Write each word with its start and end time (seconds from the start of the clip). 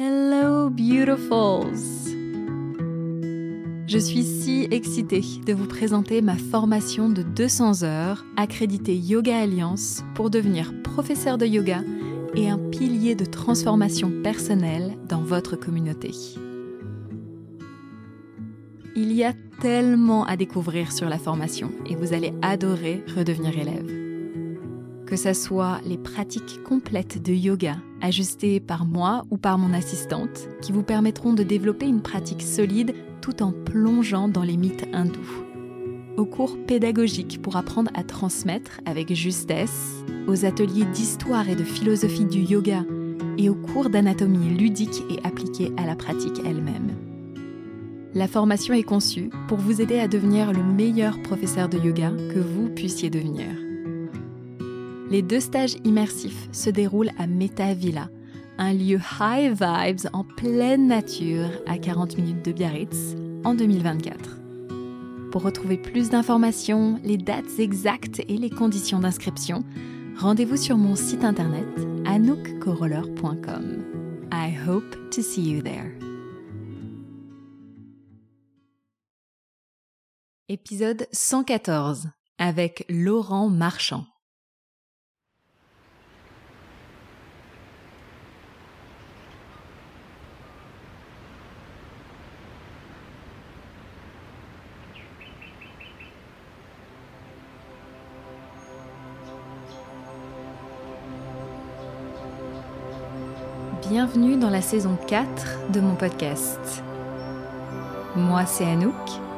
Hello 0.00 0.70
beautifuls 0.70 2.14
Je 3.88 3.98
suis 3.98 4.22
si 4.22 4.68
excitée 4.70 5.24
de 5.44 5.52
vous 5.52 5.66
présenter 5.66 6.22
ma 6.22 6.36
formation 6.36 7.08
de 7.08 7.22
200 7.22 7.82
heures 7.82 8.24
accréditée 8.36 8.94
Yoga 8.94 9.40
Alliance 9.40 10.04
pour 10.14 10.30
devenir 10.30 10.72
professeur 10.84 11.36
de 11.36 11.46
yoga 11.46 11.80
et 12.36 12.48
un 12.48 12.58
pilier 12.58 13.16
de 13.16 13.24
transformation 13.24 14.12
personnelle 14.22 14.96
dans 15.08 15.22
votre 15.22 15.56
communauté. 15.56 16.12
Il 18.94 19.10
y 19.10 19.24
a 19.24 19.32
tellement 19.60 20.24
à 20.26 20.36
découvrir 20.36 20.92
sur 20.92 21.08
la 21.08 21.18
formation 21.18 21.72
et 21.86 21.96
vous 21.96 22.12
allez 22.12 22.32
adorer 22.40 23.02
redevenir 23.16 23.58
élève. 23.58 23.97
Que 25.08 25.16
ce 25.16 25.32
soit 25.32 25.80
les 25.86 25.96
pratiques 25.96 26.62
complètes 26.64 27.22
de 27.22 27.32
yoga 27.32 27.76
ajustées 28.02 28.60
par 28.60 28.84
moi 28.84 29.24
ou 29.30 29.38
par 29.38 29.56
mon 29.56 29.72
assistante 29.72 30.50
qui 30.60 30.70
vous 30.70 30.82
permettront 30.82 31.32
de 31.32 31.42
développer 31.42 31.86
une 31.86 32.02
pratique 32.02 32.42
solide 32.42 32.94
tout 33.22 33.42
en 33.42 33.52
plongeant 33.52 34.28
dans 34.28 34.42
les 34.42 34.58
mythes 34.58 34.86
hindous. 34.92 35.46
Aux 36.18 36.26
cours 36.26 36.58
pédagogiques 36.66 37.40
pour 37.40 37.56
apprendre 37.56 37.90
à 37.94 38.04
transmettre 38.04 38.82
avec 38.84 39.14
justesse, 39.14 40.04
aux 40.26 40.44
ateliers 40.44 40.84
d'histoire 40.84 41.48
et 41.48 41.56
de 41.56 41.64
philosophie 41.64 42.26
du 42.26 42.40
yoga 42.40 42.84
et 43.38 43.48
aux 43.48 43.54
cours 43.54 43.88
d'anatomie 43.88 44.50
ludique 44.50 45.02
et 45.08 45.26
appliquée 45.26 45.72
à 45.78 45.86
la 45.86 45.96
pratique 45.96 46.42
elle-même. 46.44 46.90
La 48.12 48.28
formation 48.28 48.74
est 48.74 48.82
conçue 48.82 49.30
pour 49.48 49.56
vous 49.56 49.80
aider 49.80 50.00
à 50.00 50.06
devenir 50.06 50.52
le 50.52 50.62
meilleur 50.62 51.22
professeur 51.22 51.70
de 51.70 51.78
yoga 51.78 52.10
que 52.10 52.40
vous 52.40 52.68
puissiez 52.68 53.08
devenir. 53.08 53.67
Les 55.10 55.22
deux 55.22 55.40
stages 55.40 55.76
immersifs 55.84 56.48
se 56.52 56.68
déroulent 56.68 57.12
à 57.18 57.26
Meta 57.26 57.72
Villa, 57.72 58.10
un 58.58 58.74
lieu 58.74 58.98
high 59.20 59.52
vibes 59.52 60.08
en 60.12 60.22
pleine 60.22 60.86
nature 60.86 61.48
à 61.66 61.78
40 61.78 62.18
minutes 62.18 62.44
de 62.44 62.52
Biarritz 62.52 63.16
en 63.44 63.54
2024. 63.54 64.38
Pour 65.32 65.42
retrouver 65.42 65.78
plus 65.78 66.10
d'informations, 66.10 67.00
les 67.04 67.16
dates 67.16 67.58
exactes 67.58 68.20
et 68.28 68.36
les 68.36 68.50
conditions 68.50 68.98
d'inscription, 68.98 69.64
rendez-vous 70.18 70.56
sur 70.56 70.76
mon 70.76 70.94
site 70.94 71.24
internet 71.24 71.66
anoukcoroller.com. 72.04 73.84
I 74.30 74.54
hope 74.66 75.10
to 75.10 75.22
see 75.22 75.42
you 75.42 75.62
there. 75.62 75.94
Épisode 80.50 81.06
114 81.12 82.10
avec 82.38 82.84
Laurent 82.88 83.48
Marchand. 83.48 84.04
Bienvenue 103.88 104.36
dans 104.36 104.50
la 104.50 104.60
saison 104.60 104.98
4 105.06 105.70
de 105.72 105.80
mon 105.80 105.94
podcast. 105.94 106.82
Moi, 108.16 108.44
c'est 108.44 108.66
Anouk 108.66 108.94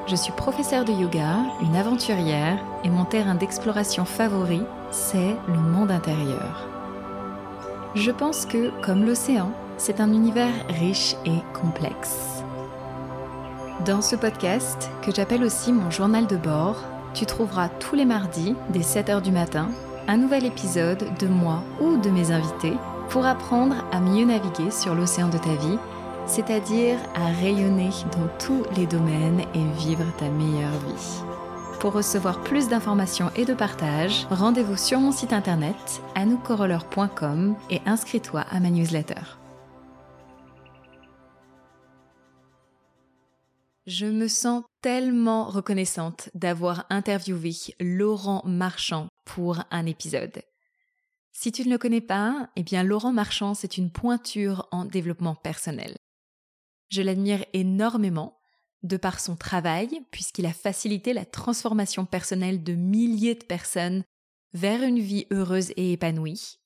je 0.09 0.17
suis 0.17 0.33
professeure 0.33 0.84
de 0.84 0.91
yoga, 0.91 1.37
une 1.62 1.77
aventurière, 1.77 2.59
et 2.83 2.89
mon 2.89 3.05
terrain 3.05 3.37
d'exploration 3.37 4.05
favori, 4.05 4.62
c'est 4.91 5.37
le 5.47 5.55
monde 5.55 5.93
intérieur. 5.93 6.67
Je 7.95 8.11
pense 8.11 8.45
que, 8.45 8.71
comme 8.81 9.05
l'océan, 9.05 9.53
c'est 9.77 10.01
un 10.01 10.12
univers 10.12 10.53
riche 10.69 11.15
et 11.25 11.39
complexe. 11.53 12.43
Dans 13.87 14.03
ce 14.03 14.17
podcast, 14.17 14.91
que 15.03 15.15
j'appelle 15.15 15.45
aussi 15.45 15.73
mon 15.73 15.93
journal 15.93 16.27
de 16.27 16.37
bord, 16.37 16.83
tu 17.15 17.25
trouveras 17.25 17.69
tous 17.69 17.95
les 17.95 18.05
mardis, 18.05 18.56
dès 18.71 18.81
7h 18.81 19.22
du 19.22 19.31
matin, 19.31 19.69
un 20.09 20.16
nouvel 20.16 20.44
épisode 20.44 21.06
de 21.21 21.28
moi 21.28 21.62
ou 21.81 21.99
de 21.99 22.10
mes 22.10 22.33
invités 22.33 22.75
pour 23.10 23.26
apprendre 23.26 23.76
à 23.93 24.00
mieux 24.00 24.25
naviguer 24.25 24.71
sur 24.71 24.94
l'océan 24.94 25.28
de 25.28 25.38
ta 25.38 25.54
vie 25.54 25.78
c'est-à-dire 26.31 26.98
à 27.15 27.26
rayonner 27.26 27.91
dans 28.12 28.28
tous 28.38 28.65
les 28.76 28.87
domaines 28.87 29.41
et 29.54 29.65
vivre 29.78 30.04
ta 30.16 30.28
meilleure 30.28 30.78
vie. 30.87 31.22
Pour 31.81 31.93
recevoir 31.93 32.43
plus 32.43 32.69
d'informations 32.69 33.31
et 33.37 33.44
de 33.44 33.54
partage, 33.54 34.26
rendez-vous 34.31 34.76
sur 34.76 35.00
mon 35.00 35.12
site 35.12 35.32
internet 35.32 36.03
anoukcoroller.com 36.15 37.56
et 37.71 37.81
inscris-toi 37.87 38.43
à 38.43 38.60
ma 38.60 38.71
newsletter. 38.71 39.22
Je 43.87 44.06
me 44.06 44.28
sens 44.28 44.62
tellement 44.82 45.47
reconnaissante 45.47 46.28
d'avoir 46.34 46.84
interviewé 46.91 47.50
Laurent 47.81 48.42
Marchand 48.44 49.09
pour 49.25 49.65
un 49.72 49.87
épisode. 49.87 50.42
Si 51.32 51.52
tu 51.52 51.64
ne 51.64 51.70
le 51.70 51.78
connais 51.78 52.00
pas, 52.00 52.50
eh 52.56 52.62
bien 52.62 52.82
Laurent 52.82 53.12
Marchand, 53.12 53.54
c'est 53.54 53.78
une 53.78 53.91
pointure 53.91 54.68
en 54.70 54.84
développement 54.84 55.34
personnel. 55.34 55.96
Je 56.91 57.02
l'admire 57.02 57.44
énormément 57.52 58.36
de 58.82 58.96
par 58.96 59.20
son 59.20 59.36
travail, 59.36 60.02
puisqu'il 60.10 60.46
a 60.46 60.52
facilité 60.52 61.12
la 61.12 61.24
transformation 61.24 62.06
personnelle 62.06 62.62
de 62.62 62.74
milliers 62.74 63.34
de 63.34 63.44
personnes 63.44 64.02
vers 64.52 64.82
une 64.82 64.98
vie 64.98 65.26
heureuse 65.30 65.70
et 65.76 65.92
épanouie, 65.92 66.58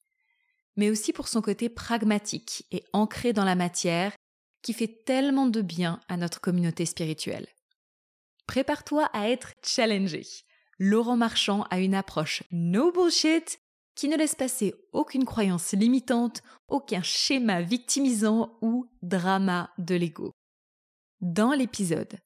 mais 0.76 0.90
aussi 0.90 1.12
pour 1.12 1.28
son 1.28 1.42
côté 1.42 1.68
pragmatique 1.68 2.66
et 2.70 2.84
ancré 2.92 3.32
dans 3.32 3.44
la 3.44 3.56
matière 3.56 4.12
qui 4.62 4.72
fait 4.72 5.04
tellement 5.04 5.46
de 5.46 5.60
bien 5.60 6.00
à 6.08 6.16
notre 6.16 6.40
communauté 6.40 6.86
spirituelle. 6.86 7.46
Prépare-toi 8.46 9.10
à 9.12 9.28
être 9.28 9.52
challengé. 9.62 10.26
Laurent 10.78 11.16
Marchand 11.16 11.64
a 11.70 11.80
une 11.80 11.94
approche 11.94 12.42
no 12.50 12.90
bullshit 12.90 13.58
qui 13.94 14.08
ne 14.08 14.16
laisse 14.16 14.34
passer 14.34 14.74
aucune 14.92 15.24
croyance 15.24 15.72
limitante, 15.72 16.42
aucun 16.68 17.02
schéma 17.02 17.62
victimisant 17.62 18.58
ou 18.60 18.86
drama 19.02 19.70
de 19.78 19.94
l'ego. 19.94 20.32
Dans 21.20 21.52
l'épisode, 21.52 22.18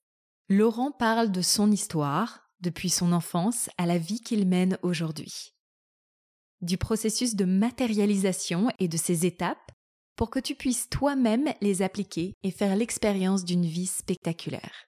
Laurent 0.49 0.93
parle 0.93 1.31
de 1.31 1.43
son 1.43 1.71
histoire, 1.71 2.49
depuis 2.61 2.91
son 2.91 3.13
enfance 3.13 3.69
à 3.79 3.87
la 3.87 3.99
vie 3.99 4.21
qu'il 4.21 4.47
mène 4.47 4.79
aujourd'hui. 4.83 5.55
Du 6.61 6.77
processus 6.77 7.37
de 7.37 7.45
matérialisation 7.45 8.69
et 8.79 8.89
de 8.89 8.97
ses 8.97 9.27
étapes 9.27 9.71
pour 10.17 10.31
que 10.31 10.41
tu 10.41 10.57
puisses 10.57 10.89
toi-même 10.89 11.53
les 11.61 11.83
appliquer 11.83 12.35
et 12.43 12.51
faire 12.51 12.75
l'expérience 12.75 13.45
d'une 13.45 13.65
vie 13.65 13.87
spectaculaire. 13.87 14.87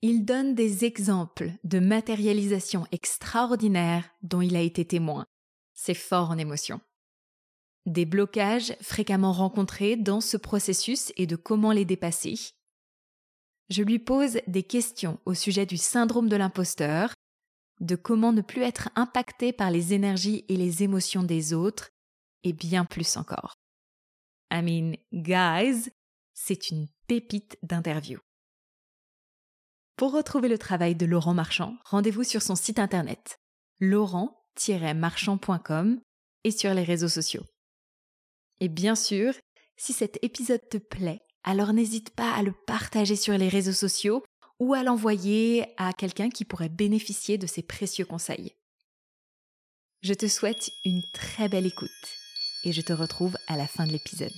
Il 0.00 0.24
donne 0.24 0.54
des 0.54 0.86
exemples 0.86 1.52
de 1.64 1.78
matérialisation 1.78 2.86
extraordinaire 2.92 4.08
dont 4.22 4.40
il 4.40 4.56
a 4.56 4.60
été 4.60 4.86
témoin 4.86 5.26
c'est 5.76 5.94
fort 5.94 6.30
en 6.30 6.38
émotion. 6.38 6.80
Des 7.84 8.04
blocages 8.04 8.76
fréquemment 8.80 9.32
rencontrés 9.32 9.96
dans 9.96 10.20
ce 10.20 10.36
processus 10.36 11.12
et 11.16 11.28
de 11.28 11.36
comment 11.36 11.70
les 11.70 11.84
dépasser. 11.84 12.34
Je 13.68 13.84
lui 13.84 14.00
pose 14.00 14.38
des 14.48 14.64
questions 14.64 15.20
au 15.24 15.34
sujet 15.34 15.66
du 15.66 15.76
syndrome 15.76 16.28
de 16.28 16.34
l'imposteur, 16.34 17.14
de 17.80 17.94
comment 17.94 18.32
ne 18.32 18.40
plus 18.40 18.62
être 18.62 18.88
impacté 18.96 19.52
par 19.52 19.70
les 19.70 19.92
énergies 19.92 20.44
et 20.48 20.56
les 20.56 20.82
émotions 20.82 21.22
des 21.22 21.52
autres, 21.52 21.90
et 22.42 22.52
bien 22.52 22.84
plus 22.84 23.16
encore. 23.16 23.54
I 24.52 24.62
mean, 24.62 24.96
guys, 25.12 25.90
c'est 26.32 26.70
une 26.70 26.88
pépite 27.06 27.58
d'interview. 27.62 28.18
Pour 29.96 30.12
retrouver 30.12 30.48
le 30.48 30.58
travail 30.58 30.94
de 30.94 31.06
Laurent 31.06 31.34
Marchand, 31.34 31.76
rendez-vous 31.84 32.24
sur 32.24 32.42
son 32.42 32.54
site 32.54 32.78
internet 32.78 33.40
laurent 33.80 34.45
marchand.com 34.94 36.00
et 36.44 36.50
sur 36.50 36.74
les 36.74 36.84
réseaux 36.84 37.08
sociaux. 37.08 37.44
Et 38.60 38.68
bien 38.68 38.94
sûr, 38.94 39.34
si 39.76 39.92
cet 39.92 40.18
épisode 40.22 40.66
te 40.70 40.78
plaît, 40.78 41.20
alors 41.44 41.72
n'hésite 41.72 42.10
pas 42.10 42.32
à 42.32 42.42
le 42.42 42.52
partager 42.66 43.16
sur 43.16 43.36
les 43.36 43.48
réseaux 43.48 43.72
sociaux 43.72 44.24
ou 44.58 44.74
à 44.74 44.82
l'envoyer 44.82 45.66
à 45.76 45.92
quelqu'un 45.92 46.30
qui 46.30 46.44
pourrait 46.44 46.68
bénéficier 46.68 47.38
de 47.38 47.46
ces 47.46 47.62
précieux 47.62 48.06
conseils. 48.06 48.54
Je 50.02 50.14
te 50.14 50.28
souhaite 50.28 50.70
une 50.84 51.02
très 51.12 51.48
belle 51.48 51.66
écoute 51.66 51.90
et 52.64 52.72
je 52.72 52.80
te 52.80 52.92
retrouve 52.92 53.36
à 53.48 53.56
la 53.56 53.66
fin 53.66 53.86
de 53.86 53.92
l'épisode. 53.92 54.32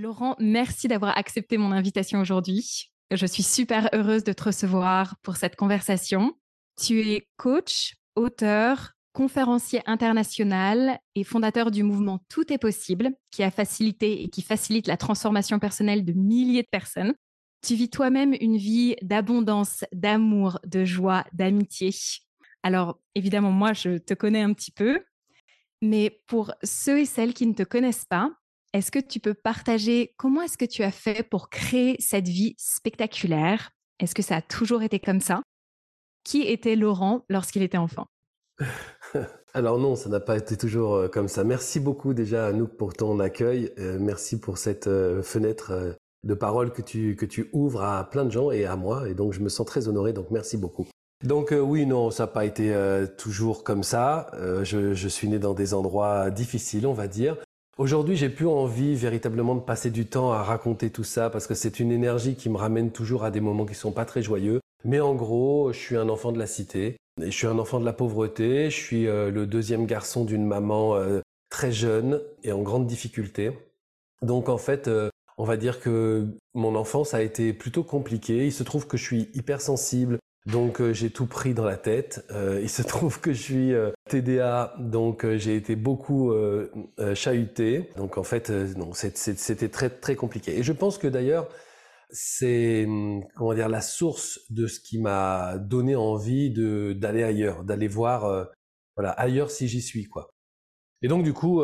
Laurent, 0.00 0.36
merci 0.38 0.86
d'avoir 0.86 1.18
accepté 1.18 1.58
mon 1.58 1.72
invitation 1.72 2.20
aujourd'hui. 2.20 2.92
Je 3.10 3.26
suis 3.26 3.42
super 3.42 3.88
heureuse 3.92 4.22
de 4.22 4.32
te 4.32 4.44
recevoir 4.44 5.16
pour 5.22 5.34
cette 5.34 5.56
conversation. 5.56 6.34
Tu 6.80 7.00
es 7.00 7.26
coach, 7.36 7.96
auteur, 8.14 8.92
conférencier 9.12 9.80
international 9.86 11.00
et 11.16 11.24
fondateur 11.24 11.72
du 11.72 11.82
mouvement 11.82 12.20
Tout 12.28 12.52
est 12.52 12.58
possible, 12.58 13.10
qui 13.32 13.42
a 13.42 13.50
facilité 13.50 14.22
et 14.22 14.28
qui 14.28 14.40
facilite 14.40 14.86
la 14.86 14.96
transformation 14.96 15.58
personnelle 15.58 16.04
de 16.04 16.12
milliers 16.12 16.62
de 16.62 16.68
personnes. 16.70 17.14
Tu 17.66 17.74
vis 17.74 17.90
toi-même 17.90 18.36
une 18.40 18.56
vie 18.56 18.94
d'abondance, 19.02 19.84
d'amour, 19.92 20.60
de 20.64 20.84
joie, 20.84 21.24
d'amitié. 21.32 21.90
Alors, 22.62 23.00
évidemment, 23.16 23.50
moi, 23.50 23.72
je 23.72 23.98
te 23.98 24.14
connais 24.14 24.42
un 24.42 24.52
petit 24.52 24.70
peu, 24.70 25.02
mais 25.82 26.20
pour 26.28 26.54
ceux 26.62 27.00
et 27.00 27.04
celles 27.04 27.34
qui 27.34 27.48
ne 27.48 27.54
te 27.54 27.64
connaissent 27.64 28.06
pas, 28.08 28.30
est-ce 28.72 28.90
que 28.90 28.98
tu 28.98 29.18
peux 29.18 29.34
partager 29.34 30.14
comment 30.18 30.42
est-ce 30.42 30.58
que 30.58 30.64
tu 30.64 30.82
as 30.82 30.90
fait 30.90 31.22
pour 31.22 31.48
créer 31.48 31.96
cette 32.00 32.28
vie 32.28 32.54
spectaculaire? 32.58 33.70
Est-ce 33.98 34.14
que 34.14 34.22
ça 34.22 34.36
a 34.36 34.42
toujours 34.42 34.82
été 34.82 35.00
comme 35.00 35.20
ça? 35.20 35.42
Qui 36.24 36.42
était 36.42 36.76
Laurent 36.76 37.24
lorsqu'il 37.30 37.62
était 37.62 37.78
enfant? 37.78 38.06
Alors 39.54 39.78
non, 39.78 39.96
ça 39.96 40.10
n'a 40.10 40.20
pas 40.20 40.36
été 40.36 40.56
toujours 40.56 40.94
euh, 40.94 41.08
comme 41.08 41.28
ça. 41.28 41.44
Merci 41.44 41.80
beaucoup 41.80 42.12
déjà 42.12 42.46
Anouk 42.46 42.76
pour 42.76 42.92
ton 42.92 43.18
accueil. 43.20 43.72
Euh, 43.78 43.96
merci 43.98 44.38
pour 44.38 44.58
cette 44.58 44.86
euh, 44.86 45.22
fenêtre 45.22 45.96
de 46.24 46.34
parole 46.34 46.72
que 46.72 46.82
tu, 46.82 47.16
que 47.16 47.24
tu 47.24 47.48
ouvres 47.52 47.82
à 47.82 48.08
plein 48.10 48.26
de 48.26 48.30
gens 48.30 48.50
et 48.50 48.66
à 48.66 48.76
moi. 48.76 49.08
Et 49.08 49.14
donc 49.14 49.32
je 49.32 49.40
me 49.40 49.48
sens 49.48 49.66
très 49.66 49.88
honoré, 49.88 50.12
donc 50.12 50.30
merci 50.30 50.58
beaucoup. 50.58 50.86
Donc 51.24 51.52
oui, 51.52 51.86
non, 51.86 52.10
ça 52.10 52.24
n'a 52.24 52.26
pas 52.28 52.44
été 52.44 52.72
toujours 53.16 53.64
comme 53.64 53.82
ça. 53.82 54.30
Je, 54.62 54.94
je, 54.94 55.08
suis 55.08 55.28
né 55.28 55.40
dans 55.40 55.52
des 55.52 55.74
endroits 55.74 56.30
difficiles, 56.30 56.86
on 56.86 56.92
va 56.92 57.08
dire. 57.08 57.36
Aujourd'hui, 57.78 58.16
j'ai 58.16 58.28
plus 58.28 58.48
envie 58.48 58.96
véritablement 58.96 59.54
de 59.54 59.60
passer 59.60 59.92
du 59.92 60.04
temps 60.04 60.32
à 60.32 60.42
raconter 60.42 60.90
tout 60.90 61.04
ça 61.04 61.30
parce 61.30 61.46
que 61.46 61.54
c'est 61.54 61.78
une 61.78 61.92
énergie 61.92 62.34
qui 62.34 62.48
me 62.50 62.56
ramène 62.56 62.90
toujours 62.90 63.22
à 63.22 63.30
des 63.30 63.40
moments 63.40 63.66
qui 63.66 63.76
sont 63.76 63.92
pas 63.92 64.04
très 64.04 64.20
joyeux. 64.20 64.60
Mais 64.84 64.98
en 64.98 65.14
gros, 65.14 65.72
je 65.72 65.78
suis 65.78 65.96
un 65.96 66.08
enfant 66.08 66.32
de 66.32 66.40
la 66.40 66.48
cité. 66.48 66.96
je 67.20 67.30
suis 67.30 67.46
un 67.46 67.56
enfant 67.56 67.78
de 67.78 67.84
la 67.84 67.92
pauvreté. 67.92 68.68
Je 68.68 68.76
suis 68.76 69.06
euh, 69.06 69.30
le 69.30 69.46
deuxième 69.46 69.86
garçon 69.86 70.24
d'une 70.24 70.44
maman 70.44 70.96
euh, 70.96 71.20
très 71.50 71.70
jeune 71.70 72.20
et 72.42 72.50
en 72.50 72.62
grande 72.62 72.88
difficulté. 72.88 73.52
Donc 74.22 74.48
en 74.48 74.58
fait, 74.58 74.88
euh, 74.88 75.08
on 75.36 75.44
va 75.44 75.56
dire 75.56 75.78
que 75.78 76.26
mon 76.54 76.74
enfance 76.74 77.14
a 77.14 77.22
été 77.22 77.52
plutôt 77.52 77.84
compliquée. 77.84 78.46
Il 78.46 78.52
se 78.52 78.64
trouve 78.64 78.88
que 78.88 78.96
je 78.96 79.04
suis 79.04 79.28
hypersensible 79.34 80.18
donc 80.46 80.80
euh, 80.80 80.92
j'ai 80.94 81.10
tout 81.10 81.26
pris 81.26 81.52
dans 81.52 81.64
la 81.64 81.76
tête. 81.76 82.24
Euh, 82.30 82.60
il 82.62 82.70
se 82.70 82.82
trouve 82.86 83.20
que 83.20 83.32
je 83.32 83.42
suis 83.42 83.74
euh, 83.74 83.90
TDA, 84.08 84.74
donc 84.78 85.26
j'ai 85.36 85.56
été 85.56 85.76
beaucoup 85.76 86.32
chahuté. 87.14 87.90
Donc 87.96 88.18
en 88.18 88.22
fait, 88.22 88.50
non, 88.50 88.92
c'était 88.94 89.68
très 89.68 89.90
très 89.90 90.16
compliqué. 90.16 90.58
Et 90.58 90.62
je 90.62 90.72
pense 90.72 90.98
que 90.98 91.06
d'ailleurs, 91.06 91.48
c'est 92.10 92.86
hum, 92.86 93.22
comment 93.36 93.54
dire 93.54 93.68
la 93.68 93.82
source 93.82 94.40
de 94.50 94.66
ce 94.66 94.80
qui 94.80 94.98
m'a 94.98 95.58
donné 95.58 95.96
envie 95.96 96.50
d'aller 96.50 97.22
ailleurs, 97.22 97.64
d'aller 97.64 97.88
voir 97.88 98.48
voilà 98.96 99.10
ailleurs 99.10 99.50
si 99.50 99.68
j'y 99.68 99.82
suis 99.82 100.06
quoi. 100.06 100.30
Et 101.02 101.08
donc 101.08 101.22
du 101.22 101.34
coup, 101.34 101.62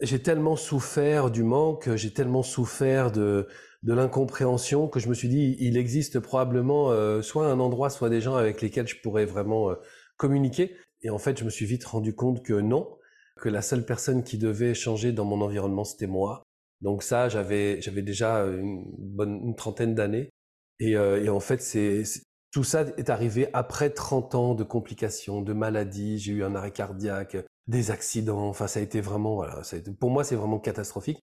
j'ai 0.00 0.22
tellement 0.22 0.56
souffert 0.56 1.30
du 1.30 1.42
manque, 1.42 1.94
j'ai 1.96 2.12
tellement 2.12 2.42
souffert 2.42 3.12
de 3.12 3.46
de 3.82 3.92
l'incompréhension 3.92 4.88
que 4.88 5.00
je 5.00 5.08
me 5.08 5.14
suis 5.14 5.28
dit 5.28 5.56
il 5.58 5.76
existe 5.76 6.20
probablement 6.20 6.90
euh, 6.90 7.22
soit 7.22 7.46
un 7.46 7.60
endroit 7.60 7.90
soit 7.90 8.10
des 8.10 8.20
gens 8.20 8.34
avec 8.34 8.60
lesquels 8.60 8.88
je 8.88 9.00
pourrais 9.02 9.24
vraiment 9.24 9.70
euh, 9.70 9.74
communiquer 10.16 10.76
et 11.02 11.10
en 11.10 11.18
fait 11.18 11.38
je 11.38 11.44
me 11.44 11.50
suis 11.50 11.66
vite 11.66 11.84
rendu 11.84 12.14
compte 12.14 12.42
que 12.42 12.54
non 12.54 12.88
que 13.36 13.48
la 13.48 13.62
seule 13.62 13.84
personne 13.84 14.22
qui 14.22 14.38
devait 14.38 14.74
changer 14.74 15.12
dans 15.12 15.24
mon 15.24 15.40
environnement 15.40 15.84
c'était 15.84 16.06
moi 16.06 16.42
donc 16.80 17.02
ça 17.02 17.28
j'avais 17.28 17.80
j'avais 17.80 18.02
déjà 18.02 18.40
une 18.40 18.84
bonne 18.98 19.40
une 19.44 19.56
trentaine 19.56 19.94
d'années 19.94 20.30
et, 20.80 20.96
euh, 20.96 21.32
en 21.32 21.40
fait 21.40 21.60
c'est 21.62 22.04
tout 22.56 22.64
ça 22.64 22.86
est 22.96 23.10
arrivé 23.10 23.48
après 23.52 23.90
30 23.90 24.34
ans 24.34 24.54
de 24.54 24.64
complications, 24.64 25.42
de 25.42 25.52
maladies. 25.52 26.18
J'ai 26.18 26.32
eu 26.32 26.42
un 26.42 26.54
arrêt 26.54 26.70
cardiaque, 26.70 27.36
des 27.66 27.90
accidents. 27.90 28.48
Enfin, 28.48 28.66
ça 28.66 28.80
a 28.80 28.82
été 28.82 29.02
vraiment, 29.02 29.34
voilà, 29.34 29.60
pour 30.00 30.10
moi, 30.10 30.24
c'est 30.24 30.36
vraiment 30.36 30.58
catastrophique. 30.58 31.20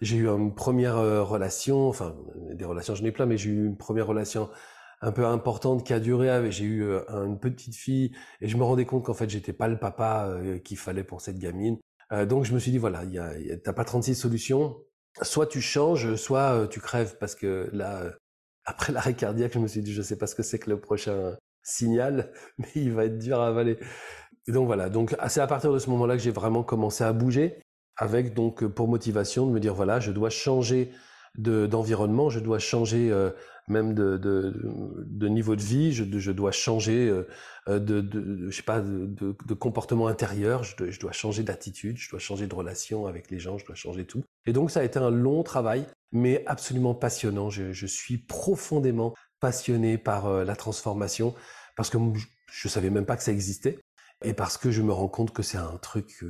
J'ai 0.00 0.16
eu 0.16 0.28
une 0.28 0.54
première 0.54 0.96
euh, 0.96 1.22
relation, 1.22 1.88
enfin 1.88 2.16
des 2.52 2.64
relations 2.64 2.94
j'en 2.94 3.04
ai 3.04 3.12
plein, 3.12 3.26
mais 3.26 3.36
j'ai 3.36 3.50
eu 3.50 3.66
une 3.66 3.76
première 3.76 4.06
relation 4.06 4.50
un 5.00 5.12
peu 5.12 5.24
importante 5.26 5.86
qui 5.86 5.92
a 5.92 6.00
duré. 6.00 6.50
J'ai 6.50 6.64
eu 6.64 6.84
euh, 6.84 7.02
une 7.10 7.38
petite 7.38 7.76
fille 7.76 8.12
et 8.40 8.48
je 8.48 8.56
me 8.56 8.64
rendais 8.64 8.86
compte 8.86 9.04
qu'en 9.04 9.14
fait 9.14 9.30
j'étais 9.30 9.52
pas 9.52 9.68
le 9.68 9.78
papa 9.78 10.26
euh, 10.28 10.58
qu'il 10.58 10.78
fallait 10.78 11.04
pour 11.04 11.20
cette 11.20 11.38
gamine. 11.38 11.78
donc 12.28 12.44
je 12.44 12.54
me 12.54 12.58
suis 12.58 12.70
dit 12.70 12.78
voilà, 12.78 13.04
y 13.04 13.18
a, 13.18 13.32
t'as 13.62 13.72
pas 13.72 13.84
36 13.84 14.14
solutions. 14.14 14.76
Soit 15.22 15.46
tu 15.46 15.60
changes, 15.60 16.16
soit 16.16 16.66
tu 16.68 16.80
crèves 16.80 17.16
parce 17.18 17.36
que 17.36 17.70
là, 17.72 18.02
après 18.64 18.92
l'arrêt 18.92 19.14
cardiaque, 19.14 19.52
je 19.54 19.58
me 19.60 19.68
suis 19.68 19.82
dit 19.82 19.92
je 19.92 20.02
sais 20.02 20.18
pas 20.18 20.26
ce 20.26 20.34
que 20.34 20.42
c'est 20.42 20.58
que 20.58 20.70
le 20.70 20.80
prochain 20.80 21.36
signal, 21.62 22.32
mais 22.58 22.68
il 22.74 22.92
va 22.92 23.04
être 23.06 23.18
dur 23.18 23.40
à 23.40 23.48
avaler. 23.48 23.78
Donc 24.48 24.66
voilà, 24.66 24.90
donc 24.90 25.16
c'est 25.28 25.40
à 25.40 25.46
partir 25.46 25.72
de 25.72 25.78
ce 25.78 25.88
moment-là 25.90 26.16
que 26.16 26.22
j'ai 26.22 26.30
vraiment 26.30 26.62
commencé 26.64 27.04
à 27.04 27.12
bouger 27.12 27.63
avec 27.96 28.34
donc 28.34 28.62
euh, 28.62 28.68
pour 28.68 28.88
motivation 28.88 29.46
de 29.46 29.52
me 29.52 29.60
dire 29.60 29.74
voilà, 29.74 30.00
je 30.00 30.12
dois 30.12 30.30
changer 30.30 30.90
d'environnement, 31.36 32.30
je 32.30 32.38
dois 32.38 32.60
changer 32.60 33.10
euh, 33.10 33.30
même 33.66 33.92
de, 33.92 35.28
niveau 35.28 35.56
de 35.56 35.62
vie, 35.62 35.92
je, 35.92 36.04
je 36.04 36.30
dois 36.30 36.52
changer 36.52 37.08
euh, 37.68 37.78
de, 37.80 38.48
je 38.48 38.54
sais 38.54 38.62
pas 38.62 38.80
de, 38.80 39.54
comportement 39.54 40.06
intérieur, 40.06 40.62
je 40.62 40.76
dois, 40.76 40.90
je 40.90 41.00
dois 41.00 41.10
changer 41.10 41.42
d'attitude, 41.42 41.96
je 41.96 42.08
dois 42.08 42.20
changer 42.20 42.46
de 42.46 42.54
relation 42.54 43.06
avec 43.06 43.32
les 43.32 43.40
gens, 43.40 43.58
je 43.58 43.66
dois 43.66 43.74
changer 43.74 44.04
tout. 44.04 44.22
Et 44.46 44.52
donc 44.52 44.70
ça 44.70 44.80
a 44.80 44.84
été 44.84 45.00
un 45.00 45.10
long 45.10 45.42
travail, 45.42 45.86
mais 46.12 46.44
absolument 46.46 46.94
passionnant. 46.94 47.50
Je 47.50 47.86
suis 47.86 48.18
profondément 48.18 49.14
passionné 49.40 49.98
par 49.98 50.44
la 50.44 50.54
transformation 50.54 51.34
parce 51.76 51.90
que 51.90 51.98
je 52.52 52.68
savais 52.68 52.90
même 52.90 53.06
pas 53.06 53.16
que 53.16 53.24
ça 53.24 53.32
existait 53.32 53.80
et 54.22 54.34
parce 54.34 54.56
que 54.56 54.70
je 54.70 54.82
me 54.82 54.92
rends 54.92 55.08
compte 55.08 55.32
que 55.32 55.42
c'est 55.42 55.58
un 55.58 55.78
truc 55.78 56.24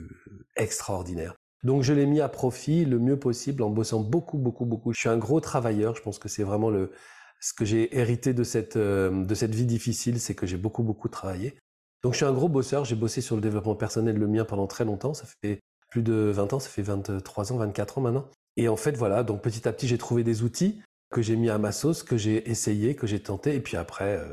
extraordinaire. 0.57 1.35
Donc 1.65 1.83
je 1.83 1.95
l'ai 1.95 2.07
mis 2.07 2.21
à 2.21 2.29
profit 2.29 2.85
le 2.85 2.99
mieux 2.99 3.19
possible 3.19 3.63
en 3.63 3.71
bossant 3.71 4.01
beaucoup, 4.01 4.39
beaucoup, 4.39 4.67
beaucoup. 4.67 4.93
Je 4.93 5.01
suis 5.01 5.09
un 5.09 5.17
gros 5.17 5.41
travailleur. 5.41 5.97
Je 5.97 6.03
pense 6.03 6.19
que 6.19 6.29
c'est 6.29 6.45
vraiment 6.45 6.71
le 6.71 6.93
ce 7.41 7.53
que 7.53 7.65
j'ai 7.65 7.95
hérité 7.99 8.33
de 8.33 8.45
cette 8.45 8.77
euh, 8.77 9.25
de 9.25 9.35
cette 9.35 9.55
vie 9.55 9.67
difficile, 9.67 10.21
c'est 10.21 10.35
que 10.35 10.47
j'ai 10.47 10.57
beaucoup, 10.57 10.83
beaucoup 10.83 11.09
travaillé. 11.09 11.59
Donc 12.03 12.13
je 12.13 12.19
suis 12.19 12.27
un 12.27 12.33
gros 12.33 12.49
bosseur. 12.49 12.85
J'ai 12.85 12.97
bossé 12.97 13.23
sur 13.23 13.35
le 13.35 13.43
développement 13.43 13.75
personnel 13.75 14.17
le 14.17 14.27
mien 14.27 14.45
pendant 14.45 14.67
très 14.67 14.85
longtemps. 14.85 15.15
Ça 15.15 15.27
fait 15.43 15.61
plus 15.91 16.03
de 16.03 16.15
20 16.15 16.53
ans, 16.53 16.59
ça 16.61 16.69
fait 16.69 16.83
23 16.83 17.53
ans, 17.53 17.57
24 17.57 17.99
ans 17.99 18.01
maintenant. 18.03 18.29
Et 18.57 18.69
en 18.69 18.77
fait, 18.77 18.97
voilà, 18.97 19.23
donc 19.23 19.43
petit 19.43 19.67
à 19.67 19.73
petit, 19.73 19.89
j'ai 19.89 19.99
trouvé 19.99 20.23
des 20.23 20.43
outils 20.43 20.83
que 21.11 21.23
j'ai 21.23 21.37
mis 21.37 21.49
à 21.49 21.59
ma 21.59 21.73
sauce, 21.73 22.03
que 22.03 22.17
j'ai 22.17 22.51
essayé, 22.51 22.95
que 22.95 23.07
j'ai 23.07 23.21
tenté. 23.21 23.55
Et 23.55 23.61
puis 23.61 23.77
après, 23.77 24.19
euh, 24.19 24.25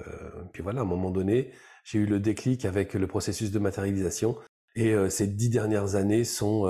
puis 0.52 0.64
voilà, 0.64 0.80
à 0.82 0.84
un 0.84 0.88
moment 0.88 1.12
donné, 1.12 1.52
j'ai 1.84 2.00
eu 2.00 2.06
le 2.06 2.20
déclic 2.20 2.66
avec 2.66 2.94
le 2.94 3.08
processus 3.08 3.52
de 3.52 3.60
matérialisation. 3.60 4.38
Et 4.76 4.94
euh, 4.94 5.10
ces 5.10 5.28
dix 5.28 5.50
dernières 5.50 5.96
années 5.96 6.24
sont 6.24 6.66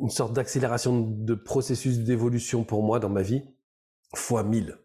une 0.00 0.10
sorte 0.10 0.32
d'accélération 0.32 1.00
de 1.00 1.34
processus 1.34 1.98
d'évolution 1.98 2.64
pour 2.64 2.82
moi 2.82 3.00
dans 3.00 3.08
ma 3.08 3.22
vie, 3.22 3.42
fois 4.14 4.42
mille. 4.42 4.78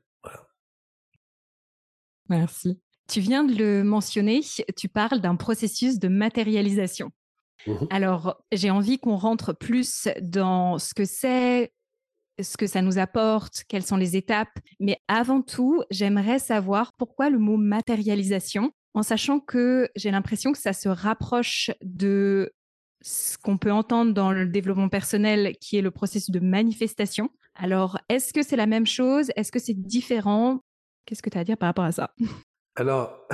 Merci. 2.30 2.80
Tu 3.08 3.20
viens 3.20 3.44
de 3.44 3.54
le 3.54 3.84
mentionner, 3.84 4.42
tu 4.78 4.88
parles 4.88 5.20
d'un 5.20 5.36
processus 5.36 6.00
de 6.00 6.08
matérialisation. 6.08 7.12
Mmh 7.68 7.86
Alors, 7.90 8.44
j'ai 8.52 8.72
envie 8.72 8.98
qu'on 8.98 9.18
rentre 9.18 9.54
plus 9.54 10.08
dans 10.22 10.80
ce 10.80 10.94
que 10.94 11.06
c'est, 11.06 11.74
ce 12.42 12.58
que 12.58 12.68
ça 12.68 12.82
nous 12.82 12.98
apporte, 12.98 13.64
quelles 13.68 13.86
sont 13.86 13.98
les 13.98 14.16
étapes. 14.16 14.58
Mais 14.80 15.00
avant 15.08 15.42
tout, 15.42 15.84
j'aimerais 15.92 16.40
savoir 16.40 16.94
pourquoi 16.94 17.30
le 17.30 17.40
mot 17.40 17.58
matérialisation, 17.58 18.72
en 18.94 19.04
sachant 19.04 19.40
que 19.40 19.90
j'ai 19.96 20.12
l'impression 20.12 20.52
que 20.52 20.58
ça 20.58 20.74
se 20.74 20.90
rapproche 20.90 21.72
de 21.82 22.54
ce 23.04 23.38
qu'on 23.38 23.58
peut 23.58 23.72
entendre 23.72 24.14
dans 24.14 24.32
le 24.32 24.48
développement 24.48 24.90
personnel, 24.90 25.56
qui 25.60 25.78
est 25.78 25.82
le 25.82 25.92
processus 25.92 26.32
de 26.32 26.40
manifestation. 26.40 27.30
Alors, 27.54 28.00
est-ce 28.10 28.34
que 28.34 28.42
c'est 28.42 28.56
la 28.56 28.66
même 28.66 28.88
chose? 28.88 29.30
Est-ce 29.36 29.52
que 29.52 29.60
c'est 29.60 29.74
différent? 29.74 30.62
Qu'est-ce 31.06 31.22
que 31.22 31.30
tu 31.30 31.38
as 31.38 31.42
à 31.42 31.44
dire 31.44 31.58
par 31.58 31.68
rapport 31.68 31.84
à 31.84 31.92
ça? 31.92 32.14
Alors, 32.76 33.28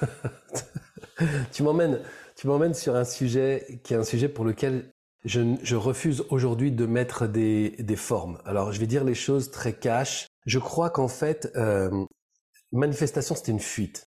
tu 1.52 1.62
m'emmènes, 1.62 2.00
tu 2.36 2.48
m'emmènes 2.48 2.74
sur 2.74 2.96
un 2.96 3.04
sujet 3.04 3.80
qui 3.84 3.94
est 3.94 3.96
un 3.96 4.04
sujet 4.04 4.28
pour 4.28 4.44
lequel 4.44 4.92
je, 5.24 5.74
refuse 5.74 6.24
aujourd'hui 6.28 6.70
de 6.70 6.84
mettre 6.84 7.26
des, 7.26 7.96
formes. 7.96 8.38
Alors, 8.44 8.72
je 8.72 8.80
vais 8.80 8.86
dire 8.86 9.04
les 9.04 9.14
choses 9.14 9.50
très 9.50 9.72
cash. 9.72 10.26
Je 10.44 10.58
crois 10.58 10.90
qu'en 10.90 11.08
fait, 11.08 11.50
euh, 11.56 12.04
manifestation, 12.72 13.34
c'était 13.34 13.52
une 13.52 13.60
fuite 13.60 14.06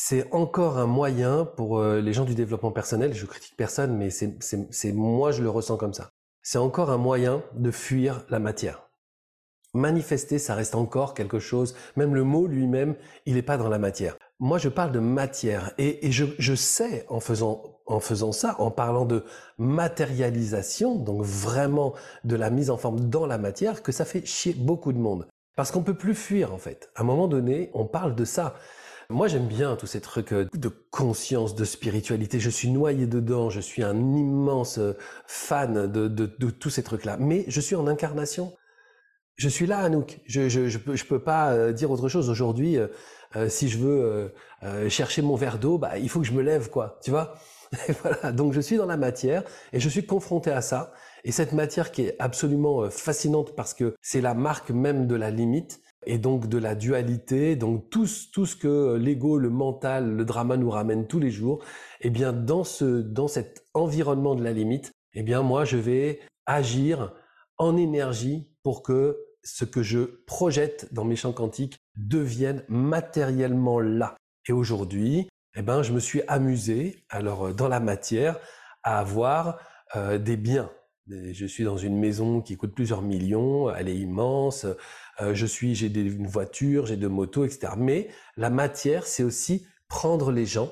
c'est 0.00 0.32
encore 0.32 0.78
un 0.78 0.86
moyen 0.86 1.44
pour 1.44 1.80
euh, 1.80 2.00
les 2.00 2.12
gens 2.12 2.24
du 2.24 2.36
développement 2.36 2.70
personnel, 2.70 3.14
je 3.14 3.26
critique 3.26 3.56
personne, 3.56 3.96
mais 3.96 4.10
c'est 4.10 4.92
moi 4.92 5.32
je 5.32 5.42
le 5.42 5.50
ressens 5.50 5.76
comme 5.76 5.92
ça. 5.92 6.10
C'est 6.40 6.58
encore 6.58 6.90
un 6.90 6.98
moyen 6.98 7.42
de 7.54 7.72
fuir 7.72 8.24
la 8.28 8.38
matière. 8.38 8.88
Manifester, 9.74 10.38
ça 10.38 10.54
reste 10.54 10.76
encore 10.76 11.14
quelque 11.14 11.40
chose, 11.40 11.74
même 11.96 12.14
le 12.14 12.22
mot 12.22 12.46
lui-même, 12.46 12.94
il 13.26 13.34
n'est 13.34 13.42
pas 13.42 13.56
dans 13.56 13.68
la 13.68 13.80
matière. 13.80 14.16
Moi, 14.38 14.58
je 14.58 14.68
parle 14.68 14.92
de 14.92 15.00
matière 15.00 15.72
et, 15.78 16.12
je, 16.12 16.26
je, 16.38 16.54
sais 16.54 17.04
en 17.08 17.18
faisant, 17.18 17.80
en 17.84 17.98
faisant 17.98 18.30
ça, 18.30 18.54
en 18.60 18.70
parlant 18.70 19.04
de 19.04 19.24
matérialisation, 19.58 20.94
donc 20.94 21.22
vraiment 21.22 21.92
de 22.22 22.36
la 22.36 22.50
mise 22.50 22.70
en 22.70 22.76
forme 22.76 23.10
dans 23.10 23.26
la 23.26 23.36
matière, 23.36 23.82
que 23.82 23.90
ça 23.90 24.04
fait 24.04 24.24
chier 24.24 24.54
beaucoup 24.54 24.92
de 24.92 24.98
monde. 24.98 25.26
Parce 25.56 25.72
qu'on 25.72 25.82
peut 25.82 25.98
plus 25.98 26.14
fuir 26.14 26.54
en 26.54 26.58
fait. 26.58 26.88
À 26.94 27.00
un 27.00 27.04
moment 27.04 27.26
donné, 27.26 27.68
on 27.74 27.84
parle 27.84 28.14
de 28.14 28.24
ça. 28.24 28.54
Moi, 29.10 29.26
j'aime 29.26 29.46
bien 29.46 29.74
tous 29.74 29.86
ces 29.86 30.02
trucs 30.02 30.34
euh, 30.34 30.46
de 30.52 30.68
conscience, 30.68 31.54
de 31.54 31.64
spiritualité. 31.64 32.40
Je 32.40 32.50
suis 32.50 32.68
noyé 32.68 33.06
dedans. 33.06 33.48
Je 33.48 33.60
suis 33.60 33.82
un 33.82 33.96
immense 33.96 34.76
euh, 34.76 34.98
fan 35.26 35.90
de, 35.90 36.26
tous 36.26 36.68
ces 36.68 36.82
trucs-là. 36.82 37.16
Mais 37.18 37.46
je 37.48 37.58
suis 37.62 37.74
en 37.74 37.86
incarnation. 37.86 38.54
Je 39.36 39.48
suis 39.48 39.66
là, 39.66 39.78
Anouk. 39.78 40.20
Je 40.26 40.50
je, 40.50 40.78
peux, 41.04 41.22
pas 41.22 41.52
euh, 41.52 41.72
dire 41.72 41.90
autre 41.90 42.10
chose. 42.10 42.28
Aujourd'hui, 42.28 42.76
si 43.48 43.68
je 43.70 43.78
veux 43.78 44.34
chercher 44.90 45.22
mon 45.22 45.36
verre 45.36 45.58
d'eau, 45.58 45.78
bah, 45.78 45.96
il 45.96 46.10
faut 46.10 46.20
que 46.20 46.26
je 46.26 46.32
me 46.32 46.42
lève, 46.42 46.68
quoi. 46.68 46.98
Tu 47.02 47.10
vois? 47.10 47.34
Donc 48.32 48.52
je 48.52 48.60
suis 48.60 48.76
dans 48.76 48.86
la 48.86 48.96
matière 48.98 49.42
et 49.72 49.80
je 49.80 49.88
suis 49.88 50.04
confronté 50.04 50.50
à 50.50 50.60
ça. 50.60 50.92
Et 51.24 51.32
cette 51.32 51.52
matière 51.52 51.92
qui 51.92 52.02
est 52.02 52.16
absolument 52.18 52.90
fascinante 52.90 53.54
parce 53.56 53.72
que 53.72 53.94
c'est 54.02 54.20
la 54.20 54.34
marque 54.34 54.70
même 54.70 55.06
de 55.06 55.14
la 55.14 55.30
limite 55.30 55.80
et 56.08 56.16
donc 56.16 56.48
de 56.48 56.56
la 56.56 56.74
dualité, 56.74 57.54
donc 57.54 57.90
tout, 57.90 58.06
ce 58.06 58.56
que 58.56 58.96
l'ego, 58.96 59.36
le 59.36 59.50
mental, 59.50 60.16
le 60.16 60.24
drama 60.24 60.56
nous 60.56 60.70
ramène 60.70 61.06
tous 61.06 61.20
les 61.20 61.30
jours, 61.30 61.62
eh 62.00 62.08
bien 62.08 62.32
dans 62.32 62.64
ce 62.64 63.02
dans 63.02 63.28
cet 63.28 63.66
environnement 63.74 64.34
de 64.34 64.42
la 64.42 64.52
limite, 64.52 64.90
eh 65.12 65.22
bien 65.22 65.42
moi 65.42 65.66
je 65.66 65.76
vais 65.76 66.20
agir 66.46 67.12
en 67.58 67.76
énergie 67.76 68.50
pour 68.62 68.82
que 68.82 69.18
ce 69.44 69.66
que 69.66 69.82
je 69.82 69.98
projette 70.26 70.92
dans 70.94 71.04
mes 71.04 71.14
champs 71.14 71.34
quantiques 71.34 71.78
devienne 71.96 72.64
matériellement 72.68 73.78
là. 73.78 74.16
Et 74.48 74.52
aujourd'hui, 74.52 75.28
eh 75.56 75.62
ben 75.62 75.82
je 75.82 75.92
me 75.92 76.00
suis 76.00 76.22
amusé 76.26 77.04
alors 77.10 77.54
dans 77.54 77.68
la 77.68 77.80
matière 77.80 78.40
à 78.82 78.98
avoir 78.98 79.58
euh, 79.94 80.16
des 80.16 80.38
biens. 80.38 80.70
Je 81.06 81.46
suis 81.46 81.64
dans 81.64 81.78
une 81.78 81.98
maison 81.98 82.42
qui 82.42 82.56
coûte 82.56 82.74
plusieurs 82.74 83.00
millions, 83.00 83.74
elle 83.74 83.88
est 83.88 83.96
immense, 83.96 84.66
euh, 85.20 85.34
je 85.34 85.46
suis, 85.46 85.74
j'ai 85.74 85.86
une 85.86 86.26
voiture, 86.26 86.86
j'ai 86.86 86.96
deux 86.96 87.08
motos, 87.08 87.44
etc. 87.44 87.72
Mais 87.76 88.08
la 88.36 88.50
matière, 88.50 89.06
c'est 89.06 89.22
aussi 89.22 89.66
prendre 89.88 90.30
les 90.30 90.46
gens 90.46 90.70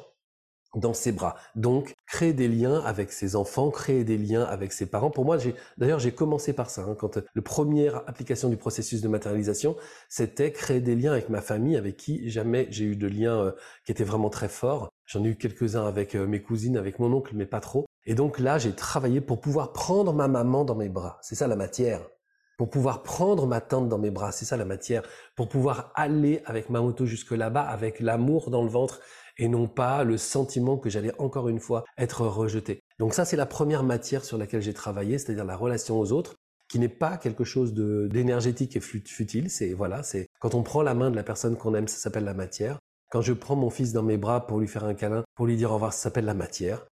dans 0.76 0.92
ses 0.92 1.12
bras. 1.12 1.36
Donc, 1.54 1.94
créer 2.06 2.32
des 2.32 2.48
liens 2.48 2.80
avec 2.84 3.10
ses 3.10 3.34
enfants, 3.34 3.70
créer 3.70 4.04
des 4.04 4.18
liens 4.18 4.44
avec 4.44 4.72
ses 4.72 4.86
parents. 4.86 5.10
Pour 5.10 5.24
moi, 5.24 5.38
j'ai, 5.38 5.54
d'ailleurs, 5.78 5.98
j'ai 5.98 6.12
commencé 6.12 6.52
par 6.52 6.70
ça. 6.70 6.82
Hein, 6.82 6.94
quand 6.98 7.16
la 7.16 7.42
première 7.42 7.96
application 8.08 8.48
du 8.48 8.56
processus 8.56 9.00
de 9.00 9.08
matérialisation, 9.08 9.76
c'était 10.08 10.52
créer 10.52 10.80
des 10.80 10.94
liens 10.94 11.12
avec 11.12 11.28
ma 11.28 11.40
famille, 11.40 11.76
avec 11.76 11.96
qui 11.96 12.28
jamais 12.28 12.66
j'ai 12.70 12.84
eu 12.84 12.96
de 12.96 13.06
liens 13.06 13.40
euh, 13.40 13.52
qui 13.84 13.92
étaient 13.92 14.04
vraiment 14.04 14.30
très 14.30 14.48
forts. 14.48 14.90
J'en 15.06 15.24
ai 15.24 15.28
eu 15.28 15.36
quelques-uns 15.36 15.86
avec 15.86 16.14
euh, 16.14 16.26
mes 16.26 16.42
cousines, 16.42 16.76
avec 16.76 16.98
mon 16.98 17.12
oncle, 17.12 17.32
mais 17.34 17.46
pas 17.46 17.60
trop. 17.60 17.86
Et 18.04 18.14
donc 18.14 18.38
là, 18.38 18.58
j'ai 18.58 18.72
travaillé 18.72 19.20
pour 19.20 19.40
pouvoir 19.40 19.72
prendre 19.72 20.12
ma 20.12 20.28
maman 20.28 20.64
dans 20.64 20.76
mes 20.76 20.88
bras. 20.88 21.18
C'est 21.22 21.34
ça 21.34 21.46
la 21.48 21.56
matière 21.56 22.06
pour 22.56 22.70
pouvoir 22.70 23.02
prendre 23.02 23.46
ma 23.46 23.60
tante 23.60 23.88
dans 23.88 23.98
mes 23.98 24.10
bras, 24.10 24.32
c'est 24.32 24.44
ça 24.44 24.56
la 24.56 24.64
matière, 24.64 25.02
pour 25.34 25.48
pouvoir 25.48 25.92
aller 25.94 26.42
avec 26.46 26.70
ma 26.70 26.80
moto 26.80 27.06
jusque 27.06 27.32
là-bas 27.32 27.62
avec 27.62 28.00
l'amour 28.00 28.50
dans 28.50 28.62
le 28.62 28.70
ventre 28.70 29.00
et 29.38 29.48
non 29.48 29.68
pas 29.68 30.04
le 30.04 30.16
sentiment 30.16 30.78
que 30.78 30.88
j'allais 30.88 31.12
encore 31.18 31.48
une 31.48 31.60
fois 31.60 31.84
être 31.98 32.22
rejeté. 32.26 32.80
Donc 32.98 33.14
ça, 33.14 33.24
c'est 33.24 33.36
la 33.36 33.46
première 33.46 33.82
matière 33.82 34.24
sur 34.24 34.38
laquelle 34.38 34.62
j'ai 34.62 34.72
travaillé, 34.72 35.18
c'est-à-dire 35.18 35.44
la 35.44 35.56
relation 35.56 35.98
aux 35.98 36.12
autres, 36.12 36.36
qui 36.68 36.78
n'est 36.78 36.88
pas 36.88 37.16
quelque 37.18 37.44
chose 37.44 37.74
d'énergétique 37.74 38.76
et 38.76 38.80
futile. 38.80 39.50
C'est 39.50 39.72
voilà, 39.74 40.02
c'est 40.02 40.28
quand 40.40 40.54
on 40.54 40.62
prend 40.62 40.82
la 40.82 40.94
main 40.94 41.10
de 41.10 41.16
la 41.16 41.22
personne 41.22 41.56
qu'on 41.56 41.74
aime, 41.74 41.88
ça 41.88 41.98
s'appelle 41.98 42.24
la 42.24 42.34
matière. 42.34 42.78
Quand 43.10 43.20
je 43.20 43.32
prends 43.32 43.56
mon 43.56 43.70
fils 43.70 43.92
dans 43.92 44.02
mes 44.02 44.16
bras 44.16 44.46
pour 44.46 44.58
lui 44.58 44.66
faire 44.66 44.84
un 44.84 44.94
câlin, 44.94 45.24
pour 45.34 45.46
lui 45.46 45.56
dire 45.56 45.70
au 45.70 45.74
revoir, 45.74 45.92
ça 45.92 46.00
s'appelle 46.00 46.24
la 46.24 46.34
matière. 46.34 46.86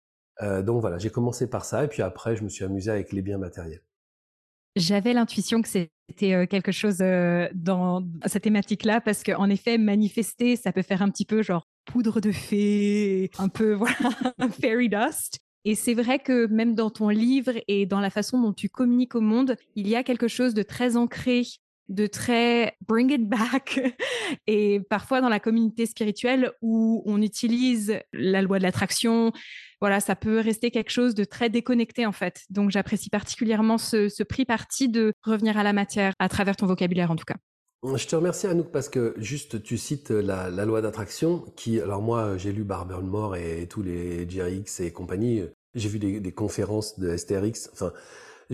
Euh, 0.41 0.61
donc 0.61 0.81
voilà, 0.81 0.97
j'ai 0.97 1.09
commencé 1.09 1.47
par 1.47 1.63
ça 1.65 1.83
et 1.83 1.87
puis 1.87 2.01
après, 2.01 2.35
je 2.35 2.43
me 2.43 2.49
suis 2.49 2.65
amusé 2.65 2.91
avec 2.91 3.11
les 3.11 3.21
biens 3.21 3.37
matériels. 3.37 3.81
J'avais 4.75 5.13
l'intuition 5.13 5.61
que 5.61 5.67
c'était 5.67 6.47
quelque 6.47 6.71
chose 6.71 6.99
dans 7.53 8.05
cette 8.25 8.43
thématique-là 8.43 9.01
parce 9.01 9.23
qu'en 9.23 9.49
effet, 9.49 9.77
manifester, 9.77 10.55
ça 10.55 10.71
peut 10.71 10.81
faire 10.81 11.01
un 11.01 11.09
petit 11.09 11.25
peu 11.25 11.41
genre 11.41 11.65
poudre 11.85 12.21
de 12.21 12.31
fée, 12.31 13.31
un 13.37 13.49
peu 13.49 13.73
voilà, 13.73 13.93
fairy 14.59 14.89
dust. 14.89 15.39
Et 15.63 15.75
c'est 15.75 15.93
vrai 15.93 16.19
que 16.19 16.47
même 16.47 16.73
dans 16.73 16.89
ton 16.89 17.09
livre 17.09 17.53
et 17.67 17.85
dans 17.85 17.99
la 17.99 18.09
façon 18.09 18.41
dont 18.41 18.53
tu 18.53 18.69
communiques 18.69 19.15
au 19.15 19.21
monde, 19.21 19.55
il 19.75 19.87
y 19.87 19.95
a 19.95 20.03
quelque 20.03 20.27
chose 20.27 20.53
de 20.53 20.63
très 20.63 20.97
ancré, 20.97 21.43
de 21.87 22.07
très 22.07 22.77
bring 22.87 23.11
it 23.11 23.27
back. 23.27 23.79
Et 24.47 24.79
parfois 24.89 25.21
dans 25.21 25.29
la 25.29 25.39
communauté 25.39 25.85
spirituelle 25.85 26.51
où 26.61 27.03
on 27.05 27.21
utilise 27.21 27.99
la 28.11 28.41
loi 28.41 28.57
de 28.57 28.63
l'attraction, 28.63 29.31
voilà, 29.81 29.99
ça 29.99 30.15
peut 30.15 30.39
rester 30.39 30.69
quelque 30.71 30.91
chose 30.91 31.15
de 31.15 31.23
très 31.23 31.49
déconnecté 31.49 32.05
en 32.05 32.11
fait. 32.11 32.43
Donc 32.49 32.69
j'apprécie 32.69 33.09
particulièrement 33.09 33.77
ce, 33.77 34.23
prix 34.23 34.45
parti 34.45 34.87
de 34.87 35.11
revenir 35.23 35.57
à 35.57 35.63
la 35.63 35.73
matière 35.73 36.13
à 36.19 36.29
travers 36.29 36.55
ton 36.55 36.67
vocabulaire 36.67 37.11
en 37.11 37.15
tout 37.15 37.25
cas. 37.25 37.35
Je 37.95 38.05
te 38.05 38.15
remercie 38.15 38.45
Anouk 38.45 38.71
parce 38.71 38.89
que 38.89 39.15
juste 39.17 39.63
tu 39.63 39.75
cites 39.79 40.11
la, 40.11 40.49
loi 40.65 40.81
d'attraction 40.81 41.43
qui, 41.55 41.81
alors 41.81 42.03
moi 42.03 42.37
j'ai 42.37 42.51
lu 42.51 42.63
Barbara 42.63 43.01
Moore 43.01 43.35
et, 43.35 43.67
tous 43.67 43.81
les 43.81 44.27
GRX 44.27 44.81
et 44.81 44.91
compagnie, 44.91 45.41
j'ai 45.73 45.89
vu 45.89 45.97
des, 45.97 46.31
conférences 46.31 46.99
de 46.99 47.17
STRX, 47.17 47.71
enfin 47.73 47.91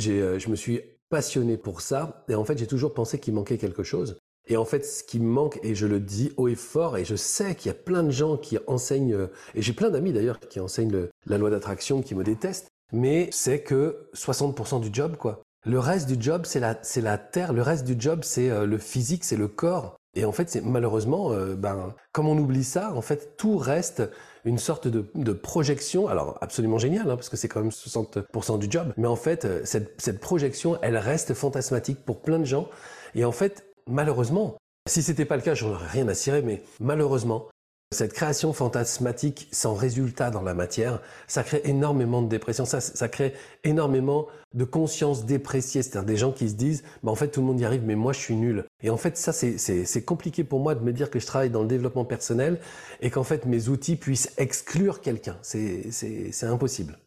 euh, 0.08 0.40
je 0.40 0.50
me 0.50 0.56
suis 0.56 0.80
passionné 1.10 1.58
pour 1.58 1.82
ça 1.82 2.24
et 2.30 2.36
en 2.36 2.46
fait 2.46 2.58
j'ai 2.58 2.68
toujours 2.68 2.94
pensé 2.94 3.20
qu'il 3.20 3.34
manquait 3.34 3.58
quelque 3.58 3.84
chose. 3.84 4.18
Et 4.48 4.58
en 4.58 4.66
fait, 4.66 4.86
ce 4.86 5.04
qui 5.04 5.20
me 5.20 5.28
manque, 5.28 5.60
et 5.64 5.76
je 5.76 5.88
le 5.88 6.00
dis 6.00 6.32
haut 6.38 6.48
et 6.48 6.56
fort, 6.56 6.98
et 6.98 7.06
je 7.06 7.16
sais 7.16 7.56
qu'il 7.56 7.70
y 7.70 7.76
a 7.76 7.78
plein 7.78 8.04
de 8.04 8.12
gens 8.12 8.38
qui 8.38 8.58
enseignent, 8.68 9.14
euh, 9.14 9.28
et 9.56 9.62
j'ai 9.62 9.74
plein 9.74 9.90
d'amis 9.90 10.14
d'ailleurs 10.14 10.40
qui 10.40 10.60
enseignent 10.60 11.08
la 11.26 11.38
loi 11.38 11.50
d'attraction, 11.50 12.02
qui 12.02 12.16
me 12.16 12.24
détestent, 12.24 12.70
mais 12.94 13.30
c'est 13.32 13.60
que 13.60 14.10
60% 14.14 14.80
du 14.80 14.90
job, 14.92 15.18
quoi. 15.18 15.42
Le 15.66 15.80
reste 15.80 16.08
du 16.08 16.16
job, 16.22 16.44
c'est 16.46 16.62
la, 16.62 16.80
la 17.02 17.18
terre, 17.18 17.52
le 17.52 17.62
reste 17.62 17.84
du 17.84 17.96
job, 18.00 18.22
c'est 18.24 18.50
euh, 18.50 18.66
le 18.66 18.78
physique, 18.78 19.26
c'est 19.26 19.36
le 19.36 19.50
corps. 19.50 19.98
Et 20.16 20.24
en 20.24 20.32
fait, 20.32 20.50
c'est 20.50 20.62
malheureusement, 20.62 21.34
euh, 21.34 21.56
ben, 21.56 21.94
comme 22.14 22.30
on 22.30 22.38
oublie 22.38 22.64
ça, 22.64 22.94
en 22.94 23.02
fait, 23.02 23.36
tout 23.36 23.58
reste 23.58 24.02
une 24.46 24.58
sorte 24.58 24.88
de, 24.88 25.06
de 25.14 25.34
projection, 25.34 26.08
alors 26.08 26.38
absolument 26.40 26.78
génial, 26.78 27.12
hein, 27.12 27.18
parce 27.18 27.28
que 27.28 27.36
c'est 27.36 27.50
quand 27.50 27.60
même 27.60 27.72
60% 27.72 28.60
du 28.60 28.68
job, 28.72 28.94
mais 28.96 29.08
en 29.08 29.18
fait, 29.18 29.66
cette, 29.66 30.00
cette 30.02 30.22
projection, 30.22 30.80
elle 30.82 30.98
reste 30.98 31.34
fantasmatique 31.34 32.06
pour 32.06 32.22
plein 32.22 32.40
de 32.40 32.46
gens. 32.46 32.70
Et 33.14 33.26
en 33.26 33.34
fait, 33.34 33.67
malheureusement, 33.88 34.58
si 34.88 35.04
c'était 35.04 35.26
pas 35.26 35.36
le 35.36 35.42
cas, 35.42 35.54
j'en 35.54 35.72
aurais 35.72 35.88
rien 35.88 36.08
à 36.08 36.14
cirer, 36.14 36.42
mais 36.42 36.64
malheureusement, 36.80 37.48
cette 37.94 38.12
création 38.12 38.52
fantasmatique 38.52 39.48
sans 39.54 39.74
résultat 39.74 40.30
dans 40.30 40.42
la 40.42 40.54
matière, 40.54 41.02
ça 41.28 41.44
crée 41.44 41.62
énormément 41.64 42.22
de 42.22 42.28
dépression, 42.28 42.66
ça, 42.66 42.82
ça 42.82 43.08
crée 43.08 43.34
énormément 43.64 44.28
de 44.54 44.66
conscience 44.66 45.26
dépréciée, 45.26 45.82
c'est-à-dire 45.82 46.06
des 46.06 46.18
gens 46.18 46.34
qui 46.34 46.50
se 46.50 46.56
disent, 46.56 46.84
bah 47.02 47.12
en 47.12 47.16
fait 47.16 47.30
tout 47.30 47.40
le 47.40 47.48
monde 47.48 47.62
y 47.62 47.66
arrive, 47.66 47.84
mais 47.86 47.96
moi 47.96 48.12
je 48.12 48.20
suis 48.20 48.36
nul. 48.36 48.66
Et 48.84 48.90
en 48.90 48.98
fait 48.98 49.16
ça 49.16 49.32
c'est 49.32 50.04
compliqué 50.04 50.44
pour 50.44 50.60
moi 50.60 50.76
de 50.76 50.84
me 50.84 50.92
dire 50.92 51.10
que 51.10 51.20
je 51.20 51.26
travaille 51.26 51.50
dans 51.50 51.62
le 51.62 51.68
développement 51.70 52.04
personnel 52.04 52.60
et 53.00 53.10
qu'en 53.10 53.24
fait 53.24 53.46
mes 53.46 53.70
outils 53.70 53.96
puissent 53.96 54.34
exclure 54.38 55.00
quelqu'un, 55.00 55.38
c'est 55.42 56.44
impossible. 56.44 56.98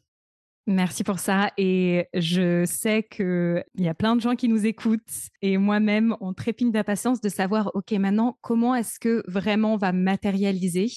Merci 0.66 1.04
pour 1.04 1.18
ça. 1.18 1.50
Et 1.56 2.06
je 2.14 2.64
sais 2.64 3.02
qu'il 3.02 3.64
y 3.76 3.88
a 3.88 3.94
plein 3.94 4.14
de 4.14 4.20
gens 4.20 4.36
qui 4.36 4.48
nous 4.48 4.66
écoutent 4.66 5.00
et 5.42 5.58
moi-même, 5.58 6.16
on 6.20 6.32
trépigne 6.32 6.70
d'impatience 6.70 7.20
de 7.20 7.28
savoir, 7.28 7.70
OK, 7.74 7.92
maintenant, 7.92 8.38
comment 8.40 8.74
est-ce 8.74 8.98
que 9.00 9.22
vraiment 9.26 9.74
on 9.74 9.78
va 9.78 9.92
matérialiser? 9.92 10.88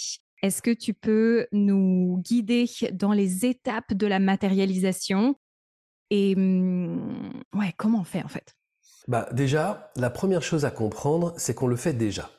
Est-ce 0.41 0.61
que 0.61 0.71
tu 0.71 0.93
peux 0.93 1.47
nous 1.53 2.21
guider 2.23 2.65
dans 2.91 3.13
les 3.13 3.45
étapes 3.45 3.93
de 3.93 4.05
la 4.05 4.19
matérialisation? 4.19 5.35
Et 6.09 6.35
mmh, 6.35 7.41
ouais, 7.55 7.73
comment 7.77 8.01
on 8.01 8.03
fait 8.03 8.23
en 8.23 8.27
fait? 8.27 8.53
Bah, 9.07 9.27
Déjà, 9.31 9.91
la 9.95 10.09
première 10.09 10.43
chose 10.43 10.65
à 10.65 10.71
comprendre, 10.71 11.33
c'est 11.37 11.55
qu'on 11.55 11.67
le 11.67 11.77
fait 11.77 11.93
déjà. 11.93 12.29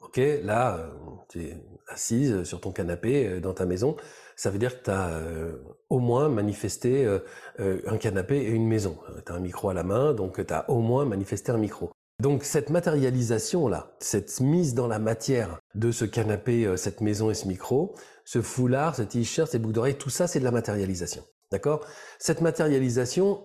OK, 0.00 0.20
là, 0.42 0.76
euh, 0.76 0.90
tu 1.28 1.42
es 1.42 1.56
assise 1.88 2.44
sur 2.44 2.60
ton 2.60 2.70
canapé 2.70 3.26
euh, 3.26 3.40
dans 3.40 3.54
ta 3.54 3.66
maison 3.66 3.96
ça 4.38 4.50
veut 4.50 4.58
dire 4.58 4.78
que 4.78 4.84
tu 4.84 4.90
as 4.90 5.08
euh, 5.08 5.52
au 5.90 5.98
moins 5.98 6.28
manifesté 6.28 7.04
euh, 7.04 7.18
euh, 7.58 7.80
un 7.88 7.96
canapé 7.96 8.36
et 8.36 8.50
une 8.50 8.68
maison. 8.68 8.96
Tu 9.26 9.32
as 9.32 9.34
un 9.34 9.40
micro 9.40 9.68
à 9.68 9.74
la 9.74 9.82
main, 9.82 10.14
donc 10.14 10.46
tu 10.46 10.54
as 10.54 10.70
au 10.70 10.78
moins 10.78 11.04
manifesté 11.04 11.50
un 11.50 11.58
micro. 11.58 11.90
Donc 12.22 12.44
cette 12.44 12.70
matérialisation-là, 12.70 13.96
cette 13.98 14.40
mise 14.40 14.74
dans 14.74 14.86
la 14.86 15.00
matière 15.00 15.58
de 15.74 15.90
ce 15.90 16.04
canapé, 16.04 16.72
cette 16.76 17.00
maison 17.00 17.30
et 17.30 17.34
ce 17.34 17.48
micro, 17.48 17.94
ce 18.24 18.40
foulard, 18.40 18.94
ce 18.94 19.02
t-shirt, 19.02 19.50
ces 19.50 19.58
boucles 19.58 19.74
d'oreilles, 19.74 19.98
tout 19.98 20.10
ça 20.10 20.28
c'est 20.28 20.38
de 20.38 20.44
la 20.44 20.50
matérialisation. 20.52 21.24
D'accord? 21.50 21.84
Cette 22.20 22.40
matérialisation, 22.40 23.44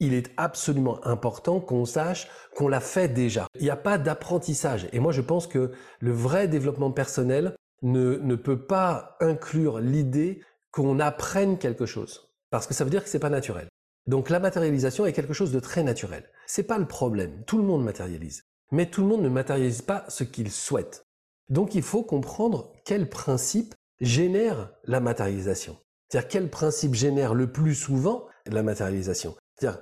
il 0.00 0.12
est 0.12 0.30
absolument 0.36 1.04
important 1.06 1.60
qu'on 1.60 1.86
sache 1.86 2.28
qu'on 2.54 2.68
l'a 2.68 2.80
fait 2.80 3.08
déjà. 3.08 3.46
Il 3.58 3.62
n'y 3.62 3.70
a 3.70 3.76
pas 3.76 3.96
d'apprentissage. 3.96 4.88
Et 4.92 5.00
moi 5.00 5.12
je 5.12 5.22
pense 5.22 5.46
que 5.46 5.72
le 6.00 6.12
vrai 6.12 6.48
développement 6.48 6.90
personnel, 6.90 7.54
ne, 7.82 8.34
peut 8.36 8.66
pas 8.66 9.16
inclure 9.20 9.80
l'idée 9.80 10.42
qu'on 10.70 11.00
apprenne 11.00 11.58
quelque 11.58 11.86
chose. 11.86 12.28
Parce 12.50 12.66
que 12.66 12.74
ça 12.74 12.84
veut 12.84 12.90
dire 12.90 13.02
que 13.02 13.08
c'est 13.08 13.18
pas 13.18 13.30
naturel. 13.30 13.68
Donc 14.06 14.30
la 14.30 14.38
matérialisation 14.38 15.06
est 15.06 15.12
quelque 15.12 15.34
chose 15.34 15.52
de 15.52 15.60
très 15.60 15.82
naturel. 15.82 16.30
C'est 16.46 16.62
pas 16.62 16.78
le 16.78 16.86
problème. 16.86 17.42
Tout 17.46 17.58
le 17.58 17.64
monde 17.64 17.84
matérialise. 17.84 18.42
Mais 18.70 18.86
tout 18.86 19.02
le 19.02 19.08
monde 19.08 19.22
ne 19.22 19.28
matérialise 19.28 19.82
pas 19.82 20.04
ce 20.08 20.24
qu'il 20.24 20.50
souhaite. 20.50 21.02
Donc 21.48 21.74
il 21.74 21.82
faut 21.82 22.02
comprendre 22.02 22.72
quel 22.84 23.08
principe 23.08 23.74
génère 24.00 24.70
la 24.84 25.00
matérialisation. 25.00 25.76
C'est-à-dire 26.08 26.28
quel 26.28 26.50
principe 26.50 26.94
génère 26.94 27.34
le 27.34 27.50
plus 27.50 27.74
souvent 27.74 28.26
la 28.46 28.62
matérialisation. 28.62 29.34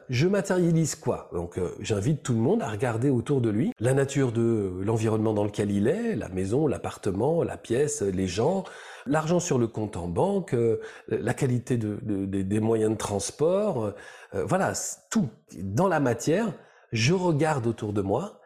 Je 0.09 0.29
matérialise 0.29 0.95
quoi? 0.95 1.29
Donc, 1.33 1.59
euh, 1.59 1.75
j'invite 1.81 2.23
tout 2.23 2.33
le 2.33 2.39
monde 2.39 2.63
à 2.63 2.69
regarder 2.69 3.11
autour 3.11 3.41
de 3.41 3.51
lui 3.51 3.73
la 3.81 3.93
nature 3.93 4.31
de 4.31 4.81
l'environnement 4.83 5.35
dans 5.35 5.45
lequel 5.45 5.73
il 5.73 5.89
est, 5.89 6.15
la 6.15 6.29
maison, 6.29 6.69
l'appartement, 6.69 7.43
la 7.43 7.57
pièce, 7.57 8.03
les 8.03 8.29
gens, 8.29 8.63
l'argent 9.07 9.41
sur 9.41 9.59
le 9.59 9.67
compte 9.67 9.97
en 9.97 10.07
banque, 10.07 10.55
euh, 10.55 10.81
la 11.09 11.35
qualité 11.35 11.77
de, 11.77 11.99
des 12.25 12.61
moyens 12.61 12.93
de 12.93 12.97
transport, 12.97 13.95
euh, 14.35 14.45
voilà, 14.45 14.75
tout. 15.11 15.29
Dans 15.59 15.89
la 15.89 15.99
matière, 15.99 16.53
je 16.93 17.13
regarde 17.13 17.67
autour 17.67 17.93
de 17.93 18.03
moi 18.03 18.41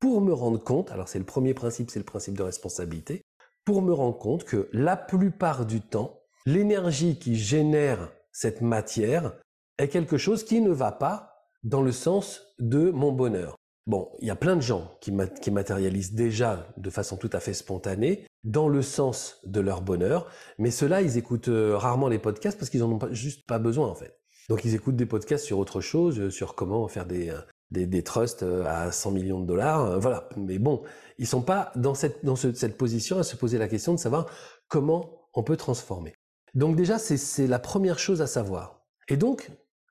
pour 0.00 0.20
me 0.20 0.34
rendre 0.34 0.62
compte, 0.62 0.90
alors 0.90 1.08
c'est 1.08 1.18
le 1.18 1.24
premier 1.24 1.54
principe, 1.54 1.90
c'est 1.90 1.98
le 1.98 2.04
principe 2.04 2.36
de 2.36 2.42
responsabilité, 2.42 3.22
pour 3.64 3.80
me 3.80 3.94
rendre 3.94 4.18
compte 4.18 4.44
que 4.44 4.68
la 4.74 4.98
plupart 4.98 5.64
du 5.64 5.80
temps, 5.80 6.20
l'énergie 6.44 7.18
qui 7.18 7.36
génère 7.36 8.12
cette 8.32 8.60
matière 8.60 9.32
est 9.78 9.88
quelque 9.88 10.18
chose 10.18 10.44
qui 10.44 10.60
ne 10.60 10.70
va 10.70 10.92
pas 10.92 11.34
dans 11.62 11.82
le 11.82 11.92
sens 11.92 12.42
de 12.58 12.90
mon 12.90 13.12
bonheur. 13.12 13.56
Bon, 13.86 14.10
il 14.20 14.28
y 14.28 14.30
a 14.30 14.36
plein 14.36 14.56
de 14.56 14.62
gens 14.62 14.90
qui, 15.00 15.12
matérialisent 15.50 16.14
déjà 16.14 16.66
de 16.78 16.88
façon 16.88 17.16
tout 17.18 17.28
à 17.32 17.40
fait 17.40 17.52
spontanée 17.52 18.26
dans 18.42 18.68
le 18.68 18.80
sens 18.80 19.40
de 19.44 19.60
leur 19.60 19.82
bonheur, 19.82 20.26
mais 20.58 20.70
ceux-là, 20.70 21.02
ils 21.02 21.18
écoutent 21.18 21.48
euh, 21.48 21.76
rarement 21.76 22.08
les 22.08 22.18
podcasts 22.18 22.58
parce 22.58 22.70
qu'ils 22.70 22.80
n'en 22.80 22.92
ont 22.92 22.98
juste 23.10 23.46
pas 23.46 23.58
besoin 23.58 23.88
en 23.88 23.94
fait. 23.94 24.18
Donc 24.48 24.64
ils 24.64 24.74
écoutent 24.74 24.96
des 24.96 25.06
podcasts 25.06 25.44
sur 25.44 25.58
autre 25.58 25.82
chose, 25.82 26.18
euh, 26.18 26.30
sur 26.30 26.54
comment 26.54 26.88
faire 26.88 27.04
des, 27.04 27.28
euh, 27.28 27.40
des 27.70 28.02
trusts 28.02 28.42
à 28.42 28.90
100 28.90 29.10
millions 29.10 29.40
de 29.40 29.46
dollars, 29.46 30.00
voilà. 30.00 30.28
Mais 30.36 30.58
bon, 30.58 30.82
ils 31.18 31.26
sont 31.26 31.42
pas 31.42 31.72
dans 31.76 31.94
cette, 31.94 32.24
dans 32.24 32.36
cette 32.36 32.78
position 32.78 33.18
à 33.18 33.22
se 33.22 33.36
poser 33.36 33.58
la 33.58 33.68
question 33.68 33.92
de 33.92 33.98
savoir 33.98 34.26
comment 34.68 35.28
on 35.34 35.42
peut 35.42 35.56
transformer. 35.56 36.14
Donc 36.54 36.76
déjà, 36.76 36.98
c'est 36.98 37.46
la 37.46 37.58
première 37.58 37.98
chose 37.98 38.22
à 38.22 38.26
savoir. 38.26 38.84
Et 39.08 39.16
donc, 39.16 39.50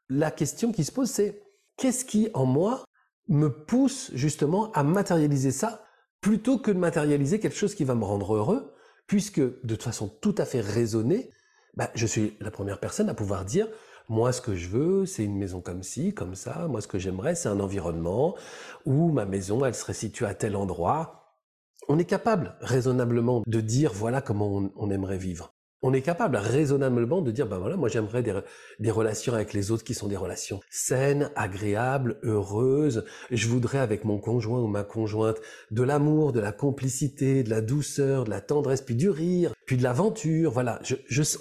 la 0.10 0.32
question 0.32 0.72
qui 0.72 0.84
se 0.84 0.92
pose, 0.92 1.10
c'est 1.10 1.42
qu'est-ce 1.78 2.06
qui 2.06 2.30
en 2.34 2.46
moi 2.46 2.84
me 3.28 3.48
pousse 3.50 4.12
justement 4.14 4.72
à 4.74 4.84
matérialiser 4.84 5.52
ça 5.52 5.84
plutôt 6.22 6.58
que 6.58 6.72
de 6.72 6.78
matérialiser 6.78 7.40
quelque 7.40 7.58
chose 7.58 7.76
qui 7.76 7.84
va 7.84 7.96
me 7.96 8.06
rendre 8.06 8.36
heureux, 8.36 8.74
puisque 9.08 9.42
de 9.42 9.76
façon 9.76 10.08
tout 10.08 10.36
à 10.38 10.46
fait 10.46 10.62
raisonnée, 10.62 11.32
bah, 11.76 11.90
je 11.96 12.06
suis 12.06 12.38
la 12.40 12.52
première 12.52 12.80
personne 12.80 13.10
à 13.10 13.14
pouvoir 13.14 13.46
dire, 13.46 13.68
moi 14.10 14.32
ce 14.32 14.42
que 14.42 14.56
je 14.56 14.70
veux, 14.70 15.06
c'est 15.06 15.24
une 15.24 15.38
maison 15.38 15.62
comme 15.62 15.84
ci, 15.84 16.14
comme 16.14 16.36
ça, 16.36 16.68
moi 16.68 16.82
ce 16.82 16.88
que 16.88 17.00
j'aimerais, 17.00 17.36
c'est 17.36 17.50
un 17.50 17.60
environnement 17.60 18.36
où 18.86 19.12
ma 19.12 19.26
maison, 19.26 19.66
elle 19.66 19.76
serait 19.76 19.94
située 19.94 20.26
à 20.26 20.34
tel 20.34 20.56
endroit. 20.56 21.36
On 21.90 22.00
est 22.00 22.06
capable 22.06 22.56
raisonnablement 22.62 23.44
de 23.46 23.60
dire 23.60 23.92
voilà 23.94 24.22
comment 24.22 24.72
on 24.76 24.90
aimerait 24.90 25.18
vivre 25.18 25.53
on 25.84 25.94
est 25.94 26.02
capable 26.02 26.38
raisonnablement 26.38 27.22
de 27.22 27.30
dire, 27.30 27.46
ben 27.46 27.60
voilà, 27.60 27.76
moi 27.76 27.90
j'aimerais 27.90 28.24
des, 28.24 28.92
relations 28.92 29.34
avec 29.34 29.54
les 29.54 29.70
autres 29.70 29.84
qui 29.84 29.94
sont 29.94 30.08
des 30.08 30.16
relations 30.16 30.62
saines, 30.70 31.30
agréables, 31.36 32.18
heureuses. 32.24 33.06
Je 33.30 33.48
voudrais 33.50 33.80
avec 33.80 34.06
mon 34.06 34.18
conjoint 34.18 34.62
ou 34.62 34.68
ma 34.68 34.84
conjointe 34.84 35.42
de 35.72 35.84
l'amour, 35.84 36.32
de 36.32 36.40
la 36.40 36.54
complicité, 36.54 37.44
de 37.44 37.50
la 37.50 37.62
douceur, 37.62 38.24
de 38.24 38.30
la 38.30 38.40
tendresse, 38.40 38.82
puis 38.82 38.96
du 38.96 39.10
rire, 39.10 39.54
puis 39.68 39.76
de 39.76 39.84
l'aventure. 39.84 40.52
Voilà, 40.52 40.82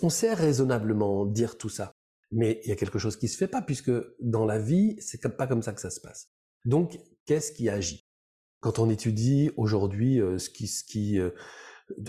on 0.02 0.10
sait 0.10 0.34
raisonnablement 0.34 1.24
dire 1.24 1.56
tout 1.56 1.68
ça. 1.68 1.92
Mais 2.32 2.60
il 2.64 2.70
y 2.70 2.72
a 2.72 2.76
quelque 2.76 2.98
chose 2.98 3.16
qui 3.16 3.28
se 3.28 3.36
fait 3.36 3.48
pas 3.48 3.62
puisque 3.62 3.92
dans 4.20 4.44
la 4.44 4.58
vie, 4.58 4.96
c'est 4.98 5.22
pas 5.36 5.46
comme 5.46 5.62
ça 5.62 5.72
que 5.72 5.80
ça 5.80 5.90
se 5.90 6.00
passe. 6.00 6.30
Donc, 6.64 6.98
qu'est-ce 7.26 7.52
qui 7.52 7.68
agit? 7.68 8.08
Quand 8.60 8.78
on 8.78 8.90
étudie 8.90 9.50
aujourd'hui 9.56 10.20
euh, 10.20 10.38
ce 10.38 10.48
qui, 10.50 10.66
ce 10.66 10.82
qui 10.84 11.18
euh, 11.18 11.30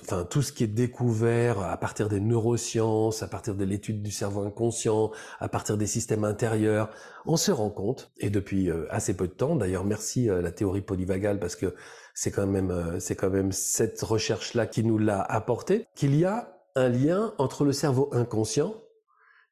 enfin 0.01 0.25
tout 0.25 0.41
ce 0.41 0.51
qui 0.51 0.63
est 0.63 0.67
découvert 0.67 1.59
à 1.61 1.77
partir 1.77 2.09
des 2.09 2.19
neurosciences, 2.19 3.23
à 3.23 3.27
partir 3.27 3.55
de 3.55 3.63
l'étude 3.63 4.01
du 4.01 4.11
cerveau 4.11 4.41
inconscient, 4.41 5.11
à 5.39 5.47
partir 5.47 5.77
des 5.77 5.87
systèmes 5.87 6.23
intérieurs, 6.23 6.89
on 7.25 7.37
se 7.37 7.51
rend 7.51 7.69
compte 7.69 8.11
et 8.17 8.29
depuis 8.29 8.69
euh, 8.69 8.85
assez 8.89 9.15
peu 9.15 9.27
de 9.27 9.33
temps, 9.33 9.55
d'ailleurs 9.55 9.85
merci 9.85 10.29
à 10.29 10.33
euh, 10.33 10.41
la 10.41 10.51
théorie 10.51 10.81
polyvagale 10.81 11.39
parce 11.39 11.55
que 11.55 11.73
c'est 12.13 12.31
quand 12.31 12.47
même 12.47 12.71
euh, 12.71 12.99
c'est 12.99 13.15
quand 13.15 13.29
même 13.29 13.51
cette 13.51 14.01
recherche 14.01 14.53
là 14.53 14.65
qui 14.65 14.83
nous 14.83 14.97
l'a 14.97 15.21
apporté 15.21 15.87
qu'il 15.95 16.15
y 16.15 16.25
a 16.25 16.57
un 16.75 16.89
lien 16.89 17.33
entre 17.37 17.65
le 17.65 17.71
cerveau 17.71 18.09
inconscient 18.13 18.73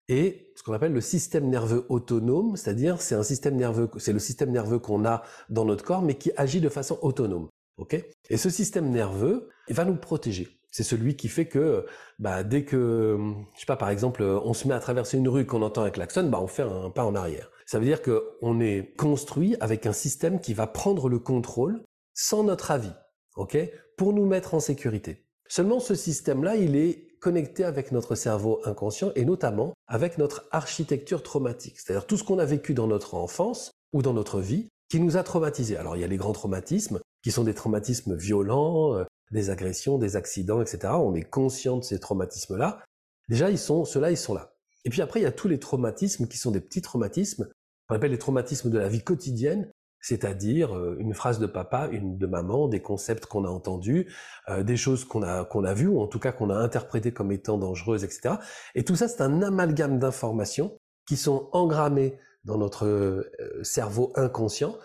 et 0.07 0.51
ce 0.55 0.63
qu'on 0.63 0.73
appelle 0.73 0.93
le 0.93 1.01
système 1.01 1.49
nerveux 1.49 1.85
autonome, 1.89 2.55
c'est-à-dire 2.57 3.01
c'est 3.01 3.15
un 3.15 3.23
système 3.23 3.55
nerveux, 3.55 3.89
c'est 3.97 4.13
le 4.13 4.19
système 4.19 4.51
nerveux 4.51 4.77
qu'on 4.77 5.05
a 5.05 5.23
dans 5.49 5.63
notre 5.63 5.85
corps, 5.85 6.01
mais 6.01 6.15
qui 6.15 6.31
agit 6.35 6.59
de 6.59 6.69
façon 6.69 6.99
autonome. 7.01 7.47
Et 8.29 8.37
ce 8.37 8.49
système 8.49 8.89
nerveux 8.89 9.49
va 9.69 9.85
nous 9.85 9.95
protéger. 9.95 10.59
C'est 10.71 10.83
celui 10.83 11.15
qui 11.15 11.27
fait 11.27 11.47
que 11.47 11.85
bah, 12.19 12.43
dès 12.43 12.63
que, 12.63 13.17
je 13.55 13.59
sais 13.59 13.65
pas, 13.65 13.75
par 13.75 13.89
exemple, 13.89 14.23
on 14.23 14.53
se 14.53 14.67
met 14.67 14.73
à 14.73 14.79
traverser 14.79 15.17
une 15.17 15.27
rue 15.27 15.45
qu'on 15.45 15.61
entend 15.61 15.83
un 15.83 15.89
klaxon, 15.89 16.29
bah, 16.29 16.39
on 16.41 16.47
fait 16.47 16.63
un 16.63 16.89
pas 16.89 17.03
en 17.03 17.15
arrière. 17.15 17.51
Ça 17.65 17.79
veut 17.79 17.85
dire 17.85 18.01
qu'on 18.01 18.59
est 18.59 18.95
construit 18.95 19.55
avec 19.59 19.85
un 19.85 19.93
système 19.93 20.39
qui 20.39 20.53
va 20.53 20.67
prendre 20.67 21.09
le 21.09 21.19
contrôle 21.19 21.83
sans 22.13 22.43
notre 22.43 22.71
avis, 22.71 22.93
ok, 23.35 23.57
pour 23.97 24.13
nous 24.13 24.25
mettre 24.25 24.53
en 24.53 24.59
sécurité. 24.59 25.25
Seulement, 25.47 25.79
ce 25.79 25.95
système-là, 25.95 26.55
il 26.55 26.75
est 26.77 27.07
connecté 27.19 27.63
avec 27.65 27.91
notre 27.91 28.15
cerveau 28.15 28.61
inconscient 28.63 29.11
et 29.15 29.25
notamment 29.25 29.73
avec 29.87 30.17
notre 30.17 30.47
architecture 30.51 31.21
traumatique. 31.21 31.79
C'est-à-dire 31.79 32.07
tout 32.07 32.17
ce 32.17 32.23
qu'on 32.23 32.39
a 32.39 32.45
vécu 32.45 32.73
dans 32.73 32.87
notre 32.87 33.15
enfance 33.15 33.71
ou 33.93 34.01
dans 34.01 34.13
notre 34.13 34.39
vie 34.39 34.69
qui 34.89 34.99
nous 34.99 35.17
a 35.17 35.23
traumatisés. 35.23 35.77
Alors, 35.77 35.95
il 35.95 36.01
y 36.01 36.03
a 36.03 36.07
les 36.07 36.17
grands 36.17 36.33
traumatismes, 36.33 36.99
qui 37.23 37.31
sont 37.31 37.43
des 37.43 37.53
traumatismes 37.53 38.15
violents, 38.15 38.95
euh, 38.95 39.03
des 39.31 39.49
agressions, 39.49 39.97
des 39.97 40.15
accidents, 40.15 40.61
etc. 40.61 40.93
On 40.95 41.15
est 41.15 41.23
conscient 41.23 41.77
de 41.77 41.83
ces 41.83 41.99
traumatismes-là. 41.99 42.83
Déjà, 43.29 43.49
ils 43.49 43.59
sont, 43.59 43.85
ceux-là, 43.85 44.11
ils 44.11 44.17
sont 44.17 44.33
là. 44.33 44.53
Et 44.83 44.89
puis 44.89 45.01
après, 45.01 45.19
il 45.19 45.23
y 45.23 45.27
a 45.27 45.31
tous 45.31 45.47
les 45.47 45.59
traumatismes 45.59 46.27
qui 46.27 46.37
sont 46.37 46.51
des 46.51 46.59
petits 46.59 46.81
traumatismes, 46.81 47.47
qu'on 47.87 47.95
appelle 47.95 48.11
les 48.11 48.17
traumatismes 48.17 48.69
de 48.69 48.77
la 48.77 48.89
vie 48.89 49.03
quotidienne, 49.03 49.71
c'est-à-dire 50.01 50.75
euh, 50.75 50.97
une 50.99 51.13
phrase 51.13 51.39
de 51.39 51.45
papa, 51.45 51.87
une 51.91 52.17
de 52.17 52.25
maman, 52.25 52.67
des 52.67 52.81
concepts 52.81 53.27
qu'on 53.27 53.45
a 53.45 53.49
entendus, 53.49 54.11
euh, 54.49 54.63
des 54.63 54.75
choses 54.75 55.05
qu'on 55.05 55.21
a 55.21 55.45
qu'on 55.45 55.63
a 55.63 55.75
vues 55.75 55.87
ou 55.87 56.01
en 56.01 56.07
tout 56.07 56.19
cas 56.19 56.31
qu'on 56.31 56.49
a 56.49 56.55
interprétées 56.55 57.13
comme 57.13 57.31
étant 57.31 57.59
dangereuses, 57.59 58.03
etc. 58.03 58.35
Et 58.73 58.83
tout 58.83 58.95
ça, 58.95 59.07
c'est 59.07 59.21
un 59.21 59.43
amalgame 59.43 59.99
d'informations 59.99 60.75
qui 61.05 61.17
sont 61.17 61.49
engrammées 61.51 62.17
dans 62.43 62.57
notre 62.57 63.29
cerveau 63.61 64.11
inconscient. 64.15 64.75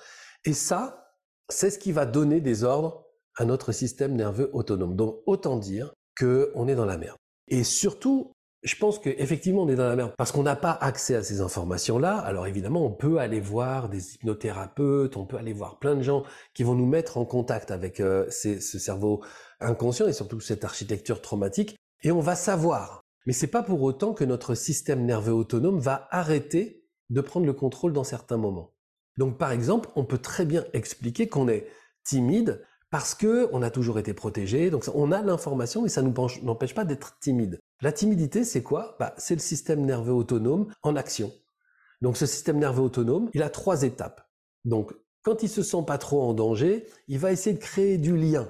Et 0.45 0.53
ça, 0.53 1.06
c'est 1.49 1.71
ce 1.71 1.79
qui 1.79 1.93
va 1.93 2.07
donner 2.07 2.41
des 2.41 2.65
ordres 2.65 3.05
à 3.37 3.45
notre 3.45 3.73
système 3.73 4.15
nerveux 4.15 4.51
autonome. 4.53 4.97
Donc 4.97 5.21
autant 5.27 5.57
dire 5.57 5.93
qu'on 6.19 6.69
est 6.69 6.75
dans 6.75 6.87
la 6.87 6.97
merde. 6.97 7.17
Et 7.49 7.63
surtout, 7.65 8.33
je 8.63 8.75
pense 8.77 8.99
qu'effectivement 8.99 9.63
on 9.63 9.69
est 9.69 9.77
dans 9.77 9.89
la 9.89 9.95
merde 9.95 10.13
parce 10.17 10.33
qu'on 10.33 10.43
n'a 10.43 10.57
pas 10.57 10.73
accès 10.73 11.15
à 11.15 11.23
ces 11.23 11.41
informations-là. 11.41 12.17
Alors 12.17 12.47
évidemment, 12.47 12.85
on 12.85 12.91
peut 12.91 13.19
aller 13.19 13.41
voir 13.41 13.89
des 13.89 14.15
hypnothérapeutes, 14.15 15.17
on 15.17 15.27
peut 15.27 15.37
aller 15.37 15.53
voir 15.53 15.79
plein 15.79 15.95
de 15.95 16.03
gens 16.03 16.25
qui 16.55 16.63
vont 16.63 16.75
nous 16.75 16.87
mettre 16.87 17.19
en 17.19 17.25
contact 17.25 17.71
avec 17.71 18.01
euh, 18.01 18.29
ce 18.31 18.59
cerveau 18.59 19.23
inconscient 19.61 20.09
et 20.09 20.13
surtout 20.13 20.41
cette 20.41 20.65
architecture 20.65 21.21
traumatique, 21.21 21.77
et 22.03 22.11
on 22.11 22.21
va 22.21 22.35
savoir. 22.35 23.01
Mais 23.27 23.33
c'est 23.33 23.47
pas 23.47 23.63
pour 23.63 23.83
autant 23.83 24.15
que 24.15 24.25
notre 24.25 24.55
système 24.55 25.05
nerveux 25.05 25.33
autonome 25.33 25.81
va 25.81 26.09
arrêter 26.11 26.85
de 27.11 27.21
prendre 27.21 27.47
le 27.47 27.53
contrôle 27.53 27.93
dans 27.93 28.05
certains 28.05 28.37
moments. 28.37 28.73
Donc 29.17 29.39
par 29.39 29.53
exemple, 29.53 29.89
on 29.97 30.05
peut 30.05 30.19
très 30.19 30.45
bien 30.45 30.65
expliquer 30.73 31.29
qu'on 31.29 31.49
est 31.49 31.67
timide 32.05 32.63
parce 32.91 33.15
que 33.15 33.49
on 33.53 33.63
a 33.63 33.71
toujours 33.71 33.99
été 33.99 34.15
protégé, 34.15 34.71
donc 34.71 34.85
on 34.95 35.11
a 35.13 35.23
l'information 35.23 35.85
et 35.87 35.89
ça 35.89 36.03
nous 36.03 36.15
n'empêche 36.43 36.75
pas 36.75 36.85
d'être 36.85 37.19
timide. 37.19 37.61
La 37.81 37.93
timidité, 37.93 38.45
c'est 38.45 38.63
quoi? 38.63 38.97
Bah, 39.01 39.15
C'est 39.19 39.35
le 39.35 39.41
système 39.41 39.85
nerveux 39.85 40.13
autonome 40.13 40.69
en 40.83 40.97
action. 40.97 41.33
Donc 42.01 42.17
ce 42.17 42.27
système 42.27 42.59
nerveux 42.59 42.83
autonome, 42.83 43.31
il 43.35 43.43
a 43.43 43.51
trois 43.51 43.83
étapes. 43.83 44.29
Donc 44.65 44.95
quand 45.23 45.43
il 45.43 45.49
se 45.49 45.63
sent 45.63 45.85
pas 45.87 45.99
trop 45.99 46.23
en 46.23 46.35
danger, 46.35 46.87
il 47.09 47.19
va 47.19 47.33
essayer 47.33 47.57
de 47.57 47.61
créer 47.61 47.99
du 47.99 48.17
lien. 48.17 48.49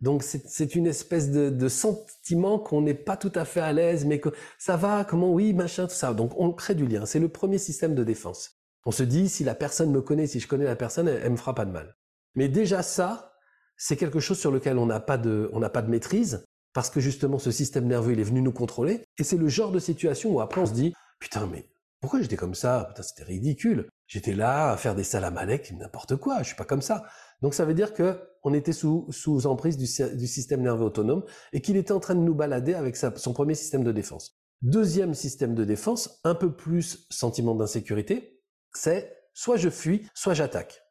Donc 0.00 0.22
c'est 0.22 0.74
une 0.74 0.86
espèce 0.86 1.30
de, 1.30 1.50
de 1.50 1.68
sentiment 1.68 2.58
qu'on 2.58 2.82
n'est 2.82 2.94
pas 2.94 3.16
tout 3.16 3.32
à 3.34 3.44
fait 3.44 3.60
à 3.60 3.72
l'aise, 3.72 4.04
mais 4.04 4.20
que 4.20 4.30
ça 4.58 4.76
va, 4.76 5.04
comment 5.04 5.30
oui, 5.32 5.52
machin, 5.52 5.86
tout 5.86 5.94
ça. 5.94 6.14
Donc 6.14 6.32
on 6.38 6.52
crée 6.52 6.74
du 6.74 6.86
lien. 6.86 7.06
C'est 7.06 7.20
le 7.20 7.28
premier 7.28 7.58
système 7.58 7.94
de 7.94 8.04
défense. 8.04 8.63
On 8.86 8.90
se 8.90 9.02
dit, 9.02 9.28
si 9.28 9.44
la 9.44 9.54
personne 9.54 9.90
me 9.90 10.02
connaît, 10.02 10.26
si 10.26 10.40
je 10.40 10.48
connais 10.48 10.64
la 10.64 10.76
personne, 10.76 11.08
elle, 11.08 11.30
me 11.30 11.36
fera 11.36 11.54
pas 11.54 11.64
de 11.64 11.70
mal. 11.70 11.96
Mais 12.34 12.48
déjà 12.48 12.82
ça, 12.82 13.32
c'est 13.76 13.96
quelque 13.96 14.20
chose 14.20 14.38
sur 14.38 14.50
lequel 14.50 14.78
on 14.78 14.86
n'a 14.86 15.00
pas 15.00 15.18
de, 15.18 15.48
on 15.52 15.60
n'a 15.60 15.70
pas 15.70 15.82
de 15.82 15.90
maîtrise, 15.90 16.44
parce 16.74 16.90
que 16.90 17.00
justement 17.00 17.38
ce 17.38 17.50
système 17.50 17.86
nerveux, 17.86 18.12
il 18.12 18.20
est 18.20 18.24
venu 18.24 18.42
nous 18.42 18.52
contrôler, 18.52 19.04
et 19.18 19.24
c'est 19.24 19.36
le 19.36 19.48
genre 19.48 19.72
de 19.72 19.78
situation 19.78 20.30
où 20.32 20.40
après 20.40 20.60
on 20.60 20.66
se 20.66 20.72
dit, 20.72 20.92
putain, 21.18 21.46
mais 21.46 21.66
pourquoi 22.00 22.20
j'étais 22.20 22.36
comme 22.36 22.54
ça? 22.54 22.84
Putain, 22.88 23.02
c'était 23.02 23.24
ridicule. 23.24 23.88
J'étais 24.06 24.34
là 24.34 24.72
à 24.72 24.76
faire 24.76 24.94
des 24.94 25.04
salamalek, 25.04 25.72
n'importe 25.72 26.16
quoi, 26.16 26.40
je 26.40 26.48
suis 26.48 26.56
pas 26.56 26.66
comme 26.66 26.82
ça. 26.82 27.04
Donc 27.40 27.54
ça 27.54 27.64
veut 27.64 27.72
dire 27.72 27.94
que 27.94 28.20
on 28.42 28.52
était 28.52 28.74
sous, 28.74 29.06
sous 29.10 29.46
emprise 29.46 29.78
du, 29.78 29.86
du 30.14 30.26
système 30.26 30.60
nerveux 30.60 30.84
autonome 30.84 31.24
et 31.54 31.62
qu'il 31.62 31.78
était 31.78 31.92
en 31.92 32.00
train 32.00 32.14
de 32.14 32.20
nous 32.20 32.34
balader 32.34 32.74
avec 32.74 32.96
son 32.96 33.32
premier 33.32 33.54
système 33.54 33.82
de 33.82 33.92
défense. 33.92 34.38
Deuxième 34.60 35.14
système 35.14 35.54
de 35.54 35.64
défense, 35.64 36.20
un 36.24 36.34
peu 36.34 36.54
plus 36.54 37.06
sentiment 37.08 37.54
d'insécurité, 37.54 38.33
c'est 38.74 39.16
soit 39.32 39.56
je 39.56 39.70
fuis, 39.70 40.08
soit 40.14 40.34
j'attaque. 40.34 40.84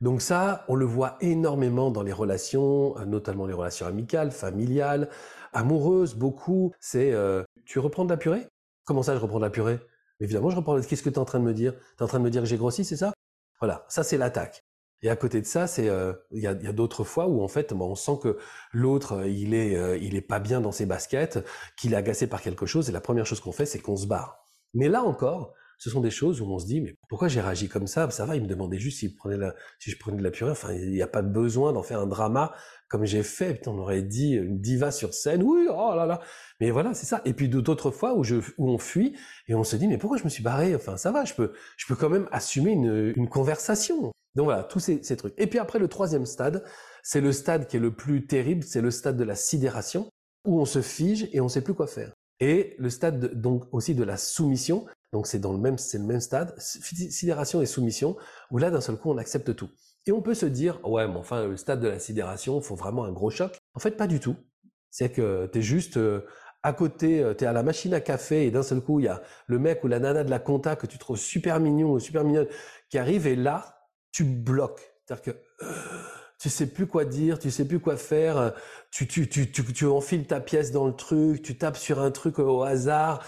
Donc 0.00 0.22
ça, 0.22 0.64
on 0.68 0.76
le 0.76 0.84
voit 0.84 1.16
énormément 1.20 1.90
dans 1.90 2.02
les 2.02 2.12
relations, 2.12 2.96
euh, 2.98 3.04
notamment 3.04 3.46
les 3.46 3.52
relations 3.52 3.86
amicales, 3.86 4.30
familiales, 4.30 5.08
amoureuses, 5.52 6.14
beaucoup. 6.14 6.72
C'est 6.78 7.12
euh, 7.12 7.42
tu 7.64 7.80
reprends 7.80 8.04
de 8.04 8.10
la 8.10 8.16
purée? 8.16 8.46
Comment 8.84 9.02
ça, 9.02 9.14
je 9.16 9.20
reprends 9.20 9.38
de 9.38 9.44
la 9.44 9.50
purée? 9.50 9.80
Évidemment, 10.20 10.50
je 10.50 10.56
reprends. 10.56 10.80
Qu'est-ce 10.80 11.02
que 11.02 11.10
tu 11.10 11.16
es 11.16 11.18
en 11.18 11.24
train 11.24 11.40
de 11.40 11.44
me 11.44 11.52
dire? 11.52 11.74
Tu 11.74 11.80
es 11.98 12.02
en 12.02 12.06
train 12.06 12.18
de 12.18 12.24
me 12.24 12.30
dire 12.30 12.42
que 12.42 12.48
j'ai 12.48 12.56
grossi, 12.56 12.84
c'est 12.84 12.96
ça? 12.96 13.12
Voilà, 13.60 13.84
ça 13.88 14.04
c'est 14.04 14.18
l'attaque. 14.18 14.62
Et 15.02 15.10
à 15.10 15.16
côté 15.16 15.40
de 15.40 15.46
ça, 15.46 15.66
c'est 15.66 15.88
euh, 15.88 16.12
il 16.32 16.42
y 16.42 16.46
a, 16.46 16.54
d'autres 16.54 17.04
fois 17.04 17.26
où 17.28 17.42
en 17.42 17.48
fait, 17.48 17.72
on 17.72 17.94
sent 17.94 18.18
que 18.22 18.38
l'autre 18.72 19.26
il 19.26 19.54
est 19.54 20.00
il 20.00 20.16
est 20.16 20.20
pas 20.20 20.40
bien 20.40 20.60
dans 20.60 20.72
ses 20.72 20.86
baskets, 20.86 21.44
qu'il 21.76 21.92
est 21.92 21.96
agacé 21.96 22.28
par 22.28 22.42
quelque 22.42 22.66
chose, 22.66 22.88
et 22.88 22.92
la 22.92 23.00
première 23.00 23.26
chose 23.26 23.40
qu'on 23.40 23.52
fait, 23.52 23.66
c'est 23.66 23.78
qu'on 23.80 23.96
se 23.96 24.06
barre. 24.06 24.44
Mais 24.74 24.88
là 24.88 25.02
encore, 25.02 25.54
ce 25.78 25.90
sont 25.90 26.00
des 26.00 26.10
choses 26.10 26.40
où 26.40 26.46
on 26.46 26.58
se 26.58 26.66
dit, 26.66 26.80
mais 26.80 26.96
pourquoi 27.08 27.28
j'ai 27.28 27.40
réagi 27.40 27.68
comme 27.68 27.86
ça? 27.86 28.10
Ça 28.10 28.26
va, 28.26 28.36
il 28.36 28.42
me 28.42 28.48
demandait 28.48 28.78
juste 28.78 28.98
si, 28.98 29.14
prenait 29.14 29.36
la, 29.36 29.54
si 29.78 29.90
je 29.90 29.98
prenais 29.98 30.18
de 30.18 30.22
la 30.22 30.30
purée. 30.30 30.50
Enfin, 30.50 30.72
il 30.72 30.90
n'y 30.90 31.02
a 31.02 31.06
pas 31.06 31.22
besoin 31.22 31.72
d'en 31.72 31.82
faire 31.82 32.00
un 32.00 32.06
drama 32.06 32.52
comme 32.88 33.04
j'ai 33.04 33.22
fait. 33.22 33.54
Putain, 33.54 33.70
on 33.70 33.78
aurait 33.78 34.02
dit 34.02 34.32
une 34.32 34.60
diva 34.60 34.90
sur 34.90 35.14
scène. 35.14 35.42
Oui, 35.42 35.68
oh 35.70 35.94
là 35.94 36.04
là. 36.04 36.20
Mais 36.60 36.70
voilà, 36.70 36.94
c'est 36.94 37.06
ça. 37.06 37.22
Et 37.24 37.32
puis 37.32 37.48
d'autres 37.48 37.92
fois 37.92 38.14
où, 38.16 38.24
je, 38.24 38.36
on 38.58 38.76
fuit 38.78 39.16
et 39.46 39.54
on 39.54 39.62
se 39.62 39.76
dit, 39.76 39.86
mais 39.86 39.98
pourquoi 39.98 40.18
je 40.18 40.24
me 40.24 40.28
suis 40.28 40.42
barré? 40.42 40.74
Enfin, 40.74 40.96
ça 40.96 41.12
va, 41.12 41.24
je 41.24 41.34
peux, 41.34 41.52
je 41.76 41.86
peux 41.86 41.94
quand 41.94 42.10
même 42.10 42.28
assumer 42.32 42.72
une, 42.72 43.12
une 43.16 43.28
conversation. 43.28 44.12
Donc 44.34 44.44
voilà, 44.44 44.64
tous 44.64 44.80
ces, 44.80 45.02
ces 45.02 45.16
trucs. 45.16 45.34
Et 45.38 45.46
puis 45.46 45.58
après, 45.58 45.78
le 45.78 45.88
troisième 45.88 46.26
stade, 46.26 46.64
c'est 47.02 47.20
le 47.20 47.32
stade 47.32 47.66
qui 47.66 47.76
est 47.76 47.80
le 47.80 47.94
plus 47.94 48.26
terrible, 48.26 48.62
c'est 48.64 48.80
le 48.80 48.90
stade 48.90 49.16
de 49.16 49.24
la 49.24 49.34
sidération, 49.34 50.10
où 50.44 50.60
on 50.60 50.64
se 50.64 50.82
fige 50.82 51.28
et 51.32 51.40
on 51.40 51.44
ne 51.44 51.48
sait 51.48 51.62
plus 51.62 51.74
quoi 51.74 51.86
faire. 51.86 52.12
Et 52.40 52.76
le 52.78 52.90
stade 52.90 53.40
donc 53.40 53.64
aussi 53.72 53.94
de 53.94 54.04
la 54.04 54.16
soumission, 54.16 54.86
donc 55.12 55.26
c'est 55.26 55.38
dans 55.38 55.52
le 55.52 55.58
même, 55.58 55.78
c'est 55.78 55.98
le 55.98 56.04
même 56.04 56.20
stade, 56.20 56.58
sidération 56.58 57.62
et 57.62 57.66
soumission, 57.66 58.16
où 58.50 58.58
là 58.58 58.70
d'un 58.70 58.80
seul 58.80 58.96
coup 58.96 59.10
on 59.10 59.18
accepte 59.18 59.54
tout. 59.56 59.70
Et 60.06 60.12
on 60.12 60.22
peut 60.22 60.34
se 60.34 60.46
dire, 60.46 60.80
ouais, 60.86 61.06
mais 61.06 61.16
enfin 61.16 61.46
le 61.46 61.56
stade 61.56 61.80
de 61.80 61.88
la 61.88 61.98
sidération, 61.98 62.60
faut 62.60 62.76
vraiment 62.76 63.04
un 63.04 63.12
gros 63.12 63.30
choc. 63.30 63.58
En 63.74 63.80
fait, 63.80 63.92
pas 63.92 64.06
du 64.06 64.20
tout. 64.20 64.36
C'est 64.90 65.10
que 65.10 65.48
tu 65.52 65.58
es 65.58 65.62
juste 65.62 65.98
euh, 65.98 66.26
à 66.62 66.72
côté, 66.72 67.22
euh, 67.22 67.34
tu 67.34 67.44
es 67.44 67.46
à 67.46 67.52
la 67.52 67.62
machine 67.62 67.92
à 67.94 68.00
café 68.00 68.46
et 68.46 68.50
d'un 68.50 68.62
seul 68.62 68.80
coup 68.80 69.00
il 69.00 69.04
y 69.04 69.08
a 69.08 69.22
le 69.46 69.58
mec 69.58 69.84
ou 69.84 69.88
la 69.88 70.00
nana 70.00 70.24
de 70.24 70.30
la 70.30 70.38
compta 70.38 70.76
que 70.76 70.86
tu 70.86 70.98
trouves 70.98 71.18
super 71.18 71.60
mignon 71.60 71.92
ou 71.92 71.98
super 71.98 72.24
mignonne 72.24 72.46
qui 72.88 72.98
arrive 72.98 73.26
et 73.26 73.36
là 73.36 73.86
tu 74.12 74.24
bloques. 74.24 74.94
C'est-à-dire 75.04 75.34
que 75.34 75.64
euh, 75.64 75.72
tu 76.38 76.48
sais 76.48 76.66
plus 76.66 76.86
quoi 76.86 77.04
dire, 77.04 77.38
tu 77.38 77.50
sais 77.50 77.66
plus 77.66 77.80
quoi 77.80 77.96
faire, 77.96 78.54
tu, 78.90 79.06
tu, 79.06 79.28
tu, 79.28 79.50
tu, 79.50 79.64
tu 79.64 79.86
enfiles 79.86 80.26
ta 80.26 80.40
pièce 80.40 80.72
dans 80.72 80.86
le 80.86 80.94
truc, 80.94 81.42
tu 81.42 81.58
tapes 81.58 81.76
sur 81.76 82.00
un 82.00 82.10
truc 82.10 82.38
au 82.38 82.62
hasard, 82.62 83.24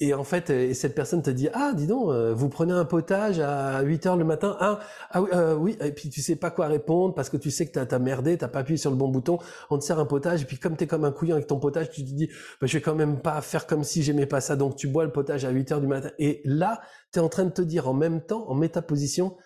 et 0.00 0.14
en 0.14 0.24
fait, 0.24 0.50
et 0.50 0.74
cette 0.74 0.94
personne 0.94 1.22
te 1.22 1.30
dit, 1.30 1.48
ah, 1.52 1.72
dis 1.74 1.86
donc, 1.86 2.10
euh, 2.10 2.34
vous 2.34 2.48
prenez 2.48 2.72
un 2.72 2.84
potage 2.84 3.38
à 3.38 3.82
8 3.82 4.06
heures 4.06 4.16
le 4.16 4.24
matin, 4.24 4.56
ah, 4.58 4.80
ah 5.10 5.22
oui, 5.22 5.28
euh, 5.32 5.54
oui, 5.54 5.76
et 5.80 5.92
puis 5.92 6.08
tu 6.08 6.20
sais 6.22 6.36
pas 6.36 6.50
quoi 6.50 6.66
répondre 6.66 7.14
parce 7.14 7.30
que 7.30 7.36
tu 7.36 7.50
sais 7.50 7.66
que 7.66 7.72
t'as 7.78 7.94
as 7.94 7.98
merdé, 7.98 8.36
t'as 8.36 8.48
pas 8.48 8.60
appuyé 8.60 8.78
sur 8.78 8.90
le 8.90 8.96
bon 8.96 9.08
bouton, 9.08 9.38
on 9.70 9.78
te 9.78 9.84
sert 9.84 9.98
un 9.98 10.06
potage, 10.06 10.42
et 10.42 10.44
puis 10.44 10.58
comme 10.58 10.76
t'es 10.76 10.86
comme 10.86 11.04
un 11.04 11.12
couillon 11.12 11.34
avec 11.34 11.46
ton 11.46 11.60
potage, 11.60 11.90
tu 11.90 12.04
te 12.04 12.10
dis, 12.10 12.28
bah, 12.60 12.66
je 12.66 12.78
vais 12.78 12.82
quand 12.82 12.94
même 12.94 13.20
pas 13.20 13.40
faire 13.42 13.66
comme 13.66 13.84
si 13.84 14.02
j'aimais 14.02 14.26
pas 14.26 14.40
ça, 14.40 14.56
donc 14.56 14.76
tu 14.76 14.88
bois 14.88 15.04
le 15.04 15.12
potage 15.12 15.44
à 15.44 15.50
8 15.50 15.72
heures 15.72 15.80
du 15.80 15.86
matin, 15.86 16.10
et 16.18 16.40
là, 16.44 16.80
tu 17.12 17.18
es 17.18 17.22
en 17.22 17.28
train 17.28 17.44
de 17.44 17.50
te 17.50 17.62
dire 17.62 17.88
en 17.88 17.94
même 17.94 18.22
temps, 18.22 18.48
en 18.48 18.54
métaposition, 18.54 19.36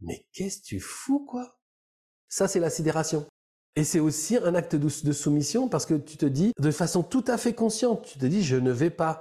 mais 0.00 0.26
qu'est-ce 0.32 0.58
que 0.58 0.64
tu 0.64 0.80
fous, 0.80 1.24
quoi? 1.24 1.58
Ça, 2.28 2.48
c'est 2.48 2.60
la 2.60 2.70
sidération. 2.70 3.26
Et 3.76 3.84
c'est 3.84 4.00
aussi 4.00 4.36
un 4.36 4.54
acte 4.54 4.76
de, 4.76 4.88
soumission 4.88 5.68
parce 5.68 5.84
que 5.84 5.94
tu 5.94 6.16
te 6.16 6.26
dis, 6.26 6.52
de 6.58 6.70
façon 6.70 7.02
tout 7.02 7.24
à 7.26 7.36
fait 7.36 7.54
consciente, 7.54 8.04
tu 8.04 8.18
te 8.18 8.26
dis, 8.26 8.44
je 8.44 8.56
ne 8.56 8.70
vais 8.70 8.90
pas 8.90 9.20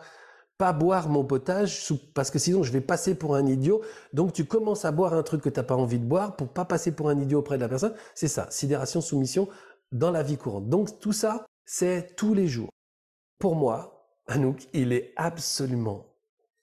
pas 0.57 0.73
boire 0.73 1.09
mon 1.09 1.23
potage 1.23 1.91
parce 2.13 2.31
que 2.31 2.39
sinon 2.39 2.63
je 2.63 2.71
vais 2.71 2.81
passer 2.81 3.15
pour 3.15 3.35
un 3.35 3.45
idiot. 3.45 3.81
Donc 4.13 4.33
tu 4.33 4.45
commences 4.45 4.85
à 4.85 4.91
boire 4.91 5.13
un 5.13 5.23
truc 5.23 5.41
que 5.41 5.49
tu 5.49 5.59
n'as 5.59 5.63
pas 5.63 5.75
envie 5.75 5.99
de 5.99 6.05
boire 6.05 6.35
pour 6.35 6.49
pas 6.49 6.65
passer 6.65 6.91
pour 6.91 7.09
un 7.09 7.19
idiot 7.19 7.39
auprès 7.39 7.57
de 7.57 7.61
la 7.61 7.69
personne. 7.69 7.93
C'est 8.15 8.27
ça, 8.27 8.47
sidération, 8.49 9.01
soumission 9.01 9.49
dans 9.91 10.11
la 10.11 10.23
vie 10.23 10.37
courante. 10.37 10.69
Donc 10.69 10.99
tout 10.99 11.13
ça, 11.13 11.45
c'est 11.65 12.15
tous 12.15 12.33
les 12.33 12.47
jours. 12.47 12.69
Pour 13.39 13.55
moi, 13.55 14.07
Anouk, 14.27 14.67
il 14.73 14.93
est 14.93 15.13
absolument 15.15 16.05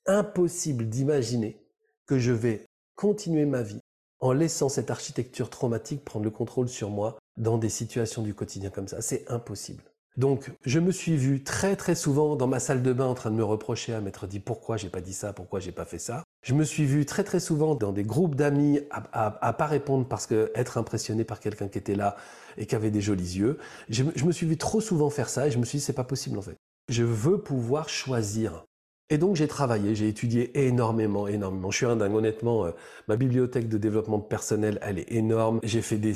impossible 0.06 0.88
d'imaginer 0.88 1.62
que 2.06 2.18
je 2.18 2.32
vais 2.32 2.66
continuer 2.96 3.44
ma 3.44 3.62
vie 3.62 3.80
en 4.20 4.32
laissant 4.32 4.68
cette 4.68 4.90
architecture 4.90 5.50
traumatique 5.50 6.04
prendre 6.04 6.24
le 6.24 6.30
contrôle 6.30 6.68
sur 6.68 6.90
moi 6.90 7.18
dans 7.36 7.58
des 7.58 7.68
situations 7.68 8.22
du 8.22 8.34
quotidien 8.34 8.70
comme 8.70 8.88
ça. 8.88 9.00
C'est 9.00 9.30
impossible. 9.30 9.82
Donc, 10.16 10.50
je 10.64 10.80
me 10.80 10.90
suis 10.90 11.16
vu 11.16 11.42
très 11.44 11.76
très 11.76 11.94
souvent 11.94 12.36
dans 12.36 12.46
ma 12.46 12.58
salle 12.58 12.82
de 12.82 12.92
bain 12.92 13.06
en 13.06 13.14
train 13.14 13.30
de 13.30 13.36
me 13.36 13.44
reprocher, 13.44 13.94
à 13.94 14.00
m'être 14.00 14.26
dit 14.26 14.40
pourquoi 14.40 14.76
j'ai 14.76 14.88
pas 14.88 15.00
dit 15.00 15.12
ça, 15.12 15.32
pourquoi 15.32 15.60
j'ai 15.60 15.72
pas 15.72 15.84
fait 15.84 15.98
ça? 15.98 16.24
Je 16.42 16.54
me 16.54 16.64
suis 16.64 16.84
vu 16.84 17.06
très 17.06 17.22
très 17.22 17.40
souvent 17.40 17.74
dans 17.74 17.92
des 17.92 18.02
groupes 18.02 18.34
d'amis 18.34 18.80
à, 18.90 19.52
pas 19.52 19.66
répondre 19.66 20.06
parce 20.06 20.26
que 20.26 20.50
être 20.54 20.78
impressionné 20.78 21.24
par 21.24 21.38
quelqu'un 21.38 21.68
qui 21.68 21.78
était 21.78 21.94
là 21.94 22.16
et 22.56 22.66
qui 22.66 22.74
avait 22.74 22.90
des 22.90 23.00
jolis 23.00 23.36
yeux. 23.36 23.58
Je, 23.88 24.04
je 24.14 24.24
me 24.24 24.32
suis 24.32 24.46
vu 24.46 24.56
trop 24.56 24.80
souvent 24.80 25.10
faire 25.10 25.28
ça 25.28 25.46
et 25.46 25.50
je 25.50 25.58
me 25.58 25.64
suis 25.64 25.78
dit 25.78 25.84
c'est 25.84 25.92
pas 25.92 26.04
possible 26.04 26.38
en 26.38 26.42
fait. 26.42 26.56
Je 26.88 27.04
veux 27.04 27.38
pouvoir 27.38 27.88
choisir. 27.88 28.64
Et 29.12 29.18
donc 29.18 29.34
j'ai 29.34 29.48
travaillé, 29.48 29.96
j'ai 29.96 30.06
étudié 30.06 30.66
énormément, 30.66 31.26
énormément. 31.26 31.72
Je 31.72 31.78
suis 31.78 31.86
un 31.86 31.96
dingue, 31.96 32.14
honnêtement. 32.14 32.66
Euh, 32.66 32.70
ma 33.08 33.16
bibliothèque 33.16 33.68
de 33.68 33.76
développement 33.76 34.20
personnel, 34.20 34.78
elle 34.82 35.00
est 35.00 35.10
énorme. 35.10 35.58
J'ai 35.64 35.82
fait 35.82 35.98
des, 35.98 36.14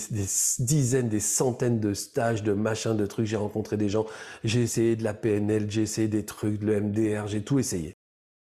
dizaines, 0.60 1.08
des 1.08 1.18
centaines 1.18 1.80
de 1.80 1.92
stages, 1.92 2.44
de 2.44 2.52
machins, 2.52 2.96
de 2.96 3.06
trucs. 3.06 3.26
J'ai 3.26 3.36
rencontré 3.36 3.76
des 3.76 3.88
gens. 3.88 4.06
J'ai 4.44 4.62
essayé 4.62 4.94
de 4.94 5.02
la 5.02 5.12
PNL, 5.12 5.68
j'ai 5.68 5.82
essayé 5.82 6.06
des 6.06 6.24
trucs, 6.24 6.60
de 6.60 6.72
l'MDR, 6.72 7.26
j'ai 7.26 7.42
tout 7.42 7.58
essayé. 7.58 7.94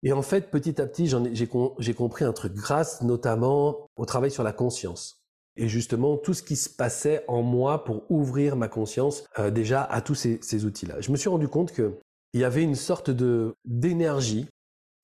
Et 0.03 0.13
en 0.13 0.23
fait, 0.23 0.51
petit 0.51 0.81
à 0.81 0.87
petit, 0.87 1.13
j'ai 1.35 1.95
compris 1.95 2.25
un 2.25 2.33
truc 2.33 2.55
grâce 2.55 3.03
notamment 3.03 3.87
au 3.97 4.07
travail 4.07 4.31
sur 4.31 4.45
la 4.45 4.53
conscience. 4.53 5.21
Et 5.57 5.69
justement, 5.69 6.17
tout 6.17 6.33
ce 6.35 6.43
qui 6.43 6.57
se 6.57 6.71
passait 6.71 7.25
en 7.29 7.43
moi 7.43 7.85
pour 7.85 8.11
ouvrir 8.11 8.57
ma 8.57 8.69
conscience 8.69 9.25
euh, 9.41 9.51
déjà 9.51 9.83
à 9.83 10.01
tous 10.01 10.15
ces, 10.15 10.39
ces 10.41 10.65
outils-là. 10.65 11.01
Je 11.01 11.11
me 11.11 11.17
suis 11.17 11.29
rendu 11.29 11.49
compte 11.49 11.73
que 11.73 11.99
il 12.33 12.41
y 12.41 12.45
avait 12.45 12.63
une 12.63 12.75
sorte 12.75 13.11
de 13.11 13.55
d'énergie 13.65 14.47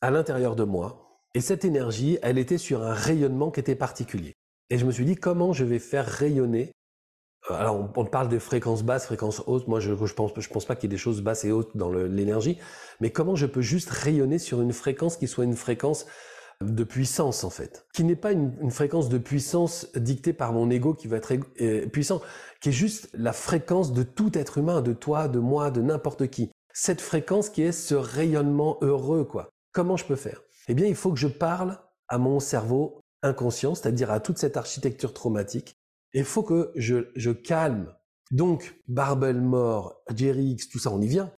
à 0.01 0.11
l'intérieur 0.11 0.57
de 0.57 0.65
moi. 0.65 1.21
Et 1.35 1.41
cette 1.41 1.65
énergie, 1.65 2.19
elle 2.23 2.39
était 2.39 2.59
sur 2.59 2.83
un 2.83 2.95
rayonnement 2.95 3.51
qui 3.51 3.61
était 3.61 3.75
particulier. 3.75 4.35
Et 4.71 4.79
je 4.79 4.87
me 4.87 4.93
suis 4.93 5.05
dit, 5.05 5.17
comment 5.17 5.53
je 5.53 5.65
vais 5.65 5.79
faire 5.79 6.07
rayonner 6.07 6.73
euh, 7.51 7.55
alors, 7.55 7.91
on, 7.97 8.05
parle 8.07 8.29
de 8.29 8.39
fréquences 8.39 8.83
basses, 8.83 9.07
fréquences 9.07 9.43
hautes. 9.47 9.69
Moi, 9.69 9.81
je 9.81 9.93
je 9.95 10.15
pense 10.49 10.65
pas 10.65 10.77
qu'il 10.77 10.85
y 10.85 10.93
ait 10.93 10.97
des 10.97 10.99
choses 10.99 11.21
basses 11.21 11.45
et 11.45 11.53
hautes 11.53 11.77
dans 11.77 11.91
l'énergie. 11.91 12.59
Mais 13.01 13.11
comment 13.11 13.37
je 13.37 13.47
peux 13.47 13.61
juste 13.61 13.91
rayonner 13.91 14.39
sur 14.39 14.63
une 14.63 14.73
fréquence 14.73 15.17
qui 15.17 15.27
soit 15.27 15.45
une 15.45 15.57
fréquence 15.57 16.07
de 16.63 16.85
puissance, 16.85 17.45
en 17.45 17.51
fait? 17.51 17.87
Qui 17.93 18.05
n'est 18.05 18.17
pas 18.17 18.33
une, 18.33 18.71
fréquence 18.71 19.11
de 19.11 19.19
puissance 19.19 19.89
dictée 19.95 20.33
par 20.33 20.53
mon 20.53 20.71
ego 20.71 20.95
qui 20.95 21.07
va 21.07 21.19
être 21.19 21.35
puissant. 21.91 22.23
Qui 22.63 22.71
est 22.71 22.73
juste 22.73 23.11
la 23.13 23.35
fréquence 23.35 23.93
de 23.93 24.03
tout 24.05 24.39
être 24.39 24.57
humain, 24.57 24.81
de 24.81 24.95
toi, 24.95 25.29
de 25.29 25.39
moi, 25.39 25.71
de 25.71 25.83
n'importe 25.83 26.29
qui 26.29 26.51
cette 26.75 27.01
fréquence 27.01 27.49
qui 27.49 27.63
est 27.63 27.73
ce 27.73 27.95
rayonnement 27.95 28.77
heureux, 28.83 29.25
quoi. 29.25 29.49
Comment 29.73 29.97
je 29.97 30.05
peux 30.05 30.17
faire? 30.17 30.43
Eh 30.69 30.75
bien, 30.75 30.87
il 30.87 30.97
faut 30.97 31.13
que 31.13 31.19
je 31.19 31.29
parle 31.29 31.79
à 32.09 32.19
mon 32.19 32.41
cerveau 32.41 33.01
inconscient, 33.23 33.75
c'est-à-dire 33.75 34.11
à 34.11 34.21
toute 34.21 34.39
cette 34.39 34.57
architecture 34.57 35.15
traumatique. 35.15 35.75
Il 36.13 36.25
faut 36.25 36.43
que 36.43 36.73
je, 36.75 37.31
calme. 37.31 37.95
Donc, 38.31 38.81
Barbel 38.89 39.41
mort, 39.41 40.03
Jerry 40.15 40.51
X, 40.51 40.69
tout 40.69 40.79
ça, 40.79 40.91
on 40.91 41.01
y 41.01 41.07
vient. 41.07 41.33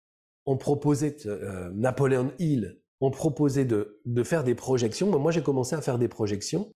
On 0.46 0.56
proposait, 0.56 1.16
euh, 1.26 1.70
Napoléon 1.74 2.32
Hill, 2.38 2.80
on 3.00 3.10
proposait 3.10 3.64
de, 3.64 4.00
de 4.06 4.22
faire 4.22 4.42
des 4.42 4.54
projections. 4.54 5.18
Moi, 5.18 5.32
j'ai 5.32 5.42
commencé 5.42 5.76
à 5.76 5.82
faire 5.82 5.98
des 5.98 6.08
projections. 6.08 6.70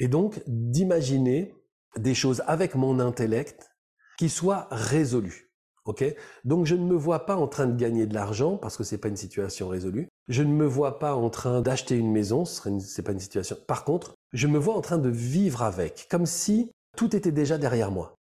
Et 0.00 0.08
donc, 0.08 0.42
d'imaginer 0.46 1.54
des 1.96 2.14
choses 2.14 2.42
avec 2.46 2.74
mon 2.74 2.98
intellect 2.98 3.70
qui 4.18 4.28
soient 4.28 4.66
résolues. 4.70 5.43
Ok 5.86 6.04
Donc 6.44 6.64
je 6.64 6.74
ne 6.74 6.84
me 6.84 6.94
vois 6.94 7.26
pas 7.26 7.36
en 7.36 7.46
train 7.46 7.66
de 7.66 7.76
gagner 7.76 8.06
de 8.06 8.14
l'argent 8.14 8.56
parce 8.56 8.76
que 8.76 8.84
c'est 8.84 8.98
pas 8.98 9.08
une 9.08 9.16
situation 9.16 9.68
résolue. 9.68 10.08
Je 10.28 10.42
ne 10.42 10.52
me 10.52 10.64
vois 10.64 10.98
pas 10.98 11.14
en 11.14 11.28
train 11.28 11.60
d'acheter 11.60 11.96
une 11.96 12.10
maison, 12.10 12.44
ce 12.44 12.68
n'est 12.68 13.04
pas 13.04 13.12
une 13.12 13.20
situation. 13.20 13.56
Par 13.66 13.84
contre, 13.84 14.14
je 14.32 14.46
me 14.46 14.58
vois 14.58 14.74
en 14.74 14.80
train 14.80 14.98
de 14.98 15.10
vivre 15.10 15.62
avec, 15.62 16.06
comme 16.10 16.24
si 16.26 16.70
tout 16.96 17.14
était 17.14 17.32
déjà 17.32 17.58
derrière 17.58 17.90
moi. 17.90 18.14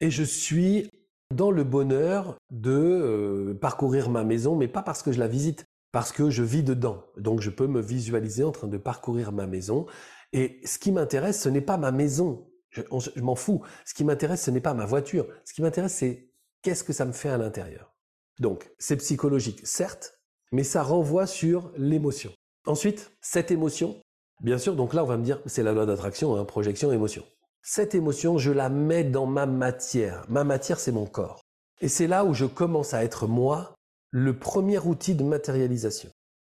Et 0.00 0.10
je 0.10 0.22
suis 0.22 0.90
dans 1.34 1.50
le 1.50 1.64
bonheur 1.64 2.36
de 2.50 2.70
euh, 2.72 3.54
parcourir 3.54 4.10
ma 4.10 4.24
maison, 4.24 4.56
mais 4.56 4.68
pas 4.68 4.82
parce 4.82 5.02
que 5.02 5.12
je 5.12 5.18
la 5.18 5.28
visite, 5.28 5.64
parce 5.92 6.12
que 6.12 6.28
je 6.28 6.42
vis 6.42 6.62
dedans. 6.62 7.04
Donc 7.16 7.40
je 7.40 7.50
peux 7.50 7.66
me 7.66 7.80
visualiser 7.80 8.44
en 8.44 8.52
train 8.52 8.68
de 8.68 8.76
parcourir 8.76 9.32
ma 9.32 9.46
maison. 9.46 9.86
Et 10.34 10.60
ce 10.64 10.78
qui 10.78 10.92
m'intéresse, 10.92 11.40
ce 11.40 11.48
n'est 11.48 11.62
pas 11.62 11.78
ma 11.78 11.90
maison. 11.90 12.46
je 12.70 13.20
m'en 13.20 13.34
fous. 13.34 13.62
Ce 13.86 13.94
qui 13.94 14.04
m'intéresse, 14.04 14.42
ce 14.42 14.50
n'est 14.50 14.60
pas 14.60 14.74
ma 14.74 14.84
voiture. 14.84 15.26
Ce 15.44 15.54
qui 15.54 15.62
m'intéresse, 15.62 15.94
c'est 15.94 16.27
qu'est-ce 16.62 16.84
que 16.84 16.92
ça 16.92 17.04
me 17.04 17.12
fait 17.12 17.28
à 17.28 17.38
l'intérieur? 17.38 17.94
Donc, 18.40 18.70
c'est 18.78 18.96
psychologique, 18.96 19.66
certes, 19.66 20.18
mais 20.52 20.64
ça 20.64 20.82
renvoie 20.82 21.26
sur 21.26 21.72
l'émotion. 21.76 22.32
Ensuite, 22.66 23.10
cette 23.20 23.50
émotion, 23.50 24.00
bien 24.42 24.58
sûr, 24.58 24.76
donc 24.76 24.94
là, 24.94 25.02
on 25.02 25.06
va 25.06 25.16
me 25.16 25.24
dire, 25.24 25.40
c'est 25.46 25.62
la 25.62 25.72
loi 25.72 25.86
d'attraction, 25.86 26.36
hein, 26.36 26.44
projection, 26.44 26.92
émotion. 26.92 27.24
Cette 27.62 27.94
émotion, 27.94 28.38
je 28.38 28.52
la 28.52 28.68
mets 28.68 29.04
dans 29.04 29.26
ma 29.26 29.46
matière. 29.46 30.24
Ma 30.28 30.44
matière, 30.44 30.80
c'est 30.80 30.92
mon 30.92 31.06
corps. 31.06 31.40
Et 31.80 31.88
c'est 31.88 32.06
là 32.06 32.24
où 32.24 32.34
je 32.34 32.44
commence 32.44 32.94
à 32.94 33.04
être 33.04 33.26
moi, 33.26 33.74
le 34.10 34.38
premier 34.38 34.78
outil 34.78 35.14
de 35.14 35.24
matérialisation. 35.24 36.10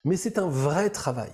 Mais 0.03 0.17
c'est 0.17 0.37
un 0.37 0.47
vrai 0.47 0.89
travail. 0.89 1.31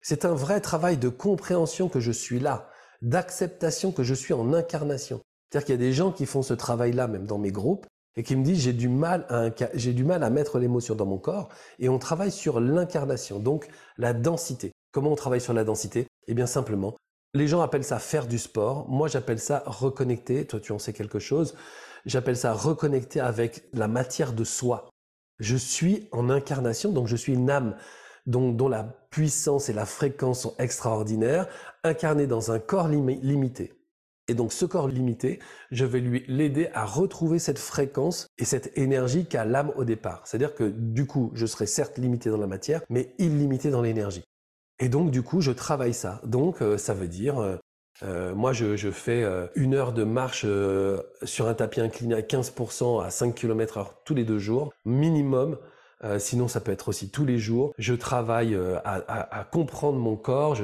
C'est 0.00 0.24
un 0.24 0.34
vrai 0.34 0.60
travail 0.60 0.96
de 0.96 1.08
compréhension 1.08 1.88
que 1.88 2.00
je 2.00 2.10
suis 2.10 2.40
là, 2.40 2.68
d'acceptation 3.02 3.92
que 3.92 4.02
je 4.02 4.14
suis 4.14 4.34
en 4.34 4.52
incarnation. 4.52 5.20
C'est-à-dire 5.52 5.66
qu'il 5.66 5.74
y 5.74 5.84
a 5.84 5.86
des 5.86 5.92
gens 5.92 6.12
qui 6.12 6.24
font 6.24 6.40
ce 6.40 6.54
travail-là, 6.54 7.08
même 7.08 7.26
dans 7.26 7.36
mes 7.36 7.52
groupes, 7.52 7.84
et 8.16 8.22
qui 8.22 8.36
me 8.36 8.42
disent 8.42 8.60
j'ai 8.60 8.72
du 8.72 8.88
mal 8.88 9.26
à 9.28 9.50
j'ai 9.74 9.92
du 9.92 10.02
mal 10.02 10.22
à 10.22 10.30
mettre 10.30 10.58
l'émotion 10.58 10.94
dans 10.94 11.04
mon 11.04 11.18
corps 11.18 11.50
et 11.78 11.90
on 11.90 11.98
travaille 11.98 12.30
sur 12.30 12.58
l'incarnation 12.58 13.38
donc 13.38 13.68
la 13.98 14.14
densité. 14.14 14.72
Comment 14.92 15.12
on 15.12 15.14
travaille 15.14 15.42
sur 15.42 15.52
la 15.52 15.64
densité? 15.64 16.06
Eh 16.26 16.32
bien 16.32 16.46
simplement, 16.46 16.94
les 17.34 17.48
gens 17.48 17.60
appellent 17.60 17.84
ça 17.84 17.98
faire 17.98 18.26
du 18.26 18.38
sport, 18.38 18.88
moi 18.88 19.08
j'appelle 19.08 19.38
ça 19.38 19.62
reconnecter, 19.66 20.46
toi 20.46 20.58
tu 20.58 20.72
en 20.72 20.78
sais 20.78 20.94
quelque 20.94 21.18
chose, 21.18 21.54
j'appelle 22.06 22.36
ça 22.36 22.54
reconnecter 22.54 23.20
avec 23.20 23.64
la 23.74 23.88
matière 23.88 24.32
de 24.32 24.44
soi. 24.44 24.88
Je 25.38 25.56
suis 25.56 26.08
en 26.12 26.30
incarnation 26.30 26.92
donc 26.92 27.08
je 27.08 27.16
suis 27.16 27.34
une 27.34 27.50
âme 27.50 27.76
dont, 28.24 28.52
dont 28.52 28.68
la 28.68 28.84
puissance 29.10 29.68
et 29.68 29.74
la 29.74 29.84
fréquence 29.84 30.40
sont 30.40 30.54
extraordinaires, 30.58 31.46
incarné 31.84 32.26
dans 32.26 32.52
un 32.52 32.58
corps 32.58 32.88
limité. 32.88 33.81
Et 34.28 34.34
donc 34.34 34.52
ce 34.52 34.64
corps 34.64 34.88
limité, 34.88 35.40
je 35.70 35.84
vais 35.84 36.00
lui 36.00 36.24
l'aider 36.28 36.68
à 36.74 36.84
retrouver 36.84 37.38
cette 37.38 37.58
fréquence 37.58 38.28
et 38.38 38.44
cette 38.44 38.76
énergie 38.78 39.26
qu'a 39.26 39.44
l'âme 39.44 39.72
au 39.76 39.84
départ. 39.84 40.22
C'est-à-dire 40.24 40.54
que 40.54 40.64
du 40.64 41.06
coup, 41.06 41.32
je 41.34 41.46
serai 41.46 41.66
certes 41.66 41.98
limité 41.98 42.30
dans 42.30 42.38
la 42.38 42.46
matière, 42.46 42.82
mais 42.88 43.14
illimité 43.18 43.70
dans 43.70 43.82
l'énergie. 43.82 44.24
Et 44.78 44.88
donc 44.88 45.10
du 45.10 45.22
coup, 45.22 45.40
je 45.40 45.52
travaille 45.52 45.94
ça. 45.94 46.20
Donc 46.24 46.62
euh, 46.62 46.78
ça 46.78 46.94
veut 46.94 47.08
dire, 47.08 47.38
euh, 47.40 47.56
euh, 48.04 48.34
moi 48.34 48.52
je, 48.52 48.90
fais 48.90 49.24
une 49.54 49.74
heure 49.74 49.92
de 49.92 50.04
marche 50.04 50.46
sur 51.22 51.48
un 51.48 51.54
tapis 51.54 51.80
incliné 51.80 52.14
à 52.14 52.20
15% 52.20 53.04
à 53.04 53.10
5 53.10 53.34
km 53.34 53.78
heure 53.78 53.94
tous 54.04 54.14
les 54.14 54.24
deux 54.24 54.38
jours, 54.38 54.72
minimum. 54.84 55.58
sinon, 56.18 56.48
ça 56.48 56.60
peut 56.60 56.72
être 56.72 56.88
aussi 56.88 57.10
tous 57.10 57.24
les 57.24 57.38
jours. 57.38 57.72
Je 57.78 57.94
travaille 57.94 58.58
à, 58.84 59.46
comprendre 59.52 59.98
mon 59.98 60.16
corps. 60.16 60.56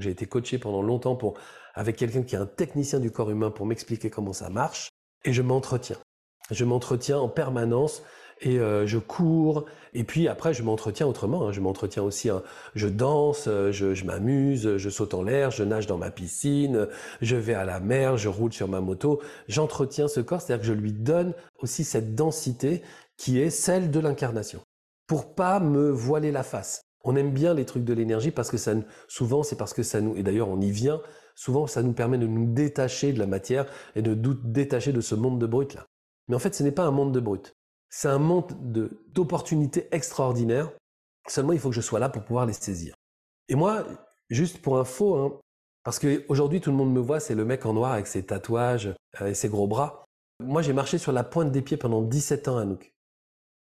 j'ai 0.00 0.10
été 0.10 0.26
coaché 0.26 0.58
pendant 0.58 0.82
longtemps 0.82 1.16
pour 1.16 1.38
avec 1.74 1.96
quelqu'un 1.96 2.22
qui 2.22 2.34
est 2.34 2.38
un 2.38 2.46
technicien 2.46 3.00
du 3.00 3.10
corps 3.10 3.30
humain 3.30 3.50
pour 3.50 3.66
m'expliquer 3.66 4.10
comment 4.10 4.32
ça 4.32 4.50
marche, 4.50 4.90
et 5.24 5.32
je 5.32 5.42
m'entretiens. 5.42 5.98
Je 6.50 6.64
m'entretiens 6.64 7.18
en 7.18 7.28
permanence 7.28 8.02
et 8.40 8.58
euh, 8.58 8.86
je 8.86 8.98
cours. 8.98 9.64
Et 9.94 10.04
puis 10.04 10.28
après, 10.28 10.52
je 10.52 10.62
m'entretiens 10.62 11.06
autrement. 11.06 11.46
Hein. 11.46 11.52
Je 11.52 11.60
m'entretiens 11.60 12.02
aussi. 12.02 12.28
Hein. 12.28 12.42
Je 12.74 12.88
danse, 12.88 13.44
euh, 13.46 13.72
je, 13.72 13.94
je 13.94 14.04
m'amuse, 14.04 14.76
je 14.76 14.90
saute 14.90 15.14
en 15.14 15.22
l'air, 15.22 15.50
je 15.50 15.62
nage 15.62 15.86
dans 15.86 15.98
ma 15.98 16.10
piscine, 16.10 16.88
je 17.20 17.36
vais 17.36 17.54
à 17.54 17.64
la 17.64 17.80
mer, 17.80 18.16
je 18.16 18.28
roule 18.28 18.52
sur 18.52 18.68
ma 18.68 18.80
moto. 18.80 19.22
J'entretiens 19.48 20.08
ce 20.08 20.20
corps, 20.20 20.40
c'est-à-dire 20.40 20.62
que 20.62 20.68
je 20.68 20.78
lui 20.78 20.92
donne 20.92 21.34
aussi 21.60 21.84
cette 21.84 22.14
densité 22.14 22.82
qui 23.16 23.40
est 23.40 23.50
celle 23.50 23.90
de 23.90 24.00
l'incarnation, 24.00 24.60
pour 25.06 25.34
pas 25.34 25.60
me 25.60 25.90
voiler 25.90 26.32
la 26.32 26.42
face. 26.42 26.82
On 27.04 27.16
aime 27.16 27.32
bien 27.32 27.54
les 27.54 27.64
trucs 27.64 27.84
de 27.84 27.92
l'énergie 27.92 28.30
parce 28.30 28.50
que 28.50 28.56
ça, 28.56 28.72
souvent, 29.08 29.42
c'est 29.42 29.56
parce 29.56 29.74
que 29.74 29.82
ça 29.82 30.00
nous, 30.00 30.16
et 30.16 30.22
d'ailleurs, 30.22 30.48
on 30.48 30.60
y 30.60 30.70
vient, 30.70 31.00
souvent 31.34 31.66
ça 31.66 31.82
nous 31.82 31.92
permet 31.92 32.18
de 32.18 32.26
nous 32.26 32.52
détacher 32.52 33.12
de 33.12 33.18
la 33.18 33.26
matière 33.26 33.66
et 33.94 34.02
de 34.02 34.14
nous 34.14 34.34
détacher 34.34 34.92
de 34.92 35.00
ce 35.00 35.14
monde 35.14 35.40
de 35.40 35.46
brut 35.46 35.74
là. 35.74 35.86
Mais 36.28 36.36
en 36.36 36.38
fait, 36.38 36.54
ce 36.54 36.62
n'est 36.62 36.72
pas 36.72 36.84
un 36.84 36.90
monde 36.90 37.12
de 37.12 37.20
brut. 37.20 37.54
C'est 37.90 38.08
un 38.08 38.18
monde 38.18 38.46
d'opportunités 39.12 39.88
extraordinaires. 39.92 40.70
Seulement, 41.28 41.52
il 41.52 41.58
faut 41.58 41.68
que 41.68 41.74
je 41.74 41.80
sois 41.80 41.98
là 41.98 42.08
pour 42.08 42.24
pouvoir 42.24 42.46
les 42.46 42.52
saisir. 42.52 42.94
Et 43.48 43.54
moi, 43.54 43.84
juste 44.30 44.62
pour 44.62 44.78
info, 44.78 45.14
hein, 45.14 45.40
parce 45.84 45.98
qu'aujourd'hui, 45.98 46.60
tout 46.60 46.70
le 46.70 46.76
monde 46.76 46.92
me 46.92 47.00
voit, 47.00 47.20
c'est 47.20 47.34
le 47.34 47.44
mec 47.44 47.66
en 47.66 47.74
noir 47.74 47.92
avec 47.92 48.06
ses 48.06 48.24
tatouages 48.24 48.94
euh, 49.20 49.26
et 49.26 49.34
ses 49.34 49.48
gros 49.48 49.66
bras. 49.66 50.04
Moi, 50.40 50.62
j'ai 50.62 50.72
marché 50.72 50.98
sur 50.98 51.12
la 51.12 51.24
pointe 51.24 51.52
des 51.52 51.62
pieds 51.62 51.76
pendant 51.76 52.02
17 52.02 52.48
ans, 52.48 52.56
Anouk. 52.56 52.94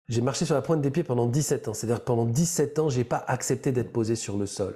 J'ai 0.10 0.22
marché 0.22 0.46
sur 0.46 0.56
la 0.56 0.62
pointe 0.62 0.82
des 0.82 0.92
pieds 0.92 1.04
pendant 1.04 1.28
17 1.28 1.68
ans. 1.68 1.74
C'est-à-dire 1.74 2.04
pendant 2.04 2.26
17 2.26 2.80
ans, 2.80 2.90
j'ai 2.90 3.04
pas 3.04 3.24
accepté 3.28 3.72
d'être 3.72 3.92
posé 3.92 4.16
sur 4.16 4.38
le 4.38 4.46
sol. 4.46 4.76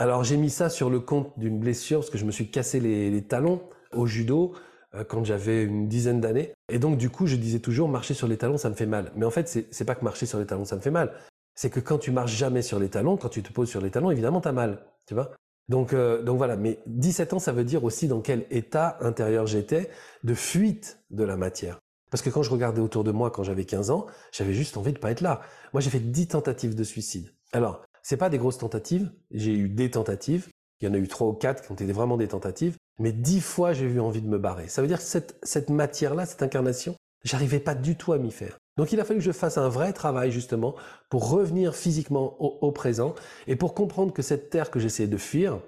Alors 0.00 0.24
j'ai 0.24 0.38
mis 0.38 0.48
ça 0.48 0.70
sur 0.70 0.88
le 0.88 0.98
compte 0.98 1.38
d'une 1.38 1.58
blessure 1.58 1.98
parce 1.98 2.08
que 2.08 2.16
je 2.16 2.24
me 2.24 2.30
suis 2.30 2.50
cassé 2.50 2.80
les, 2.80 3.22
talons 3.22 3.60
au 3.92 4.06
judo 4.06 4.54
euh, 4.94 5.04
quand 5.04 5.24
j'avais 5.24 5.62
une 5.62 5.88
dizaine 5.88 6.22
d'années. 6.22 6.54
Et 6.72 6.78
donc 6.78 6.96
du 6.96 7.10
coup, 7.10 7.26
je 7.26 7.36
disais 7.36 7.58
toujours 7.58 7.86
marcher 7.90 8.14
sur 8.14 8.26
les 8.26 8.38
talons, 8.38 8.56
ça 8.56 8.70
me 8.70 8.74
fait 8.74 8.86
mal. 8.86 9.12
Mais 9.14 9.26
en 9.26 9.30
fait, 9.30 9.46
c'est 9.70 9.84
pas 9.84 9.94
que 9.94 10.02
marcher 10.02 10.24
sur 10.24 10.38
les 10.38 10.46
talons, 10.46 10.64
ça 10.64 10.76
me 10.76 10.80
fait 10.80 10.90
mal. 10.90 11.12
C'est 11.54 11.68
que 11.68 11.80
quand 11.80 11.98
tu 11.98 12.12
marches 12.12 12.34
jamais 12.34 12.62
sur 12.62 12.78
les 12.78 12.88
talons, 12.88 13.18
quand 13.18 13.28
tu 13.28 13.42
te 13.42 13.52
poses 13.52 13.68
sur 13.68 13.82
les 13.82 13.90
talons, 13.90 14.10
évidemment, 14.10 14.40
tu 14.40 14.48
as 14.48 14.52
mal. 14.52 14.86
Tu 15.06 15.12
vois 15.12 15.32
donc, 15.68 15.92
euh, 15.92 16.22
donc 16.22 16.38
voilà, 16.38 16.56
mais 16.56 16.80
17 16.86 17.34
ans, 17.34 17.38
ça 17.38 17.52
veut 17.52 17.62
dire 17.62 17.84
aussi 17.84 18.08
dans 18.08 18.22
quel 18.22 18.46
état 18.50 18.96
intérieur 19.02 19.46
j'étais 19.46 19.90
de 20.24 20.32
fuite 20.32 20.98
de 21.10 21.24
la 21.24 21.36
matière. 21.36 21.78
Parce 22.10 22.22
que 22.22 22.30
quand 22.30 22.42
je 22.42 22.50
regardais 22.50 22.80
autour 22.80 23.04
de 23.04 23.12
moi 23.12 23.30
quand 23.30 23.42
j'avais 23.42 23.66
15 23.66 23.90
ans, 23.90 24.06
j'avais 24.32 24.54
juste 24.54 24.78
envie 24.78 24.94
de 24.94 24.98
pas 24.98 25.10
être 25.10 25.20
là. 25.20 25.42
Moi, 25.74 25.82
j'ai 25.82 25.90
fait 25.90 26.00
10 26.00 26.28
tentatives 26.28 26.74
de 26.74 26.84
suicide. 26.84 27.30
Alors, 27.52 27.82
c'est 28.10 28.16
pas 28.16 28.28
des 28.28 28.38
grosses 28.38 28.58
tentatives. 28.58 29.08
J'ai 29.30 29.52
eu 29.52 29.68
des 29.68 29.88
tentatives. 29.88 30.48
Il 30.80 30.88
y 30.88 30.90
en 30.90 30.94
a 30.94 30.98
eu 30.98 31.06
trois 31.06 31.28
ou 31.28 31.32
quatre 31.32 31.62
qui 31.62 31.70
ont 31.70 31.76
été 31.76 31.92
vraiment 31.92 32.16
des 32.16 32.26
tentatives. 32.26 32.74
Mais 32.98 33.12
dix 33.12 33.40
fois, 33.40 33.72
j'ai 33.72 33.84
eu 33.84 34.00
envie 34.00 34.20
de 34.20 34.26
me 34.26 34.36
barrer. 34.36 34.66
Ça 34.66 34.82
veut 34.82 34.88
dire 34.88 34.98
que 34.98 35.04
cette, 35.04 35.70
matière-là, 35.70 36.26
cette 36.26 36.42
incarnation, 36.42 36.96
j'arrivais 37.22 37.60
pas 37.60 37.76
du 37.76 37.94
tout 37.94 38.12
à 38.12 38.18
m'y 38.18 38.32
faire. 38.32 38.58
Donc 38.76 38.90
il 38.90 38.98
a 38.98 39.04
fallu 39.04 39.20
que 39.20 39.24
je 39.24 39.30
fasse 39.30 39.58
un 39.58 39.68
vrai 39.68 39.92
travail 39.92 40.32
justement 40.32 40.74
pour 41.08 41.30
revenir 41.30 41.76
physiquement 41.76 42.34
au, 42.42 42.58
au 42.66 42.72
présent 42.72 43.14
et 43.46 43.54
pour 43.54 43.74
comprendre 43.74 44.12
que 44.12 44.22
cette 44.22 44.50
terre 44.50 44.72
que 44.72 44.80
j'essayais 44.80 45.08
de 45.08 45.16
fuir, 45.16 45.60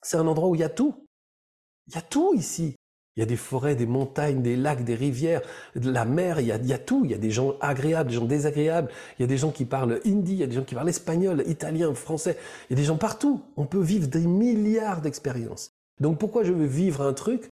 c'est 0.00 0.18
un 0.18 0.26
endroit 0.28 0.50
où 0.50 0.54
il 0.54 0.60
y 0.60 0.64
a 0.64 0.68
tout. 0.68 1.04
Il 1.88 1.96
y 1.96 1.98
a 1.98 2.02
tout 2.02 2.32
ici. 2.32 2.76
Il 3.18 3.22
y 3.22 3.24
a 3.24 3.26
des 3.26 3.36
forêts, 3.36 3.74
des 3.74 3.84
montagnes, 3.84 4.42
des 4.42 4.54
lacs, 4.54 4.84
des 4.84 4.94
rivières, 4.94 5.42
de 5.74 5.90
la 5.90 6.04
mer, 6.04 6.38
il 6.38 6.46
y, 6.46 6.52
a, 6.52 6.78
tout. 6.78 7.04
Il 7.04 7.10
y 7.10 7.14
a 7.14 7.18
des 7.18 7.32
gens 7.32 7.56
agréables, 7.60 8.10
des 8.10 8.14
gens 8.14 8.26
désagréables. 8.26 8.92
Il 9.18 9.22
y 9.22 9.24
a 9.24 9.26
des 9.26 9.36
gens 9.36 9.50
qui 9.50 9.64
parlent 9.64 9.98
hindi, 10.06 10.34
il 10.34 10.38
y 10.38 10.44
a 10.44 10.46
des 10.46 10.54
gens 10.54 10.62
qui 10.62 10.76
parlent 10.76 10.88
espagnol, 10.88 11.42
italien, 11.48 11.92
français. 11.94 12.38
Il 12.70 12.74
y 12.74 12.76
a 12.78 12.80
des 12.80 12.86
gens 12.86 12.96
partout. 12.96 13.42
On 13.56 13.66
peut 13.66 13.80
vivre 13.80 14.06
des 14.06 14.24
milliards 14.24 15.00
d'expériences. 15.00 15.72
Donc 15.98 16.20
pourquoi 16.20 16.44
je 16.44 16.52
veux 16.52 16.64
vivre 16.64 17.02
un 17.02 17.12
truc 17.12 17.48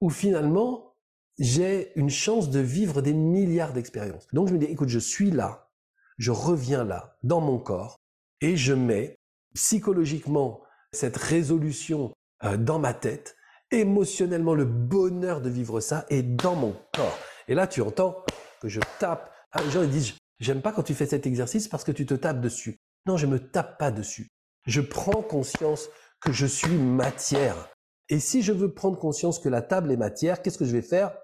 où 0.00 0.10
finalement 0.10 0.94
j'ai 1.40 1.90
une 1.96 2.10
chance 2.10 2.48
de 2.48 2.60
vivre 2.60 3.02
des 3.02 3.12
milliards 3.12 3.72
d'expériences? 3.72 4.28
Donc 4.32 4.46
je 4.46 4.52
me 4.54 4.58
dis, 4.60 4.66
écoute, 4.66 4.90
je 4.90 5.00
suis 5.00 5.32
là, 5.32 5.72
je 6.18 6.30
reviens 6.30 6.84
là, 6.84 7.16
dans 7.24 7.40
mon 7.40 7.58
corps, 7.58 7.96
et 8.40 8.56
je 8.56 8.74
mets 8.74 9.16
psychologiquement 9.56 10.60
cette 10.92 11.16
résolution 11.16 12.12
euh, 12.44 12.56
dans 12.56 12.78
ma 12.78 12.94
tête 12.94 13.34
émotionnellement, 13.70 14.54
le 14.54 14.64
bonheur 14.64 15.40
de 15.40 15.50
vivre 15.50 15.80
ça 15.80 16.06
est 16.08 16.22
dans 16.22 16.54
mon 16.54 16.74
corps. 16.94 17.18
Et 17.48 17.54
là, 17.54 17.66
tu 17.66 17.82
entends 17.82 18.24
que 18.60 18.68
je 18.68 18.80
tape. 18.98 19.30
Ah, 19.52 19.62
les 19.62 19.70
gens 19.70 19.82
ils 19.82 19.90
disent, 19.90 20.14
j'aime 20.38 20.62
pas 20.62 20.72
quand 20.72 20.82
tu 20.82 20.94
fais 20.94 21.06
cet 21.06 21.26
exercice 21.26 21.68
parce 21.68 21.84
que 21.84 21.92
tu 21.92 22.06
te 22.06 22.14
tapes 22.14 22.40
dessus. 22.40 22.78
Non, 23.06 23.16
je 23.16 23.26
me 23.26 23.38
tape 23.38 23.78
pas 23.78 23.90
dessus. 23.90 24.28
Je 24.66 24.80
prends 24.80 25.22
conscience 25.22 25.88
que 26.20 26.32
je 26.32 26.46
suis 26.46 26.76
matière. 26.76 27.70
Et 28.08 28.20
si 28.20 28.42
je 28.42 28.52
veux 28.52 28.72
prendre 28.72 28.98
conscience 28.98 29.38
que 29.38 29.48
la 29.48 29.62
table 29.62 29.90
est 29.92 29.96
matière, 29.96 30.42
qu'est-ce 30.42 30.58
que 30.58 30.64
je 30.64 30.72
vais 30.72 30.82
faire? 30.82 31.16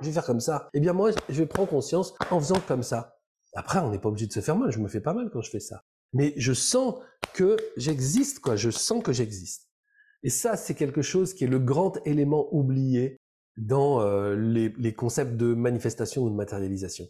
Je 0.00 0.06
vais 0.06 0.12
faire 0.12 0.24
comme 0.24 0.40
ça. 0.40 0.68
Eh 0.74 0.80
bien 0.80 0.92
moi, 0.92 1.10
je 1.28 1.38
vais 1.38 1.46
prendre 1.46 1.68
conscience 1.68 2.14
en 2.30 2.38
faisant 2.38 2.60
comme 2.66 2.82
ça. 2.82 3.16
Après, 3.54 3.78
on 3.80 3.90
n'est 3.90 3.98
pas 3.98 4.08
obligé 4.08 4.26
de 4.26 4.32
se 4.32 4.40
faire 4.40 4.56
mal. 4.56 4.70
Je 4.70 4.78
me 4.78 4.88
fais 4.88 5.00
pas 5.00 5.12
mal 5.12 5.30
quand 5.30 5.42
je 5.42 5.50
fais 5.50 5.60
ça. 5.60 5.82
Mais 6.12 6.34
je 6.36 6.52
sens 6.52 6.94
que 7.34 7.56
j'existe, 7.76 8.40
quoi. 8.40 8.56
Je 8.56 8.70
sens 8.70 9.02
que 9.02 9.12
j'existe. 9.12 9.68
Et 10.22 10.30
ça, 10.30 10.56
c'est 10.56 10.74
quelque 10.74 11.02
chose 11.02 11.34
qui 11.34 11.44
est 11.44 11.48
le 11.48 11.58
grand 11.58 11.98
élément 12.06 12.48
oublié 12.54 13.18
dans 13.56 14.00
euh, 14.00 14.34
les, 14.34 14.94
concepts 14.94 15.36
de 15.36 15.54
manifestation 15.54 16.22
ou 16.22 16.30
de 16.30 16.34
matérialisation. 16.34 17.06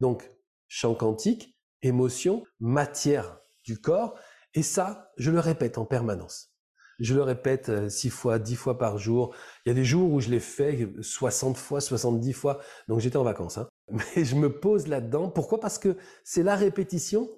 Donc, 0.00 0.30
champ 0.66 0.94
quantique, 0.94 1.56
émotion, 1.82 2.44
matière 2.60 3.38
du 3.64 3.80
corps, 3.80 4.18
et 4.54 4.62
ça, 4.62 5.12
je 5.16 5.30
le 5.30 5.40
répète 5.40 5.78
en 5.78 5.84
permanence. 5.84 6.52
Je 6.98 7.14
le 7.14 7.22
répète 7.22 7.68
euh, 7.68 7.88
six 7.88 8.10
fois, 8.10 8.38
dix 8.38 8.56
fois 8.56 8.76
par 8.76 8.98
jour. 8.98 9.34
Il 9.64 9.68
y 9.68 9.72
a 9.72 9.74
des 9.74 9.84
jours 9.84 10.10
où 10.12 10.20
je 10.20 10.30
l'ai 10.30 10.40
fait 10.40 10.90
60 11.00 11.56
fois, 11.56 11.80
70 11.80 12.32
fois. 12.32 12.60
Donc 12.88 12.98
j'étais 12.98 13.16
en 13.16 13.22
vacances. 13.22 13.56
Hein. 13.56 13.68
Mais 14.16 14.24
je 14.24 14.34
me 14.34 14.58
pose 14.58 14.88
là-dedans. 14.88 15.30
Pourquoi? 15.30 15.60
Parce 15.60 15.78
que 15.78 15.96
c'est 16.24 16.42
la 16.42 16.56
répétition 16.56 17.30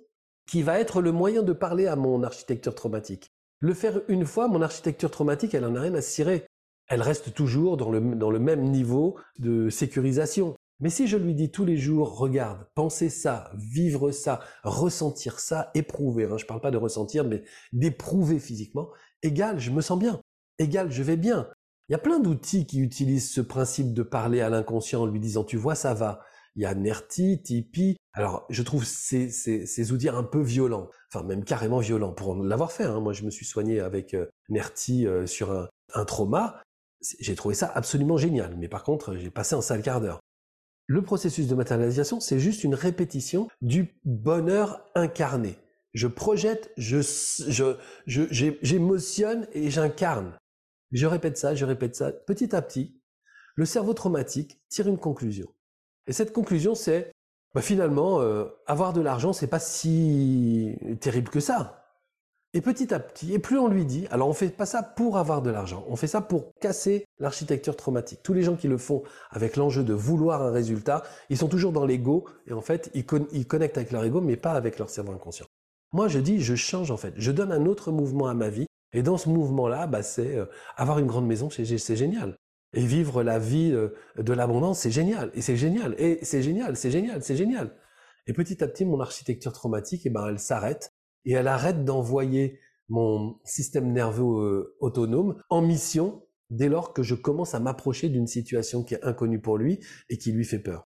qui 0.47 0.63
va 0.63 0.81
être 0.81 1.03
le 1.03 1.13
moyen 1.13 1.43
de 1.43 1.53
parler 1.53 1.87
à 1.87 1.95
mon 1.95 2.23
architecture 2.23 2.75
traumatique. 2.75 3.30
Le 3.61 3.75
faire 3.75 4.01
une 4.09 4.25
fois, 4.25 4.49
mon 4.49 4.63
architecture 4.63 5.11
traumatique, 5.11 5.55
elle 5.55 5.67
en 5.67 5.77
a 5.77 5.81
rien 5.83 5.95
à 5.95 6.01
cirer. 6.01 6.47
Elle 6.89 7.03
reste 7.03 7.35
toujours 7.35 7.77
dans 7.77 7.91
le, 7.91 8.01
même 8.39 8.63
niveau 8.71 9.19
de 9.39 9.69
sécurisation. 9.69 10.57
Mais 10.81 10.89
si 10.89 11.07
je 11.07 11.19
lui 11.19 11.35
dis 11.35 11.51
tous 11.51 11.67
les 11.67 11.77
jours, 11.77 12.17
regarde, 12.17 12.67
penser 12.75 13.11
ça, 13.11 13.53
vivre 13.55 14.13
ça, 14.13 14.41
ressentir 14.65 15.41
ça, 15.41 15.71
éprouver, 15.75 16.25
hein, 16.25 16.39
je 16.39 16.45
ne 16.45 16.49
parle 16.49 16.63
pas 16.63 16.71
de 16.71 16.79
ressentir, 16.79 17.25
mais 17.25 17.43
d'éprouver 17.75 18.39
physiquement, 18.39 18.89
égal, 19.23 19.61
je 19.61 19.71
me 19.71 19.83
sens 19.83 19.99
bien, 19.99 20.23
égal, 20.59 20.91
je 20.91 21.03
vais 21.03 21.19
bien. 21.19 21.51
Il 21.91 21.93
y 21.93 21.95
a 21.95 21.99
plein 21.99 22.19
d'outils 22.19 22.67
qui 22.67 22.81
utilisent 22.81 23.31
ce 23.31 23.43
principe 23.43 23.93
de 23.93 24.03
parler 24.03 24.41
à 24.41 24.49
l'inconscient 24.49 25.03
en 25.03 25.07
lui 25.07 25.21
disant, 25.21 25.45
tu 25.45 25.59
vois, 25.59 25.75
ça 25.75 25.93
va. 25.93 26.21
Il 26.57 26.63
y 26.63 26.67
a 26.67 26.75
Nerti, 26.75 27.43
Tipeee, 27.43 27.97
alors, 28.13 28.45
je 28.51 28.63
trouve 28.63 28.85
ces, 28.85 29.31
ces, 29.31 29.93
outils 29.93 30.09
un 30.09 30.25
peu 30.25 30.41
violents, 30.41 30.91
enfin 31.13 31.25
même 31.25 31.45
carrément 31.45 31.79
violents, 31.79 32.13
pour 32.13 32.35
l'avoir 32.35 32.73
fait. 32.73 32.85
Hein. 32.85 33.01
Moi, 33.01 33.13
je 33.13 33.23
me 33.23 33.31
suis 33.31 33.47
soigné 33.47 33.81
avec 33.81 34.15
euh, 34.15 34.27
Nerti 34.49 35.07
euh, 35.07 35.27
sur 35.27 35.53
un, 35.53 35.69
un 35.95 36.05
trauma. 36.05 36.61
J'ai 37.21 37.35
trouvé 37.37 37.55
ça 37.55 37.71
absolument 37.73 38.17
génial, 38.17 38.57
mais 38.59 38.69
par 38.69 38.83
contre, 38.83 39.15
j'ai 39.15 39.31
passé 39.31 39.55
un 39.55 39.63
sale 39.63 39.83
quart 39.83 40.01
d'heure. 40.01 40.21
Le 40.87 41.03
processus 41.03 41.47
de 41.47 41.55
matérialisation, 41.55 42.19
c'est 42.19 42.41
juste 42.41 42.65
une 42.65 42.75
répétition 42.75 43.49
du 43.63 43.95
bonheur 44.05 44.85
incarné. 44.97 45.57
Je 45.95 46.09
projette, 46.09 46.73
je, 46.77 47.01
je, 47.49 47.77
j'émotionne 48.61 49.47
et 49.53 49.71
j'incarne. 49.71 50.37
Je 50.91 51.07
répète 51.07 51.39
ça, 51.39 51.55
je 51.55 51.65
répète 51.65 51.95
ça. 51.95 52.11
Petit 52.11 52.55
à 52.57 52.61
petit, 52.61 53.01
le 53.55 53.65
cerveau 53.65 53.95
traumatique 53.95 54.61
tire 54.69 54.89
une 54.89 54.99
conclusion. 54.99 55.49
Et 56.09 56.13
cette 56.13 56.33
conclusion, 56.33 56.75
c'est 56.75 57.13
bah 57.55 57.63
finalement, 57.63 58.21
euh, 58.21 58.45
avoir 58.67 58.93
de 58.93 59.01
l'argent, 59.01 59.33
c'est 59.33 59.47
pas 59.47 59.59
si 59.59 60.77
terrible 61.01 61.31
que 61.31 61.41
ça. 61.41 61.81
Et 62.53 62.61
petit 62.61 62.93
à 62.93 62.99
petit, 62.99 63.33
et 63.33 63.39
plus 63.39 63.59
on 63.61 63.69
lui 63.69 63.85
dit, 63.85 64.09
alors 64.11 64.29
on 64.29 64.33
fait 64.33 64.49
pas 64.49 64.67
ça 64.67 64.83
pour 64.83 65.19
avoir 65.19 65.41
de 65.41 65.51
l'argent, 65.51 65.85
on 65.89 65.95
fait 65.95 66.09
ça 66.09 66.21
pour 66.21 66.53
casser 66.61 67.05
l'architecture 67.21 67.77
traumatique. 67.77 68.25
Tous 68.25 68.33
les 68.33 68.43
gens 68.43 68.57
qui 68.57 68.67
le 68.67 68.77
font 68.77 69.05
avec 69.31 69.55
l'enjeu 69.55 69.85
de 69.85 69.95
vouloir 69.95 70.43
un 70.43 70.51
résultat, 70.51 71.05
ils 71.29 71.39
sont 71.39 71.47
toujours 71.47 71.71
dans 71.71 71.87
l'ego, 71.87 72.25
et 72.49 72.53
en 72.53 72.61
fait, 72.61 72.91
ils, 72.95 73.07
connectent 73.47 73.77
avec 73.77 73.93
leur 73.93 74.03
ego, 74.03 74.21
mais 74.21 74.37
pas 74.37 74.53
avec 74.53 74.81
leur 74.81 74.91
cerveau 74.91 75.13
inconscient. 75.13 75.47
Moi, 75.93 76.09
je 76.09 76.19
dis, 76.19 76.41
je 76.41 76.57
change 76.57 76.91
en 76.91 76.97
fait. 76.97 77.15
Je 77.17 77.31
donne 77.31 77.53
un 77.53 77.67
autre 77.67 77.93
mouvement 77.93 78.27
à 78.27 78.35
ma 78.35 78.49
vie. 78.49 78.67
Et 78.93 79.03
dans 79.03 79.17
ce 79.17 79.29
mouvement-là, 79.29 79.87
bah, 79.87 80.03
c'est 80.03 80.37
euh, 80.37 80.47
avoir 80.77 80.99
une 80.99 81.07
grande 81.07 81.27
maison, 81.27 81.51
c'est 81.51 81.65
génial. 81.97 82.37
Et 82.73 82.85
vivre 82.85 83.23
la 83.23 83.39
vie 83.39 83.73
euh, 83.73 83.89
de 84.17 84.33
l'abondance, 84.33 84.81
c'est 84.81 84.91
génial. 84.91 85.31
Et 85.35 85.43
c'est 85.43 85.57
génial. 85.57 85.95
Et 85.99 86.19
c'est 86.23 86.43
génial, 86.43 86.77
c'est 86.77 86.91
génial, 86.91 87.23
c'est 87.23 87.37
génial. 87.37 87.77
Et 88.27 88.33
petit 88.33 88.63
à 88.63 88.69
petit, 88.69 88.85
mon 88.85 89.01
architecture 89.01 89.53
traumatique, 89.53 90.03
eh 90.05 90.11
ben, 90.11 90.27
elle 90.29 90.39
s'arrête. 90.39 90.93
Et 91.25 91.33
elle 91.33 91.49
arrête 91.49 91.85
d'envoyer 91.85 92.61
mon 92.89 93.39
système 93.45 93.93
nerveux 93.93 94.25
euh, 94.25 94.77
autonome 94.81 95.43
en 95.49 95.63
mission 95.63 96.23
dès 96.51 96.69
lors 96.69 96.93
que 96.93 97.03
je 97.03 97.15
commence 97.15 97.55
à 97.55 97.61
m'approcher 97.61 98.09
d'une 98.09 98.27
situation 98.27 98.83
qui 98.83 98.95
est 98.95 99.05
inconnue 99.05 99.41
pour 99.41 99.57
lui 99.57 99.79
et 100.09 100.19
qui 100.19 100.33
lui 100.33 100.45
fait 100.45 100.59
peur. 100.59 100.89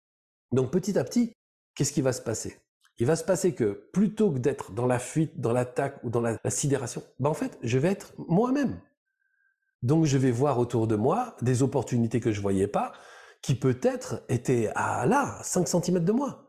Donc 0.52 0.70
petit 0.70 0.98
à 0.98 1.04
petit, 1.04 1.32
qu'est-ce 1.74 1.92
qui 1.92 2.00
va 2.00 2.12
se 2.12 2.22
passer? 2.22 2.56
Il 2.98 3.06
va 3.06 3.16
se 3.16 3.24
passer 3.24 3.54
que 3.54 3.88
plutôt 3.92 4.32
que 4.32 4.38
d'être 4.38 4.72
dans 4.72 4.86
la 4.86 4.98
fuite, 4.98 5.40
dans 5.40 5.52
l'attaque 5.52 6.02
ou 6.02 6.10
dans 6.10 6.20
la, 6.20 6.38
sidération, 6.48 7.02
ben 7.20 7.30
en 7.30 7.34
fait, 7.34 7.58
je 7.62 7.78
vais 7.78 7.88
être 7.88 8.12
moi-même. 8.16 8.80
Donc 9.82 10.04
je 10.04 10.18
vais 10.18 10.30
voir 10.30 10.58
autour 10.58 10.86
de 10.86 10.96
moi 10.96 11.36
des 11.42 11.62
opportunités 11.62 12.20
que 12.20 12.32
je 12.32 12.40
voyais 12.40 12.66
pas, 12.66 12.92
qui 13.42 13.54
peut-être 13.54 14.24
étaient 14.28 14.70
à 14.74 15.06
là, 15.06 15.38
5 15.42 15.68
cm 15.68 16.04
de 16.04 16.12
moi. 16.12 16.48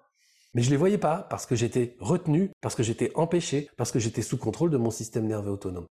Mais 0.54 0.64
je 0.64 0.72
les 0.72 0.78
voyais 0.78 0.98
pas 0.98 1.28
parce 1.30 1.46
que 1.46 1.56
j'étais 1.56 1.96
retenu, 2.00 2.52
parce 2.62 2.76
que 2.76 2.84
j'étais 2.84 3.12
empêché, 3.16 3.70
parce 3.78 3.92
que 3.92 4.00
j'étais 4.00 4.24
sous 4.24 4.38
contrôle 4.38 4.72
de 4.72 4.78
mon 4.78 4.90
système 4.90 5.28
nerveux 5.28 5.52
autonome. 5.52 5.86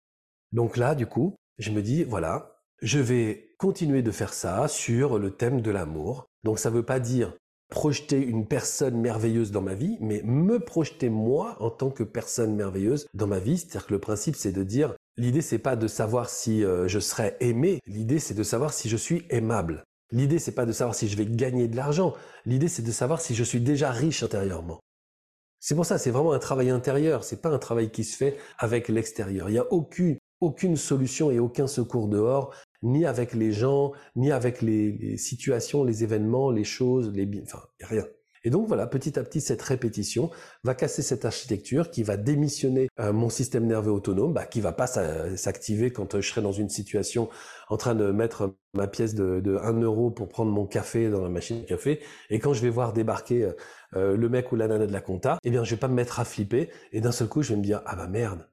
Donc 0.52 0.76
là, 0.76 0.94
du 0.94 1.06
coup, 1.06 1.36
je 1.58 1.70
me 1.70 1.82
dis, 1.82 2.02
voilà, 2.02 2.56
je 2.82 2.98
vais 2.98 3.54
continuer 3.58 4.02
de 4.02 4.10
faire 4.10 4.32
ça 4.32 4.66
sur 4.66 5.18
le 5.18 5.30
thème 5.30 5.60
de 5.60 5.70
l'amour. 5.70 6.26
Donc 6.42 6.58
ça 6.58 6.70
veut 6.70 6.84
pas 6.84 7.00
dire 7.00 7.34
projeter 7.70 8.24
une 8.24 8.46
personne 8.46 8.98
merveilleuse 8.98 9.52
dans 9.52 9.60
ma 9.60 9.74
vie, 9.74 9.98
mais 10.00 10.22
me 10.24 10.58
projeter 10.58 11.10
moi 11.10 11.56
en 11.60 11.70
tant 11.70 11.90
que 11.90 12.02
personne 12.02 12.56
merveilleuse 12.56 13.06
dans 13.14 13.26
ma 13.26 13.38
vie. 13.38 13.58
C'est-à-dire 13.58 13.86
que 13.86 13.94
le 13.94 14.00
principe, 14.00 14.36
c'est 14.36 14.52
de 14.52 14.64
dire, 14.64 14.94
l'idée, 15.18 15.42
c'est 15.42 15.58
pas 15.58 15.76
de 15.76 15.86
savoir 15.86 16.30
si 16.30 16.64
euh, 16.64 16.88
je 16.88 16.98
serai 16.98 17.36
aimé, 17.40 17.80
l'idée, 17.86 18.18
c'est 18.18 18.34
de 18.34 18.42
savoir 18.42 18.72
si 18.72 18.88
je 18.88 18.96
suis 18.96 19.26
aimable. 19.28 19.84
L'idée, 20.10 20.38
c'est 20.38 20.54
pas 20.54 20.64
de 20.64 20.72
savoir 20.72 20.94
si 20.94 21.08
je 21.08 21.16
vais 21.16 21.26
gagner 21.26 21.68
de 21.68 21.76
l'argent. 21.76 22.14
L'idée, 22.46 22.68
c'est 22.68 22.82
de 22.82 22.92
savoir 22.92 23.20
si 23.20 23.34
je 23.34 23.44
suis 23.44 23.60
déjà 23.60 23.90
riche 23.90 24.22
intérieurement. 24.22 24.80
C'est 25.60 25.74
pour 25.74 25.84
ça, 25.84 25.98
c'est 25.98 26.10
vraiment 26.10 26.32
un 26.32 26.38
travail 26.38 26.70
intérieur. 26.70 27.24
C'est 27.24 27.42
pas 27.42 27.50
un 27.50 27.58
travail 27.58 27.90
qui 27.90 28.04
se 28.04 28.16
fait 28.16 28.38
avec 28.58 28.88
l'extérieur. 28.88 29.50
Il 29.50 29.52
n'y 29.52 29.58
a 29.58 29.70
aucune, 29.70 30.16
aucune 30.40 30.76
solution 30.76 31.30
et 31.30 31.38
aucun 31.38 31.66
secours 31.66 32.08
dehors 32.08 32.54
ni 32.82 33.06
avec 33.06 33.34
les 33.34 33.52
gens, 33.52 33.92
ni 34.14 34.30
avec 34.30 34.62
les, 34.62 35.16
situations, 35.16 35.84
les 35.84 36.04
événements, 36.04 36.50
les 36.50 36.64
choses, 36.64 37.10
les 37.12 37.28
enfin 37.42 37.62
rien. 37.80 38.06
Et 38.44 38.50
donc 38.50 38.66
voilà, 38.66 38.86
petit 38.86 39.18
à 39.18 39.24
petit, 39.24 39.40
cette 39.40 39.62
répétition 39.62 40.30
va 40.64 40.74
casser 40.74 41.02
cette 41.02 41.24
architecture 41.24 41.90
qui 41.90 42.02
va 42.02 42.16
démissionner 42.16 42.88
euh, 43.00 43.12
mon 43.12 43.28
système 43.28 43.66
nerveux 43.66 43.92
autonome, 43.92 44.32
bah, 44.32 44.46
qui 44.46 44.60
va 44.60 44.72
pas 44.72 44.86
s'activer 44.86 45.90
quand 45.90 46.14
euh, 46.14 46.20
je 46.20 46.28
serai 46.28 46.42
dans 46.42 46.52
une 46.52 46.68
situation 46.68 47.28
en 47.68 47.76
train 47.76 47.94
de 47.94 48.10
mettre 48.10 48.54
ma 48.74 48.86
pièce 48.86 49.14
de, 49.14 49.40
de 49.40 49.56
1 49.56 49.80
euro 49.80 50.10
pour 50.10 50.28
prendre 50.28 50.50
mon 50.52 50.66
café 50.66 51.10
dans 51.10 51.22
la 51.22 51.28
machine 51.28 51.62
à 51.62 51.66
café. 51.66 52.00
Et 52.30 52.38
quand 52.38 52.52
je 52.52 52.62
vais 52.62 52.70
voir 52.70 52.92
débarquer 52.92 53.50
euh, 53.96 54.16
le 54.16 54.28
mec 54.28 54.52
ou 54.52 54.56
la 54.56 54.68
nana 54.68 54.86
de 54.86 54.92
la 54.92 55.00
compta, 55.00 55.38
eh 55.42 55.50
bien, 55.50 55.64
je 55.64 55.70
vais 55.70 55.80
pas 55.80 55.88
me 55.88 55.94
mettre 55.94 56.20
à 56.20 56.24
flipper. 56.24 56.70
Et 56.92 57.00
d'un 57.00 57.12
seul 57.12 57.28
coup, 57.28 57.42
je 57.42 57.50
vais 57.50 57.58
me 57.58 57.64
dire, 57.64 57.82
ah 57.86 57.96
bah 57.96 58.06
merde, 58.06 58.48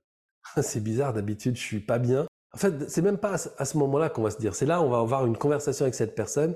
c'est 0.61 0.83
bizarre, 0.83 1.13
d'habitude, 1.13 1.55
je 1.55 1.61
suis 1.61 1.79
pas 1.79 1.99
bien. 1.99 2.27
En 2.53 2.57
fait, 2.57 2.89
c'est 2.89 3.01
même 3.01 3.17
pas 3.17 3.35
à 3.57 3.65
ce 3.65 3.77
moment-là 3.77 4.09
qu'on 4.09 4.23
va 4.23 4.31
se 4.31 4.37
dire. 4.37 4.55
C'est 4.55 4.65
là, 4.65 4.81
on 4.81 4.89
va 4.89 4.99
avoir 4.99 5.25
une 5.25 5.37
conversation 5.37 5.83
avec 5.83 5.93
cette 5.93 6.15
personne 6.15 6.55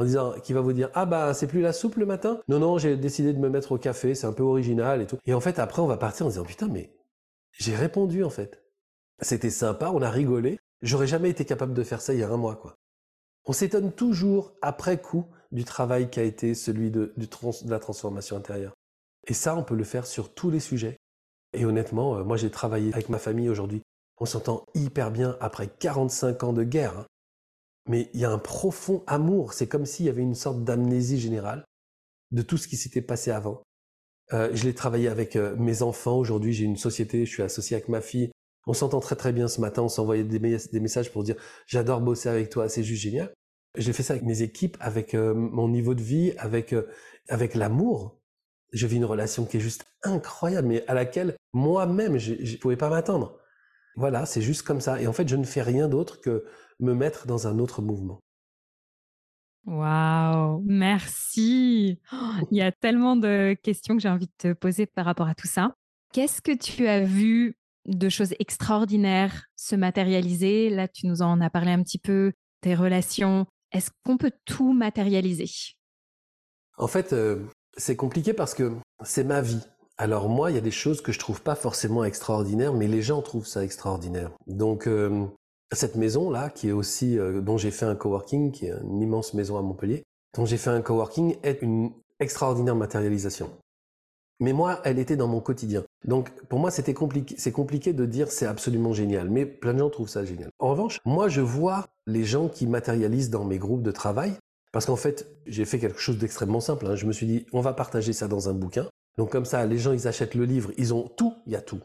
en 0.00 0.04
disant, 0.04 0.32
qui 0.42 0.54
va 0.54 0.62
vous 0.62 0.72
dire, 0.72 0.88
ah 0.94 1.04
bah, 1.04 1.34
c'est 1.34 1.46
plus 1.46 1.60
la 1.60 1.74
soupe 1.74 1.96
le 1.96 2.06
matin? 2.06 2.40
Non, 2.48 2.58
non, 2.58 2.78
j'ai 2.78 2.96
décidé 2.96 3.34
de 3.34 3.38
me 3.38 3.50
mettre 3.50 3.72
au 3.72 3.78
café, 3.78 4.14
c'est 4.14 4.26
un 4.26 4.32
peu 4.32 4.42
original 4.42 5.02
et 5.02 5.06
tout. 5.06 5.18
Et 5.26 5.34
en 5.34 5.40
fait, 5.40 5.58
après, 5.58 5.82
on 5.82 5.86
va 5.86 5.98
partir 5.98 6.24
en 6.24 6.30
disant, 6.30 6.44
putain, 6.44 6.68
mais 6.68 6.90
j'ai 7.52 7.76
répondu, 7.76 8.24
en 8.24 8.30
fait. 8.30 8.64
C'était 9.20 9.50
sympa, 9.50 9.90
on 9.92 10.00
a 10.00 10.08
rigolé. 10.08 10.58
J'aurais 10.80 11.06
jamais 11.06 11.28
été 11.28 11.44
capable 11.44 11.74
de 11.74 11.82
faire 11.82 12.00
ça 12.00 12.14
il 12.14 12.20
y 12.20 12.22
a 12.22 12.30
un 12.30 12.38
mois, 12.38 12.56
quoi. 12.56 12.76
On 13.44 13.52
s'étonne 13.52 13.92
toujours, 13.92 14.54
après 14.62 14.98
coup, 14.98 15.26
du 15.52 15.64
travail 15.64 16.08
qui 16.08 16.18
a 16.18 16.22
été 16.22 16.54
celui 16.54 16.90
de, 16.90 17.12
la 17.66 17.78
transformation 17.78 18.38
intérieure. 18.38 18.72
Et 19.26 19.34
ça, 19.34 19.54
on 19.54 19.62
peut 19.62 19.74
le 19.74 19.84
faire 19.84 20.06
sur 20.06 20.32
tous 20.32 20.50
les 20.50 20.60
sujets. 20.60 20.96
Et 21.52 21.66
honnêtement, 21.66 22.16
euh, 22.16 22.24
moi, 22.24 22.38
j'ai 22.38 22.50
travaillé 22.50 22.90
avec 22.94 23.10
ma 23.10 23.18
famille 23.18 23.50
aujourd'hui 23.50 23.82
on 24.20 24.26
s'entend 24.26 24.66
hyper 24.74 25.10
bien 25.10 25.36
après 25.40 25.66
45 25.66 26.44
ans 26.44 26.52
de 26.52 26.62
guerre. 26.62 26.98
Hein. 26.98 27.06
Mais 27.90 28.08
il 28.14 28.20
y 28.20 28.24
a 28.24 28.30
un 28.30 28.38
profond 28.38 29.02
amour. 29.08 29.52
C'est 29.52 29.66
comme 29.66 29.84
s'il 29.84 30.06
y 30.06 30.08
avait 30.08 30.22
une 30.22 30.36
sorte 30.36 30.62
d'amnésie 30.62 31.18
générale 31.18 31.64
de 32.30 32.40
tout 32.40 32.56
ce 32.56 32.68
qui 32.68 32.76
s'était 32.76 33.02
passé 33.02 33.32
avant. 33.32 33.64
Euh, 34.32 34.48
je 34.54 34.62
l'ai 34.62 34.74
travaillé 34.74 35.08
avec 35.08 35.34
euh, 35.34 35.56
mes 35.56 35.82
enfants. 35.82 36.16
Aujourd'hui, 36.16 36.52
j'ai 36.52 36.64
une 36.66 36.76
société. 36.76 37.26
Je 37.26 37.30
suis 37.32 37.42
associé 37.42 37.74
avec 37.74 37.88
ma 37.88 38.00
fille. 38.00 38.30
On 38.68 38.74
s'entend 38.74 39.00
très 39.00 39.16
très 39.16 39.32
bien 39.32 39.48
ce 39.48 39.60
matin. 39.60 39.82
On 39.82 39.88
s'envoyait 39.88 40.22
des, 40.22 40.38
messages 40.38 41.10
pour 41.10 41.24
dire 41.24 41.34
j'adore 41.66 42.00
bosser 42.00 42.28
avec 42.28 42.48
toi. 42.48 42.68
C'est 42.68 42.84
juste 42.84 43.02
génial. 43.02 43.34
J'ai 43.76 43.92
fait 43.92 44.04
ça 44.04 44.12
avec 44.12 44.24
mes 44.24 44.42
équipes, 44.42 44.76
avec 44.78 45.14
euh, 45.14 45.34
mon 45.34 45.68
niveau 45.68 45.94
de 45.94 46.02
vie, 46.02 46.32
avec 46.38 46.72
avec 47.28 47.56
l'amour. 47.56 48.20
Je 48.72 48.86
vis 48.86 48.98
une 48.98 49.04
relation 49.04 49.46
qui 49.46 49.56
est 49.56 49.60
juste 49.60 49.84
incroyable, 50.04 50.68
mais 50.68 50.86
à 50.86 50.94
laquelle 50.94 51.34
moi-même 51.52 52.18
je 52.18 52.34
ne 52.34 52.56
pouvais 52.58 52.76
pas 52.76 52.88
m'attendre. 52.88 53.40
Voilà, 53.96 54.26
c'est 54.26 54.42
juste 54.42 54.62
comme 54.62 54.80
ça. 54.80 55.02
Et 55.02 55.08
en 55.08 55.12
fait, 55.12 55.28
je 55.28 55.34
ne 55.34 55.42
fais 55.42 55.62
rien 55.62 55.88
d'autre 55.88 56.20
que 56.20 56.44
me 56.80 56.94
mettre 56.94 57.26
dans 57.26 57.46
un 57.46 57.58
autre 57.58 57.82
mouvement. 57.82 58.20
Waouh, 59.66 60.62
merci. 60.64 62.00
il 62.50 62.56
y 62.56 62.62
a 62.62 62.72
tellement 62.72 63.16
de 63.16 63.56
questions 63.62 63.96
que 63.96 64.02
j'ai 64.02 64.08
envie 64.08 64.26
de 64.26 64.32
te 64.38 64.52
poser 64.52 64.86
par 64.86 65.04
rapport 65.04 65.28
à 65.28 65.34
tout 65.34 65.46
ça. 65.46 65.74
Qu'est-ce 66.12 66.40
que 66.40 66.56
tu 66.56 66.88
as 66.88 67.04
vu 67.04 67.56
de 67.86 68.08
choses 68.08 68.34
extraordinaires 68.38 69.44
se 69.56 69.76
matérialiser? 69.76 70.70
Là, 70.70 70.88
tu 70.88 71.06
nous 71.06 71.22
en 71.22 71.40
as 71.40 71.50
parlé 71.50 71.70
un 71.72 71.82
petit 71.82 71.98
peu, 71.98 72.32
tes 72.62 72.74
relations. 72.74 73.46
Est-ce 73.72 73.90
qu'on 74.04 74.16
peut 74.16 74.32
tout 74.44 74.72
matérialiser? 74.72 75.50
En 76.78 76.88
fait, 76.88 77.12
euh, 77.12 77.44
c'est 77.76 77.96
compliqué 77.96 78.32
parce 78.32 78.54
que 78.54 78.72
c'est 79.04 79.24
ma 79.24 79.42
vie. 79.42 79.62
Alors 79.98 80.30
moi, 80.30 80.50
il 80.50 80.54
y 80.54 80.58
a 80.58 80.62
des 80.62 80.70
choses 80.70 81.02
que 81.02 81.12
je 81.12 81.18
trouve 81.18 81.42
pas 81.42 81.54
forcément 81.54 82.04
extraordinaires, 82.04 82.72
mais 82.72 82.88
les 82.88 83.02
gens 83.02 83.20
trouvent 83.20 83.46
ça 83.46 83.62
extraordinaire. 83.62 84.30
Donc 84.46 84.86
euh, 84.86 85.26
cette 85.72 85.96
maison 85.96 86.30
là, 86.30 86.50
qui 86.50 86.68
est 86.68 86.72
aussi 86.72 87.18
euh, 87.18 87.40
dont 87.40 87.56
j'ai 87.56 87.70
fait 87.70 87.86
un 87.86 87.94
coworking, 87.94 88.52
qui 88.52 88.66
est 88.66 88.74
une 88.82 89.00
immense 89.00 89.34
maison 89.34 89.58
à 89.58 89.62
Montpellier, 89.62 90.02
dont 90.34 90.44
j'ai 90.44 90.56
fait 90.56 90.70
un 90.70 90.82
coworking, 90.82 91.36
est 91.42 91.62
une 91.62 91.92
extraordinaire 92.18 92.76
matérialisation. 92.76 93.50
Mais 94.40 94.52
moi, 94.54 94.80
elle 94.84 94.98
était 94.98 95.16
dans 95.16 95.28
mon 95.28 95.40
quotidien. 95.40 95.84
Donc 96.04 96.30
pour 96.48 96.58
moi, 96.58 96.70
c'était 96.70 96.94
compliqué. 96.94 97.34
C'est 97.38 97.52
compliqué 97.52 97.92
de 97.92 98.06
dire 98.06 98.32
c'est 98.32 98.46
absolument 98.46 98.92
génial, 98.92 99.28
mais 99.28 99.44
plein 99.44 99.74
de 99.74 99.78
gens 99.78 99.90
trouvent 99.90 100.08
ça 100.08 100.24
génial. 100.24 100.50
En 100.58 100.70
revanche, 100.70 100.98
moi, 101.04 101.28
je 101.28 101.42
vois 101.42 101.86
les 102.06 102.24
gens 102.24 102.48
qui 102.48 102.66
matérialisent 102.66 103.30
dans 103.30 103.44
mes 103.44 103.58
groupes 103.58 103.82
de 103.82 103.92
travail. 103.92 104.32
Parce 104.72 104.86
qu'en 104.86 104.96
fait, 104.96 105.28
j'ai 105.46 105.64
fait 105.64 105.78
quelque 105.78 105.98
chose 105.98 106.18
d'extrêmement 106.18 106.60
simple. 106.60 106.86
Hein. 106.86 106.94
Je 106.94 107.04
me 107.04 107.12
suis 107.12 107.26
dit, 107.26 107.44
on 107.52 107.60
va 107.60 107.72
partager 107.72 108.12
ça 108.12 108.28
dans 108.28 108.48
un 108.48 108.54
bouquin. 108.54 108.88
Donc 109.18 109.30
comme 109.30 109.44
ça, 109.44 109.66
les 109.66 109.78
gens, 109.78 109.92
ils 109.92 110.06
achètent 110.06 110.34
le 110.34 110.44
livre, 110.44 110.70
ils 110.78 110.94
ont 110.94 111.08
tout, 111.08 111.34
il 111.46 111.52
y 111.52 111.56
a 111.56 111.60
tout. 111.60 111.80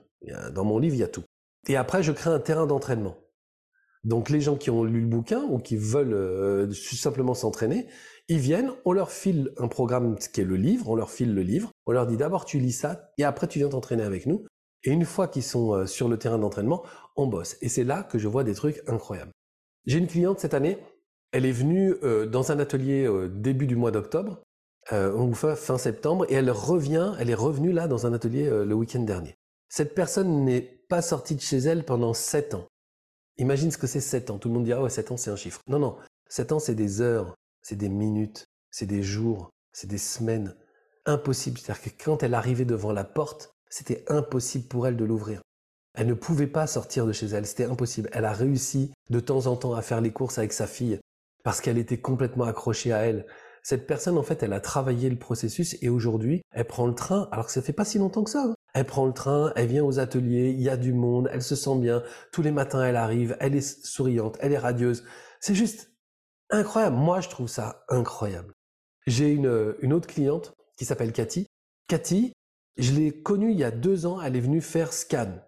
Dans 0.54 0.64
mon 0.64 0.78
livre, 0.78 0.96
il 0.96 1.00
y 1.00 1.04
a 1.04 1.08
tout. 1.08 1.24
Et 1.68 1.76
après, 1.76 2.04
je 2.04 2.12
crée 2.12 2.30
un 2.30 2.40
terrain 2.40 2.68
d'entraînement. 2.68 3.16
Donc 4.06 4.30
les 4.30 4.40
gens 4.40 4.56
qui 4.56 4.70
ont 4.70 4.84
lu 4.84 5.02
le 5.02 5.08
bouquin 5.08 5.44
ou 5.50 5.58
qui 5.58 5.78
veulent 5.78 6.14
euh, 6.14 6.72
simplement 6.72 7.34
s'entraîner, 7.34 7.88
ils 8.28 8.38
viennent, 8.38 8.72
on 8.86 8.94
leur 8.94 9.12
file 9.12 9.52
un 9.58 9.68
programme 9.68 10.16
qui 10.18 10.42
est 10.42 10.46
le 10.46 10.56
livre, 10.56 10.90
on 10.90 10.96
leur 10.96 11.10
file 11.10 11.34
le 11.34 11.42
livre, 11.42 11.72
on 11.88 11.92
leur 11.92 12.06
dit 12.06 12.16
d'abord 12.16 12.46
tu 12.46 12.60
lis 12.60 12.72
ça 12.72 13.12
et 13.18 13.24
après 13.24 13.48
tu 13.48 13.60
viens 13.60 13.70
t'entraîner 13.70 14.04
avec 14.04 14.28
nous. 14.28 14.46
Et 14.84 14.92
une 14.92 15.06
fois 15.06 15.28
qu'ils 15.28 15.44
sont 15.44 15.74
euh, 15.74 15.86
sur 15.88 16.08
le 16.08 16.18
terrain 16.18 16.38
d'entraînement, 16.38 16.84
on 17.16 17.26
bosse. 17.26 17.58
Et 17.62 17.70
c'est 17.70 17.84
là 17.84 18.04
que 18.04 18.20
je 18.20 18.28
vois 18.28 18.44
des 18.44 18.54
trucs 18.54 18.82
incroyables. 18.88 19.32
J'ai 19.88 19.98
une 19.98 20.08
cliente 20.08 20.40
cette 20.40 20.54
année, 20.54 20.78
elle 21.32 21.46
est 21.46 21.52
venue 21.52 21.96
euh, 22.04 22.28
dans 22.28 22.52
un 22.52 22.60
atelier 22.60 23.10
début 23.32 23.66
du 23.66 23.76
mois 23.76 23.92
d'octobre 23.92 24.42
euh, 24.92 25.34
fin, 25.34 25.80
septembre, 25.80 26.28
et 26.30 26.36
elle 26.36 26.52
revient, 26.52 27.14
elle 27.20 27.32
est 27.32 27.36
revenue 27.36 27.72
là 27.72 27.88
dans 27.88 28.06
un 28.06 28.14
atelier 28.14 28.48
le 28.48 28.76
week-end 28.76 29.00
dernier. 29.00 29.36
Cette 29.68 29.96
personne 29.96 30.46
n'est 30.46 30.62
pas 30.62 31.02
sortie 31.02 31.36
de 31.36 31.42
chez 31.42 31.58
elle 31.58 31.84
pendant 31.84 32.14
sept 32.14 32.54
ans. 32.54 32.68
Imagine 33.38 33.72
ce 33.72 33.78
que 33.78 33.88
c'est 33.88 34.02
sept 34.02 34.30
ans. 34.30 34.38
Tout 34.38 34.48
le 34.48 34.54
monde 34.54 34.64
dira, 34.64 34.82
ouais, 34.82 34.90
sept 34.90 35.12
ans, 35.12 35.18
c'est 35.18 35.32
un 35.32 35.36
chiffre. 35.36 35.62
Non, 35.68 35.80
non. 35.80 35.98
Sept 36.30 36.52
ans, 36.52 36.60
c'est 36.60 36.76
des 36.76 37.02
heures, 37.02 37.36
c'est 37.62 37.76
des 37.76 37.90
minutes, 37.90 38.46
c'est 38.72 38.86
des 38.86 39.04
jours, 39.04 39.50
c'est 39.74 39.88
des 39.88 39.98
semaines. 39.98 40.56
Impossible. 41.06 41.60
C'est-à-dire 41.60 41.84
que 41.84 42.04
quand 42.04 42.24
elle 42.24 42.34
arrivait 42.34 42.66
devant 42.66 42.94
la 42.94 43.04
porte, 43.04 43.54
c'était 43.70 44.06
impossible 44.08 44.68
pour 44.68 44.88
elle 44.88 44.98
de 44.98 45.06
l'ouvrir. 45.06 45.42
Elle 45.94 46.08
ne 46.08 46.14
pouvait 46.14 46.48
pas 46.48 46.68
sortir 46.68 47.06
de 47.06 47.14
chez 47.14 47.28
elle, 47.28 47.46
c'était 47.46 47.66
impossible. 47.66 48.10
Elle 48.12 48.26
a 48.26 48.34
réussi 48.34 48.92
de 49.10 49.20
temps 49.20 49.48
en 49.48 49.56
temps 49.56 49.76
à 49.76 49.82
faire 49.82 50.02
les 50.02 50.12
courses 50.12 50.38
avec 50.38 50.52
sa 50.52 50.68
fille 50.68 51.00
parce 51.44 51.62
qu'elle 51.62 51.78
était 51.78 52.00
complètement 52.00 52.46
accrochée 52.46 52.92
à 52.92 53.00
elle. 53.00 53.26
Cette 53.64 53.88
personne, 53.88 54.18
en 54.18 54.24
fait, 54.24 54.44
elle 54.44 54.54
a 54.54 54.60
travaillé 54.60 55.10
le 55.10 55.18
processus 55.18 55.78
et 55.82 55.90
aujourd'hui, 55.90 56.42
elle 56.52 56.66
prend 56.66 56.88
le 56.88 56.96
train, 56.96 57.30
alors 57.32 57.46
que 57.46 57.52
ça 57.52 57.62
fait 57.62 57.74
pas 57.74 57.86
si 57.86 57.98
longtemps 57.98 58.24
que 58.24 58.32
ça. 58.32 58.55
Elle 58.76 58.86
prend 58.86 59.06
le 59.06 59.14
train, 59.14 59.54
elle 59.56 59.68
vient 59.68 59.86
aux 59.86 60.00
ateliers, 60.00 60.50
il 60.50 60.62
y 60.62 60.68
a 60.68 60.76
du 60.76 60.92
monde, 60.92 61.30
elle 61.32 61.42
se 61.42 61.56
sent 61.56 61.78
bien. 61.78 62.04
Tous 62.34 62.42
les 62.42 62.52
matins, 62.52 62.84
elle 62.84 62.98
arrive, 62.98 63.38
elle 63.40 63.56
est 63.56 63.86
souriante, 63.86 64.38
elle 64.42 64.52
est 64.52 64.58
radieuse. 64.58 65.06
C'est 65.40 65.56
juste 65.56 65.92
incroyable. 66.50 66.98
Moi, 66.98 67.22
je 67.22 67.30
trouve 67.30 67.48
ça 67.48 67.86
incroyable. 67.88 68.54
J'ai 69.08 69.32
une, 69.32 69.48
autre 69.94 70.08
cliente 70.08 70.54
qui 70.78 70.84
s'appelle 70.84 71.14
Cathy. 71.14 71.48
Cathy, 71.88 72.34
Je 72.78 72.92
l'ai 72.92 73.14
connue 73.22 73.52
il 73.52 73.58
y 73.58 73.64
a 73.64 73.72
deux 73.72 74.06
ans, 74.06 74.22
elle 74.22 74.36
est 74.36 74.42
venue 74.42 74.60
faire 74.60 74.92
scan. 74.92 75.40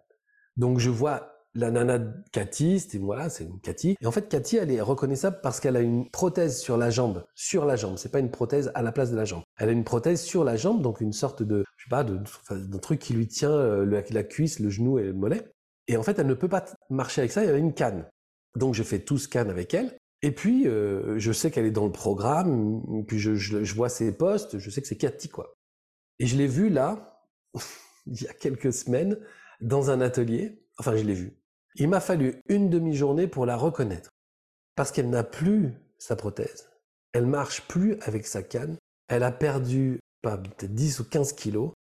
Donc 0.55 0.80
je 0.80 0.89
vois 0.89 1.34
la 1.53 1.69
nana 1.69 1.99
Cathy, 2.32 2.80
c'était 2.80 2.97
voilà, 2.97 3.30
c'est 3.30 3.43
une 3.43 3.59
Cathy. 3.59 3.97
Et 3.99 4.07
en 4.07 4.11
fait, 4.11 4.30
Cathy, 4.30 4.55
elle 4.55 4.71
est 4.71 4.80
reconnaissable 4.80 5.39
parce 5.43 5.59
qu'elle 5.59 5.75
a 5.75 5.82
une 5.82 6.09
prothèse 6.09 6.61
sur 6.61 6.78
la 6.78 6.91
jambe, 6.91 7.25
sur 7.36 7.65
la 7.65 7.75
jambe. 7.75 7.97
C'est 7.97 8.11
pas 8.11 8.19
une 8.19 8.32
prothèse 8.32 8.71
à 8.73 8.82
la 8.84 8.93
place 8.93 9.11
de 9.11 9.17
la 9.17 9.25
jambe. 9.25 9.43
Elle 9.57 9.67
a 9.67 9.73
une 9.73 9.84
prothèse 9.84 10.21
sur 10.21 10.45
la 10.45 10.55
jambe, 10.55 10.82
donc 10.82 11.01
une 11.01 11.11
sorte 11.11 11.43
de, 11.43 11.65
sais 11.89 11.89
pas, 11.89 12.03
d'un 12.03 12.79
truc 12.79 12.99
qui 12.99 13.13
lui 13.13 13.27
tient 13.27 13.51
euh, 13.51 14.03
la 14.09 14.23
cuisse, 14.23 14.59
le 14.59 14.69
genou 14.69 14.99
et 14.99 15.03
le 15.03 15.13
mollet. 15.13 15.51
Et 15.88 15.97
en 15.97 16.03
fait, 16.03 16.19
elle 16.19 16.27
ne 16.27 16.33
peut 16.33 16.49
pas 16.49 16.65
marcher 16.89 17.21
avec 17.21 17.31
ça. 17.31 17.43
Il 17.43 17.47
y 17.47 17.51
a 17.51 17.57
une 17.57 17.73
canne. 17.73 18.05
Donc, 18.55 18.73
je 18.73 18.83
fais 18.83 18.99
tout 18.99 19.17
scan 19.17 19.49
avec 19.49 19.73
elle. 19.73 19.97
Et 20.21 20.31
puis, 20.31 20.67
euh, 20.67 21.17
je 21.19 21.31
sais 21.31 21.51
qu'elle 21.51 21.65
est 21.65 21.71
dans 21.71 21.85
le 21.85 21.91
programme. 21.91 23.05
Puis, 23.07 23.19
je, 23.19 23.35
je, 23.35 23.63
je 23.63 23.75
vois 23.75 23.89
ses 23.89 24.11
postes. 24.11 24.59
Je 24.59 24.69
sais 24.69 24.81
que 24.81 24.88
c'est 24.88 24.97
Cathy, 24.97 25.29
quoi. 25.29 25.53
Et 26.19 26.25
je 26.25 26.35
l'ai 26.35 26.47
vue 26.47 26.69
là, 26.69 27.23
il 28.05 28.21
y 28.21 28.27
a 28.27 28.33
quelques 28.33 28.73
semaines, 28.73 29.17
dans 29.61 29.89
un 29.91 30.01
atelier. 30.01 30.61
Enfin, 30.77 30.95
je 30.95 31.03
l'ai 31.03 31.13
vue. 31.13 31.38
Il 31.75 31.89
m'a 31.89 31.99
fallu 31.99 32.41
une 32.49 32.69
demi-journée 32.69 33.27
pour 33.27 33.45
la 33.45 33.55
reconnaître. 33.55 34.09
Parce 34.75 34.91
qu'elle 34.91 35.09
n'a 35.09 35.23
plus 35.23 35.73
sa 35.99 36.15
prothèse. 36.15 36.69
Elle 37.13 37.27
marche 37.27 37.61
plus 37.67 37.97
avec 38.01 38.27
sa 38.27 38.43
canne. 38.43 38.77
Elle 39.07 39.23
a 39.23 39.31
perdu, 39.31 39.99
pas 40.28 40.38
peut-être 40.38 40.73
10 40.73 40.99
ou 40.99 41.05
15 41.05 41.34
kilos. 41.34 41.71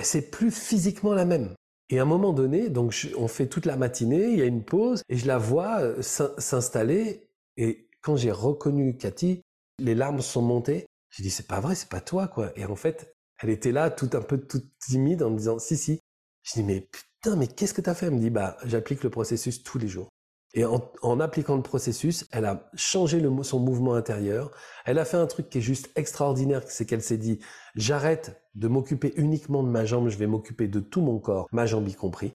C'est 0.00 0.30
plus 0.30 0.50
physiquement 0.50 1.14
la 1.14 1.24
même. 1.24 1.54
Et 1.90 1.98
à 1.98 2.02
un 2.02 2.06
moment 2.06 2.32
donné, 2.32 2.68
donc 2.70 2.94
on 3.16 3.28
fait 3.28 3.46
toute 3.46 3.66
la 3.66 3.76
matinée, 3.76 4.28
il 4.30 4.38
y 4.38 4.42
a 4.42 4.46
une 4.46 4.64
pause, 4.64 5.02
et 5.08 5.16
je 5.16 5.26
la 5.26 5.38
vois 5.38 5.80
euh, 5.80 6.02
s'installer. 6.02 7.28
Et 7.56 7.88
quand 8.02 8.16
j'ai 8.16 8.32
reconnu 8.32 8.96
Cathy, 8.96 9.42
les 9.78 9.94
larmes 9.94 10.20
sont 10.20 10.42
montées. 10.42 10.86
J'ai 11.10 11.22
dit, 11.22 11.30
c'est 11.30 11.46
pas 11.46 11.60
vrai, 11.60 11.74
c'est 11.74 11.88
pas 11.88 12.00
toi, 12.00 12.26
quoi. 12.28 12.52
Et 12.56 12.64
en 12.64 12.76
fait, 12.76 13.14
elle 13.42 13.50
était 13.50 13.72
là, 13.72 13.90
tout 13.90 14.10
un 14.14 14.22
peu 14.22 14.38
toute 14.38 14.66
timide, 14.78 15.22
en 15.22 15.30
me 15.30 15.38
disant, 15.38 15.58
si, 15.58 15.76
si. 15.76 16.00
Je 16.42 16.54
dis, 16.54 16.62
mais 16.62 16.88
mais 17.36 17.46
qu'est-ce 17.46 17.72
que 17.72 17.80
tu 17.80 17.88
as 17.88 17.94
fait? 17.94 18.06
Elle 18.06 18.14
me 18.14 18.18
dit, 18.18 18.30
bah, 18.30 18.58
j'applique 18.64 19.02
le 19.02 19.10
processus 19.10 19.62
tous 19.62 19.78
les 19.78 19.88
jours. 19.88 20.08
Et 20.56 20.64
en, 20.64 21.20
appliquant 21.20 21.56
le 21.56 21.62
processus, 21.62 22.26
elle 22.30 22.44
a 22.44 22.70
changé 22.74 23.20
son 23.42 23.58
mouvement 23.58 23.94
intérieur. 23.94 24.52
Elle 24.84 25.00
a 25.00 25.04
fait 25.04 25.16
un 25.16 25.26
truc 25.26 25.48
qui 25.48 25.58
est 25.58 25.62
juste 25.62 25.90
extraordinaire, 25.96 26.62
c'est 26.66 26.86
qu'elle 26.86 27.02
s'est 27.02 27.18
dit, 27.18 27.40
j'arrête 27.74 28.40
de 28.54 28.68
m'occuper 28.68 29.12
uniquement 29.16 29.64
de 29.64 29.68
ma 29.68 29.84
jambe, 29.84 30.08
je 30.08 30.16
vais 30.16 30.28
m'occuper 30.28 30.68
de 30.68 30.78
tout 30.78 31.00
mon 31.00 31.18
corps, 31.18 31.48
ma 31.50 31.66
jambe 31.66 31.88
y 31.88 31.94
compris. 31.94 32.32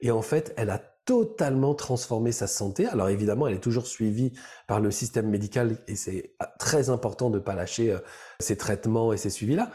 Et 0.00 0.10
en 0.10 0.20
fait, 0.20 0.52
elle 0.58 0.68
a 0.68 0.82
totalement 1.06 1.74
transformé 1.74 2.30
sa 2.30 2.46
santé. 2.46 2.86
Alors 2.86 3.08
évidemment, 3.08 3.48
elle 3.48 3.54
est 3.54 3.60
toujours 3.60 3.86
suivie 3.86 4.32
par 4.68 4.78
le 4.78 4.90
système 4.90 5.30
médical 5.30 5.78
et 5.88 5.96
c'est 5.96 6.34
très 6.58 6.90
important 6.90 7.30
de 7.30 7.38
ne 7.38 7.42
pas 7.42 7.54
lâcher 7.54 7.92
euh, 7.92 7.98
ces 8.38 8.56
traitements 8.56 9.12
et 9.12 9.16
ces 9.16 9.30
suivis-là 9.30 9.70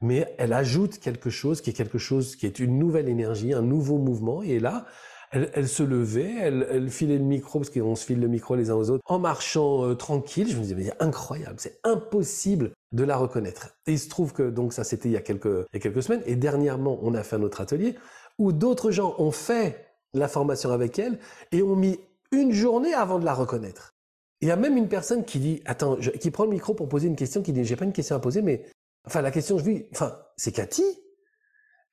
mais 0.00 0.34
elle 0.38 0.52
ajoute 0.52 0.98
quelque 0.98 1.30
chose 1.30 1.60
qui 1.60 1.70
est 1.70 1.72
quelque 1.72 1.98
chose 1.98 2.36
qui 2.36 2.46
est 2.46 2.58
une 2.60 2.78
nouvelle 2.78 3.08
énergie, 3.08 3.52
un 3.52 3.62
nouveau 3.62 3.98
mouvement. 3.98 4.42
Et 4.42 4.60
là, 4.60 4.86
elle, 5.30 5.68
se 5.68 5.82
levait, 5.82 6.34
elle, 6.40 6.90
filait 6.90 7.18
le 7.18 7.24
micro, 7.24 7.58
parce 7.58 7.70
qu'on 7.70 7.94
se 7.94 8.04
file 8.04 8.20
le 8.20 8.28
micro 8.28 8.54
les 8.54 8.70
uns 8.70 8.74
aux 8.74 8.90
autres, 8.90 9.02
en 9.06 9.18
marchant 9.18 9.84
euh, 9.84 9.94
tranquille. 9.94 10.48
Je 10.48 10.56
me 10.56 10.62
disais, 10.62 10.74
mais 10.74 10.84
c'est 10.84 11.02
incroyable, 11.02 11.56
c'est 11.58 11.78
impossible 11.84 12.72
de 12.92 13.04
la 13.04 13.16
reconnaître. 13.16 13.76
Et 13.86 13.92
il 13.92 13.98
se 13.98 14.08
trouve 14.08 14.32
que, 14.32 14.48
donc 14.50 14.72
ça 14.72 14.84
c'était 14.84 15.08
il, 15.08 15.12
y 15.12 15.16
a 15.16 15.20
quelques, 15.20 15.46
il 15.46 15.74
y 15.74 15.76
a 15.76 15.80
quelques 15.80 16.02
semaines, 16.02 16.22
et 16.26 16.36
dernièrement, 16.36 16.98
on 17.02 17.14
a 17.14 17.22
fait 17.22 17.36
un 17.36 17.42
autre 17.42 17.60
atelier 17.60 17.94
où 18.38 18.52
d'autres 18.52 18.90
gens 18.90 19.14
ont 19.18 19.32
fait 19.32 19.86
la 20.14 20.28
formation 20.28 20.70
avec 20.70 20.98
elle 20.98 21.18
et 21.52 21.62
ont 21.62 21.76
mis 21.76 21.98
une 22.32 22.52
journée 22.52 22.94
avant 22.94 23.18
de 23.18 23.24
la 23.24 23.34
reconnaître. 23.34 23.94
Il 24.40 24.48
y 24.48 24.52
a 24.52 24.56
même 24.56 24.76
une 24.76 24.88
personne 24.88 25.24
qui 25.24 25.40
dit, 25.40 25.62
attends, 25.66 25.96
qui 25.96 26.30
prend 26.30 26.44
le 26.44 26.50
micro 26.50 26.72
pour 26.72 26.88
poser 26.88 27.08
une 27.08 27.16
question, 27.16 27.42
qui 27.42 27.52
dit, 27.52 27.64
j'ai 27.64 27.74
pas 27.74 27.84
une 27.84 27.92
question 27.92 28.14
à 28.14 28.20
poser, 28.20 28.40
mais 28.40 28.64
Enfin, 29.08 29.22
la 29.22 29.30
question, 29.30 29.56
je 29.56 29.64
dis, 29.64 29.86
enfin, 29.92 30.18
c'est 30.36 30.52
Cathy? 30.52 30.84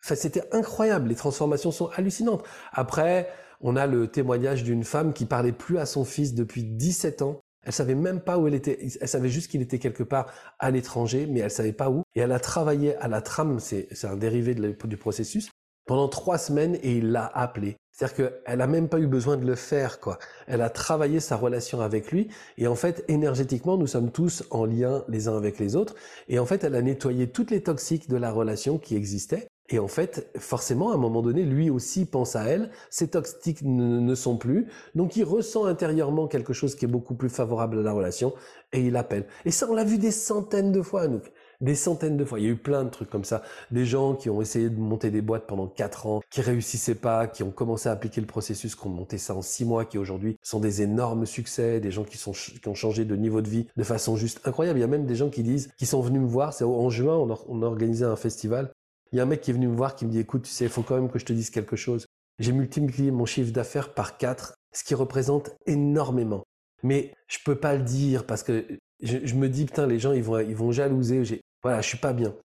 Enfin, 0.06 0.14
c'était 0.14 0.44
incroyable. 0.52 1.10
Les 1.10 1.16
transformations 1.16 1.72
sont 1.72 1.90
hallucinantes. 1.96 2.44
Après, 2.72 3.28
on 3.60 3.76
a 3.76 3.88
le 3.88 4.08
témoignage 4.08 4.64
d'une 4.64 4.84
femme 4.84 5.14
qui 5.14 5.26
parlait 5.26 5.52
plus 5.52 5.80
à 5.80 5.88
son 5.88 6.06
fils 6.06 6.36
depuis 6.36 6.64
17 6.64 7.24
ans. 7.24 7.40
Elle 7.64 7.74
savait 7.74 7.96
même 7.96 8.22
pas 8.22 8.38
où 8.38 8.48
elle 8.48 8.54
était. 8.54 8.78
Elle 9.02 9.08
savait 9.08 9.30
juste 9.30 9.50
qu'il 9.50 9.64
était 9.64 9.80
quelque 9.80 10.04
part 10.04 10.32
à 10.60 10.70
l'étranger, 10.70 11.26
mais 11.28 11.40
elle 11.40 11.50
savait 11.50 11.74
pas 11.74 11.90
où. 11.90 12.04
Et 12.14 12.20
elle 12.20 12.34
a 12.34 12.40
travaillé 12.40 12.96
à 12.98 13.08
la 13.08 13.22
trame, 13.22 13.60
c'est 13.60 13.88
un 14.04 14.16
dérivé 14.16 14.54
du 14.54 14.98
processus, 14.98 15.50
pendant 15.88 16.08
trois 16.08 16.38
semaines 16.38 16.78
et 16.84 16.98
il 16.98 17.12
l'a 17.12 17.26
appelé. 17.26 17.76
C'est-à-dire 17.92 18.16
qu'elle 18.46 18.62
a 18.62 18.68
même 18.68 18.90
pas 18.90 19.00
eu 19.00 19.08
besoin 19.08 19.38
de 19.38 19.48
le 19.48 19.56
faire, 19.56 20.00
quoi. 20.00 20.20
Elle 20.46 20.62
a 20.62 20.70
travaillé 20.70 21.20
sa 21.20 21.36
relation 21.36 21.82
avec 21.82 22.12
lui, 22.12 22.28
et 22.58 22.68
en 22.68 22.76
fait, 22.76 23.06
énergétiquement, 23.08 23.78
nous 23.78 23.88
sommes 23.88 24.12
tous 24.12 24.44
en 24.52 24.66
lien 24.66 25.04
les 25.08 25.30
uns 25.30 25.38
avec 25.38 25.58
les 25.60 25.78
autres, 25.78 25.96
et 26.28 26.38
en 26.38 26.46
fait, 26.46 26.66
elle 26.66 26.76
a 26.76 26.82
nettoyé 26.82 27.32
toutes 27.32 27.52
les 27.52 27.64
toxiques 27.64 28.10
de 28.10 28.18
la 28.18 28.32
relation 28.32 28.78
qui 28.78 28.98
existaient, 28.98 29.48
et 29.70 29.80
en 29.80 29.88
fait, 29.88 30.30
forcément, 30.38 30.92
à 30.92 30.96
un 30.96 30.98
moment 30.98 31.22
donné, 31.22 31.44
lui 31.44 31.70
aussi 31.70 32.06
pense 32.06 32.36
à 32.36 32.44
elle, 32.44 32.70
ces 32.90 33.08
toxiques 33.08 33.64
ne, 33.64 34.14
sont 34.14 34.38
plus, 34.38 34.68
donc 34.94 35.16
il 35.16 35.24
ressent 35.24 35.66
intérieurement 35.66 36.28
quelque 36.28 36.54
chose 36.54 36.76
qui 36.76 36.86
est 36.86 36.90
beaucoup 36.90 37.16
plus 37.16 37.30
favorable 37.30 37.80
à 37.80 37.82
la 37.82 37.92
relation, 37.92 38.34
et 38.74 38.82
il 38.82 38.96
appelle. 38.96 39.26
Et 39.44 39.52
ça, 39.52 39.68
on 39.70 39.74
l'a 39.74 39.84
vu 39.84 39.98
des 39.98 40.12
centaines 40.12 40.72
de 40.72 40.82
fois, 40.82 41.08
nous 41.08 41.22
des 41.62 41.76
centaines 41.76 42.18
de 42.18 42.26
fois. 42.26 42.40
Il 42.40 42.46
y 42.46 42.48
a 42.48 42.52
eu 42.52 42.58
plein 42.58 42.84
de 42.84 42.90
trucs 42.90 43.10
comme 43.10 43.24
ça. 43.24 43.42
Des 43.72 43.86
gens 43.86 44.14
qui 44.14 44.30
ont 44.30 44.42
essayé 44.42 44.70
de 44.70 44.78
monter 44.78 45.10
des 45.10 45.22
boîtes 45.22 45.48
pendant 45.48 45.68
quatre 45.68 46.06
ans, 46.06 46.22
qui 46.30 46.42
réussissaient 46.42 46.96
pas, 46.96 47.28
qui 47.28 47.44
ont 47.44 47.52
commencé 47.52 47.88
à 47.88 47.94
appliquer 47.94 48.22
le 48.22 48.28
processus, 48.28 48.76
qui 48.76 48.86
ont 48.86 48.90
monté 48.90 49.18
ça 49.18 49.36
en 49.36 49.42
six 49.42 49.66
mois, 49.66 49.86
qui 49.86 49.98
aujourd'hui 49.98 50.38
sont 50.42 50.60
des 50.60 50.82
énormes 50.82 51.26
succès, 51.26 51.80
des 51.80 51.92
gens 51.92 52.04
qui, 52.04 52.18
sont, 52.18 52.34
qui 52.34 52.68
ont 52.68 52.76
changé 52.76 53.06
de 53.06 53.16
niveau 53.16 53.42
de 53.42 53.50
vie 53.50 53.68
de 53.76 53.84
façon 53.84 54.16
juste 54.16 54.42
incroyable. 54.46 54.80
Il 54.80 54.82
y 54.82 54.86
a 54.86 54.88
même 54.88 55.06
des 55.06 55.16
gens 55.16 55.30
qui 55.30 55.44
disent, 55.44 55.72
qui 55.78 55.86
sont 55.86 56.02
venus 56.02 56.22
me 56.22 56.28
voir, 56.28 56.54
c'est 56.54 56.66
en 56.66 56.90
juin, 56.90 57.16
on 57.16 57.36
on 57.48 57.62
a 57.64 57.66
organisé 57.66 58.06
un 58.06 58.16
festival. 58.16 58.72
Il 59.16 59.20
y 59.20 59.22
a 59.22 59.24
un 59.24 59.28
mec 59.28 59.40
qui 59.40 59.52
est 59.52 59.54
venu 59.54 59.70
me 59.70 59.76
voir 59.78 59.96
qui 59.96 60.06
me 60.06 60.12
dit, 60.12 60.20
écoute, 60.20 60.42
tu 60.42 60.52
sais, 60.52 60.66
il 60.66 60.70
faut 60.70 60.82
quand 60.82 60.96
même 60.96 61.10
que 61.10 61.20
je 61.20 61.24
te 61.24 61.32
dise 61.32 61.50
quelque 61.50 61.78
chose. 61.78 62.06
J'ai 62.38 62.52
multiplié 62.52 63.12
mon 63.12 63.26
chiffre 63.26 63.54
d'affaires 63.54 63.94
par 63.94 64.18
quatre, 64.18 64.56
ce 64.74 64.84
qui 64.84 64.94
représente 64.94 65.56
énormément. 65.66 66.44
Mais 66.84 67.14
je 67.30 67.38
peux 67.46 67.56
pas 67.56 67.78
le 67.78 67.84
dire 67.84 68.26
parce 68.26 68.44
que 68.44 68.66
je, 69.02 69.36
me 69.36 69.48
dis, 69.48 69.64
putain, 69.64 69.88
les 69.88 70.00
gens, 70.00 70.12
ils 70.12 70.22
vont, 70.22 70.40
ils 70.40 70.54
vont 70.54 70.74
jalouser. 70.74 71.40
Voilà, 71.64 71.80
je 71.80 71.88
suis 71.88 71.98
pas 71.98 72.12
bien. 72.12 72.36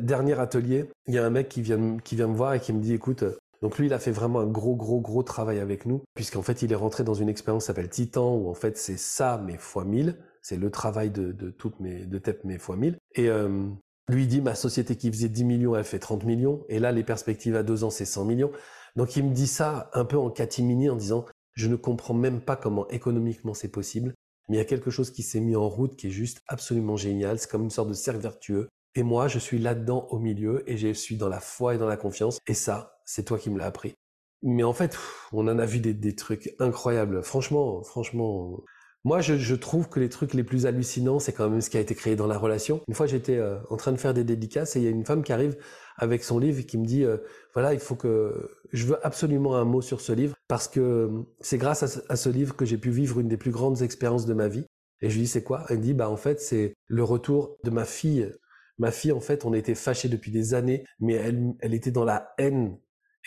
Dernier 0.00 0.40
atelier, 0.40 0.88
il 1.06 1.12
y 1.12 1.18
a 1.18 1.26
un 1.26 1.28
mec 1.28 1.50
qui 1.50 1.60
vient, 1.60 1.98
qui 1.98 2.16
vient 2.16 2.28
me 2.28 2.34
voir 2.34 2.54
et 2.54 2.60
qui 2.60 2.72
me 2.72 2.80
dit, 2.80 2.94
écoute, 2.94 3.22
euh, 3.22 3.36
donc 3.60 3.76
lui, 3.76 3.84
il 3.84 3.92
a 3.92 3.98
fait 3.98 4.10
vraiment 4.10 4.40
un 4.40 4.46
gros, 4.46 4.74
gros, 4.74 5.02
gros 5.02 5.22
travail 5.22 5.58
avec 5.58 5.84
nous, 5.84 6.02
puisqu'en 6.14 6.40
fait, 6.40 6.62
il 6.62 6.72
est 6.72 6.76
rentré 6.76 7.04
dans 7.04 7.12
une 7.12 7.28
expérience 7.28 7.64
qui 7.64 7.66
s'appelle 7.66 7.90
Titan, 7.90 8.36
où 8.36 8.48
en 8.48 8.54
fait, 8.54 8.78
c'est 8.78 8.96
ça, 8.96 9.38
mais 9.44 9.58
fois 9.58 9.84
mille. 9.84 10.16
C'est 10.40 10.56
le 10.56 10.70
travail 10.70 11.10
de, 11.10 11.50
toutes 11.50 11.78
mes, 11.78 12.06
de 12.06 12.16
TEP, 12.16 12.42
mais 12.44 12.56
fois 12.56 12.76
mille. 12.76 12.96
Et 13.16 13.28
euh, 13.28 13.68
lui, 14.08 14.26
dit, 14.26 14.40
ma 14.40 14.54
société 14.54 14.96
qui 14.96 15.10
faisait 15.10 15.28
10 15.28 15.44
millions, 15.44 15.74
elle 15.74 15.84
fait 15.84 15.98
30 15.98 16.24
millions. 16.24 16.64
Et 16.68 16.78
là, 16.78 16.92
les 16.92 17.02
perspectives 17.02 17.56
à 17.56 17.62
deux 17.62 17.82
ans, 17.84 17.90
c'est 17.90 18.04
100 18.04 18.24
millions. 18.24 18.52
Donc, 18.94 19.16
il 19.16 19.24
me 19.24 19.34
dit 19.34 19.48
ça 19.48 19.90
un 19.94 20.04
peu 20.04 20.16
en 20.16 20.30
catimini 20.30 20.88
en 20.88 20.96
disant, 20.96 21.24
je 21.54 21.68
ne 21.68 21.76
comprends 21.76 22.14
même 22.14 22.40
pas 22.40 22.56
comment 22.56 22.86
économiquement 22.88 23.54
c'est 23.54 23.70
possible. 23.70 24.14
Mais 24.48 24.56
il 24.56 24.58
y 24.58 24.62
a 24.62 24.66
quelque 24.66 24.90
chose 24.90 25.10
qui 25.10 25.22
s'est 25.22 25.40
mis 25.40 25.56
en 25.56 25.68
route 25.68 25.96
qui 25.96 26.06
est 26.06 26.10
juste 26.10 26.40
absolument 26.46 26.96
génial. 26.96 27.38
C'est 27.38 27.50
comme 27.50 27.64
une 27.64 27.70
sorte 27.70 27.88
de 27.88 27.94
cercle 27.94 28.20
vertueux. 28.20 28.68
Et 28.94 29.02
moi, 29.02 29.26
je 29.28 29.38
suis 29.38 29.58
là-dedans 29.58 30.06
au 30.10 30.18
milieu 30.18 30.62
et 30.70 30.76
je 30.76 30.92
suis 30.92 31.16
dans 31.16 31.28
la 31.28 31.40
foi 31.40 31.74
et 31.74 31.78
dans 31.78 31.88
la 31.88 31.96
confiance. 31.96 32.38
Et 32.46 32.54
ça, 32.54 33.00
c'est 33.04 33.24
toi 33.24 33.38
qui 33.38 33.50
me 33.50 33.58
l'as 33.58 33.66
appris. 33.66 33.94
Mais 34.42 34.62
en 34.62 34.72
fait, 34.72 34.96
on 35.32 35.48
en 35.48 35.58
a 35.58 35.66
vu 35.66 35.80
des, 35.80 35.94
des 35.94 36.14
trucs 36.14 36.54
incroyables. 36.60 37.22
Franchement, 37.22 37.82
franchement, 37.82 38.62
moi, 39.06 39.20
je, 39.20 39.36
je, 39.36 39.54
trouve 39.54 39.88
que 39.88 40.00
les 40.00 40.08
trucs 40.08 40.34
les 40.34 40.42
plus 40.42 40.66
hallucinants, 40.66 41.20
c'est 41.20 41.32
quand 41.32 41.48
même 41.48 41.60
ce 41.60 41.70
qui 41.70 41.76
a 41.76 41.80
été 41.80 41.94
créé 41.94 42.16
dans 42.16 42.26
la 42.26 42.36
relation. 42.36 42.80
Une 42.88 42.94
fois, 42.94 43.06
j'étais 43.06 43.36
euh, 43.36 43.56
en 43.70 43.76
train 43.76 43.92
de 43.92 43.98
faire 43.98 44.12
des 44.12 44.24
dédicaces 44.24 44.74
et 44.74 44.80
il 44.80 44.84
y 44.84 44.88
a 44.88 44.90
une 44.90 45.06
femme 45.06 45.22
qui 45.22 45.32
arrive 45.32 45.56
avec 45.96 46.24
son 46.24 46.40
livre 46.40 46.58
et 46.58 46.64
qui 46.64 46.76
me 46.76 46.84
dit, 46.84 47.04
euh, 47.04 47.18
voilà, 47.54 47.72
il 47.72 47.78
faut 47.78 47.94
que 47.94 48.50
je 48.72 48.84
veux 48.84 49.06
absolument 49.06 49.54
un 49.54 49.64
mot 49.64 49.80
sur 49.80 50.00
ce 50.00 50.10
livre 50.10 50.34
parce 50.48 50.66
que 50.66 50.80
euh, 50.80 51.08
c'est 51.38 51.56
grâce 51.56 51.84
à 52.08 52.16
ce, 52.16 52.28
livre 52.28 52.56
que 52.56 52.64
j'ai 52.64 52.78
pu 52.78 52.90
vivre 52.90 53.20
une 53.20 53.28
des 53.28 53.36
plus 53.36 53.52
grandes 53.52 53.80
expériences 53.82 54.26
de 54.26 54.34
ma 54.34 54.48
vie. 54.48 54.66
Et 55.00 55.08
je 55.08 55.14
lui 55.14 55.22
dis, 55.22 55.28
c'est 55.28 55.44
quoi? 55.44 55.64
Elle 55.68 55.78
me 55.78 55.82
dit, 55.82 55.94
bah 55.94 56.10
en 56.10 56.16
fait, 56.16 56.40
c'est 56.40 56.74
le 56.88 57.04
retour 57.04 57.58
de 57.62 57.70
ma 57.70 57.84
fille. 57.84 58.32
Ma 58.78 58.90
fille, 58.90 59.12
en 59.12 59.20
fait, 59.20 59.44
on 59.44 59.54
était 59.54 59.76
fâchés 59.76 60.08
depuis 60.08 60.32
des 60.32 60.52
années, 60.52 60.82
mais 60.98 61.12
elle, 61.12 61.54
elle 61.60 61.74
était 61.74 61.92
dans 61.92 62.04
la 62.04 62.34
haine 62.38 62.76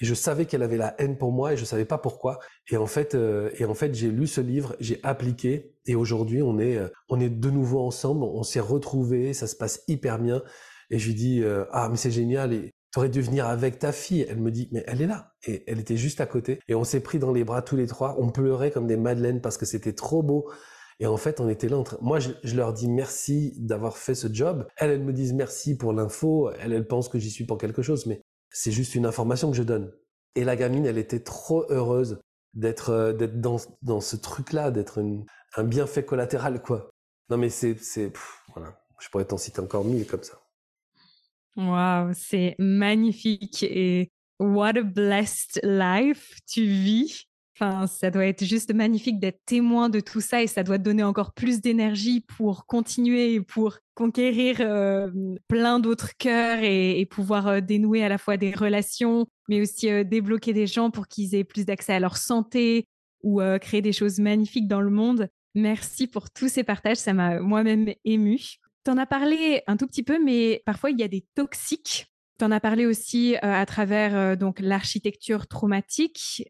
et 0.02 0.06
je 0.06 0.14
savais 0.14 0.45
qu'elle 0.45 0.64
avait 0.64 0.78
la 0.78 0.95
haine 1.00 1.18
pour 1.18 1.32
moi 1.32 1.54
et 1.54 1.58
je 1.58 1.66
savais 1.66 1.86
pas 1.86 1.97
pourquoi. 1.97 2.39
Et 2.70 2.78
en 2.78 2.86
fait, 2.86 3.16
euh, 3.16 3.50
et 3.58 3.66
en 3.66 3.74
fait, 3.74 3.93
j'ai 3.93 4.10
lu 4.10 4.28
ce 4.28 4.41
livre, 4.41 4.76
j'ai 4.80 5.00
appliqué 5.04 5.74
et 5.86 5.95
aujourd'hui 5.95 6.41
on 6.41 6.60
est, 6.60 6.80
on 7.10 7.20
est 7.20 7.30
de 7.30 7.50
nouveau 7.50 7.80
ensemble, 7.80 8.24
on 8.24 8.43
s'est 8.43 8.60
retrouvés, 8.60 9.34
ça 9.34 9.47
se 9.47 9.56
passe 9.56 9.84
hyper 9.88 10.20
bien. 10.20 10.41
Et 10.89 11.00
je 11.00 11.08
lui 11.08 11.16
dis 11.16 11.43
euh, 11.43 11.66
ah 11.72 11.89
mais 11.89 11.97
c'est 11.97 12.12
génial 12.12 12.54
et 12.54 12.74
t'aurais 12.91 13.10
dû 13.10 13.22
venir 13.22 13.47
avec 13.47 13.80
ta 13.80 13.91
fille. 13.91 14.26
Elle 14.30 14.39
me 14.39 14.52
dit 14.52 14.70
mais 14.72 14.84
elle 14.88 15.02
est 15.02 15.08
là 15.08 15.34
et 15.47 15.64
elle 15.68 15.80
était 15.80 15.97
juste 15.97 16.22
à 16.22 16.26
côté 16.26 16.60
et 16.68 16.76
on 16.76 16.84
s'est 16.84 17.02
pris 17.02 17.20
dans 17.20 17.32
les 17.32 17.43
bras 17.43 17.62
tous 17.62 17.76
les 17.76 17.88
trois. 17.88 18.16
On 18.20 18.30
pleurait 18.30 18.72
comme 18.72 18.88
des 18.88 18.97
madeleines 18.97 19.41
parce 19.41 19.58
que 19.58 19.66
c'était 19.66 19.93
trop 19.93 20.24
beau. 20.24 20.50
Et 21.02 21.08
en 21.08 21.18
fait, 21.18 21.39
on 21.39 21.47
était 21.47 21.70
là. 21.70 21.78
Entre... 21.78 21.97
Moi, 22.02 22.20
je, 22.20 22.32
je, 22.43 22.56
leur 22.56 22.74
dis 22.74 22.89
merci 22.89 23.54
d'avoir 23.58 23.97
fait 23.97 24.16
ce 24.16 24.28
job. 24.32 24.68
Elles, 24.76 24.91
elles 24.91 25.04
me 25.04 25.14
disent 25.14 25.34
merci 25.34 25.78
pour 25.78 25.93
l'info. 25.93 26.52
Elles, 26.60 26.74
elles 26.74 26.88
pensent 26.88 27.08
que 27.08 27.20
j'y 27.20 27.32
suis 27.32 27.45
pour 27.45 27.58
quelque 27.58 27.82
chose, 27.82 28.06
mais 28.06 28.22
c'est 28.52 28.72
juste 28.72 28.95
une 28.95 29.06
information 29.06 29.52
que 29.52 29.58
je 29.58 29.64
donne. 29.64 29.91
Et 30.36 30.43
la 30.43 30.56
gamine, 30.56 30.86
elle 30.86 30.97
était 30.97 31.22
trop 31.22 31.66
heureuse 31.70 32.20
d'être 32.54 32.89
euh, 32.89 33.14
dans, 33.14 33.58
dans 33.82 34.02
ce 34.02 34.16
truc-là, 34.16 34.72
d'être 34.72 35.04
un 35.56 35.64
bienfait 35.64 36.04
collatéral, 36.04 36.62
quoi. 36.62 36.89
Non, 37.30 37.38
mais 37.38 37.50
c'est, 37.50 37.78
voilà. 38.54 38.80
Je 39.00 39.10
pourrais 39.10 39.26
t'en 39.26 39.38
citer 39.38 39.62
encore 39.62 39.86
mille 39.86 40.06
comme 40.06 40.24
ça. 40.24 40.41
Waouh, 41.56 42.12
c'est 42.14 42.56
magnifique 42.60 43.64
et 43.64 44.12
what 44.39 44.78
a 44.78 44.84
blessed 44.84 45.60
life 45.64 46.39
tu 46.47 46.66
vis. 46.66 47.28
Ça 47.88 48.10
doit 48.10 48.26
être 48.26 48.45
juste 48.45 48.74
magnifique 48.74 49.20
d'être 49.20 49.41
témoin 49.45 49.89
de 49.89 49.99
tout 49.99 50.22
ça 50.22 50.41
et 50.41 50.47
ça 50.47 50.64
doit 50.64 50.78
te 50.78 50.84
donner 50.84 51.03
encore 51.03 51.34
plus 51.34 51.60
d'énergie 51.60 52.22
pour 52.22 52.66
continuer, 52.66 53.41
pour 53.41 53.80
conquérir 53.95 54.57
euh, 54.62 55.12
plein 55.49 55.80
d'autres 55.80 56.16
cœurs 56.18 56.60
et, 56.64 57.05
pouvoir 57.05 57.47
euh, 57.47 57.60
dénouer 57.60 58.01
à 58.01 58.07
la 58.07 58.18
fois 58.18 58.38
des 58.38 58.51
relations, 58.51 59.28
mais 59.49 59.60
aussi 59.60 59.89
euh, 59.89 60.05
débloquer 60.05 60.53
des 60.53 60.68
gens 60.68 60.89
pour 60.89 61.10
qu'ils 61.10 61.36
aient 61.36 61.43
plus 61.43 61.66
d'accès 61.66 61.93
à 61.93 61.99
leur 61.99 62.16
santé 62.16 62.88
ou 63.22 63.41
créer 63.60 63.82
des 63.82 63.91
choses 63.91 64.20
magnifiques 64.20 64.70
dans 64.70 64.80
le 64.80 64.89
monde. 64.89 65.28
Merci 65.53 66.07
pour 66.07 66.30
tous 66.30 66.47
ces 66.47 66.64
partages, 66.64 66.95
ça 66.95 67.12
m'a 67.12 67.41
moi-même 67.41 67.93
ému. 68.05 68.39
Tu 68.86 68.91
en 68.91 68.97
as 68.97 69.05
parlé 69.05 69.62
un 69.68 69.76
tout 69.76 69.88
petit 69.88 70.03
peu, 70.03 70.24
mais 70.24 70.64
parfois 70.66 70.91
il 70.91 70.97
y 70.97 71.03
a 71.03 71.10
des 71.10 71.26
toxiques. 71.36 72.07
Tu 72.38 72.45
en 72.45 72.51
as 72.51 72.62
parlé 72.62 72.86
aussi 72.86 73.36
à 73.41 73.66
travers 73.66 74.38
donc 74.38 74.62
l'architecture 74.62 75.47
traumatique. 75.47 76.45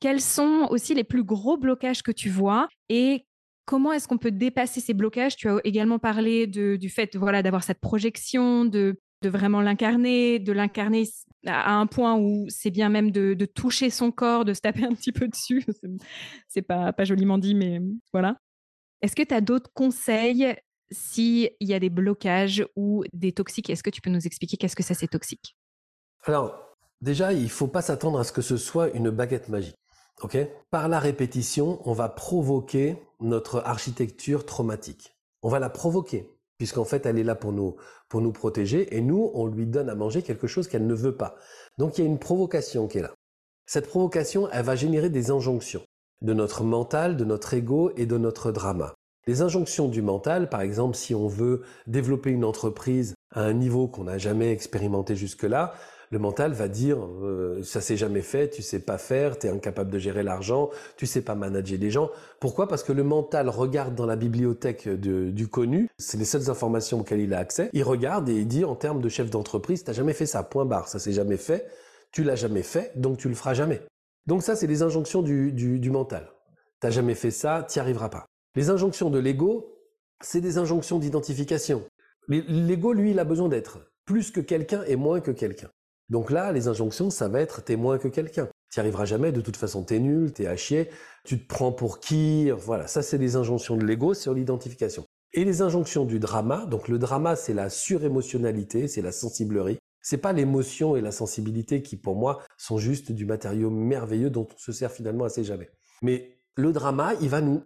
Quels 0.00 0.20
sont 0.20 0.68
aussi 0.70 0.94
les 0.94 1.04
plus 1.04 1.24
gros 1.24 1.56
blocages 1.56 2.02
que 2.02 2.12
tu 2.12 2.30
vois 2.30 2.68
et 2.88 3.26
comment 3.64 3.92
est-ce 3.92 4.08
qu'on 4.08 4.18
peut 4.18 4.30
dépasser 4.30 4.80
ces 4.80 4.94
blocages? 4.94 5.36
Tu 5.36 5.48
as 5.48 5.58
également 5.64 5.98
parlé 5.98 6.46
du 6.46 6.88
fait 6.88 7.16
voilà, 7.16 7.42
d'avoir 7.42 7.62
cette 7.62 7.80
projection, 7.80 8.64
de, 8.64 8.98
vraiment 9.22 9.60
l'incarner, 9.60 10.38
de 10.38 10.52
l'incarner 10.52 11.04
à 11.46 11.74
un 11.74 11.86
point 11.86 12.16
où 12.16 12.46
c'est 12.48 12.70
bien 12.70 12.88
même 12.88 13.10
de, 13.10 13.34
toucher 13.44 13.90
son 13.90 14.10
corps, 14.10 14.44
de 14.44 14.54
se 14.54 14.60
taper 14.60 14.84
un 14.84 14.94
petit 14.94 15.12
peu 15.12 15.28
dessus. 15.28 15.64
C'est 16.48 16.62
pas, 16.62 16.92
pas 16.92 17.04
joliment 17.04 17.38
dit, 17.38 17.54
mais 17.54 17.80
voilà. 18.12 18.36
Est-ce 19.02 19.14
que 19.14 19.22
tu 19.22 19.34
as 19.34 19.40
d'autres 19.40 19.70
conseils 19.74 20.56
s'il 20.90 21.50
y 21.60 21.74
a 21.74 21.78
des 21.78 21.90
blocages 21.90 22.66
ou 22.74 23.04
des 23.12 23.32
toxiques? 23.32 23.70
Est-ce 23.70 23.82
que 23.82 23.90
tu 23.90 24.00
peux 24.00 24.10
nous 24.10 24.26
expliquer 24.26 24.56
qu'est-ce 24.56 24.76
que 24.76 24.82
ça 24.82 24.94
c'est 24.94 25.08
toxique? 25.08 25.56
Alors, 26.24 26.74
déjà, 27.00 27.32
il 27.32 27.44
ne 27.44 27.48
faut 27.48 27.68
pas 27.68 27.82
s'attendre 27.82 28.18
à 28.18 28.24
ce 28.24 28.32
que 28.32 28.42
ce 28.42 28.56
soit 28.56 28.90
une 28.90 29.10
baguette 29.10 29.48
magique. 29.48 29.76
Par 30.70 30.88
la 30.88 30.98
répétition, 30.98 31.80
on 31.84 31.92
va 31.92 32.08
provoquer 32.08 32.96
notre 33.20 33.62
architecture 33.64 34.44
traumatique. 34.44 35.16
On 35.42 35.48
va 35.48 35.58
la 35.58 35.70
provoquer, 35.70 36.30
puisqu'en 36.58 36.84
fait, 36.84 37.06
elle 37.06 37.18
est 37.18 37.24
là 37.24 37.34
pour 37.34 37.52
nous, 37.52 37.76
pour 38.08 38.20
nous 38.20 38.32
protéger, 38.32 38.96
et 38.96 39.00
nous, 39.00 39.30
on 39.34 39.46
lui 39.46 39.66
donne 39.66 39.88
à 39.88 39.94
manger 39.94 40.22
quelque 40.22 40.46
chose 40.46 40.68
qu'elle 40.68 40.86
ne 40.86 40.94
veut 40.94 41.16
pas. 41.16 41.36
Donc 41.78 41.98
il 41.98 42.04
y 42.04 42.04
a 42.04 42.10
une 42.10 42.18
provocation 42.18 42.88
qui 42.88 42.98
est 42.98 43.02
là. 43.02 43.14
Cette 43.66 43.88
provocation, 43.88 44.48
elle 44.50 44.64
va 44.64 44.76
générer 44.76 45.10
des 45.10 45.30
injonctions 45.30 45.82
de 46.22 46.32
notre 46.32 46.64
mental, 46.64 47.16
de 47.16 47.24
notre 47.24 47.54
ego 47.54 47.92
et 47.96 48.06
de 48.06 48.18
notre 48.18 48.50
drama. 48.50 48.94
Les 49.26 49.42
injonctions 49.42 49.88
du 49.88 50.02
mental, 50.02 50.48
par 50.48 50.62
exemple, 50.62 50.96
si 50.96 51.14
on 51.14 51.28
veut 51.28 51.62
développer 51.86 52.30
une 52.30 52.44
entreprise 52.44 53.14
à 53.30 53.42
un 53.42 53.52
niveau 53.52 53.86
qu'on 53.86 54.04
n'a 54.04 54.18
jamais 54.18 54.52
expérimenté 54.52 55.16
jusque-là, 55.16 55.74
le 56.10 56.18
mental 56.18 56.52
va 56.52 56.68
dire 56.68 56.98
euh, 57.04 57.62
ça 57.62 57.80
s'est 57.80 57.96
jamais 57.96 58.22
fait, 58.22 58.48
tu 58.48 58.62
sais 58.62 58.80
pas 58.80 58.98
faire, 58.98 59.38
tu 59.38 59.46
es 59.46 59.50
incapable 59.50 59.90
de 59.90 59.98
gérer 59.98 60.22
l'argent, 60.22 60.70
tu 60.96 61.06
sais 61.06 61.20
pas 61.20 61.34
manager 61.34 61.78
des 61.78 61.90
gens. 61.90 62.10
Pourquoi? 62.40 62.68
Parce 62.68 62.82
que 62.82 62.92
le 62.92 63.02
mental 63.02 63.48
regarde 63.48 63.94
dans 63.94 64.06
la 64.06 64.16
bibliothèque 64.16 64.88
du 64.88 65.48
connu, 65.48 65.88
c'est 65.98 66.18
les 66.18 66.24
seules 66.24 66.50
informations 66.50 67.00
auxquelles 67.00 67.20
il 67.20 67.34
a 67.34 67.38
accès. 67.38 67.70
Il 67.72 67.82
regarde 67.82 68.28
et 68.28 68.34
il 68.34 68.48
dit 68.48 68.64
en 68.64 68.74
termes 68.74 69.00
de 69.00 69.08
chef 69.08 69.30
d'entreprise, 69.30 69.84
t'as 69.84 69.92
jamais 69.92 70.12
fait 70.14 70.26
ça, 70.26 70.42
point 70.42 70.64
barre, 70.64 70.88
ça 70.88 70.98
s'est 70.98 71.12
jamais 71.12 71.36
fait, 71.36 71.66
tu 72.12 72.24
l'as 72.24 72.36
jamais 72.36 72.62
fait, 72.62 72.92
donc 72.96 73.18
tu 73.18 73.28
le 73.28 73.34
feras 73.34 73.54
jamais. 73.54 73.82
Donc 74.26 74.42
ça, 74.42 74.56
c'est 74.56 74.66
les 74.66 74.82
injonctions 74.82 75.22
du 75.22 75.90
mental. 75.90 76.30
T'as 76.80 76.90
jamais 76.90 77.14
fait 77.14 77.30
ça, 77.30 77.64
t'y 77.66 77.80
arriveras 77.80 78.08
pas. 78.08 78.26
Les 78.54 78.70
injonctions 78.70 79.10
de 79.10 79.18
l'ego, 79.18 79.78
c'est 80.20 80.40
des 80.40 80.58
injonctions 80.58 80.98
d'identification. 80.98 81.84
L'ego, 82.28 82.92
lui, 82.92 83.12
il 83.12 83.18
a 83.18 83.24
besoin 83.24 83.48
d'être 83.48 83.78
plus 84.04 84.30
que 84.30 84.40
quelqu'un 84.40 84.84
et 84.86 84.96
moins 84.96 85.20
que 85.20 85.30
quelqu'un. 85.30 85.70
Donc 86.08 86.30
là, 86.30 86.52
les 86.52 86.68
injonctions, 86.68 87.10
ça 87.10 87.28
va 87.28 87.40
être 87.40 87.62
t'es 87.62 87.76
moins 87.76 87.98
que 87.98 88.08
quelqu'un. 88.08 88.48
Tu 88.70 88.78
n'y 88.78 88.82
arriveras 88.82 89.04
jamais, 89.04 89.32
de 89.32 89.40
toute 89.40 89.56
façon, 89.56 89.82
t'es 89.82 89.98
nul, 89.98 90.32
t'es 90.32 90.46
à 90.46 90.56
chier, 90.56 90.90
tu 91.24 91.38
te 91.38 91.46
prends 91.46 91.72
pour 91.72 92.00
qui, 92.00 92.50
voilà, 92.50 92.86
ça 92.86 93.02
c'est 93.02 93.18
les 93.18 93.36
injonctions 93.36 93.76
de 93.76 93.84
l'ego 93.84 94.14
sur 94.14 94.34
l'identification. 94.34 95.04
Et 95.34 95.44
les 95.44 95.60
injonctions 95.60 96.04
du 96.06 96.18
drama, 96.18 96.64
donc 96.66 96.88
le 96.88 96.98
drama 96.98 97.36
c'est 97.36 97.52
la 97.52 97.68
surémotionnalité, 97.68 98.88
c'est 98.88 99.02
la 99.02 99.12
sensiblerie. 99.12 99.78
C'est 100.00 100.18
pas 100.18 100.32
l'émotion 100.32 100.96
et 100.96 101.02
la 101.02 101.12
sensibilité 101.12 101.82
qui 101.82 101.96
pour 101.96 102.16
moi 102.16 102.42
sont 102.56 102.78
juste 102.78 103.12
du 103.12 103.26
matériau 103.26 103.70
merveilleux 103.70 104.30
dont 104.30 104.48
on 104.54 104.58
se 104.58 104.72
sert 104.72 104.90
finalement 104.90 105.24
assez 105.24 105.44
jamais. 105.44 105.68
Mais 106.00 106.38
le 106.54 106.72
drama, 106.72 107.12
il 107.20 107.28
va 107.28 107.42
nous, 107.42 107.62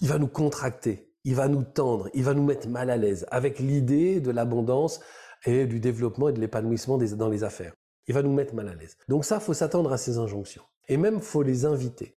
il 0.00 0.08
va 0.08 0.18
nous 0.18 0.26
contracter, 0.26 1.12
il 1.22 1.36
va 1.36 1.46
nous 1.46 1.62
tendre, 1.62 2.08
il 2.14 2.24
va 2.24 2.34
nous 2.34 2.44
mettre 2.44 2.68
mal 2.68 2.90
à 2.90 2.96
l'aise 2.96 3.26
avec 3.30 3.60
l'idée 3.60 4.20
de 4.20 4.32
l'abondance 4.32 5.00
et 5.46 5.66
du 5.66 5.78
développement 5.78 6.30
et 6.30 6.32
de 6.32 6.40
l'épanouissement 6.40 6.98
dans 6.98 7.28
les 7.28 7.44
affaires 7.44 7.74
il 8.06 8.14
va 8.14 8.22
nous 8.22 8.32
mettre 8.32 8.54
mal 8.54 8.68
à 8.68 8.74
l'aise. 8.74 8.96
Donc 9.08 9.24
ça, 9.24 9.40
faut 9.40 9.54
s'attendre 9.54 9.92
à 9.92 9.98
ces 9.98 10.18
injonctions. 10.18 10.62
Et 10.88 10.96
même, 10.96 11.20
faut 11.20 11.42
les 11.42 11.64
inviter. 11.64 12.16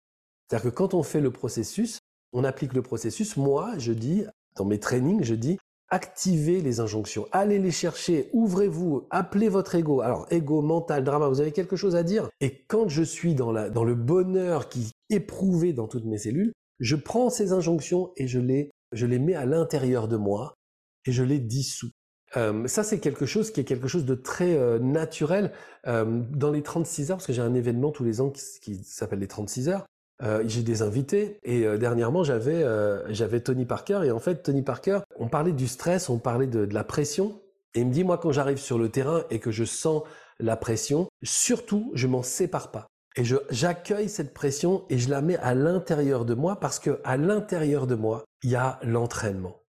C'est-à-dire 0.49 0.71
que 0.71 0.77
quand 0.77 0.95
on 0.95 1.03
fait 1.03 1.21
le 1.21 1.31
processus, 1.31 1.99
on 2.33 2.45
applique 2.45 2.73
le 2.73 2.83
processus, 2.83 3.37
moi, 3.37 3.73
je 3.79 3.93
dis, 3.93 4.25
dans 4.57 4.65
mes 4.65 4.81
trainings, 4.81 5.23
je 5.23 5.35
dis, 5.35 5.59
activez 5.89 6.61
les 6.61 6.81
injonctions, 6.81 7.27
allez 7.31 7.59
les 7.59 7.71
chercher, 7.71 8.29
ouvrez-vous, 8.33 9.07
appelez 9.11 9.49
votre 9.49 9.75
ego. 9.75 10.01
Alors, 10.01 10.27
ego, 10.31 10.63
mental, 10.63 11.05
drama, 11.05 11.29
vous 11.29 11.41
avez 11.41 11.53
quelque 11.53 11.77
chose 11.77 11.95
à 11.95 12.03
dire? 12.03 12.29
Et 12.41 12.65
quand 12.67 12.89
je 12.89 13.03
suis 13.03 13.35
dans, 13.35 13.53
le 13.53 13.95
bonheur 13.95 14.69
qui 14.69 14.93
est 15.09 15.17
éprouvé 15.17 15.73
dans 15.73 15.87
toutes 15.87 16.05
mes 16.05 16.19
cellules, 16.19 16.53
je 16.81 16.97
prends 16.97 17.31
ces 17.31 17.53
injonctions 17.53 18.13
et 18.17 18.27
je 18.27 18.41
les, 18.41 18.71
je 18.93 19.07
les 19.07 19.19
mets 19.19 19.35
à 19.35 19.47
l'intérieur 19.47 20.09
de 20.09 20.17
moi 20.17 20.55
et 21.07 21.13
je 21.13 21.23
les 21.23 21.39
dissous. 21.39 21.91
Euh, 22.37 22.67
ça, 22.67 22.83
c'est 22.83 22.99
quelque 22.99 23.27
chose 23.27 23.51
qui 23.51 23.61
est 23.61 23.65
quelque 23.65 23.89
chose 23.89 24.05
de 24.05 24.15
très 24.15 24.57
euh, 24.57 24.79
naturel. 24.79 25.53
Euh, 25.87 26.23
dans 26.31 26.51
les 26.51 26.63
36 26.63 27.11
heures, 27.11 27.17
parce 27.19 27.27
que 27.27 27.33
j'ai 27.33 27.43
un 27.43 27.55
événement 27.55 27.91
tous 27.91 28.05
les 28.05 28.21
ans 28.21 28.31
qui, 28.31 28.83
s'appelle 28.85 29.21
les 29.21 29.29
36 29.29 29.69
heures, 29.69 29.87
j'ai 30.47 30.63
des 30.63 30.81
invités 30.81 31.39
et 31.43 31.67
dernièrement 31.77 32.25
j'avais 32.25 32.65
j'avais 33.11 33.41
Tony 33.41 33.67
Parker 33.67 34.01
et 34.05 34.11
en 34.11 34.21
fait 34.21 34.43
Tony 34.43 34.63
Parker, 34.63 35.01
on 35.19 35.29
parlait 35.29 35.53
du 35.53 35.69
stress, 35.69 36.09
on 36.09 36.19
parlait 36.19 36.47
de, 36.47 36.65
de 36.65 36.73
la 36.73 36.85
pression 36.85 37.43
et 37.75 37.81
il 37.81 37.89
me 37.89 37.93
dit 37.93 38.05
moi 38.05 38.17
quand 38.17 38.33
j'arrive 38.33 38.57
sur 38.57 38.79
le 38.79 38.89
terrain 38.89 39.25
et 39.29 39.39
que 39.39 39.51
je 39.51 39.65
sens 39.65 40.03
la 40.39 40.57
pression, 40.57 41.09
surtout 41.23 41.91
je 41.95 42.07
m'en 42.07 42.23
sépare 42.23 42.71
pas. 42.71 42.87
Et 43.17 43.25
je 43.25 43.37
j'accueille 43.51 44.09
cette 44.09 44.33
pression 44.33 44.85
et 44.89 44.97
je 44.97 45.11
la 45.11 45.21
mets 45.21 45.37
à 45.39 45.55
l'intérieur 45.55 46.25
de 46.25 46.33
moi 46.33 46.59
parce 46.59 46.79
que 46.79 47.01
à 47.05 47.19
l'intérieur 47.19 47.87
de 47.87 47.95
moi, 47.95 48.25
il 48.43 48.51
y 48.51 48.57
a 48.57 48.79
l'entraînement. 48.83 49.64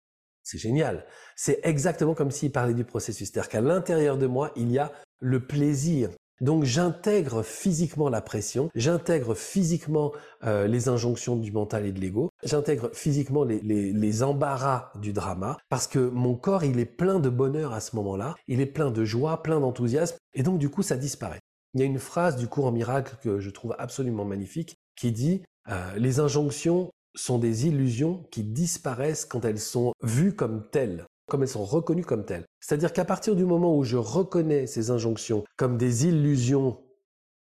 C'est 0.45 0.59
génial. 0.59 1.07
C'est 1.35 1.59
exactement 1.63 2.15
comme 2.15 2.31
s'il 2.31 2.53
parlait 2.53 2.75
du 2.75 2.85
processus. 2.85 3.31
C'est-à-dire 3.31 3.49
qu'à 3.49 3.61
l'intérieur 3.63 4.19
de 4.19 4.27
moi, 4.27 4.53
il 4.57 4.71
y 4.71 4.79
a 4.79 4.93
le 5.21 5.41
plaisir. 5.41 6.11
Donc 6.41 6.65
j'intègre 6.65 7.43
physiquement 7.43 8.09
la 8.09 8.21
pression, 8.21 8.69
j'intègre 8.75 9.35
physiquement 9.35 10.13
euh, 10.45 10.67
les 10.67 10.89
injonctions 10.89 11.37
du 11.37 11.53
mental 11.53 11.87
et 11.87 11.93
de 11.93 12.01
l'ego, 12.01 12.31
j'intègre 12.43 12.91
physiquement 12.93 13.45
les, 13.45 14.23
embarras 14.23 14.91
du 15.01 15.13
drama, 15.13 15.57
parce 15.69 15.87
que 15.87 16.01
mon 16.01 16.35
corps, 16.35 16.65
il 16.65 16.81
est 16.81 16.87
plein 16.87 17.21
de 17.21 17.29
bonheur 17.29 17.73
à 17.73 17.81
ce 17.81 17.95
moment-là, 17.97 18.35
il 18.49 18.61
est 18.61 18.67
plein 18.67 18.91
de 18.91 19.05
joie, 19.05 19.43
plein 19.43 19.61
d'enthousiasme, 19.61 20.17
et 20.35 20.43
donc 20.43 20.59
du 20.59 20.69
coup, 20.69 20.83
ça 20.83 20.97
disparaît. 20.97 21.41
Il 21.75 21.81
y 21.81 21.83
a 21.85 21.87
une 21.87 21.99
phrase 21.99 22.37
du 22.37 22.49
cours 22.49 22.67
en 22.67 22.73
miracle 22.73 23.17
que 23.23 23.39
je 23.39 23.51
trouve 23.51 23.75
absolument 23.79 24.25
magnifique, 24.25 24.77
qui 24.97 25.13
dit 25.13 25.43
euh, 25.71 25.97
Les 25.97 26.19
injonctions 26.19 26.91
sont 27.15 27.39
des 27.39 27.67
illusions 27.67 28.25
qui 28.31 28.43
disparaissent 28.43 29.25
quand 29.25 29.45
elles 29.45 29.61
sont 29.61 29.93
vues 30.03 30.35
comme 30.35 30.69
telles, 30.71 31.07
comme 31.29 31.43
elles 31.43 31.49
sont 31.49 31.65
reconnues 31.65 32.05
comme 32.05 32.25
telles. 32.25 32.45
C'est-à-dire 32.61 32.93
qu'à 32.93 33.05
partir 33.05 33.37
du 33.37 33.45
moment 33.45 33.77
où 33.77 33.85
je 33.85 33.97
reconnais 33.97 34.67
ces 34.67 34.91
injonctions 34.91 35.45
comme 35.57 35.77
des 35.77 36.07
illusions 36.07 36.83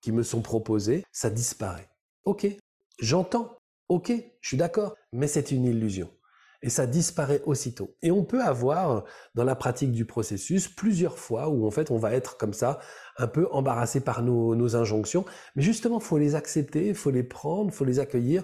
qui 0.02 0.12
me 0.12 0.24
sont 0.24 0.42
proposées, 0.42 1.04
ça 1.12 1.30
disparaît. 1.30 1.90
Ok, 2.26 2.48
j'entends, 3.00 3.58
ok, 3.90 4.12
je 4.42 4.48
suis 4.48 4.58
d'accord, 4.58 4.96
mais 5.14 5.28
c'est 5.28 5.52
une 5.52 5.66
illusion. 5.66 6.10
Et 6.64 6.70
ça 6.70 6.86
disparaît 6.86 7.42
aussitôt. 7.46 7.96
Et 8.04 8.12
on 8.12 8.24
peut 8.24 8.42
avoir, 8.42 9.06
dans 9.34 9.44
la 9.44 9.56
pratique 9.56 9.92
du 9.92 10.06
processus, 10.06 10.68
plusieurs 10.68 11.18
fois 11.18 11.50
où 11.50 11.66
en 11.66 11.72
fait 11.72 11.90
on 11.90 11.98
va 11.98 12.14
être 12.14 12.38
comme 12.38 12.54
ça, 12.54 12.80
un 13.18 13.28
peu 13.28 13.48
embarrassé 13.52 14.00
par 14.00 14.22
nos, 14.22 14.56
nos 14.56 14.76
injonctions. 14.76 15.26
Mais 15.56 15.64
justement, 15.64 15.98
il 15.98 16.06
faut 16.06 16.20
les 16.20 16.36
accepter, 16.36 16.90
il 16.90 16.96
faut 16.96 17.10
les 17.10 17.24
prendre, 17.24 17.72
il 17.72 17.76
faut 17.76 17.86
les 17.86 17.98
accueillir 17.98 18.44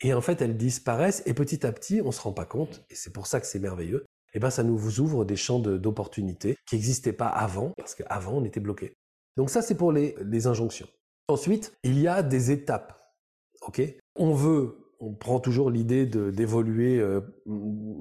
et 0.00 0.14
en 0.14 0.20
fait, 0.20 0.40
elles 0.42 0.56
disparaissent 0.56 1.22
et 1.26 1.34
petit 1.34 1.66
à 1.66 1.72
petit, 1.72 2.00
on 2.04 2.12
se 2.12 2.20
rend 2.20 2.32
pas 2.32 2.44
compte, 2.44 2.84
et 2.90 2.94
c'est 2.94 3.12
pour 3.12 3.26
ça 3.26 3.40
que 3.40 3.46
c'est 3.46 3.58
merveilleux, 3.58 4.04
et 4.28 4.36
eh 4.36 4.38
ben 4.40 4.50
ça 4.50 4.62
nous 4.62 5.00
ouvre 5.00 5.24
des 5.24 5.36
champs 5.36 5.58
d'opportunités 5.58 6.56
qui 6.66 6.76
n'existaient 6.76 7.14
pas 7.14 7.28
avant, 7.28 7.72
parce 7.78 7.94
qu'avant, 7.94 8.34
on 8.34 8.44
était 8.44 8.60
bloqué. 8.60 8.94
Donc 9.38 9.50
ça, 9.50 9.62
c'est 9.62 9.76
pour 9.76 9.90
les, 9.90 10.46
injonctions. 10.46 10.88
Ensuite, 11.28 11.72
il 11.82 11.98
y 11.98 12.08
a 12.08 12.22
des 12.22 12.50
étapes. 12.50 13.14
Ok? 13.62 13.80
On 14.16 14.34
veut, 14.34 14.76
on 15.00 15.14
prend 15.14 15.40
toujours 15.40 15.70
l'idée 15.70 16.06
d'évoluer, 16.06 16.98
euh, 16.98 17.20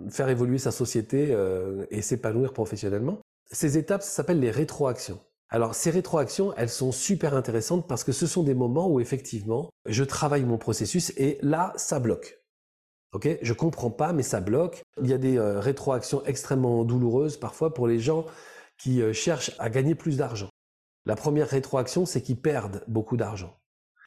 faire 0.10 0.30
évoluer 0.30 0.58
sa 0.58 0.72
société 0.72 1.28
euh, 1.32 1.86
et 1.92 2.02
s'épanouir 2.02 2.54
professionnellement. 2.54 3.22
Ces 3.50 3.78
étapes, 3.78 4.02
ça 4.04 4.10
s'appelle 4.10 4.40
les 4.40 4.52
rétroactions. 4.52 5.20
Alors 5.50 5.76
ces 5.76 5.92
rétroactions, 5.92 6.54
elles 6.58 6.70
sont 6.70 6.92
super 6.92 7.34
intéressantes 7.34 7.88
parce 7.88 8.04
que 8.04 8.12
ce 8.12 8.28
sont 8.28 8.44
des 8.44 8.54
moments 8.54 8.90
où 8.90 9.00
effectivement, 9.00 9.70
je 9.86 10.04
travaille 10.04 10.44
mon 10.44 10.58
processus 10.58 11.12
et 11.18 11.40
là, 11.42 11.74
ça 11.78 12.00
bloque. 12.00 12.42
Ok, 13.14 13.30
je 13.42 13.54
comprends 13.54 13.90
pas, 13.90 14.12
mais 14.12 14.24
ça 14.24 14.42
bloque. 14.42 14.82
Il 15.02 15.10
y 15.10 15.14
a 15.14 15.18
des 15.18 15.38
euh, 15.38 15.60
rétroactions 15.62 16.24
extrêmement 16.26 16.84
douloureuses 16.84 17.38
parfois 17.38 17.74
pour 17.74 17.88
les 17.88 18.00
gens 18.00 18.26
qui 18.78 19.02
euh, 19.02 19.14
cherchent 19.14 19.54
à 19.60 19.70
gagner 19.70 19.96
plus 19.96 20.18
d'argent. 20.18 20.50
La 21.06 21.16
première 21.16 21.48
rétroaction, 21.48 22.06
c'est 22.06 22.22
qu'ils 22.22 22.42
perdent 22.42 22.84
beaucoup 22.88 23.16
d'argent. 23.16 23.58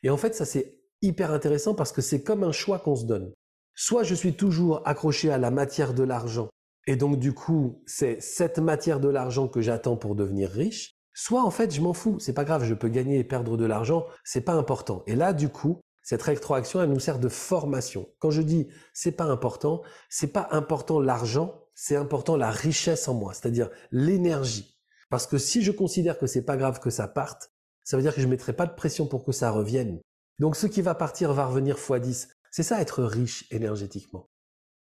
Et 0.03 0.11
en 0.11 0.19
fait, 0.19 0.35
ça 0.35 0.45
c'est 0.45 0.79
hyper 1.01 1.33
intéressant 1.33 1.75
parce 1.75 1.93
que 1.93 2.03
c'est 2.03 2.23
comme 2.23 2.45
un 2.45 2.53
choix 2.53 2.79
qu'on 2.79 2.97
se 2.97 3.07
donne. 3.07 3.33
Soit 3.75 4.03
je 4.03 4.15
suis 4.15 4.35
toujours 4.35 4.83
accroché 4.87 5.31
à 5.31 5.39
la 5.39 5.51
matière 5.51 5.95
de 5.95 6.03
l'argent, 6.03 6.51
et 6.87 6.97
donc 6.97 7.19
du 7.19 7.33
coup, 7.33 7.83
c'est 7.87 8.21
cette 8.21 8.59
matière 8.59 9.01
de 9.01 9.09
l'argent 9.09 9.49
que 9.49 9.63
j'attends 9.63 9.97
pour 9.97 10.15
devenir 10.15 10.51
riche, 10.51 10.93
soit 11.21 11.45
en 11.45 11.51
fait, 11.51 11.71
je 11.75 11.83
m'en 11.83 11.93
fous, 11.93 12.19
c'est 12.19 12.33
pas 12.33 12.45
grave, 12.45 12.65
je 12.65 12.73
peux 12.73 12.89
gagner 12.89 13.19
et 13.19 13.25
perdre 13.25 13.59
de 13.59 13.67
l'argent, 13.67 14.07
c'est 14.25 14.41
pas 14.41 14.55
important. 14.55 15.03
Et 15.07 15.15
là, 15.15 15.35
du 15.35 15.51
coup, 15.51 15.79
cette 16.03 16.23
rétroaction, 16.23 16.83
elle 16.83 16.89
nous 16.89 16.99
sert 16.99 17.19
de 17.19 17.29
formation. 17.29 18.09
Quand 18.21 18.31
je 18.31 18.41
dis 18.41 18.69
c'est 18.95 19.13
pas 19.13 19.25
important, 19.25 19.83
c'est 20.09 20.33
pas 20.33 20.49
important 20.51 20.99
l'argent, 20.99 21.61
c'est 21.75 21.95
important 21.95 22.37
la 22.37 22.51
richesse 22.51 23.07
en 23.07 23.13
moi, 23.13 23.35
c'est-à-dire 23.35 23.69
l'énergie. 23.91 24.79
Parce 25.11 25.27
que 25.27 25.37
si 25.37 25.63
je 25.63 25.73
considère 25.73 26.19
que 26.19 26.27
c'est 26.27 26.45
pas 26.45 26.57
grave 26.57 26.81
que 26.81 26.89
ça 26.89 27.07
parte, 27.07 27.53
ça 27.85 27.99
veut 27.99 28.03
dire 28.03 28.15
que 28.15 28.23
je 28.23 28.27
mettrai 28.27 28.55
pas 28.55 28.67
de 28.67 28.75
pression 28.75 29.07
pour 29.07 29.23
que 29.23 29.33
ça 29.33 29.51
revienne. 29.51 30.01
Donc 30.39 30.57
ce 30.57 30.67
qui 30.67 30.81
va 30.81 30.95
partir 30.95 31.35
va 31.35 31.45
revenir 31.45 31.77
x 31.77 32.01
10. 32.01 32.29
C'est 32.51 32.63
ça 32.63 32.81
être 32.81 33.05
riche 33.05 33.45
énergétiquement. 33.51 34.31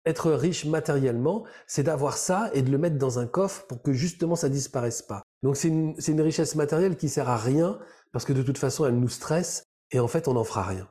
Être 0.05 0.31
riche 0.31 0.65
matériellement, 0.65 1.45
c'est 1.65 1.83
d'avoir 1.83 2.17
ça 2.17 2.51
et 2.53 2.61
de 2.61 2.69
le 2.69 2.77
mettre 2.77 2.99
dans 2.99 3.17
un 3.17 3.25
coffre 3.25 3.65
pour 3.65 3.81
que 3.81 3.91
justement 3.91 4.35
ça 4.35 4.49
disparaisse 4.49 5.01
pas. 5.01 5.23
Donc 5.43 5.57
c'est 5.57 5.69
une, 5.69 6.21
richesse 6.21 6.55
matérielle 6.55 6.97
qui 6.97 7.09
sert 7.09 7.29
à 7.29 7.37
rien 7.37 7.79
parce 8.11 8.25
que 8.25 8.33
de 8.33 8.43
toute 8.43 8.57
façon 8.57 8.85
elle 8.85 8.99
nous 8.99 9.09
stresse 9.09 9.63
et 9.91 9.99
en 9.99 10.07
fait 10.07 10.27
on 10.27 10.33
n'en 10.33 10.43
fera 10.43 10.63
rien. 10.63 10.87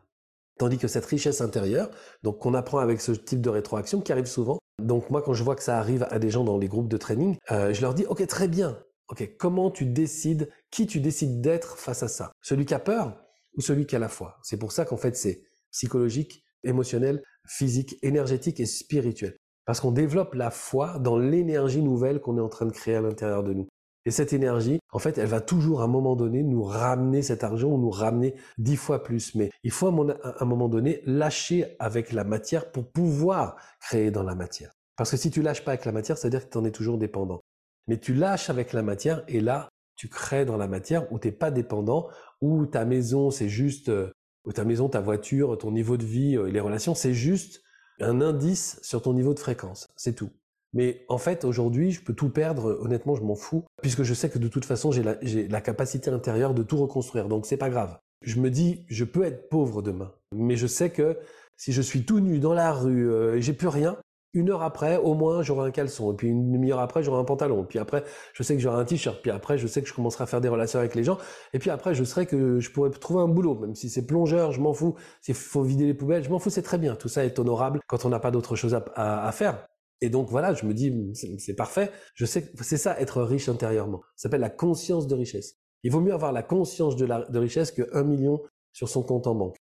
Tandis 0.59 0.77
que 0.77 0.89
cette 0.89 1.07
richesse 1.07 1.41
intérieure, 1.41 1.91
donc 2.23 2.39
qu'on 2.41 2.55
apprend 2.55 2.79
avec 2.79 3.01
ce 3.01 3.13
type 3.13 3.41
de 3.41 3.49
rétroaction 3.49 4.01
qui 4.01 4.13
arrive 4.13 4.27
souvent. 4.27 4.59
Donc 4.83 5.09
moi 5.11 5.23
quand 5.23 5.35
je 5.35 5.45
vois 5.45 5.57
que 5.57 5.63
ça 5.63 5.79
arrive 5.79 6.07
à 6.11 6.19
des 6.19 6.31
gens 6.31 6.45
dans 6.45 6.59
les 6.59 6.69
groupes 6.69 6.89
de 6.89 6.97
training, 6.97 7.37
euh, 7.51 7.73
je 7.73 7.81
leur 7.81 7.95
dis 7.95 8.07
ok 8.07 8.27
très 8.27 8.49
bien, 8.49 8.79
ok 9.09 9.37
comment 9.39 9.71
tu 9.71 9.87
décides, 9.87 10.51
qui 10.71 10.87
tu 10.87 11.01
décides 11.01 11.41
d'être 11.41 11.79
face 11.79 12.03
à 12.03 12.09
ça, 12.09 12.33
celui 12.43 12.67
qui 12.67 12.75
a 12.75 12.81
peur 12.81 13.23
ou 13.57 13.61
celui 13.61 13.87
qui 13.87 13.95
a 13.95 14.01
la 14.01 14.09
foi? 14.09 14.39
C'est 14.43 14.59
pour 14.59 14.73
ça 14.73 14.85
qu'en 14.85 14.97
fait 14.97 15.17
c'est 15.17 15.45
psychologique, 15.71 16.45
émotionnel, 16.65 17.23
physique, 17.47 17.97
énergétique 18.03 18.59
et 18.59 18.67
spirituel. 18.67 19.37
Parce 19.65 19.81
qu'on 19.81 19.93
développe 19.93 20.35
la 20.35 20.51
foi 20.51 20.99
dans 20.99 21.17
l'énergie 21.17 21.83
nouvelle 21.83 22.21
qu'on 22.21 22.37
est 22.39 22.41
en 22.41 22.49
train 22.49 22.67
de 22.67 22.73
créer 22.73 22.97
à 22.97 23.01
l'intérieur 23.01 23.45
de 23.45 23.55
nous. 23.55 23.69
Et 24.07 24.11
cette 24.11 24.33
énergie, 24.33 24.81
en 24.93 24.99
fait, 24.99 25.19
elle 25.19 25.29
va 25.29 25.41
toujours 25.41 25.83
à 25.83 25.85
un 25.85 25.89
moment 25.89 26.17
donné 26.17 26.43
nous 26.43 26.63
ramener 26.63 27.23
cet 27.23 27.45
argent 27.45 27.69
ou 27.69 27.79
nous 27.79 27.91
ramener 27.91 28.35
dix 28.59 28.77
fois 28.77 29.03
plus. 29.03 29.35
Mais 29.35 29.51
il 29.63 29.71
faut 29.71 29.89
à 29.89 30.43
un 30.43 30.45
moment 30.47 30.69
donné 30.69 31.03
lâcher 31.05 31.77
avec 31.79 32.13
la 32.13 32.25
matière 32.25 32.73
pour 32.73 32.91
pouvoir 32.91 33.57
créer 33.81 34.11
dans 34.11 34.23
la 34.23 34.35
matière. 34.35 34.73
Parce 34.97 35.11
que 35.11 35.17
si 35.17 35.31
tu 35.31 35.43
lâches 35.43 35.65
pas 35.65 35.73
avec 35.73 35.85
la 35.85 35.93
matière, 35.93 36.17
c'est-à-dire 36.17 36.47
que 36.47 36.53
tu 36.53 36.59
en 36.59 36.65
es 36.65 36.71
toujours 36.71 36.99
dépendant. 36.99 37.41
Mais 37.89 37.99
tu 37.99 38.15
lâches 38.15 38.51
avec 38.51 38.73
la 38.73 38.83
matière 38.83 39.23
et 39.29 39.41
là, 39.41 39.69
tu 39.97 40.09
crées 40.09 40.47
dans 40.47 40.57
la 40.57 40.69
matière 40.69 41.13
où 41.13 41.19
tu 41.19 41.29
n'es 41.29 41.33
pas 41.33 41.51
dépendant, 41.51 42.09
où 42.41 42.65
ta 42.67 42.87
maison, 42.87 43.31
c'est 43.31 43.49
juste 43.49 43.91
euh, 43.91 44.11
ta 44.55 44.65
maison, 44.65 44.89
ta 44.89 45.01
voiture, 45.01 45.59
ton 45.59 45.73
niveau 45.73 45.97
de 45.97 46.05
vie, 46.05 46.37
euh, 46.37 46.51
les 46.51 46.61
relations, 46.61 46.95
c'est 46.95 47.13
juste 47.13 47.63
un 48.01 48.21
indice 48.23 48.79
sur 48.83 49.03
ton 49.03 49.13
niveau 49.13 49.35
de 49.35 49.39
fréquence. 49.39 49.89
C'est 49.97 50.15
tout. 50.15 50.31
Mais 50.73 51.05
en 51.09 51.19
fait, 51.19 51.45
aujourd'hui, 51.45 51.91
je 51.91 52.03
peux 52.03 52.15
tout 52.15 52.29
perdre. 52.29 52.79
Honnêtement, 52.81 53.15
je 53.15 53.23
m'en 53.23 53.35
fous, 53.35 53.65
puisque 53.83 54.03
je 54.03 54.15
sais 54.15 54.31
que 54.31 54.39
de 54.39 54.49
toute 54.49 54.65
façon, 54.65 54.93
j'ai 54.93 55.03
la, 55.03 55.61
capacité 55.61 56.11
intérieure 56.11 56.55
de 56.55 56.63
tout 56.63 56.77
reconstruire. 56.77 57.29
Donc, 57.29 57.47
c'est 57.47 57.57
pas 57.57 57.71
grave. 57.71 57.99
Je 58.23 58.41
me 58.41 58.51
dis, 58.51 58.85
je 58.89 59.05
peux 59.05 59.25
être 59.25 59.49
pauvre 59.49 59.83
demain, 59.83 60.13
mais 60.35 60.57
je 60.57 60.67
sais 60.67 60.91
que 60.91 61.19
si 61.57 61.73
je 61.73 61.83
suis 61.83 62.05
tout 62.05 62.21
nu 62.21 62.39
dans 62.39 62.53
la 62.53 62.73
rue 62.73 63.11
euh, 63.11 63.41
j'ai 63.41 63.55
plus 63.55 63.69
rien, 63.69 63.97
une 64.33 64.51
heure 64.51 64.63
après, 64.63 64.97
au 64.97 65.15
moins, 65.15 65.43
j'aurai 65.43 65.69
un 65.69 65.71
caleçon. 65.73 66.13
Et 66.13 66.17
puis 66.17 66.29
une 66.29 66.53
demi-heure 66.53 66.79
après, 66.79 67.03
j'aurai 67.03 67.21
un 67.21 67.25
pantalon. 67.25 67.65
Puis 67.65 67.79
après, 67.79 68.05
je 68.33 68.43
sais 68.43 68.55
que 68.55 68.61
j'aurai 68.61 68.79
un 68.81 68.85
t-shirt. 68.85 69.21
Puis 69.21 69.31
après, 69.31 69.59
je 69.59 69.67
sais 69.67 69.83
que 69.83 69.89
je 69.89 69.95
commencerai 69.95 70.25
à 70.25 70.27
faire 70.27 70.41
des 70.41 70.49
relations 70.49 70.79
avec 70.79 70.95
les 70.95 71.03
gens. 71.03 71.19
Et 71.53 71.59
puis 71.59 71.71
après, 71.71 71.95
je 71.95 72.05
serai 72.05 72.27
que 72.27 72.61
je 72.61 72.71
pourrais 72.71 72.91
trouver 72.91 73.23
un 73.23 73.29
boulot. 73.29 73.57
Même 73.57 73.75
si 73.75 73.91
c'est 73.91 74.07
plongeur, 74.07 74.53
je 74.53 74.61
m'en 74.61 74.73
fous. 74.73 74.95
S'il 75.21 75.35
faut 75.35 75.63
vider 75.63 75.87
les 75.87 75.95
poubelles, 75.95 76.23
je 76.23 76.31
m'en 76.31 76.39
fous. 76.39 76.51
C'est 76.51 76.63
très 76.63 76.79
bien. 76.79 76.95
Tout 76.95 77.09
ça 77.09 77.25
est 77.25 77.39
honorable 77.39 77.81
quand 77.89 78.05
on 78.05 78.09
n'a 78.09 78.21
pas 78.21 78.31
d'autre 78.31 78.55
chose 78.55 78.79
à, 78.95 79.33
faire. 79.33 79.67
Et 80.01 80.09
donc 80.09 80.29
voilà, 80.31 80.55
je 80.55 80.65
me 80.65 80.75
dis, 80.75 80.93
c'est 81.39 81.55
parfait. 81.55 81.91
Je 82.15 82.25
sais 82.25 82.43
que 82.43 82.65
c'est 82.65 82.79
ça, 82.79 82.99
être 83.01 83.23
riche 83.23 83.49
intérieurement. 83.49 84.01
Ça 84.17 84.25
s'appelle 84.25 84.41
la 84.41 84.51
conscience 84.51 85.07
de 85.07 85.15
richesse. 85.15 85.57
Il 85.83 85.93
vaut 85.93 86.01
mieux 86.01 86.13
avoir 86.13 86.33
la 86.33 86.43
conscience 86.43 86.97
de, 86.97 87.05
la, 87.05 87.25
de 87.29 87.39
richesse 87.39 87.73
que 87.73 87.89
un 87.93 88.05
million 88.05 88.41
sur 88.73 88.89
son 88.89 89.03
compte 89.03 89.27
en 89.27 89.35
banque. 89.35 89.57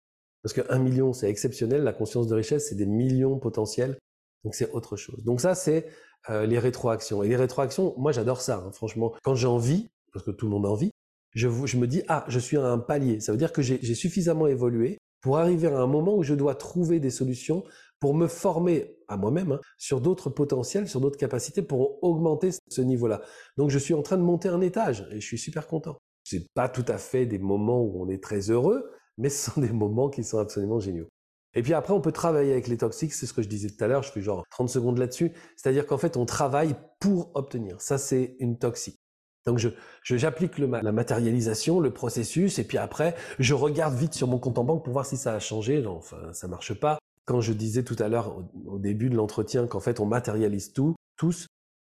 Parce 0.43 0.53
que 0.53 0.77
million, 0.77 1.13
c'est 1.13 1.29
exceptionnel. 1.29 1.83
La 1.83 1.93
conscience 1.93 2.27
de 2.27 2.35
richesse, 2.35 2.69
c'est 2.69 2.75
des 2.75 2.85
millions 2.85 3.39
potentiels. 3.39 3.97
Donc 4.43 4.55
c'est 4.55 4.71
autre 4.71 4.95
chose. 4.95 5.23
Donc 5.23 5.41
ça, 5.41 5.55
c'est 5.55 5.87
euh, 6.29 6.45
les 6.45 6.59
rétroactions. 6.59 7.23
Et 7.23 7.27
les 7.27 7.35
rétroactions, 7.35 7.93
moi 7.97 8.11
j'adore 8.11 8.41
ça, 8.41 8.63
hein, 8.65 8.71
franchement. 8.71 9.13
Quand 9.23 9.35
j'ai 9.35 9.47
envie, 9.47 9.89
parce 10.13 10.25
que 10.25 10.31
tout 10.31 10.45
le 10.45 10.51
monde 10.51 10.65
a 10.65 10.69
envie, 10.69 10.91
je, 11.33 11.49
je 11.65 11.77
me 11.77 11.87
dis, 11.87 12.03
ah, 12.07 12.25
je 12.27 12.39
suis 12.39 12.57
à 12.57 12.65
un 12.65 12.79
palier. 12.79 13.19
Ça 13.19 13.31
veut 13.31 13.37
dire 13.37 13.51
que 13.51 13.61
j'ai 13.61 13.95
suffisamment 13.95 14.47
évolué 14.47 14.97
pour 15.21 15.37
arriver 15.37 15.67
à 15.67 15.79
un 15.79 15.87
moment 15.87 16.15
où 16.15 16.23
je 16.23 16.33
dois 16.33 16.55
trouver 16.55 16.99
des 16.99 17.09
solutions 17.09 17.63
pour 17.99 18.13
me 18.13 18.27
former 18.27 18.97
à 19.07 19.17
moi-même 19.17 19.53
hein, 19.53 19.59
sur 19.77 20.01
d'autres 20.01 20.29
potentiels, 20.29 20.87
sur 20.87 21.01
d'autres 21.01 21.17
capacités 21.17 21.61
pour 21.61 22.03
augmenter 22.03 22.51
ce 22.67 22.81
niveau-là. 22.81 23.21
Donc 23.57 23.69
je 23.69 23.79
suis 23.79 23.93
en 23.93 24.01
train 24.01 24.17
de 24.17 24.23
monter 24.23 24.49
un 24.49 24.61
étage 24.61 25.07
et 25.11 25.19
je 25.19 25.25
suis 25.25 25.37
super 25.37 25.67
content. 25.67 25.97
C'est 26.23 26.51
pas 26.53 26.69
tout 26.69 26.85
à 26.87 26.97
fait 26.97 27.25
des 27.25 27.39
moments 27.39 27.81
où 27.81 28.01
on 28.01 28.09
est 28.09 28.21
très 28.21 28.51
heureux, 28.51 28.91
mais 29.17 29.29
ce 29.29 29.51
sont 29.51 29.61
des 29.61 29.71
moments 29.71 30.09
qui 30.09 30.23
sont 30.23 30.39
absolument 30.39 30.79
géniaux. 30.79 31.07
Et 31.53 31.63
puis 31.63 31.73
après, 31.73 31.93
on 31.93 32.01
peut 32.01 32.11
travailler 32.11 32.51
avec 32.51 32.67
les 32.67 32.77
toxiques, 32.77 33.13
c'est 33.13 33.25
ce 33.25 33.33
que 33.33 33.41
je 33.41 33.47
disais 33.47 33.69
tout 33.69 33.83
à 33.83 33.87
l'heure, 33.87 34.03
je 34.03 34.11
fais 34.11 34.21
genre 34.21 34.43
30 34.51 34.69
secondes 34.69 34.97
là-dessus. 34.99 35.31
C'est-à-dire 35.55 35.87
qu'en 35.87 35.97
fait, 35.97 36.17
on 36.17 36.25
travaille 36.25 36.75
pour 36.99 37.31
obtenir. 37.33 37.81
Ça, 37.81 37.97
c'est 37.97 38.35
une 38.39 38.59
toxique. 38.59 38.99
Donc 39.47 39.57
je, 39.57 39.69
j'applique 40.03 40.57
la 40.59 40.91
matérialisation, 40.91 41.79
le 41.79 41.93
processus, 41.93 42.59
et 42.59 42.65
puis 42.65 42.77
après, 42.77 43.15
je 43.39 43.53
regarde 43.53 43.95
vite 43.95 44.13
sur 44.13 44.27
mon 44.27 44.39
compte 44.39 44.57
en 44.57 44.65
banque 44.65 44.83
pour 44.83 44.91
voir 44.91 45.05
si 45.05 45.15
ça 45.15 45.33
a 45.33 45.39
changé. 45.39 45.81
Non, 45.81 45.95
enfin, 45.95 46.33
ça 46.33 46.49
marche 46.49 46.73
pas. 46.73 46.99
Quand 47.27 47.41
je 47.41 47.53
disais 47.53 47.83
tout 47.83 47.97
à 47.99 48.07
l'heure 48.07 48.35
au, 48.65 48.79
début 48.79 49.09
de 49.11 49.15
l'entretien 49.15 49.67
qu'en 49.67 49.79
fait 49.79 49.99
on 49.99 50.05
matérialise 50.05 50.73
tout, 50.73 50.95
tous, 51.17 51.45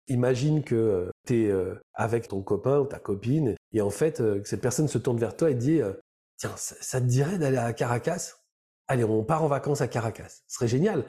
imagine 0.09 0.62
que 0.62 0.74
euh, 0.74 1.11
tu 1.26 1.45
es 1.45 1.51
euh, 1.51 1.74
avec 1.93 2.28
ton 2.28 2.41
copain 2.41 2.78
ou 2.78 2.87
ta 2.87 2.99
copine, 2.99 3.55
et 3.72 3.82
en 3.82 3.91
fait, 3.91 4.20
euh, 4.20 4.41
cette 4.45 4.61
personne 4.61 4.89
se 4.89 4.99
tourne 4.99 5.18
vers 5.18 5.37
toi 5.37 5.51
et 5.51 5.55
dit, 5.55 5.80
tiens, 6.37 6.53
ça 6.57 7.01
te 7.01 7.07
dirait 7.07 7.39
d'aller 7.39 7.57
à 7.57 7.72
Caracas? 7.72 8.35
Allez, 8.87 9.05
on 9.05 9.24
part 9.24 9.43
en 9.43 9.49
vacances 9.49 9.80
à 9.80 9.89
Caracas. 9.89 10.43
Ce 10.47 10.57
serait 10.57 10.68
génial. 10.68 11.05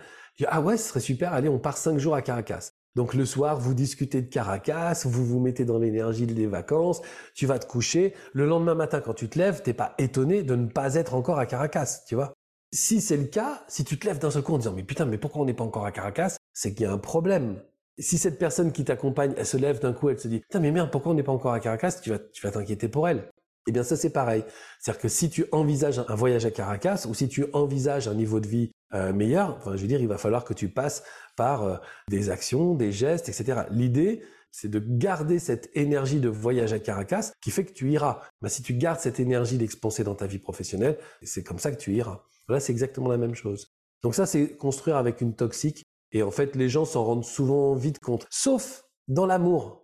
ah 0.47 0.61
ouais, 0.61 0.77
ce 0.77 0.89
serait 0.89 0.99
super, 1.01 1.33
allez, 1.33 1.49
on 1.49 1.59
part 1.59 1.77
cinq 1.77 1.99
jours 1.99 2.15
à 2.15 2.21
Caracas. 2.21 2.71
Donc 2.95 3.13
le 3.13 3.25
soir, 3.25 3.59
vous 3.59 3.73
discutez 3.73 4.21
de 4.21 4.29
Caracas, 4.29 5.03
vous 5.03 5.25
vous 5.25 5.39
mettez 5.41 5.65
dans 5.65 5.77
l'énergie 5.77 6.25
des 6.25 6.47
vacances, 6.47 7.01
tu 7.35 7.45
vas 7.45 7.59
te 7.59 7.65
coucher. 7.65 8.13
Le 8.31 8.45
lendemain 8.45 8.75
matin, 8.75 9.01
quand 9.01 9.13
tu 9.13 9.27
te 9.27 9.37
lèves, 9.37 9.61
t'es 9.61 9.73
pas 9.73 9.93
étonné 9.97 10.43
de 10.43 10.55
ne 10.55 10.67
pas 10.67 10.95
être 10.95 11.13
encore 11.13 11.37
à 11.37 11.45
Caracas, 11.45 12.03
tu 12.07 12.15
vois. 12.15 12.34
Si 12.75 12.99
c'est 12.99 13.15
le 13.15 13.23
cas, 13.23 13.63
si 13.69 13.85
tu 13.85 13.97
te 13.97 14.05
lèves 14.05 14.19
d'un 14.19 14.29
seul 14.29 14.43
coup 14.43 14.53
en 14.53 14.57
disant 14.57 14.73
mais 14.75 14.83
putain, 14.83 15.05
mais 15.05 15.17
pourquoi 15.17 15.41
on 15.41 15.45
n'est 15.45 15.53
pas 15.53 15.63
encore 15.63 15.85
à 15.85 15.93
Caracas, 15.93 16.35
c'est 16.53 16.73
qu'il 16.73 16.83
y 16.83 16.85
a 16.85 16.91
un 16.91 16.97
problème. 16.97 17.61
Si 17.99 18.17
cette 18.17 18.37
personne 18.37 18.73
qui 18.73 18.83
t'accompagne, 18.83 19.33
elle 19.37 19.45
se 19.45 19.55
lève 19.55 19.79
d'un 19.79 19.93
coup, 19.93 20.09
elle 20.09 20.19
se 20.19 20.27
dit 20.27 20.41
putain 20.41 20.59
mais 20.59 20.71
merde, 20.71 20.91
pourquoi 20.91 21.13
on 21.13 21.15
n'est 21.15 21.23
pas 21.23 21.31
encore 21.31 21.53
à 21.53 21.61
Caracas, 21.61 22.01
tu 22.03 22.09
vas, 22.09 22.19
tu 22.19 22.45
vas 22.45 22.51
t'inquiéter 22.51 22.89
pour 22.89 23.07
elle. 23.07 23.31
Eh 23.67 23.71
bien, 23.71 23.83
ça, 23.83 23.95
c'est 23.95 24.11
pareil. 24.11 24.43
C'est-à-dire 24.79 25.01
que 25.01 25.07
si 25.07 25.29
tu 25.29 25.45
envisages 25.53 25.99
un 26.07 26.15
voyage 26.15 26.45
à 26.45 26.51
Caracas 26.51 27.05
ou 27.09 27.13
si 27.13 27.29
tu 27.29 27.45
envisages 27.53 28.07
un 28.09 28.13
niveau 28.13 28.39
de 28.41 28.47
vie 28.47 28.71
euh, 28.93 29.13
meilleur, 29.13 29.55
enfin, 29.57 29.75
je 29.75 29.81
veux 29.81 29.87
dire, 29.87 30.01
il 30.01 30.07
va 30.07 30.17
falloir 30.17 30.43
que 30.43 30.53
tu 30.53 30.67
passes 30.67 31.03
par 31.35 31.63
euh, 31.63 31.77
des 32.09 32.29
actions, 32.29 32.75
des 32.75 32.91
gestes, 32.91 33.29
etc. 33.29 33.61
L'idée, 33.71 34.21
c'est 34.51 34.69
de 34.69 34.79
garder 34.79 35.39
cette 35.39 35.69
énergie 35.75 36.19
de 36.19 36.29
voyage 36.29 36.73
à 36.73 36.79
Caracas 36.79 37.31
qui 37.41 37.51
fait 37.51 37.65
que 37.65 37.73
tu 37.73 37.89
iras. 37.91 38.21
Mais 38.41 38.49
si 38.49 38.61
tu 38.61 38.73
gardes 38.73 38.99
cette 38.99 39.19
énergie 39.19 39.57
d'expanser 39.57 40.03
dans 40.03 40.15
ta 40.15 40.27
vie 40.27 40.39
professionnelle, 40.39 40.97
c'est 41.23 41.43
comme 41.43 41.59
ça 41.59 41.71
que 41.71 41.77
tu 41.77 41.93
iras. 41.93 42.21
Là, 42.47 42.59
c'est 42.59 42.71
exactement 42.71 43.09
la 43.09 43.17
même 43.17 43.35
chose. 43.35 43.67
Donc 44.03 44.15
ça, 44.15 44.25
c'est 44.25 44.55
construire 44.55 44.97
avec 44.97 45.21
une 45.21 45.35
toxique. 45.35 45.83
Et 46.11 46.23
en 46.23 46.31
fait, 46.31 46.55
les 46.55 46.69
gens 46.69 46.85
s'en 46.85 47.03
rendent 47.03 47.25
souvent 47.25 47.73
vite 47.73 47.99
compte. 47.99 48.27
Sauf 48.29 48.83
dans 49.07 49.25
l'amour. 49.25 49.81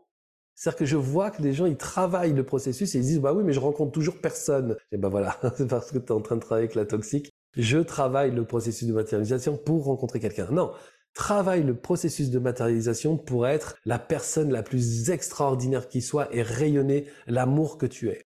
C'est-à-dire 0.55 0.79
que 0.79 0.85
je 0.85 0.97
vois 0.97 1.31
que 1.31 1.41
les 1.41 1.53
gens, 1.53 1.65
ils 1.65 1.77
travaillent 1.77 2.33
le 2.33 2.45
processus 2.45 2.93
et 2.93 2.99
ils 2.99 3.03
disent, 3.03 3.19
bah 3.19 3.33
oui, 3.33 3.43
mais 3.43 3.53
je 3.53 3.59
rencontre 3.59 3.91
toujours 3.91 4.21
personne. 4.21 4.77
Et 4.91 4.97
ben 4.97 5.09
voilà, 5.09 5.39
c'est 5.57 5.67
parce 5.67 5.91
que 5.91 5.97
tu 5.97 6.05
es 6.07 6.11
en 6.11 6.21
train 6.21 6.35
de 6.35 6.41
travailler 6.41 6.65
avec 6.65 6.75
la 6.75 6.85
toxique. 6.85 7.31
Je 7.57 7.79
travaille 7.79 8.31
le 8.31 8.45
processus 8.45 8.87
de 8.87 8.93
matérialisation 8.93 9.57
pour 9.57 9.85
rencontrer 9.85 10.19
quelqu'un. 10.19 10.47
Non, 10.51 10.71
travaille 11.13 11.63
le 11.63 11.75
processus 11.75 12.29
de 12.29 12.39
matérialisation 12.39 13.17
pour 13.17 13.47
être 13.47 13.75
la 13.85 13.99
personne 13.99 14.51
la 14.51 14.63
plus 14.63 15.09
extraordinaire 15.09 15.89
qui 15.89 16.01
soit 16.01 16.33
et 16.33 16.43
rayonner 16.43 17.07
l'amour 17.27 17.77
que 17.77 17.85
tu 17.85 18.09
es. 18.09 18.23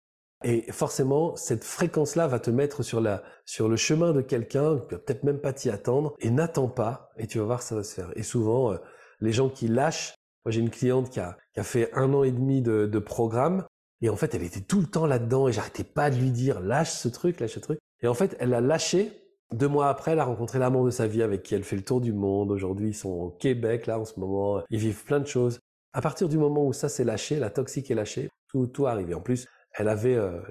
Et 0.43 0.71
forcément, 0.71 1.35
cette 1.35 1.63
fréquence-là 1.63 2.27
va 2.27 2.39
te 2.39 2.49
mettre 2.49 2.83
sur 2.83 2.99
la, 2.99 3.23
sur 3.45 3.69
le 3.69 3.75
chemin 3.75 4.11
de 4.11 4.21
quelqu'un, 4.21 4.77
peut-être 4.77 5.23
même 5.23 5.39
pas 5.39 5.53
t'y 5.53 5.69
attendre, 5.69 6.15
et 6.19 6.31
n'attends 6.31 6.67
pas, 6.67 7.11
et 7.17 7.27
tu 7.27 7.37
vas 7.37 7.45
voir, 7.45 7.61
ça 7.61 7.75
va 7.75 7.83
se 7.83 7.93
faire. 7.93 8.11
Et 8.15 8.23
souvent, 8.23 8.73
euh, 8.73 8.77
les 9.19 9.31
gens 9.31 9.49
qui 9.49 9.67
lâchent, 9.67 10.15
moi, 10.43 10.51
j'ai 10.51 10.61
une 10.61 10.71
cliente 10.71 11.09
qui 11.09 11.19
a, 11.19 11.37
qui 11.53 11.59
a 11.59 11.63
fait 11.63 11.91
un 11.93 12.13
an 12.13 12.23
et 12.23 12.31
demi 12.31 12.61
de, 12.61 12.99
programme. 12.99 13.65
Et 14.01 14.09
en 14.09 14.15
fait, 14.15 14.33
elle 14.33 14.43
était 14.43 14.61
tout 14.61 14.79
le 14.79 14.87
temps 14.87 15.05
là-dedans 15.05 15.47
et 15.47 15.51
j'arrêtais 15.51 15.83
pas 15.83 16.09
de 16.09 16.15
lui 16.15 16.31
dire 16.31 16.59
lâche 16.59 16.89
ce 16.91 17.07
truc, 17.07 17.39
lâche 17.39 17.53
ce 17.53 17.59
truc. 17.59 17.79
Et 18.01 18.07
en 18.07 18.15
fait, 18.15 18.35
elle 18.39 18.53
a 18.53 18.61
lâché. 18.61 19.11
Deux 19.51 19.67
mois 19.67 19.89
après, 19.89 20.11
elle 20.11 20.19
a 20.19 20.25
rencontré 20.25 20.57
l'amour 20.57 20.85
de 20.85 20.89
sa 20.89 21.05
vie 21.05 21.21
avec 21.21 21.43
qui 21.43 21.53
elle 21.53 21.63
fait 21.63 21.75
le 21.75 21.83
tour 21.83 22.01
du 22.01 22.13
monde. 22.13 22.51
Aujourd'hui, 22.51 22.89
ils 22.89 22.95
sont 22.95 23.09
au 23.09 23.29
Québec, 23.29 23.85
là, 23.85 23.99
en 23.99 24.05
ce 24.05 24.19
moment. 24.19 24.63
Ils 24.71 24.79
vivent 24.79 25.03
plein 25.03 25.19
de 25.19 25.27
choses. 25.27 25.59
À 25.93 26.01
partir 26.01 26.29
du 26.29 26.37
moment 26.37 26.65
où 26.65 26.73
ça 26.73 26.89
s'est 26.89 27.03
lâché, 27.03 27.37
la 27.37 27.49
toxique 27.49 27.91
est 27.91 27.95
lâchée, 27.95 28.29
tout, 28.47 28.65
tout 28.65 28.87
arrivé. 28.87 29.13
En 29.13 29.21
plus, 29.21 29.47
elle 29.73 29.87
avait 29.87 30.15
euh, 30.15 30.41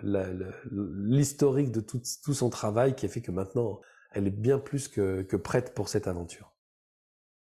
l'historique 0.70 1.70
de 1.70 1.80
tout, 1.80 2.02
son 2.04 2.50
travail 2.50 2.94
qui 2.94 3.06
a 3.06 3.08
fait 3.08 3.20
que 3.20 3.30
maintenant, 3.30 3.80
elle 4.12 4.26
est 4.26 4.30
bien 4.30 4.58
plus 4.58 4.88
que, 4.88 5.22
que 5.22 5.36
prête 5.36 5.74
pour 5.74 5.88
cette 5.88 6.06
aventure. 6.06 6.54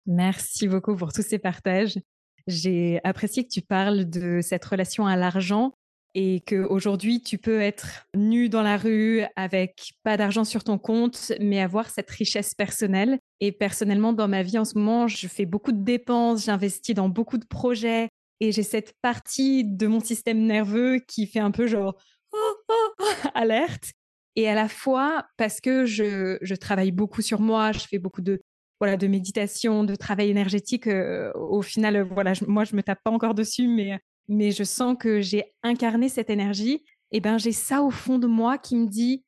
Merci 0.06 0.68
beaucoup 0.68 0.96
pour 0.96 1.14
tous 1.14 1.22
ces 1.22 1.40
partages. 1.40 2.00
J'ai 2.48 3.00
apprécié 3.04 3.44
que 3.44 3.52
tu 3.52 3.62
parles 3.62 4.10
de 4.10 4.40
cette 4.42 4.66
relation 4.66 5.06
à 5.06 5.16
l'argent 5.16 5.74
et 6.16 6.42
qu'aujourd'hui, 6.42 7.22
tu 7.22 7.38
peux 7.38 7.62
être 7.62 8.08
nu 8.16 8.50
dans 8.50 8.64
la 8.64 8.78
rue 8.78 9.22
avec 9.36 9.94
pas 10.04 10.18
d'argent 10.18 10.44
sur 10.44 10.64
ton 10.64 10.80
compte, 10.80 11.32
mais 11.40 11.62
avoir 11.62 11.90
cette 11.90 12.10
richesse 12.10 12.56
personnelle. 12.56 13.20
Et 13.40 13.52
personnellement, 13.52 14.12
dans 14.14 14.28
ma 14.28 14.42
vie 14.42 14.58
en 14.58 14.66
ce 14.66 14.78
moment, 14.78 15.08
je 15.08 15.28
fais 15.28 15.46
beaucoup 15.46 15.72
de 15.72 15.84
dépenses, 15.84 16.46
j'investis 16.46 16.96
dans 16.96 17.10
beaucoup 17.10 17.38
de 17.38 17.46
projets 17.46 18.09
et 18.40 18.52
j'ai 18.52 18.64
cette 18.64 18.94
partie 19.02 19.64
de 19.64 19.88
mon 19.88 20.00
système 20.00 20.40
nerveux 20.40 21.00
qui 21.00 21.28
fait 21.28 21.40
un 21.40 21.52
peu 21.52 21.68
genre 21.68 21.96
oh, 22.32 22.54
oh, 22.70 23.04
alerte. 23.34 23.92
Et 24.36 24.48
à 24.48 24.56
la 24.56 24.70
fois, 24.70 25.26
parce 25.38 25.60
que 25.60 25.86
je, 25.86 26.38
je 26.42 26.56
travaille 26.56 26.92
beaucoup 26.92 27.22
sur 27.22 27.42
moi, 27.42 27.72
je 27.72 27.80
fais 27.80 28.00
beaucoup 28.00 28.22
de 28.22 28.42
voilà 28.80 28.96
de 28.96 29.08
méditation, 29.08 29.84
de 29.84 29.96
travail 29.96 30.30
énergétique. 30.30 30.88
Euh, 30.88 31.34
au 31.36 31.62
final, 31.62 32.02
voilà, 32.02 32.34
moi 32.48 32.64
je 32.64 32.76
me 32.76 32.84
tape 32.84 33.00
pas 33.04 33.12
encore 33.12 33.36
dessus, 33.36 33.68
mais 33.68 34.00
mais 34.30 34.52
je 34.52 34.64
sens 34.64 34.96
que 34.98 35.22
j'ai 35.22 35.54
incarné 35.64 36.08
cette 36.08 36.30
énergie, 36.30 36.86
et 37.12 37.20
ben 37.20 37.38
j'ai 37.38 37.52
ça 37.52 37.82
au 37.82 37.90
fond 37.90 38.20
de 38.20 38.28
moi 38.28 38.58
qui 38.58 38.76
me 38.76 38.88
dit 38.88 39.26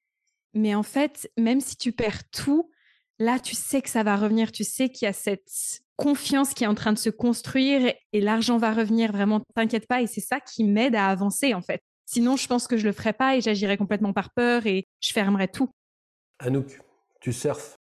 mais 0.54 0.76
en 0.76 0.84
fait, 0.84 1.32
même 1.38 1.62
si 1.62 1.78
tu 1.78 1.92
perds 1.92 2.30
tout, 2.30 2.70
là 3.20 3.40
tu 3.40 3.56
sais 3.56 3.82
que 3.82 3.90
ça 3.90 4.04
va 4.04 4.16
revenir, 4.16 4.52
tu 4.52 4.64
sais 4.64 4.90
qu'il 4.90 5.06
y 5.06 5.10
a 5.10 5.14
cette 5.14 5.82
confiance 6.02 6.54
qui 6.54 6.64
est 6.64 6.68
en 6.68 6.76
train 6.76 6.94
de 6.94 6.98
se 6.98 7.10
construire 7.10 7.94
et 8.14 8.22
l'argent 8.22 8.58
va 8.58 8.74
revenir, 8.74 9.12
vraiment 9.12 9.42
t'inquiète 9.56 9.88
pas 9.88 10.02
et 10.02 10.08
c'est 10.08 10.22
ça 10.22 10.40
qui 10.40 10.64
m'aide 10.64 10.96
à 10.96 11.08
avancer 11.08 11.54
en 11.54 11.62
fait. 11.62 11.82
Sinon, 12.06 12.36
je 12.36 12.48
pense 12.48 12.68
que 12.68 12.78
je 12.78 12.86
le 12.86 12.92
ferais 12.92 13.14
pas 13.14 13.36
et 13.36 13.42
j'agirais 13.42 13.78
complètement 13.78 14.12
par 14.12 14.34
peur 14.34 14.66
et 14.66 14.86
je 15.00 15.14
fermerais 15.14 15.48
tout. 15.48 15.70
Anouk, 16.40 16.82
tu 17.22 17.32
surfes. 17.32 17.78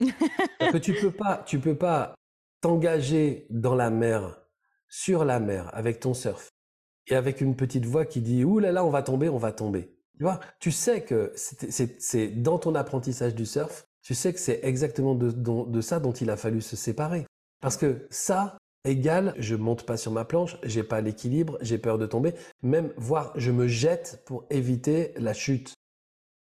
que 0.00 0.78
tu 0.78 0.94
peux 0.94 1.12
pas, 1.12 1.42
tu 1.46 1.60
peux 1.60 1.76
pas 1.76 2.14
t'engager 2.60 3.46
dans 3.50 3.74
la 3.74 3.90
mer, 3.90 4.40
sur 4.88 5.24
la 5.24 5.38
mer, 5.38 5.70
avec 5.72 6.00
ton 6.00 6.12
surf 6.12 6.50
et 7.06 7.14
avec 7.14 7.40
une 7.40 7.56
petite 7.56 7.86
voix 7.86 8.04
qui 8.04 8.20
dit 8.20 8.44
ouh 8.44 8.58
là 8.58 8.72
là 8.72 8.84
on 8.84 8.90
va 8.90 9.02
tomber 9.02 9.28
on 9.28 9.38
va 9.38 9.52
tomber 9.52 9.94
tu 10.16 10.24
vois 10.24 10.40
tu 10.60 10.70
sais 10.70 11.02
que 11.02 11.32
c'est 11.34 12.28
dans 12.28 12.58
ton 12.58 12.74
apprentissage 12.74 13.34
du 13.34 13.46
surf 13.46 13.86
tu 14.02 14.14
sais 14.14 14.32
que 14.32 14.38
c'est 14.38 14.60
exactement 14.62 15.14
de, 15.14 15.80
ça 15.80 16.00
dont 16.00 16.12
il 16.12 16.30
a 16.30 16.36
fallu 16.36 16.60
se 16.60 16.76
séparer 16.76 17.26
parce 17.62 17.78
que 17.78 18.06
ça 18.10 18.58
égale 18.84 19.34
je 19.38 19.54
monte 19.54 19.86
pas 19.86 19.96
sur 19.96 20.12
ma 20.12 20.26
planche 20.26 20.58
j'ai 20.62 20.82
pas 20.82 21.00
l'équilibre 21.00 21.56
j'ai 21.62 21.78
peur 21.78 21.96
de 21.96 22.04
tomber 22.04 22.34
même 22.62 22.92
voire 22.98 23.32
je 23.36 23.50
me 23.50 23.66
jette 23.66 24.22
pour 24.26 24.44
éviter 24.50 25.14
la 25.16 25.32
chute 25.32 25.72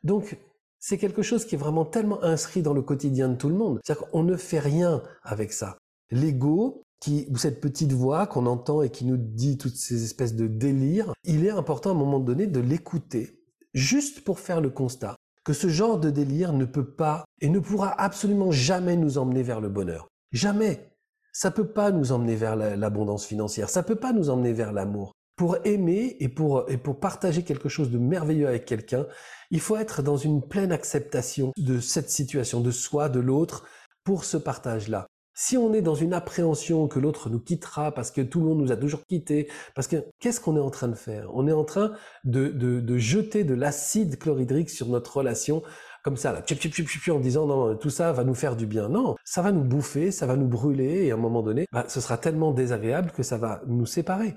donc 0.03 0.37
c'est 0.79 0.97
quelque 0.97 1.21
chose 1.21 1.45
qui 1.45 1.55
est 1.55 1.57
vraiment 1.57 1.85
tellement 1.85 2.21
inscrit 2.21 2.61
dans 2.61 2.73
le 2.73 2.81
quotidien 2.81 3.29
de 3.29 3.35
tout 3.35 3.47
le 3.47 3.55
monde 3.55 3.79
c'est-à-dire 3.81 4.09
qu'on 4.09 4.23
ne 4.23 4.35
fait 4.35 4.59
rien 4.59 5.01
avec 5.23 5.53
ça 5.53 5.77
l'ego 6.11 6.83
ou 7.29 7.37
cette 7.37 7.61
petite 7.61 7.91
voix 7.91 8.27
qu'on 8.27 8.45
entend 8.45 8.81
et 8.81 8.89
qui 8.89 9.05
nous 9.05 9.17
dit 9.17 9.57
toutes 9.57 9.75
ces 9.75 10.03
espèces 10.03 10.35
de 10.35 10.47
délires, 10.47 11.13
il 11.23 11.45
est 11.45 11.51
important 11.51 11.89
à 11.89 11.93
un 11.93 11.97
moment 11.97 12.19
donné 12.19 12.47
de 12.47 12.59
l'écouter, 12.59 13.43
juste 13.73 14.23
pour 14.23 14.39
faire 14.39 14.61
le 14.61 14.69
constat 14.69 15.15
que 15.43 15.53
ce 15.53 15.67
genre 15.67 15.99
de 15.99 16.09
délire 16.09 16.53
ne 16.53 16.63
peut 16.63 16.89
pas 16.89 17.25
et 17.41 17.49
ne 17.49 17.59
pourra 17.59 17.89
absolument 18.01 18.51
jamais 18.51 18.95
nous 18.95 19.17
emmener 19.17 19.43
vers 19.43 19.59
le 19.59 19.67
bonheur. 19.67 20.07
Jamais. 20.31 20.92
Ça 21.33 21.49
peut 21.49 21.67
pas 21.67 21.91
nous 21.91 22.11
emmener 22.11 22.35
vers 22.35 22.55
l'abondance 22.55 23.25
financière. 23.25 23.67
Ça 23.69 23.81
peut 23.81 23.95
pas 23.95 24.13
nous 24.13 24.29
emmener 24.29 24.53
vers 24.53 24.71
l'amour. 24.71 25.13
Pour 25.35 25.57
aimer 25.65 26.15
et 26.19 26.29
pour, 26.29 26.69
et 26.69 26.77
pour 26.77 26.99
partager 26.99 27.43
quelque 27.43 27.69
chose 27.69 27.89
de 27.89 27.97
merveilleux 27.97 28.47
avec 28.47 28.65
quelqu'un, 28.65 29.07
il 29.49 29.59
faut 29.59 29.75
être 29.75 30.03
dans 30.03 30.15
une 30.15 30.47
pleine 30.47 30.71
acceptation 30.71 31.51
de 31.57 31.79
cette 31.79 32.11
situation, 32.11 32.61
de 32.61 32.69
soi, 32.69 33.09
de 33.09 33.19
l'autre, 33.19 33.65
pour 34.03 34.25
ce 34.25 34.37
partage-là. 34.37 35.07
Si 35.35 35.57
on 35.57 35.73
est 35.73 35.81
dans 35.81 35.95
une 35.95 36.13
appréhension 36.13 36.87
que 36.87 36.99
l'autre 36.99 37.31
nous 37.31 37.39
quittera 37.39 37.91
parce 37.91 38.11
que 38.11 38.21
tout 38.21 38.39
le 38.39 38.45
monde 38.45 38.59
nous 38.59 38.71
a 38.71 38.77
toujours 38.77 39.03
quittés, 39.07 39.49
parce 39.73 39.87
que 39.87 40.05
qu'est-ce 40.19 40.39
qu'on 40.39 40.55
est 40.55 40.59
en 40.59 40.69
train 40.69 40.87
de 40.87 40.95
faire? 40.95 41.31
On 41.33 41.47
est 41.47 41.51
en 41.51 41.63
train 41.63 41.93
de, 42.23 42.49
de, 42.49 42.79
de 42.79 42.97
jeter 42.97 43.43
de 43.43 43.55
l'acide 43.55 44.19
chlorhydrique 44.19 44.69
sur 44.69 44.87
notre 44.89 45.17
relation 45.17 45.63
comme 46.03 46.17
ça, 46.17 46.33
là, 46.33 46.43
en 47.11 47.19
disant 47.19 47.47
non, 47.47 47.75
tout 47.77 47.89
ça 47.89 48.11
va 48.11 48.23
nous 48.23 48.35
faire 48.35 48.55
du 48.55 48.65
bien. 48.65 48.89
Non, 48.89 49.15
ça 49.23 49.41
va 49.41 49.51
nous 49.51 49.63
bouffer, 49.63 50.11
ça 50.11 50.25
va 50.25 50.35
nous 50.35 50.47
brûler, 50.47 51.05
et 51.05 51.11
à 51.11 51.13
un 51.15 51.17
moment 51.17 51.41
donné, 51.41 51.65
bah, 51.71 51.85
ce 51.87 52.01
sera 52.01 52.17
tellement 52.17 52.51
désagréable 52.51 53.11
que 53.11 53.23
ça 53.23 53.37
va 53.37 53.61
nous 53.67 53.85
séparer. 53.85 54.35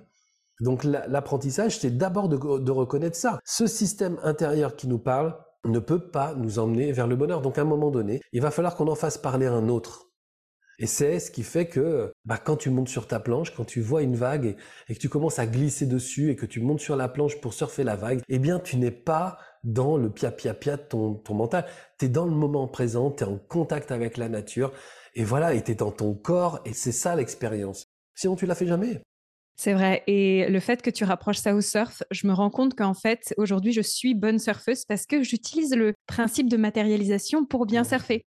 Donc 0.61 0.85
l'apprentissage, 0.85 1.79
c'est 1.79 1.99
d'abord 1.99 2.29
de, 2.29 2.71
reconnaître 2.71 3.17
ça. 3.17 3.41
Ce 3.45 3.67
système 3.67 4.19
intérieur 4.23 4.77
qui 4.77 4.89
nous 4.89 4.99
parle 4.99 5.37
ne 5.65 5.79
peut 5.79 6.09
pas 6.11 6.35
nous 6.35 6.59
emmener 6.59 6.93
vers 6.93 7.07
le 7.07 7.17
bonheur. 7.17 7.43
Donc 7.43 7.59
à 7.59 7.63
un 7.63 7.67
moment 7.67 7.91
donné, 7.91 8.23
il 8.33 8.41
va 8.41 8.51
falloir 8.51 8.77
qu'on 8.77 8.89
en 8.89 8.95
fasse 8.95 9.19
parler 9.19 9.47
un 9.47 9.69
autre. 9.69 10.07
Et 10.79 10.87
c'est 10.87 11.21
ce 11.21 11.31
qui 11.31 11.43
fait 11.43 11.67
que 11.67 12.13
bah, 12.25 12.39
quand 12.39 12.57
tu 12.57 12.71
montes 12.71 12.89
sur 12.89 13.07
ta 13.07 13.19
planche, 13.19 13.55
quand 13.55 13.65
tu 13.65 13.81
vois 13.81 14.03
une 14.03 14.15
vague 14.15 14.57
et, 14.89 14.95
que 14.95 14.99
tu 14.99 15.09
commences 15.09 15.39
à 15.39 15.47
glisser 15.47 15.87
dessus 15.87 16.31
et 16.31 16.37
que 16.37 16.47
tu 16.47 16.61
montes 16.61 16.81
sur 16.81 16.97
la 16.97 17.09
planche 17.09 17.41
pour 17.41 17.55
surfer 17.55 17.83
la 17.83 17.97
vague, 17.97 18.21
eh 18.29 18.39
bien 18.39 18.59
tu 18.61 18.77
n'es 18.77 18.91
pas 18.91 19.39
dans 19.67 19.97
le 19.99 20.09
pia 20.11 20.31
pia 20.31 20.55
pia 20.55 20.77
de 20.77 20.83
ton, 20.83 21.15
ton 21.15 21.35
mental. 21.35 21.67
Tu 21.99 22.07
es 22.07 22.09
dans 22.09 22.25
le 22.25 22.31
moment 22.31 22.67
présent, 22.69 23.11
tu 23.11 23.25
es 23.25 23.27
en 23.27 23.37
contact 23.37 23.91
avec 23.91 24.17
la 24.17 24.29
nature 24.29 24.73
et 25.15 25.25
voilà, 25.25 25.53
et 25.53 25.63
tu 25.63 25.73
es 25.73 25.75
dans 25.75 25.91
ton 25.91 26.15
corps 26.15 26.61
et 26.65 26.73
c'est 26.73 26.93
ça 26.93 27.15
l'expérience. 27.17 27.87
Sinon 28.15 28.37
tu 28.37 28.47
l'as 28.47 28.55
fait 28.55 28.67
jamais. 28.67 29.03
C'est 29.57 29.73
vrai. 29.73 30.03
Et 30.07 30.49
le 30.49 30.61
fait 30.61 30.83
que 30.83 30.91
tu 30.91 31.05
rapproches 31.05 31.39
ça 31.39 31.55
au 31.55 31.63
surf, 31.63 32.03
je 32.11 32.27
me 32.27 32.33
rends 32.33 32.51
compte 32.51 32.75
qu'en 32.75 32.93
fait, 32.93 33.35
aujourd'hui, 33.39 33.73
je 33.73 33.81
suis 33.81 34.15
bonne 34.15 34.39
surfeuse 34.39 34.85
parce 34.85 35.07
que 35.07 35.23
j'utilise 35.23 35.75
le 35.75 35.95
principe 36.07 36.51
de 36.51 36.59
matérialisation 36.59 37.47
pour 37.47 37.65
bien 37.65 37.83
surfer. 37.83 38.27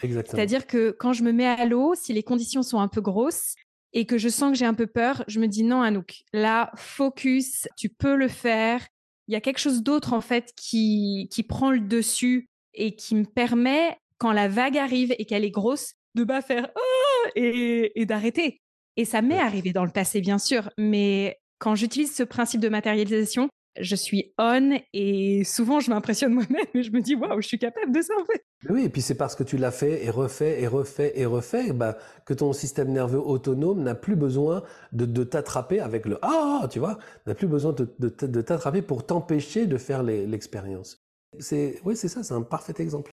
C'est-à-dire 0.00 0.68
que 0.68 0.92
quand 0.92 1.12
je 1.12 1.24
me 1.24 1.32
mets 1.32 1.48
à 1.48 1.64
l'eau, 1.66 1.94
si 1.96 2.12
les 2.12 2.22
conditions 2.22 2.62
sont 2.62 2.78
un 2.78 2.86
peu 2.86 3.00
grosses 3.00 3.56
et 3.92 4.06
que 4.06 4.18
je 4.18 4.28
sens 4.28 4.52
que 4.52 4.56
j'ai 4.56 4.66
un 4.66 4.74
peu 4.74 4.86
peur, 4.86 5.24
je 5.26 5.40
me 5.40 5.48
dis 5.48 5.64
non, 5.64 5.82
Anouk, 5.82 6.22
là, 6.32 6.70
focus, 6.76 7.66
tu 7.76 7.88
peux 7.88 8.14
le 8.14 8.28
faire. 8.28 8.86
Il 9.28 9.34
y 9.34 9.36
a 9.36 9.40
quelque 9.40 9.58
chose 9.58 9.82
d'autre 9.82 10.12
en 10.14 10.20
fait 10.20 10.52
qui, 10.56 11.28
qui 11.30 11.42
prend 11.42 11.70
le 11.70 11.80
dessus 11.80 12.48
et 12.74 12.96
qui 12.96 13.14
me 13.14 13.24
permet, 13.24 13.96
quand 14.18 14.32
la 14.32 14.48
vague 14.48 14.78
arrive 14.78 15.14
et 15.18 15.26
qu'elle 15.26 15.44
est 15.44 15.50
grosse, 15.50 15.94
de 16.14 16.24
pas 16.24 16.42
faire 16.42 16.70
oh 16.74 17.28
et, 17.36 18.00
et 18.00 18.06
d'arrêter. 18.06 18.60
Et 18.96 19.04
ça 19.04 19.22
m'est 19.22 19.38
arrivé 19.38 19.72
dans 19.72 19.84
le 19.84 19.92
passé, 19.92 20.20
bien 20.20 20.38
sûr, 20.38 20.70
mais 20.78 21.38
quand 21.58 21.74
j'utilise 21.74 22.14
ce 22.14 22.22
principe 22.22 22.60
de 22.60 22.68
matérialisation, 22.68 23.48
je 23.80 23.94
suis 23.94 24.32
on 24.38 24.78
et 24.92 25.44
souvent 25.44 25.80
je 25.80 25.90
m'impressionne 25.90 26.32
moi-même 26.32 26.66
et 26.74 26.82
je 26.82 26.90
me 26.90 27.00
dis 27.00 27.14
waouh, 27.14 27.40
je 27.40 27.48
suis 27.48 27.58
capable 27.58 27.92
de 27.92 28.02
ça 28.02 28.14
en 28.20 28.24
fait. 28.24 28.44
Oui, 28.68 28.84
et 28.84 28.88
puis 28.88 29.02
c'est 29.02 29.14
parce 29.14 29.34
que 29.34 29.44
tu 29.44 29.56
l'as 29.56 29.70
fait 29.70 30.04
et 30.04 30.10
refait 30.10 30.60
et 30.60 30.66
refait 30.66 31.12
et 31.14 31.26
refait 31.26 31.72
bah, 31.72 31.96
que 32.26 32.34
ton 32.34 32.52
système 32.52 32.90
nerveux 32.90 33.20
autonome 33.20 33.82
n'a 33.82 33.94
plus 33.94 34.16
besoin 34.16 34.62
de, 34.92 35.04
de 35.04 35.24
t'attraper 35.24 35.80
avec 35.80 36.06
le 36.06 36.18
ah, 36.22 36.66
tu 36.70 36.78
vois, 36.78 36.98
n'a 37.26 37.34
plus 37.34 37.46
besoin 37.46 37.72
de, 37.72 37.94
de, 37.98 38.08
de 38.26 38.40
t'attraper 38.40 38.82
pour 38.82 39.06
t'empêcher 39.06 39.66
de 39.66 39.76
faire 39.76 40.02
l'expérience. 40.02 40.98
C'est 41.38 41.80
oui, 41.84 41.96
c'est 41.96 42.08
ça, 42.08 42.22
c'est 42.22 42.34
un 42.34 42.42
parfait 42.42 42.74
exemple. 42.78 43.10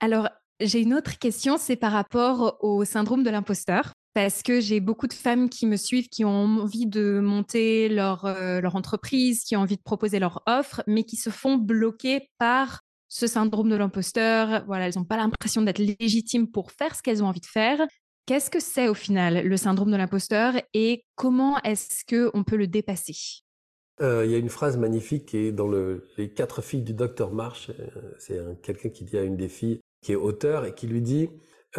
Alors, 0.00 0.28
j'ai 0.60 0.80
une 0.80 0.94
autre 0.94 1.18
question, 1.18 1.56
c'est 1.58 1.76
par 1.76 1.92
rapport 1.92 2.58
au 2.60 2.84
syndrome 2.84 3.22
de 3.22 3.30
l'imposteur 3.30 3.92
parce 4.16 4.42
que 4.42 4.60
j'ai 4.60 4.80
beaucoup 4.80 5.08
de 5.08 5.12
femmes 5.12 5.50
qui 5.50 5.66
me 5.66 5.76
suivent, 5.76 6.08
qui 6.08 6.24
ont 6.24 6.30
envie 6.30 6.86
de 6.86 7.20
monter 7.20 7.90
leur, 7.90 8.24
euh, 8.24 8.62
leur 8.62 8.74
entreprise, 8.74 9.44
qui 9.44 9.56
ont 9.56 9.60
envie 9.60 9.76
de 9.76 9.82
proposer 9.82 10.18
leur 10.18 10.42
offre, 10.46 10.82
mais 10.86 11.04
qui 11.04 11.16
se 11.16 11.28
font 11.28 11.58
bloquer 11.58 12.30
par 12.38 12.80
ce 13.08 13.26
syndrome 13.26 13.68
de 13.68 13.76
l'imposteur. 13.76 14.64
Voilà, 14.66 14.86
elles 14.86 14.94
n'ont 14.96 15.04
pas 15.04 15.18
l'impression 15.18 15.60
d'être 15.60 15.80
légitimes 16.00 16.50
pour 16.50 16.72
faire 16.72 16.94
ce 16.94 17.02
qu'elles 17.02 17.22
ont 17.22 17.26
envie 17.26 17.42
de 17.42 17.46
faire. 17.46 17.86
Qu'est-ce 18.24 18.48
que 18.48 18.58
c'est 18.58 18.88
au 18.88 18.94
final 18.94 19.46
le 19.46 19.56
syndrome 19.58 19.90
de 19.90 19.98
l'imposteur 19.98 20.54
et 20.72 21.04
comment 21.14 21.60
est-ce 21.60 22.02
qu'on 22.08 22.42
peut 22.42 22.56
le 22.56 22.68
dépasser? 22.68 23.42
Euh, 24.00 24.24
Il 24.24 24.30
y 24.30 24.34
a 24.34 24.38
une 24.38 24.48
phrase 24.48 24.78
magnifique 24.78 25.26
qui 25.26 25.36
est 25.36 25.52
dans 25.52 25.68
le, 25.68 26.08
les 26.16 26.30
quatre 26.30 26.62
filles 26.62 26.80
du 26.80 26.94
docteur 26.94 27.32
March. 27.32 27.68
Euh, 27.68 28.14
c'est 28.18 28.40
quelqu'un 28.62 28.88
qui 28.88 29.04
dit 29.04 29.18
à 29.18 29.24
une 29.24 29.36
des 29.36 29.50
filles 29.50 29.80
qui 30.00 30.12
est 30.12 30.16
auteur 30.16 30.64
et 30.64 30.74
qui 30.74 30.86
lui 30.86 31.02
dit 31.02 31.28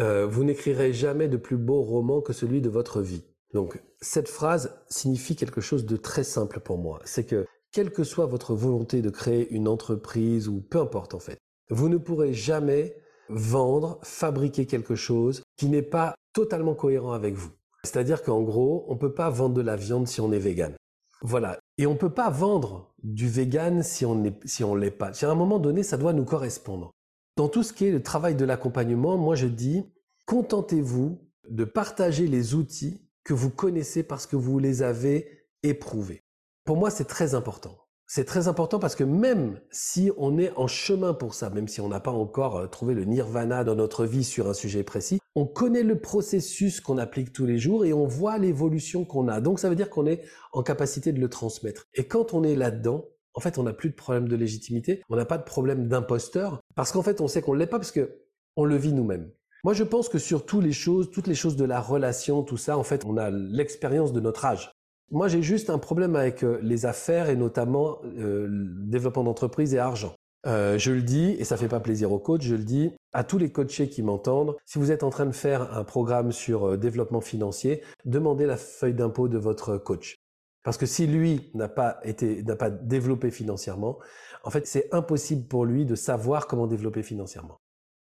euh, 0.00 0.26
vous 0.26 0.44
n'écrirez 0.44 0.92
jamais 0.92 1.28
de 1.28 1.36
plus 1.36 1.56
beau 1.56 1.82
roman 1.82 2.20
que 2.20 2.32
celui 2.32 2.60
de 2.60 2.68
votre 2.68 3.00
vie. 3.00 3.24
Donc 3.54 3.82
cette 4.00 4.28
phrase 4.28 4.74
signifie 4.88 5.36
quelque 5.36 5.60
chose 5.60 5.86
de 5.86 5.96
très 5.96 6.24
simple 6.24 6.60
pour 6.60 6.78
moi. 6.78 7.00
C'est 7.04 7.24
que 7.24 7.46
quelle 7.72 7.90
que 7.90 8.04
soit 8.04 8.26
votre 8.26 8.54
volonté 8.54 9.02
de 9.02 9.10
créer 9.10 9.48
une 9.50 9.68
entreprise 9.68 10.48
ou 10.48 10.60
peu 10.60 10.78
importe 10.78 11.14
en 11.14 11.18
fait, 11.18 11.38
vous 11.70 11.88
ne 11.88 11.98
pourrez 11.98 12.32
jamais 12.32 12.96
vendre, 13.28 13.98
fabriquer 14.02 14.66
quelque 14.66 14.94
chose 14.94 15.42
qui 15.56 15.68
n'est 15.68 15.82
pas 15.82 16.14
totalement 16.32 16.74
cohérent 16.74 17.12
avec 17.12 17.34
vous. 17.34 17.50
C'est-à-dire 17.84 18.22
qu'en 18.22 18.42
gros, 18.42 18.84
on 18.88 18.94
ne 18.94 18.98
peut 18.98 19.14
pas 19.14 19.30
vendre 19.30 19.54
de 19.54 19.62
la 19.62 19.76
viande 19.76 20.08
si 20.08 20.20
on 20.20 20.32
est 20.32 20.38
vegan. 20.38 20.74
Voilà. 21.22 21.58
Et 21.78 21.86
on 21.86 21.92
ne 21.92 21.98
peut 21.98 22.12
pas 22.12 22.30
vendre 22.30 22.94
du 23.02 23.28
vegan 23.28 23.82
si 23.82 24.04
on 24.04 24.14
ne 24.14 24.30
si 24.44 24.64
on 24.64 24.74
l'est 24.74 24.90
pas. 24.90 25.12
À 25.20 25.30
un 25.30 25.34
moment 25.34 25.58
donné, 25.58 25.82
ça 25.82 25.96
doit 25.96 26.12
nous 26.12 26.24
correspondre. 26.24 26.90
Dans 27.38 27.48
tout 27.48 27.62
ce 27.62 27.72
qui 27.72 27.86
est 27.86 27.92
le 27.92 28.02
travail 28.02 28.34
de 28.34 28.44
l'accompagnement, 28.44 29.16
moi 29.16 29.36
je 29.36 29.46
dis, 29.46 29.84
contentez-vous 30.26 31.20
de 31.48 31.62
partager 31.62 32.26
les 32.26 32.56
outils 32.56 33.08
que 33.22 33.32
vous 33.32 33.48
connaissez 33.48 34.02
parce 34.02 34.26
que 34.26 34.34
vous 34.34 34.58
les 34.58 34.82
avez 34.82 35.46
éprouvés. 35.62 36.24
Pour 36.64 36.76
moi, 36.76 36.90
c'est 36.90 37.04
très 37.04 37.36
important. 37.36 37.78
C'est 38.08 38.24
très 38.24 38.48
important 38.48 38.80
parce 38.80 38.96
que 38.96 39.04
même 39.04 39.60
si 39.70 40.10
on 40.16 40.36
est 40.36 40.50
en 40.56 40.66
chemin 40.66 41.14
pour 41.14 41.34
ça, 41.34 41.48
même 41.48 41.68
si 41.68 41.80
on 41.80 41.88
n'a 41.88 42.00
pas 42.00 42.10
encore 42.10 42.56
euh, 42.56 42.66
trouvé 42.66 42.94
le 42.94 43.04
nirvana 43.04 43.62
dans 43.62 43.76
notre 43.76 44.04
vie 44.04 44.24
sur 44.24 44.48
un 44.48 44.54
sujet 44.54 44.82
précis, 44.82 45.20
on 45.36 45.46
connaît 45.46 45.84
le 45.84 46.00
processus 46.00 46.80
qu'on 46.80 46.98
applique 46.98 47.32
tous 47.32 47.46
les 47.46 47.58
jours 47.58 47.84
et 47.84 47.92
on 47.92 48.08
voit 48.08 48.38
l'évolution 48.38 49.04
qu'on 49.04 49.28
a. 49.28 49.40
Donc 49.40 49.60
ça 49.60 49.68
veut 49.68 49.76
dire 49.76 49.90
qu'on 49.90 50.06
est 50.06 50.24
en 50.52 50.64
capacité 50.64 51.12
de 51.12 51.20
le 51.20 51.28
transmettre. 51.28 51.84
Et 51.94 52.08
quand 52.08 52.34
on 52.34 52.42
est 52.42 52.56
là-dedans, 52.56 53.04
en 53.38 53.40
fait, 53.40 53.56
on 53.56 53.62
n'a 53.62 53.72
plus 53.72 53.90
de 53.90 53.94
problème 53.94 54.26
de 54.26 54.34
légitimité, 54.34 55.00
on 55.08 55.14
n'a 55.14 55.24
pas 55.24 55.38
de 55.38 55.44
problème 55.44 55.86
d'imposteur, 55.86 56.60
parce 56.78 56.92
qu'en 56.92 57.02
fait, 57.02 57.20
on 57.20 57.26
sait 57.26 57.42
qu'on 57.42 57.54
ne 57.54 57.58
l'est 57.58 57.66
pas 57.66 57.80
parce 57.80 57.90
que 57.90 58.20
on 58.54 58.64
le 58.64 58.76
vit 58.76 58.92
nous-mêmes. 58.92 59.32
Moi, 59.64 59.74
je 59.74 59.82
pense 59.82 60.08
que 60.08 60.18
sur 60.18 60.46
toutes 60.46 60.62
les 60.62 60.70
choses, 60.70 61.10
toutes 61.10 61.26
les 61.26 61.34
choses 61.34 61.56
de 61.56 61.64
la 61.64 61.80
relation, 61.80 62.44
tout 62.44 62.56
ça, 62.56 62.78
en 62.78 62.84
fait, 62.84 63.04
on 63.04 63.16
a 63.16 63.30
l'expérience 63.30 64.12
de 64.12 64.20
notre 64.20 64.44
âge. 64.44 64.70
Moi, 65.10 65.26
j'ai 65.26 65.42
juste 65.42 65.70
un 65.70 65.78
problème 65.78 66.14
avec 66.14 66.44
euh, 66.44 66.60
les 66.62 66.86
affaires 66.86 67.30
et 67.30 67.34
notamment 67.34 67.98
euh, 68.04 68.46
développement 68.86 69.24
d'entreprise 69.24 69.74
et 69.74 69.80
argent. 69.80 70.14
Euh, 70.46 70.78
je 70.78 70.92
le 70.92 71.02
dis, 71.02 71.34
et 71.40 71.42
ça 71.42 71.56
fait 71.56 71.66
pas 71.66 71.80
plaisir 71.80 72.12
aux 72.12 72.20
coachs, 72.20 72.42
je 72.42 72.54
le 72.54 72.62
dis 72.62 72.92
à 73.12 73.24
tous 73.24 73.38
les 73.38 73.50
coachés 73.50 73.88
qui 73.88 74.04
m'entendent, 74.04 74.54
si 74.64 74.78
vous 74.78 74.92
êtes 74.92 75.02
en 75.02 75.10
train 75.10 75.26
de 75.26 75.32
faire 75.32 75.76
un 75.76 75.82
programme 75.82 76.30
sur 76.30 76.78
développement 76.78 77.20
financier, 77.20 77.82
demandez 78.04 78.46
la 78.46 78.56
feuille 78.56 78.94
d'impôt 78.94 79.26
de 79.26 79.38
votre 79.38 79.78
coach. 79.78 80.14
Parce 80.62 80.76
que 80.76 80.86
si 80.86 81.06
lui 81.06 81.50
n'a 81.54 81.68
pas 81.68 81.98
été, 82.04 82.42
n'a 82.42 82.54
pas 82.54 82.70
développé 82.70 83.30
financièrement, 83.30 83.98
en 84.44 84.50
fait, 84.50 84.66
c'est 84.66 84.92
impossible 84.94 85.46
pour 85.46 85.64
lui 85.64 85.84
de 85.84 85.94
savoir 85.94 86.46
comment 86.46 86.66
développer 86.66 87.02
financièrement. 87.02 87.58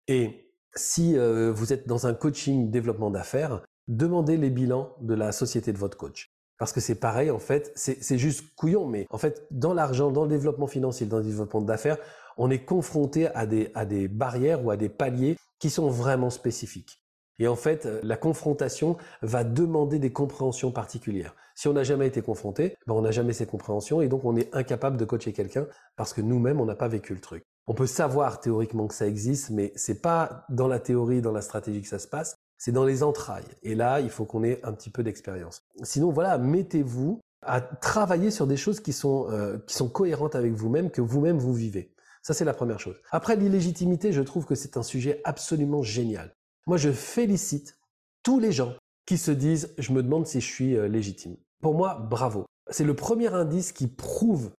Et 0.08 0.52
si 0.74 1.16
vous 1.16 1.72
êtes 1.72 1.86
dans 1.86 2.06
un 2.06 2.14
coaching 2.14 2.70
développement 2.70 3.10
d'affaires, 3.10 3.62
demandez 3.88 4.36
les 4.36 4.50
bilans 4.50 4.94
de 5.00 5.14
la 5.14 5.32
société 5.32 5.72
de 5.72 5.78
votre 5.78 5.96
coach. 5.96 6.30
Parce 6.58 6.72
que 6.72 6.80
c'est 6.80 6.94
pareil, 6.94 7.30
en 7.30 7.38
fait, 7.38 7.72
c'est 7.74 8.18
juste 8.18 8.54
couillon, 8.54 8.86
mais 8.86 9.06
en 9.10 9.18
fait, 9.18 9.46
dans 9.50 9.72
l'argent, 9.72 10.10
dans 10.10 10.24
le 10.24 10.28
développement 10.28 10.66
financier, 10.66 11.06
dans 11.06 11.16
le 11.18 11.24
développement 11.24 11.62
d'affaires, 11.62 11.96
on 12.36 12.50
est 12.50 12.64
confronté 12.64 13.28
à 13.28 13.46
des, 13.46 13.70
à 13.74 13.84
des 13.84 14.08
barrières 14.08 14.64
ou 14.64 14.70
à 14.70 14.76
des 14.76 14.90
paliers 14.90 15.36
qui 15.58 15.70
sont 15.70 15.88
vraiment 15.88 16.30
spécifiques. 16.30 17.02
Et 17.38 17.48
en 17.48 17.56
fait, 17.56 17.88
la 18.02 18.18
confrontation 18.18 18.98
va 19.22 19.42
demander 19.44 19.98
des 19.98 20.12
compréhensions 20.12 20.70
particulières. 20.70 21.34
Si 21.60 21.68
on 21.68 21.74
n'a 21.74 21.84
jamais 21.84 22.06
été 22.06 22.22
confronté, 22.22 22.74
ben 22.86 22.94
on 22.94 23.02
n'a 23.02 23.10
jamais 23.10 23.34
ces 23.34 23.44
compréhensions 23.44 24.00
et 24.00 24.08
donc 24.08 24.24
on 24.24 24.34
est 24.34 24.48
incapable 24.54 24.96
de 24.96 25.04
coacher 25.04 25.34
quelqu'un 25.34 25.66
parce 25.94 26.14
que 26.14 26.22
nous-mêmes, 26.22 26.58
on 26.58 26.64
n'a 26.64 26.74
pas 26.74 26.88
vécu 26.88 27.12
le 27.12 27.20
truc. 27.20 27.44
On 27.66 27.74
peut 27.74 27.86
savoir 27.86 28.40
théoriquement 28.40 28.86
que 28.86 28.94
ça 28.94 29.06
existe, 29.06 29.50
mais 29.50 29.70
c'est 29.76 30.00
pas 30.00 30.46
dans 30.48 30.68
la 30.68 30.80
théorie, 30.80 31.20
dans 31.20 31.32
la 31.32 31.42
stratégie 31.42 31.82
que 31.82 31.88
ça 31.88 31.98
se 31.98 32.08
passe 32.08 32.36
c'est 32.60 32.72
dans 32.72 32.84
les 32.84 33.02
entrailles. 33.02 33.48
Et 33.62 33.74
là, 33.74 34.00
il 34.00 34.10
faut 34.10 34.26
qu'on 34.26 34.44
ait 34.44 34.60
un 34.64 34.72
petit 34.72 34.90
peu 34.90 35.02
d'expérience. 35.02 35.62
Sinon, 35.82 36.10
voilà, 36.12 36.36
mettez-vous 36.36 37.20
à 37.42 37.62
travailler 37.62 38.30
sur 38.30 38.46
des 38.46 38.58
choses 38.58 38.80
qui 38.80 38.92
sont, 38.92 39.28
euh, 39.30 39.58
qui 39.66 39.74
sont 39.74 39.88
cohérentes 39.88 40.34
avec 40.34 40.52
vous-même, 40.52 40.90
que 40.90 41.00
vous-même 41.00 41.38
vous 41.38 41.54
vivez. 41.54 41.94
Ça, 42.22 42.34
c'est 42.34 42.44
la 42.44 42.52
première 42.52 42.78
chose. 42.78 42.96
Après, 43.12 43.34
l'illégitimité, 43.34 44.12
je 44.12 44.20
trouve 44.20 44.44
que 44.44 44.54
c'est 44.54 44.76
un 44.76 44.82
sujet 44.82 45.22
absolument 45.24 45.82
génial. 45.82 46.36
Moi, 46.66 46.76
je 46.76 46.92
félicite 46.92 47.78
tous 48.22 48.38
les 48.38 48.52
gens 48.52 48.74
qui 49.06 49.16
se 49.16 49.30
disent, 49.30 49.74
je 49.78 49.92
me 49.92 50.02
demande 50.02 50.26
si 50.26 50.42
je 50.42 50.46
suis 50.46 50.76
euh, 50.76 50.86
légitime. 50.86 51.36
Pour 51.60 51.74
moi, 51.74 51.94
bravo. 51.94 52.46
C'est 52.70 52.84
le 52.84 52.94
premier 52.94 53.32
indice 53.32 53.72
qui 53.72 53.86
prouve 53.86 54.50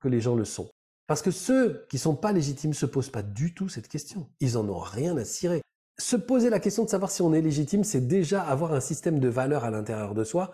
que 0.00 0.08
les 0.08 0.20
gens 0.20 0.34
le 0.34 0.44
sont. 0.44 0.70
Parce 1.06 1.22
que 1.22 1.30
ceux 1.30 1.86
qui 1.88 1.98
sont 1.98 2.14
pas 2.14 2.32
légitimes 2.32 2.74
se 2.74 2.86
posent 2.86 3.10
pas 3.10 3.22
du 3.22 3.54
tout 3.54 3.68
cette 3.68 3.88
question. 3.88 4.28
Ils 4.40 4.58
en 4.58 4.68
ont 4.68 4.78
rien 4.78 5.16
à 5.16 5.24
cirer 5.24 5.62
se 5.98 6.16
poser 6.16 6.48
la 6.48 6.60
question 6.60 6.84
de 6.84 6.88
savoir 6.88 7.10
si 7.10 7.22
on 7.22 7.34
est 7.34 7.42
légitime, 7.42 7.84
c'est 7.84 8.06
déjà 8.06 8.42
avoir 8.42 8.72
un 8.72 8.80
système 8.80 9.18
de 9.18 9.28
valeurs 9.28 9.64
à 9.64 9.70
l'intérieur 9.70 10.14
de 10.14 10.24
soi 10.24 10.52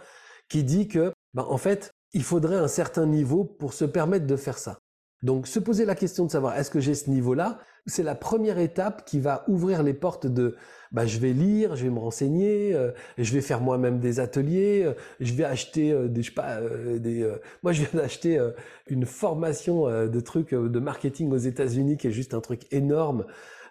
qui 0.49 0.65
dit 0.65 0.89
que, 0.89 1.13
ben, 1.35 1.45
en 1.49 1.59
fait, 1.59 1.93
il 2.13 2.23
faudrait 2.23 2.57
un 2.57 2.69
certain 2.69 3.07
niveau 3.07 3.45
pour 3.45 3.75
se 3.75 3.85
permettre 3.85 4.27
de 4.27 4.37
faire 4.37 4.59
ça. 4.59 4.79
Donc, 5.25 5.49
se 5.49 5.59
poser 5.59 5.85
la 5.85 5.97
question 5.97 6.25
de 6.27 6.31
savoir 6.31 6.57
est-ce 6.57 6.71
que 6.71 6.79
j'ai 6.79 6.95
ce 6.95 7.11
niveau-là, 7.11 7.59
c'est 7.87 8.05
la 8.05 8.15
première 8.15 8.59
étape 8.59 9.05
qui 9.05 9.19
va 9.19 9.45
ouvrir 9.49 9.83
les 9.83 9.95
portes 9.95 10.27
de, 10.29 10.55
bah, 10.93 11.07
je 11.07 11.19
vais 11.19 11.33
lire, 11.33 11.75
je 11.75 11.85
vais 11.85 11.91
me 11.91 11.99
renseigner, 11.99 12.75
euh, 12.75 12.93
je 13.19 13.33
vais 13.33 13.41
faire 13.41 13.61
moi-même 13.61 13.99
des 13.99 14.21
ateliers, 14.21 14.83
euh, 14.85 14.93
je 15.19 15.35
vais 15.35 15.45
acheter 15.45 15.91
euh, 15.91 16.07
des, 16.07 16.23
je 16.23 16.33
pas, 16.33 16.61
des, 16.99 17.29
moi 17.65 17.73
je 17.73 17.83
viens 17.83 18.01
d'acheter 18.01 18.39
une 18.87 19.07
formation 19.07 19.89
de 20.07 20.21
trucs 20.21 20.55
de 20.55 20.79
marketing 20.79 21.33
aux 21.33 21.39
États-Unis 21.39 21.97
qui 21.97 22.07
est 22.07 22.13
juste 22.13 22.35
un 22.35 22.41
truc 22.41 22.73
énorme. 22.73 23.25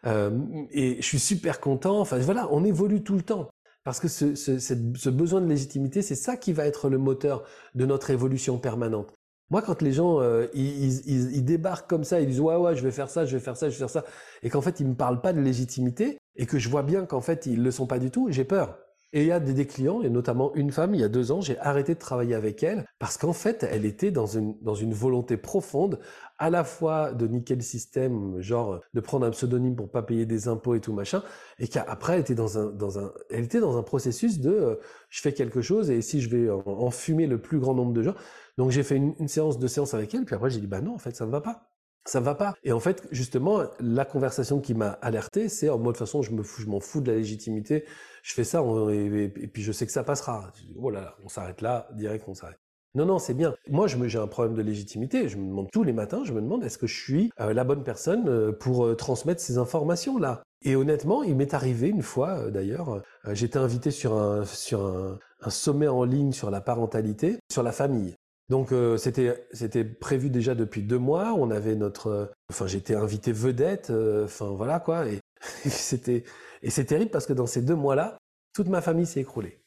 Euh, 0.06 0.32
et 0.72 0.98
je 0.98 1.06
suis 1.06 1.20
super 1.20 1.60
content. 1.60 2.00
Enfin 2.00 2.18
voilà, 2.18 2.48
on 2.52 2.64
évolue 2.64 3.04
tout 3.04 3.16
le 3.16 3.22
temps. 3.22 3.50
Parce 3.84 4.00
que 4.00 4.08
ce, 4.08 4.36
ce 4.36 5.10
besoin 5.10 5.42
de 5.42 5.48
légitimité, 5.48 6.02
c'est 6.02 6.16
ça 6.16 6.38
qui 6.38 6.54
va 6.54 6.66
être 6.66 6.90
le 6.90 6.98
moteur 6.98 7.44
de 7.76 7.86
notre 7.86 8.12
évolution 8.12 8.58
permanente. 8.58 9.14
Moi, 9.50 9.62
quand 9.62 9.82
les 9.82 9.92
gens 9.92 10.20
euh, 10.22 10.48
ils, 10.54 11.08
ils, 11.08 11.46
débarquent 11.46 11.90
comme 11.90 12.04
ça, 12.04 12.20
ils 12.22 12.28
disent 12.28 12.40
ouais 12.40 12.56
ouais, 12.56 12.76
je 12.76 12.84
vais 12.84 12.92
faire 12.92 13.10
ça, 13.10 13.26
je 13.26 13.36
vais 13.36 13.44
faire 13.44 13.58
ça, 13.58 13.70
je 13.70 13.74
vais 13.74 13.80
faire 13.80 13.90
ça, 13.90 14.04
et 14.42 14.50
qu'en 14.50 14.62
fait 14.62 14.80
ils 14.80 14.88
me 14.88 14.96
parlent 14.96 15.22
pas 15.22 15.34
de 15.34 15.42
légitimité, 15.42 16.18
et 16.36 16.46
que 16.46 16.58
je 16.58 16.70
vois 16.70 16.84
bien 16.84 17.06
qu'en 17.06 17.22
fait 17.22 17.46
ils 17.46 17.62
le 17.62 17.72
sont 17.72 17.88
pas 17.88 18.00
du 18.00 18.10
tout, 18.12 18.28
j'ai 18.32 18.46
peur. 18.46 18.78
Et 19.16 19.22
il 19.22 19.28
y 19.28 19.32
a 19.32 19.40
des, 19.40 19.68
clients, 19.68 20.02
et 20.02 20.10
notamment 20.10 20.56
une 20.56 20.72
femme, 20.72 20.96
il 20.96 21.02
y 21.02 21.04
a 21.04 21.08
deux 21.08 21.32
ans, 21.32 21.40
j'ai 21.40 21.60
arrêté 21.60 21.94
de 21.94 22.00
travailler 22.00 22.34
avec 22.34 22.64
elle 22.64 22.84
parce 22.98 23.16
qu'en 23.18 23.32
fait, 23.32 23.62
elle 23.62 23.86
était 23.86 24.10
dans 24.10 24.26
une, 24.26 24.58
dans 24.64 24.74
une 24.74 24.92
volonté 24.92 25.38
profonde, 25.38 26.00
à 26.40 26.50
la 26.50 26.64
fois 26.64 27.14
de 27.14 27.28
niquer 27.28 27.54
le 27.54 27.62
système, 27.62 28.42
genre 28.42 28.82
de 28.96 29.00
prendre 29.02 29.28
un 29.28 29.30
pseudonyme 29.30 29.76
pour 29.76 29.92
pas 29.92 30.02
payer 30.02 30.26
des 30.26 30.48
impôts 30.48 30.74
et 30.74 30.80
tout 30.80 30.94
machin, 30.94 31.22
et 31.60 31.68
qu'après, 31.68 32.14
elle 32.16 32.22
était 32.22 32.34
dans 32.34 32.58
un, 32.58 32.72
dans 32.72 32.98
un, 32.98 33.14
elle 33.30 33.44
était 33.44 33.60
dans 33.60 33.78
un 33.78 33.84
processus 33.84 34.40
de, 34.40 34.50
euh, 34.50 34.76
je 35.10 35.22
fais 35.22 35.32
quelque 35.32 35.62
chose 35.62 35.92
et 35.92 36.02
si 36.02 36.20
je 36.20 36.36
vais 36.36 36.50
enfumer 36.50 37.28
le 37.28 37.40
plus 37.40 37.60
grand 37.60 37.76
nombre 37.76 37.94
de 37.94 38.02
gens. 38.02 38.16
Donc 38.58 38.72
j'ai 38.72 38.84
fait 38.84 38.98
une, 38.98 39.28
séance 39.28 39.60
de 39.60 39.68
séance 39.68 39.94
avec 39.94 40.14
elle, 40.14 40.26
puis 40.26 40.36
après 40.36 40.50
j'ai 40.50 40.60
dit, 40.60 40.68
bah 40.68 40.82
non, 40.82 40.96
en 40.96 41.00
fait, 41.00 41.16
ça 41.16 41.26
ne 41.26 41.32
va 41.32 41.42
pas 41.42 41.70
ça 42.06 42.20
ne 42.20 42.26
va 42.26 42.36
pas. 42.36 42.54
Et 42.66 42.74
en 42.74 42.82
fait, 42.82 43.08
justement, 43.12 43.64
la 43.80 44.04
conversation 44.04 44.60
qui 44.60 44.74
m'a 44.74 44.90
alerté, 45.02 45.48
c'est 45.48 45.70
en 45.70 45.78
mode 45.78 45.94
de 45.94 46.00
façon, 46.00 46.22
je 46.22 46.32
m'en 46.34 46.80
fous 46.82 47.00
de 47.00 47.10
la 47.10 47.18
légitimité. 47.18 47.86
Je 48.24 48.34
fais 48.34 48.44
ça 48.44 48.62
et, 48.92 49.30
puis 49.30 49.64
je 49.64 49.72
sais 49.72 49.86
que 49.86 49.92
ça 49.92 50.04
passera. 50.04 50.52
Oh 50.76 50.90
là 50.90 51.02
là, 51.02 51.16
on 51.24 51.30
s'arrête 51.30 51.62
là, 51.62 51.88
direct, 51.94 52.26
on 52.28 52.34
s'arrête. 52.34 52.60
Non, 52.96 53.06
non, 53.06 53.18
c'est 53.18 53.34
bien. 53.34 53.56
Moi, 53.70 53.88
j'ai 53.88 54.20
un 54.20 54.28
problème 54.28 54.56
de 54.56 54.62
légitimité. 54.62 55.28
Je 55.28 55.38
me 55.38 55.48
demande 55.48 55.72
tous 55.72 55.84
les 55.84 55.94
matins, 55.94 56.24
je 56.24 56.32
me 56.32 56.42
demande 56.42 56.64
est-ce 56.64 56.78
que 56.78 56.86
je 56.86 57.02
suis 57.02 57.32
euh, 57.40 57.52
la 57.52 57.64
bonne 57.64 57.84
personne 57.84 58.30
euh, 58.30 58.52
pour 58.52 58.86
euh, 58.86 58.96
transmettre 58.96 59.42
ces 59.42 59.58
informations-là? 59.58 60.44
Et 60.64 60.76
honnêtement, 60.76 61.24
il 61.24 61.36
m'est 61.36 61.56
arrivé 61.56 61.90
une 61.90 62.04
fois, 62.04 62.50
d'ailleurs, 62.50 63.02
j'étais 63.32 63.58
invité 63.58 63.92
sur 63.92 64.18
un 64.18 65.50
sommet 65.50 65.90
en 65.90 66.06
ligne 66.06 66.32
sur 66.32 66.50
la 66.52 66.62
parentalité, 66.62 67.38
sur 67.52 67.64
la 67.64 67.74
famille. 67.74 68.16
Donc 68.50 68.72
euh, 68.72 68.98
c'était 68.98 69.48
c'était 69.52 69.86
prévu 69.86 70.30
déjà 70.30 70.56
depuis 70.56 70.82
deux 70.84 70.98
mois. 70.98 71.34
On 71.34 71.50
avait 71.52 71.76
notre, 71.76 72.08
euh, 72.08 72.26
enfin 72.50 72.68
j'étais 72.68 72.96
invité 72.96 73.32
vedette. 73.32 73.90
Euh, 73.90 74.26
enfin 74.26 74.50
voilà 74.50 74.80
quoi. 74.80 75.08
Et, 75.08 75.20
c'était 75.70 76.24
et 76.62 76.70
c'est 76.70 76.86
terrible 76.86 77.12
parce 77.12 77.26
que 77.26 77.34
dans 77.34 77.48
ces 77.48 77.62
deux 77.62 77.76
mois-là, 77.76 78.18
toute 78.54 78.68
ma 78.68 78.82
famille 78.82 79.06
s'est 79.06 79.22
écroulée. 79.22 79.60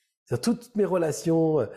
Toutes 0.43 0.75
mes 0.75 0.85
relations, 0.85 1.69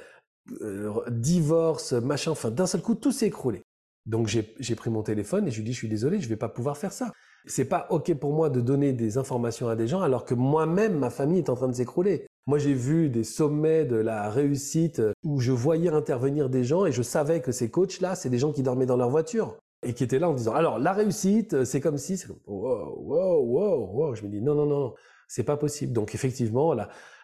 divorce, 1.09 1.93
machin, 1.93 2.31
enfin 2.31 2.49
d'un 2.49 2.65
seul 2.65 2.81
coup 2.81 2.95
tout 2.95 3.11
s'est 3.11 3.27
écroulé. 3.27 3.61
Donc 4.05 4.27
j'ai 4.27 4.75
pris 4.75 4.89
mon 4.89 5.03
téléphone 5.03 5.47
et 5.47 5.51
je 5.51 5.57
lui 5.57 5.63
dis 5.63 5.73
je 5.73 5.77
suis 5.77 5.89
désolé, 5.89 6.19
je 6.19 6.27
vais 6.29 6.35
pas 6.35 6.49
pouvoir 6.49 6.77
faire 6.77 6.91
ça. 6.91 7.11
C'est 7.45 7.65
pas 7.65 7.87
ok 7.91 8.13
pour 8.15 8.33
moi 8.33 8.49
de 8.49 8.59
donner 8.59 8.91
des 8.91 9.17
informations 9.17 9.67
à 9.69 9.75
des 9.75 9.87
gens 9.87 10.01
alors 10.01 10.25
que 10.25 10.33
moi-même 10.33 10.97
ma 10.97 11.09
famille 11.09 11.39
est 11.39 11.49
en 11.49 11.55
train 11.55 11.67
de 11.67 11.73
s'écrouler. 11.73 12.25
Moi, 12.49 12.57
j'ai 12.57 12.73
vu 12.73 13.09
des 13.09 13.23
sommets 13.23 13.85
de 13.85 13.95
la 13.95 14.27
réussite 14.27 15.03
où 15.23 15.39
je 15.39 15.51
voyais 15.51 15.91
intervenir 15.91 16.49
des 16.49 16.63
gens 16.63 16.87
et 16.87 16.91
je 16.91 17.03
savais 17.03 17.43
que 17.43 17.51
ces 17.51 17.69
coachs-là, 17.69 18.15
c'est 18.15 18.31
des 18.31 18.39
gens 18.39 18.51
qui 18.51 18.63
dormaient 18.63 18.87
dans 18.87 18.97
leur 18.97 19.11
voiture 19.11 19.55
et 19.83 19.93
qui 19.93 20.03
étaient 20.03 20.17
là 20.17 20.31
en 20.31 20.33
disant 20.33 20.55
alors 20.55 20.79
la 20.79 20.93
réussite, 20.93 21.63
c'est 21.63 21.79
comme 21.79 21.99
si, 21.99 22.17
c'est 22.17 22.27
wow, 22.47 22.97
wow, 23.03 23.43
wow, 23.43 23.91
wow. 23.93 24.15
Je 24.15 24.23
me 24.23 24.29
dis 24.29 24.41
non, 24.41 24.55
non, 24.55 24.65
non, 24.65 24.95
c'est 25.27 25.43
pas 25.43 25.57
possible. 25.57 25.93
Donc 25.93 26.15
effectivement, 26.15 26.75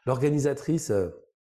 l'organisatrice 0.05 0.91
euh, 0.91 1.09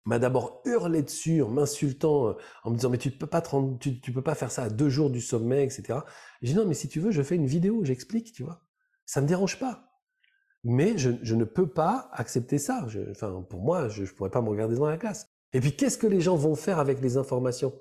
m'a 0.04 0.20
d'abord 0.20 0.62
hurlé 0.64 1.02
dessus 1.02 1.42
en 1.42 1.48
m'insultant, 1.48 2.28
euh, 2.28 2.32
en 2.62 2.70
me 2.70 2.76
disant 2.76 2.90
mais 2.90 2.98
tu 2.98 3.10
peux 3.10 3.26
pas 3.26 3.42
tu, 3.80 4.00
tu 4.00 4.12
peux 4.12 4.22
pas 4.22 4.36
faire 4.36 4.52
ça 4.52 4.62
à 4.62 4.68
deux 4.68 4.90
jours 4.90 5.10
du 5.10 5.20
sommet, 5.20 5.64
etc. 5.64 5.98
J'ai 6.40 6.52
dit 6.52 6.56
non 6.56 6.66
mais 6.66 6.74
si 6.74 6.86
tu 6.86 7.00
veux, 7.00 7.10
je 7.10 7.20
fais 7.20 7.34
une 7.34 7.46
vidéo, 7.46 7.82
j'explique, 7.82 8.30
tu 8.30 8.44
vois. 8.44 8.62
Ça 9.06 9.20
me 9.20 9.26
dérange 9.26 9.58
pas. 9.58 9.95
Mais 10.68 10.98
je, 10.98 11.34
ne 11.34 11.44
peux 11.44 11.68
pas 11.68 12.10
accepter 12.12 12.58
ça. 12.58 12.84
Enfin, 13.12 13.46
pour 13.48 13.60
moi, 13.60 13.88
je 13.88 14.02
ne 14.02 14.08
pourrais 14.08 14.30
pas 14.30 14.42
me 14.42 14.48
regarder 14.48 14.74
dans 14.74 14.86
la 14.86 14.96
classe. 14.96 15.28
Et 15.52 15.60
puis, 15.60 15.76
qu'est-ce 15.76 15.96
que 15.96 16.08
les 16.08 16.20
gens 16.20 16.34
vont 16.34 16.56
faire 16.56 16.80
avec 16.80 17.00
les 17.00 17.16
informations? 17.16 17.72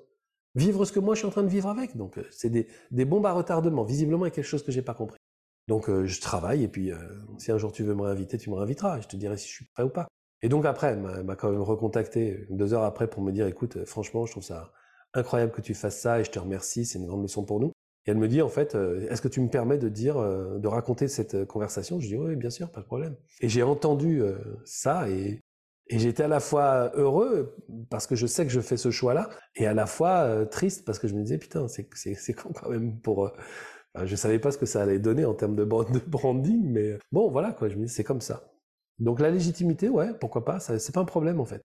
Vivre 0.54 0.84
ce 0.84 0.92
que 0.92 1.00
moi, 1.00 1.16
je 1.16 1.18
suis 1.18 1.26
en 1.26 1.32
train 1.32 1.42
de 1.42 1.48
vivre 1.48 1.68
avec. 1.68 1.96
Donc, 1.96 2.16
euh, 2.16 2.24
c'est 2.30 2.48
des, 2.48 3.04
bombes 3.04 3.26
à 3.26 3.32
retardement. 3.32 3.82
Visiblement, 3.82 4.24
il 4.24 4.28
y 4.28 4.32
a 4.32 4.34
quelque 4.34 4.44
chose 4.44 4.62
que 4.62 4.70
j'ai 4.70 4.82
pas 4.82 4.94
compris. 4.94 5.18
Donc, 5.66 5.90
euh, 5.90 6.06
je 6.06 6.20
travaille. 6.20 6.62
Et 6.62 6.68
puis, 6.68 6.92
euh, 6.92 6.98
si 7.38 7.50
un 7.50 7.58
jour 7.58 7.72
tu 7.72 7.82
veux 7.82 7.96
me 7.96 8.02
réinviter, 8.02 8.38
tu 8.38 8.50
me 8.50 8.54
réinviteras. 8.54 9.00
Je 9.00 9.08
te 9.08 9.16
dirai 9.16 9.36
si 9.36 9.48
je 9.48 9.52
suis 9.52 9.64
prêt 9.64 9.82
ou 9.82 9.88
pas. 9.88 10.06
Et 10.42 10.48
donc, 10.48 10.64
après, 10.64 10.92
elle 10.92 11.24
m'a 11.24 11.34
quand 11.34 11.50
même 11.50 11.62
recontacté 11.62 12.46
deux 12.50 12.72
heures 12.72 12.84
après 12.84 13.10
pour 13.10 13.20
me 13.20 13.32
dire, 13.32 13.48
écoute, 13.48 13.84
franchement, 13.84 14.26
je 14.26 14.30
trouve 14.30 14.44
ça 14.44 14.72
incroyable 15.12 15.50
que 15.50 15.60
tu 15.60 15.74
fasses 15.74 15.98
ça 15.98 16.20
et 16.20 16.24
je 16.24 16.30
te 16.30 16.38
remercie. 16.38 16.84
C'est 16.84 17.00
une 17.00 17.06
grande 17.06 17.22
leçon 17.22 17.44
pour 17.44 17.58
nous. 17.58 17.72
Et 18.06 18.12
elle 18.12 18.18
me 18.18 18.28
dit 18.28 18.40
en 18.42 18.48
fait, 18.48 18.74
euh, 18.74 19.06
est-ce 19.10 19.20
que 19.20 19.28
tu 19.28 19.40
me 19.40 19.48
permets 19.48 19.78
de 19.78 19.88
dire, 19.88 20.16
euh, 20.16 20.58
de 20.58 20.68
raconter 20.68 21.08
cette 21.08 21.34
euh, 21.34 21.44
conversation? 21.44 21.98
Je 22.00 22.06
dis 22.06 22.16
oui, 22.16 22.36
bien 22.36 22.50
sûr, 22.50 22.70
pas 22.70 22.80
de 22.80 22.86
problème. 22.86 23.16
Et 23.40 23.48
j'ai 23.48 23.62
entendu 23.62 24.22
ça 24.64 25.08
et 25.08 25.42
j'étais 25.88 26.24
à 26.24 26.28
la 26.28 26.40
fois 26.40 26.92
heureux 26.94 27.56
parce 27.90 28.06
que 28.06 28.16
je 28.16 28.26
sais 28.26 28.44
que 28.44 28.52
je 28.52 28.60
fais 28.60 28.76
ce 28.76 28.90
choix-là, 28.90 29.28
et 29.54 29.66
à 29.66 29.74
la 29.74 29.86
fois 29.86 30.46
triste 30.46 30.84
parce 30.84 30.98
que 30.98 31.08
je 31.08 31.14
me 31.14 31.22
disais 31.22 31.38
putain, 31.38 31.66
c'est 31.68 31.88
quand 32.34 32.68
même 32.68 32.98
pour. 33.00 33.26
Euh, 33.26 34.06
je 34.06 34.16
savais 34.16 34.38
pas 34.38 34.50
ce 34.52 34.58
que 34.58 34.66
ça 34.66 34.82
allait 34.82 34.98
donner 34.98 35.24
en 35.24 35.34
termes 35.34 35.56
de, 35.56 35.64
de 35.64 36.00
branding, 36.06 36.62
mais 36.70 36.98
bon 37.12 37.30
voilà 37.30 37.52
quoi. 37.52 37.68
Je 37.68 37.76
me 37.76 37.86
dis 37.86 37.92
c'est 37.92 38.04
comme 38.04 38.20
ça. 38.20 38.52
Donc 38.98 39.20
la 39.20 39.30
légitimité, 39.30 39.88
ouais, 39.88 40.12
pourquoi 40.18 40.44
pas, 40.44 40.60
c'est 40.60 40.92
pas 40.94 41.00
un 41.00 41.04
problème 41.04 41.40
en 41.40 41.44
fait. 41.44 41.62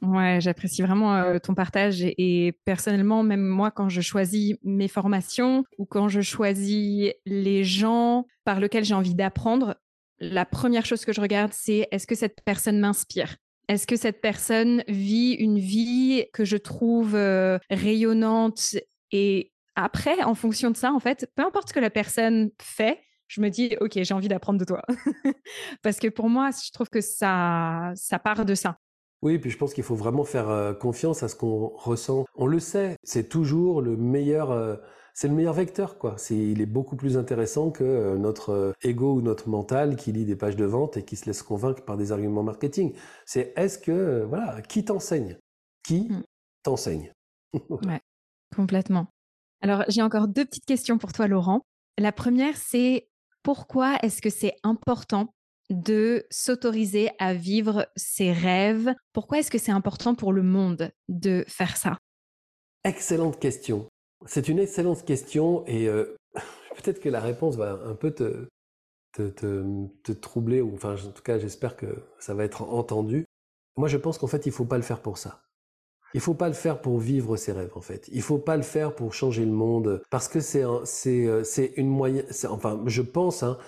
Ouais, 0.00 0.38
j'apprécie 0.40 0.82
vraiment 0.82 1.16
euh, 1.16 1.38
ton 1.38 1.54
partage 1.54 2.02
et, 2.02 2.52
personnellement, 2.64 3.24
même 3.24 3.44
moi, 3.44 3.70
quand 3.70 3.88
je 3.88 4.00
choisis 4.00 4.54
mes 4.62 4.86
formations 4.86 5.64
ou 5.76 5.86
quand 5.86 6.08
je 6.08 6.20
choisis 6.20 7.12
les 7.26 7.64
gens 7.64 8.26
par 8.44 8.60
lesquels 8.60 8.84
j'ai 8.84 8.94
envie 8.94 9.14
d'apprendre, 9.14 9.76
la 10.20 10.44
première 10.44 10.86
chose 10.86 11.04
que 11.04 11.12
je 11.12 11.20
regarde, 11.20 11.52
c'est 11.52 11.88
est-ce 11.90 12.06
que 12.06 12.14
cette 12.14 12.42
personne 12.44 12.78
m'inspire? 12.78 13.36
Est-ce 13.68 13.86
que 13.86 13.96
cette 13.96 14.20
personne 14.20 14.82
vit 14.88 15.32
une 15.32 15.58
vie 15.58 16.26
que 16.32 16.44
je 16.44 16.56
trouve 16.56 17.14
euh, 17.14 17.58
rayonnante? 17.68 18.76
Et 19.10 19.52
après, 19.74 20.22
en 20.22 20.34
fonction 20.34 20.70
de 20.70 20.76
ça, 20.76 20.92
en 20.92 21.00
fait, 21.00 21.28
peu 21.34 21.44
importe 21.44 21.68
ce 21.68 21.74
que 21.74 21.80
la 21.80 21.90
personne 21.90 22.50
fait, 22.62 23.00
je 23.26 23.40
me 23.40 23.50
dis, 23.50 23.76
OK, 23.80 23.92
j'ai 23.94 24.14
envie 24.14 24.28
d'apprendre 24.28 24.58
de 24.58 24.64
toi. 24.64 24.82
Parce 25.82 25.98
que 25.98 26.08
pour 26.08 26.28
moi, 26.28 26.50
je 26.50 26.70
trouve 26.72 26.88
que 26.88 27.00
ça, 27.00 27.92
ça 27.94 28.18
part 28.18 28.44
de 28.44 28.54
ça. 28.54 28.78
Oui, 29.22 29.38
puis 29.38 29.50
je 29.50 29.58
pense 29.58 29.74
qu'il 29.74 29.84
faut 29.84 29.96
vraiment 29.96 30.24
faire 30.24 30.48
euh, 30.48 30.74
confiance 30.74 31.22
à 31.22 31.28
ce 31.28 31.34
qu'on 31.34 31.68
ressent. 31.68 32.24
On 32.36 32.46
le 32.46 32.60
sait, 32.60 32.96
c'est 33.02 33.28
toujours 33.28 33.82
le 33.82 33.96
meilleur, 33.96 34.52
euh, 34.52 34.76
c'est 35.12 35.26
le 35.26 35.34
meilleur 35.34 35.54
vecteur, 35.54 35.98
quoi. 35.98 36.14
C'est, 36.18 36.36
il 36.36 36.60
est 36.60 36.66
beaucoup 36.66 36.94
plus 36.94 37.16
intéressant 37.16 37.70
que 37.70 37.82
euh, 37.82 38.16
notre 38.16 38.74
ego 38.82 39.14
ou 39.14 39.20
notre 39.20 39.48
mental 39.48 39.96
qui 39.96 40.12
lit 40.12 40.24
des 40.24 40.36
pages 40.36 40.54
de 40.54 40.64
vente 40.64 40.96
et 40.96 41.04
qui 41.04 41.16
se 41.16 41.26
laisse 41.26 41.42
convaincre 41.42 41.84
par 41.84 41.96
des 41.96 42.12
arguments 42.12 42.44
marketing. 42.44 42.94
C'est 43.26 43.52
est-ce 43.56 43.78
que, 43.78 44.24
voilà, 44.28 44.62
qui 44.62 44.84
t'enseigne? 44.84 45.36
Qui 45.82 46.08
mm. 46.08 46.22
t'enseigne? 46.62 47.12
Ouais, 47.70 48.00
complètement. 48.54 49.08
Alors, 49.62 49.82
j'ai 49.88 50.02
encore 50.02 50.28
deux 50.28 50.44
petites 50.44 50.66
questions 50.66 50.98
pour 50.98 51.12
toi, 51.12 51.26
Laurent. 51.26 51.62
La 51.98 52.12
première, 52.12 52.56
c'est 52.56 53.08
pourquoi 53.42 53.96
est-ce 54.02 54.22
que 54.22 54.30
c'est 54.30 54.54
important 54.62 55.34
de 55.70 56.26
s'autoriser 56.30 57.10
à 57.18 57.34
vivre 57.34 57.88
ses 57.96 58.32
rêves 58.32 58.94
Pourquoi 59.12 59.38
est-ce 59.38 59.50
que 59.50 59.58
c'est 59.58 59.72
important 59.72 60.14
pour 60.14 60.32
le 60.32 60.42
monde 60.42 60.90
de 61.08 61.44
faire 61.48 61.76
ça? 61.76 61.98
Excellente 62.84 63.38
question. 63.38 63.88
C'est 64.26 64.48
une 64.48 64.58
excellente 64.58 65.04
question 65.04 65.64
et 65.66 65.88
euh, 65.88 66.16
peut-être 66.76 67.00
que 67.00 67.08
la 67.08 67.20
réponse 67.20 67.56
va 67.56 67.72
un 67.84 67.94
peu 67.94 68.10
te, 68.10 68.48
troubler, 70.20 70.60
ou 70.60 70.74
enfin 70.74 70.94
en 70.94 71.10
tout 71.10 71.22
cas 71.22 71.38
j'espère 71.38 71.76
que 71.76 71.86
ça 72.18 72.34
va 72.34 72.44
être 72.44 72.62
entendu. 72.62 73.24
Moi 73.76 73.88
je 73.88 73.96
pense 73.96 74.18
qu'en 74.18 74.26
fait 74.26 74.46
il 74.46 74.50
ne 74.50 74.54
faut 74.54 74.64
pas 74.64 74.76
le 74.76 74.82
faire 74.82 75.02
pour 75.02 75.18
ça. 75.18 75.42
Il 76.14 76.18
ne 76.18 76.22
faut 76.22 76.34
pas 76.34 76.48
le 76.48 76.54
faire 76.54 76.80
pour 76.80 76.98
vivre 76.98 77.36
ses 77.36 77.52
rêves 77.52 77.72
en 77.74 77.82
fait. 77.82 78.08
Il 78.08 78.18
ne 78.18 78.22
faut 78.22 78.38
pas 78.38 78.56
le 78.56 78.62
faire 78.62 78.94
pour 78.94 79.12
changer 79.12 79.44
le 79.44 79.52
monde 79.52 80.02
parce 80.10 80.28
que 80.28 80.40
c'est 80.40 80.64
euh, 80.64 81.44
une 81.76 81.88
moyenne. 81.88 82.26
Enfin 82.48 82.82
je 82.86 83.02
pense 83.02 83.42
hein, 83.42 83.58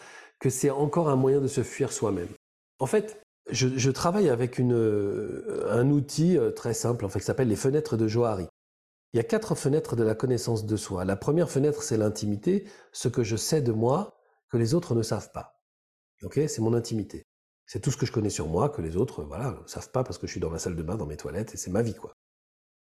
que 0.41 0.51
c'est 0.51 0.71
encore 0.71 1.09
un 1.09 1.17
moyen 1.17 1.41
de 1.41 1.47
se 1.47 1.63
fuir 1.63 1.93
soi-même. 1.93 2.29
En 2.79 2.87
fait, 2.87 3.21
je, 3.51 3.91
travaille 3.91 4.29
avec 4.29 4.59
une, 4.59 4.75
euh, 4.75 5.67
un 5.71 5.91
outil 5.91 6.37
euh, 6.37 6.51
très 6.51 6.75
simple 6.75 7.05
en 7.05 7.09
fait, 7.09 7.21
qui 7.21 7.27
s'appelle 7.27 7.49
les 7.49 7.57
fenêtres 7.57 7.97
de 7.97 8.09
Johari. 8.09 8.47
Il 9.13 9.17
y 9.17 9.21
a 9.21 9.25
quatre 9.25 9.55
fenêtres 9.55 9.97
de 9.97 10.05
la 10.05 10.15
connaissance 10.15 10.67
de 10.67 10.77
soi. 10.77 11.05
La 11.05 11.17
première 11.17 11.51
fenêtre, 11.51 11.83
c'est 11.83 11.97
l'intimité, 11.97 12.69
ce 12.93 13.09
que 13.09 13.25
je 13.25 13.37
sais 13.37 13.61
de 13.61 13.73
moi 13.73 14.17
que 14.51 14.57
les 14.57 14.75
autres 14.75 14.95
ne 14.95 15.03
savent 15.03 15.33
pas. 15.33 15.61
C'est 16.21 16.59
mon 16.61 16.75
intimité. 16.75 17.25
C'est 17.67 17.81
tout 17.81 17.91
ce 17.91 17.97
que 17.97 18.07
je 18.07 18.13
connais 18.13 18.31
sur 18.31 18.47
moi 18.47 18.69
que 18.69 18.83
les 18.83 18.97
autres, 18.97 19.23
voilà, 19.23 19.59
ne 19.63 19.69
savent 19.69 19.91
pas 19.91 20.05
parce 20.05 20.19
que 20.19 20.27
je 20.27 20.33
suis 20.33 20.41
dans 20.41 20.51
ma 20.51 20.59
salle 20.59 20.77
de 20.77 20.83
bain, 20.83 20.97
dans 20.97 21.07
mes 21.07 21.17
toilettes 21.17 21.55
et 21.55 21.57
c'est 21.57 21.71
ma 21.71 21.83
vie, 21.83 21.95
quoi. 21.95 22.13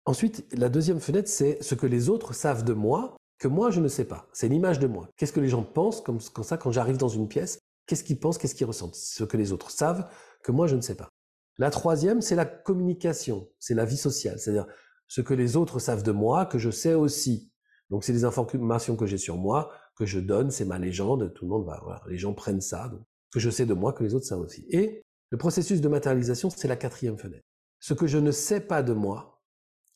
Ensuite, 0.04 0.46
la 0.52 0.68
deuxième 0.68 1.00
fenêtre, 1.00 1.28
c'est 1.28 1.62
ce 1.62 1.74
que 1.74 1.86
les 1.86 2.10
autres 2.10 2.34
savent 2.34 2.64
de 2.64 2.74
moi 2.74 3.16
que 3.44 3.48
moi 3.48 3.70
je 3.70 3.78
ne 3.78 3.88
sais 3.88 4.06
pas. 4.06 4.26
C'est 4.32 4.48
l'image 4.48 4.78
de 4.78 4.86
moi. 4.86 5.10
Qu'est-ce 5.18 5.34
que 5.34 5.40
les 5.40 5.50
gens 5.50 5.62
pensent 5.62 6.00
comme, 6.00 6.18
ça 6.18 6.56
quand 6.56 6.72
j'arrive 6.72 6.96
dans 6.96 7.10
une 7.10 7.28
pièce? 7.28 7.58
Qu'est-ce 7.86 8.02
qu'ils 8.02 8.18
pensent? 8.18 8.38
Qu'est-ce 8.38 8.54
qu'ils 8.54 8.66
ressentent? 8.66 8.94
Ce 8.94 9.22
que 9.22 9.36
les 9.36 9.52
autres 9.52 9.70
savent 9.70 10.08
que 10.42 10.50
moi 10.50 10.66
je 10.66 10.76
ne 10.76 10.80
sais 10.80 10.94
pas. 10.94 11.10
La 11.58 11.68
troisième, 11.68 12.22
c'est 12.22 12.36
la 12.36 12.46
communication, 12.46 13.46
c'est 13.58 13.74
la 13.74 13.84
vie 13.84 13.98
sociale, 13.98 14.38
c'est-à-dire 14.38 14.66
ce 15.08 15.20
que 15.20 15.34
les 15.34 15.56
autres 15.56 15.78
savent 15.78 16.02
de 16.02 16.10
moi 16.10 16.46
que 16.46 16.56
je 16.56 16.70
sais 16.70 16.94
aussi. 16.94 17.52
Donc 17.90 18.02
c'est 18.02 18.14
des 18.14 18.24
informations 18.24 18.96
que 18.96 19.04
j'ai 19.04 19.18
sur 19.18 19.36
moi 19.36 19.70
que 19.94 20.06
je 20.06 20.20
donne, 20.20 20.50
c'est 20.50 20.64
ma 20.64 20.78
légende, 20.78 21.34
tout 21.34 21.44
le 21.44 21.50
monde 21.50 21.66
va 21.66 21.78
voilà, 21.82 22.02
les 22.08 22.16
gens 22.16 22.32
prennent 22.32 22.62
ça, 22.62 22.88
donc, 22.88 23.02
que 23.30 23.40
je 23.40 23.50
sais 23.50 23.66
de 23.66 23.74
moi 23.74 23.92
que 23.92 24.02
les 24.02 24.14
autres 24.14 24.24
savent 24.24 24.40
aussi. 24.40 24.64
Et 24.70 25.02
le 25.28 25.36
processus 25.36 25.82
de 25.82 25.88
matérialisation, 25.88 26.48
c'est 26.48 26.66
la 26.66 26.76
quatrième 26.76 27.18
fenêtre. 27.18 27.44
Ce 27.78 27.92
que 27.92 28.06
je 28.06 28.16
ne 28.16 28.30
sais 28.30 28.60
pas 28.60 28.82
de 28.82 28.94
moi 28.94 29.42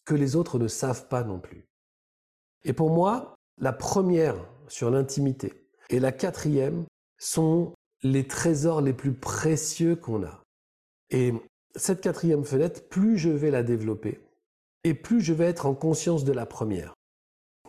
que 0.05 0.15
les 0.15 0.37
autres 0.37 0.59
ne 0.59 0.69
savent 0.69 1.09
pas 1.09 1.25
non 1.25 1.41
plus. 1.41 1.67
Et 2.65 2.75
pour 2.75 2.91
moi, 2.91 3.38
la 3.61 3.73
première 3.73 4.37
sur 4.69 4.91
l'intimité 4.91 5.53
et 5.91 6.01
la 6.01 6.13
quatrième 6.13 6.85
sont 7.19 7.73
les 8.03 8.27
trésors 8.27 8.81
les 8.81 8.93
plus 8.93 9.13
précieux 9.13 9.97
qu'on 9.97 10.23
a. 10.23 10.43
Et 11.11 11.33
cette 11.75 12.01
quatrième 12.01 12.45
fenêtre, 12.45 12.83
plus 12.89 13.19
je 13.19 13.31
vais 13.31 13.51
la 13.51 13.63
développer, 13.63 14.21
et 14.85 14.95
plus 14.95 15.21
je 15.21 15.33
vais 15.33 15.47
être 15.47 15.67
en 15.67 15.75
conscience 15.75 16.25
de 16.25 16.33
la 16.33 16.47
première. 16.47 16.95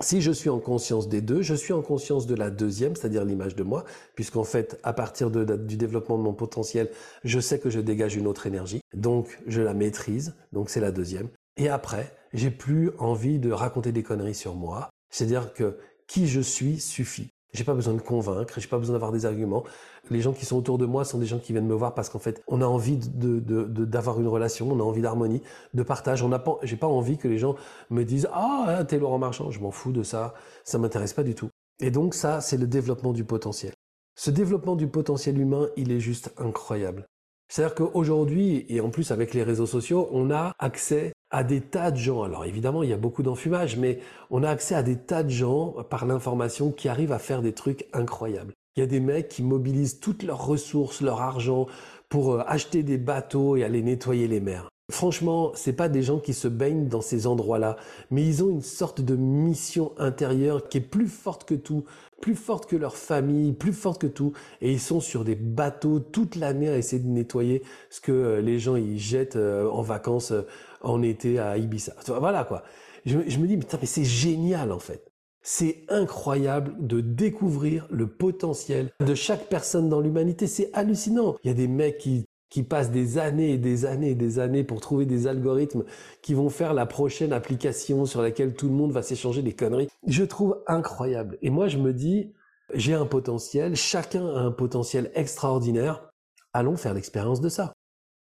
Si 0.01 0.21
je 0.21 0.31
suis 0.31 0.49
en 0.49 0.59
conscience 0.59 1.09
des 1.09 1.21
deux, 1.21 1.41
je 1.41 1.53
suis 1.53 1.73
en 1.73 1.81
conscience 1.81 2.25
de 2.25 2.35
la 2.35 2.49
deuxième, 2.49 2.95
c'est-à-dire 2.95 3.25
l'image 3.25 3.55
de 3.55 3.63
moi, 3.63 3.83
puisqu'en 4.15 4.45
fait, 4.45 4.79
à 4.83 4.93
partir 4.93 5.29
du 5.29 5.77
développement 5.77 6.17
de 6.17 6.23
mon 6.23 6.33
potentiel, 6.33 6.89
je 7.25 7.39
sais 7.39 7.59
que 7.59 7.69
je 7.69 7.81
dégage 7.81 8.15
une 8.15 8.27
autre 8.27 8.47
énergie, 8.47 8.81
donc 8.93 9.39
je 9.45 9.61
la 9.61 9.73
maîtrise, 9.73 10.35
donc 10.53 10.69
c'est 10.69 10.79
la 10.79 10.91
deuxième. 10.91 11.27
Et 11.57 11.67
après, 11.67 12.15
j'ai 12.31 12.51
plus 12.51 12.91
envie 12.99 13.39
de 13.39 13.51
raconter 13.51 13.91
des 13.91 14.03
conneries 14.03 14.35
sur 14.35 14.55
moi, 14.55 14.88
c'est-à-dire 15.09 15.53
que 15.53 15.77
qui 16.07 16.27
je 16.27 16.41
suis 16.41 16.79
suffit. 16.79 17.31
J'ai 17.51 17.63
pas 17.63 17.73
besoin 17.73 17.95
de 17.95 18.01
convaincre, 18.01 18.59
j'ai 18.59 18.67
pas 18.67 18.77
besoin 18.77 18.93
d'avoir 18.93 19.11
des 19.11 19.25
arguments. 19.25 19.63
Les 20.11 20.21
gens 20.21 20.33
qui 20.33 20.45
sont 20.45 20.55
autour 20.55 20.77
de 20.77 20.85
moi 20.85 21.03
sont 21.03 21.17
des 21.17 21.25
gens 21.25 21.39
qui 21.39 21.51
viennent 21.51 21.65
me 21.65 21.73
voir 21.73 21.95
parce 21.95 22.09
qu'en 22.09 22.19
fait, 22.19 22.43
on 22.47 22.61
a 22.61 22.65
envie 22.65 22.99
d'avoir 22.99 24.19
une 24.19 24.27
relation, 24.27 24.71
on 24.71 24.79
a 24.79 24.83
envie 24.83 25.01
d'harmonie, 25.01 25.41
de 25.73 25.83
partage. 25.83 26.21
On 26.21 26.29
n'a 26.29 26.37
pas, 26.37 26.59
j'ai 26.61 26.75
pas 26.75 26.87
envie 26.87 27.17
que 27.17 27.27
les 27.27 27.39
gens 27.39 27.55
me 27.89 28.03
disent 28.03 28.29
ah 28.33 28.65
hein, 28.67 28.85
t'es 28.85 28.99
Laurent 28.99 29.17
Marchand, 29.17 29.49
je 29.49 29.59
m'en 29.59 29.71
fous 29.71 29.91
de 29.91 30.03
ça, 30.03 30.35
ça 30.63 30.77
m'intéresse 30.77 31.13
pas 31.13 31.23
du 31.23 31.33
tout. 31.33 31.49
Et 31.79 31.89
donc 31.89 32.13
ça, 32.13 32.39
c'est 32.39 32.57
le 32.57 32.67
développement 32.67 33.13
du 33.13 33.23
potentiel. 33.23 33.73
Ce 34.15 34.29
développement 34.29 34.75
du 34.75 34.87
potentiel 34.87 35.39
humain, 35.39 35.69
il 35.75 35.91
est 35.91 36.01
juste 36.01 36.31
incroyable. 36.37 37.07
C'est-à-dire 37.49 37.75
qu'aujourd'hui, 37.75 38.65
et 38.69 38.79
en 38.79 38.89
plus 38.89 39.11
avec 39.11 39.33
les 39.33 39.43
réseaux 39.43 39.65
sociaux, 39.65 40.07
on 40.11 40.29
a 40.31 40.53
accès 40.59 41.13
à 41.31 41.43
des 41.43 41.61
tas 41.61 41.91
de 41.91 41.97
gens. 41.97 42.23
Alors 42.23 42.45
évidemment, 42.45 42.83
il 42.83 42.89
y 42.89 42.93
a 42.93 42.97
beaucoup 42.97 43.23
d'enfumage, 43.23 43.75
mais 43.75 43.99
on 44.29 44.43
a 44.43 44.49
accès 44.49 44.75
à 44.75 44.83
des 44.83 44.97
tas 44.97 45.23
de 45.23 45.29
gens 45.29 45.75
par 45.89 46.05
l'information 46.05 46.71
qui 46.71 46.87
arrivent 46.89 47.11
à 47.11 47.19
faire 47.19 47.41
des 47.41 47.53
trucs 47.53 47.87
incroyables. 47.93 48.53
Il 48.75 48.81
y 48.81 48.83
a 48.83 48.87
des 48.87 48.99
mecs 48.99 49.29
qui 49.29 49.43
mobilisent 49.43 49.99
toutes 49.99 50.23
leurs 50.23 50.45
ressources, 50.45 51.01
leur 51.01 51.21
argent 51.21 51.67
pour 52.07 52.33
euh, 52.33 52.43
acheter 52.47 52.83
des 52.83 52.97
bateaux 52.97 53.55
et 53.55 53.63
aller 53.63 53.81
nettoyer 53.81 54.27
les 54.27 54.39
mers. 54.39 54.69
Franchement, 54.91 55.51
c'est 55.53 55.73
pas 55.73 55.87
des 55.87 56.01
gens 56.01 56.17
qui 56.17 56.33
se 56.33 56.47
baignent 56.47 56.87
dans 56.87 57.01
ces 57.01 57.27
endroits-là, 57.27 57.77
mais 58.09 58.25
ils 58.25 58.43
ont 58.43 58.49
une 58.49 58.63
sorte 58.63 59.01
de 59.01 59.15
mission 59.15 59.91
intérieure 59.99 60.67
qui 60.67 60.79
est 60.79 60.81
plus 60.81 61.07
forte 61.07 61.43
que 61.45 61.53
tout, 61.53 61.83
plus 62.21 62.35
forte 62.35 62.69
que 62.69 62.75
leur 62.75 62.95
famille, 62.95 63.53
plus 63.53 63.73
forte 63.73 64.01
que 64.01 64.07
tout, 64.07 64.33
et 64.61 64.71
ils 64.71 64.79
sont 64.79 64.99
sur 64.99 65.23
des 65.23 65.35
bateaux 65.35 65.99
toute 65.99 66.35
l'année 66.35 66.69
à 66.69 66.77
essayer 66.77 67.01
de 67.01 67.07
nettoyer 67.07 67.63
ce 67.89 68.01
que 68.01 68.11
euh, 68.11 68.41
les 68.41 68.59
gens 68.59 68.75
y 68.75 68.97
jettent 68.97 69.35
euh, 69.35 69.69
en 69.69 69.81
vacances 69.81 70.33
en 70.81 71.01
été 71.01 71.39
à 71.39 71.57
Ibiza. 71.57 71.93
Voilà 72.07 72.43
quoi. 72.43 72.63
Je, 73.05 73.17
me 73.17 73.47
dis, 73.47 73.57
mais 73.57 73.65
c'est 73.83 74.03
génial 74.03 74.71
en 74.71 74.79
fait. 74.79 75.05
C'est 75.41 75.83
incroyable 75.87 76.75
de 76.79 76.99
découvrir 76.99 77.87
le 77.89 78.07
potentiel 78.07 78.91
de 79.05 79.15
chaque 79.15 79.47
personne 79.47 79.89
dans 79.89 80.01
l'humanité. 80.01 80.47
C'est 80.47 80.69
hallucinant. 80.73 81.37
Il 81.43 81.47
y 81.47 81.51
a 81.51 81.53
des 81.53 81.67
mecs 81.69 81.97
qui, 81.97 82.25
qui 82.49 82.63
passent 82.63 82.91
des 82.91 83.17
années 83.17 83.51
et 83.53 83.57
des 83.57 83.85
années 83.85 84.11
et 84.11 84.15
des 84.15 84.39
années 84.39 84.63
pour 84.63 84.81
trouver 84.81 85.05
des 85.05 85.27
algorithmes 85.27 85.83
qui 86.21 86.33
vont 86.33 86.49
faire 86.49 86.73
la 86.73 86.85
prochaine 86.85 87.33
application 87.33 88.05
sur 88.05 88.21
laquelle 88.21 88.55
tout 88.55 88.67
le 88.67 88.73
monde 88.73 88.91
va 88.91 89.01
s'échanger 89.01 89.41
des 89.41 89.53
conneries. 89.53 89.89
Je 90.07 90.23
trouve 90.23 90.61
incroyable. 90.67 91.37
Et 91.41 91.49
moi, 91.49 91.67
je 91.67 91.77
me 91.77 91.93
dis, 91.93 92.33
j'ai 92.73 92.93
un 92.93 93.05
potentiel, 93.05 93.75
chacun 93.75 94.25
a 94.27 94.39
un 94.39 94.51
potentiel 94.51 95.11
extraordinaire. 95.15 96.09
Allons 96.53 96.77
faire 96.77 96.93
l'expérience 96.93 97.41
de 97.41 97.49
ça 97.49 97.73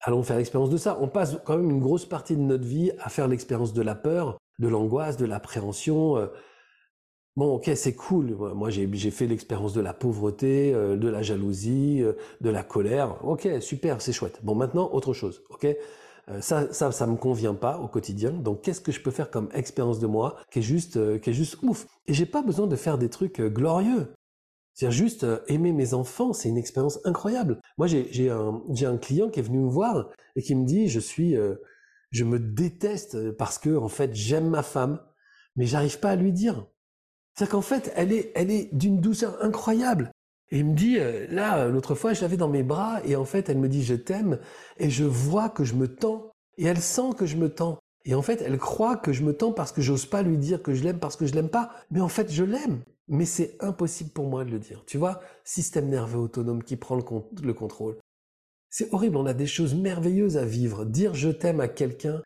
allons 0.03 0.23
faire 0.23 0.37
l'expérience 0.37 0.70
de 0.70 0.77
ça. 0.77 0.99
On 1.01 1.09
passe 1.09 1.39
quand 1.45 1.57
même 1.57 1.70
une 1.70 1.81
grosse 1.81 2.07
partie 2.07 2.37
de 2.37 2.43
notre 2.43 2.64
vie 2.64 2.93
à 2.99 3.09
faire 3.09 3.29
l'expérience 3.29 3.73
de 3.73 3.83
la 3.83 3.95
peur, 3.95 4.39
de 4.59 4.68
l'angoisse, 4.68 5.16
de 5.16 5.27
l'appréhension. 5.27 6.29
Euh. 7.37 7.41
Bon, 7.41 7.55
ok, 7.55 7.70
c'est 7.74 7.95
cool. 7.95 8.37
Moi, 8.55 8.70
j'ai 8.70 9.11
fait 9.11 9.26
l'expérience 9.26 9.72
de 9.72 9.80
la 9.80 9.95
pauvreté, 9.95 10.74
euh, 10.74 10.97
de 10.97 11.09
la 11.09 11.22
jalousie, 11.22 12.03
euh, 12.03 12.12
de 12.41 12.51
la 12.51 12.62
colère. 12.62 13.24
Ok, 13.24 13.49
super, 13.61 14.01
c'est 14.01 14.12
chouette. 14.12 14.41
Bon, 14.43 14.55
maintenant, 14.55 14.91
autre 14.93 15.12
chose. 15.12 15.43
Ok, 15.51 15.66
ça, 16.41 16.72
ça, 16.72 16.93
ça 16.93 17.07
me 17.07 17.16
convient 17.16 17.55
pas 17.55 17.78
au 17.78 17.89
quotidien. 17.89 18.30
Donc, 18.33 18.62
qu'est-ce 18.62 18.80
que 18.80 18.93
je 18.93 19.01
peux 19.01 19.11
faire 19.11 19.30
comme 19.30 19.49
expérience 19.55 19.99
de 19.99 20.07
moi 20.07 20.37
qui 20.51 20.61
est 20.61 20.62
juste, 20.62 21.20
qui 21.20 21.30
est 21.30 21.33
juste 21.33 21.59
ouf? 21.62 21.87
Et 22.07 22.14
j'ai 22.14 22.26
pas 22.26 22.43
besoin 22.43 22.66
de 22.68 22.76
faire 22.76 22.97
des 22.99 23.11
trucs 23.11 23.41
glorieux. 23.41 24.14
C'est-à-dire 24.74 24.97
juste 24.97 25.24
euh, 25.24 25.41
aimer 25.49 25.72
mes 25.72 25.95
enfants, 25.95 26.33
c'est 26.33 26.49
une 26.49 26.57
expérience 26.57 27.01
incroyable. 27.05 27.61
Moi, 27.78 27.87
j'ai 27.87 28.30
un, 28.30 28.62
un 28.85 28.99
client 28.99 29.28
qui 29.30 29.41
est 29.41 29.43
venu 29.43 29.59
me 29.59 29.68
voir 29.68 30.11
et 30.37 30.43
qui 30.43 30.55
me 30.55 30.64
dit, 30.64 30.89
je 30.89 31.01
suis, 31.01 31.37
euh, 31.37 31.57
je 32.11 32.24
me 32.24 32.39
déteste 32.39 33.33
parce 33.33 33.59
que 33.59 33.76
en 33.76 33.89
fait, 33.89 34.14
j'aime 34.14 34.49
ma 34.49 34.62
femme, 34.62 35.01
mais 35.57 35.66
j'arrive 35.66 35.99
pas 36.01 36.11
à 36.11 36.16
lui 36.16 36.33
dire. 36.33 36.66
C'est-à-dire 37.35 37.53
qu'en 37.53 37.62
fait, 37.62 37.93
elle 37.97 38.12
est, 38.12 38.33
elle 38.35 38.51
est 38.51 38.68
d'une 38.74 39.01
douceur 39.01 39.43
incroyable. 39.43 40.12
Et 40.51 40.59
il 40.59 40.66
me 40.66 40.74
dit, 40.74 40.99
euh, 40.99 41.26
là, 41.30 41.66
l'autre 41.68 41.95
fois, 41.95 42.12
je 42.12 42.20
l'avais 42.20 42.37
dans 42.37 42.49
mes 42.49 42.62
bras, 42.62 43.01
et 43.05 43.16
en 43.16 43.24
fait, 43.24 43.49
elle 43.49 43.59
me 43.59 43.68
dit, 43.68 43.85
je 43.85 43.95
t'aime, 43.95 44.39
et 44.78 44.91
je 44.91 45.05
vois 45.05 45.49
que 45.49 45.64
je 45.64 45.74
me 45.74 45.89
tends, 45.89 46.30
et 46.59 46.66
elle 46.66 46.80
sent 46.80 47.14
que 47.16 47.26
je 47.26 47.37
me 47.37 47.49
tends. 47.49 47.78
Et 48.05 48.14
en 48.14 48.22
fait, 48.22 48.43
elle 48.43 48.59
croit 48.59 48.97
que 48.97 49.12
je 49.12 49.22
me 49.22 49.33
tends 49.33 49.53
parce 49.53 49.72
que 49.72 49.80
j'ose 49.80 50.07
pas 50.07 50.22
lui 50.22 50.37
dire 50.37 50.62
que 50.62 50.74
je 50.74 50.83
l'aime 50.83 50.99
parce 50.99 51.16
que 51.16 51.24
je 51.24 51.35
l'aime 51.35 51.49
pas. 51.49 51.70
Mais 51.91 52.01
en 52.01 52.09
fait, 52.09 52.33
je 52.33 52.43
l'aime. 52.43 52.83
Mais 53.09 53.24
c'est 53.24 53.57
impossible 53.61 54.11
pour 54.11 54.26
moi 54.26 54.45
de 54.45 54.51
le 54.51 54.59
dire. 54.59 54.83
Tu 54.87 54.99
vois, 54.99 55.20
système 55.45 55.89
nerveux 55.89 56.18
autonome 56.18 56.64
qui 56.64 56.76
prend 56.76 56.97
le 56.97 57.53
contrôle. 57.55 57.97
C'est 58.70 58.93
horrible, 58.95 59.18
on 59.18 59.26
a 59.26 59.35
des 59.35 59.47
choses 59.47 59.74
merveilleuses 59.74 60.39
à 60.39 60.45
vivre. 60.45 60.85
Dire 60.85 61.14
je 61.14 61.28
t'aime 61.28 61.61
à 61.61 61.68
quelqu'un 61.68 62.22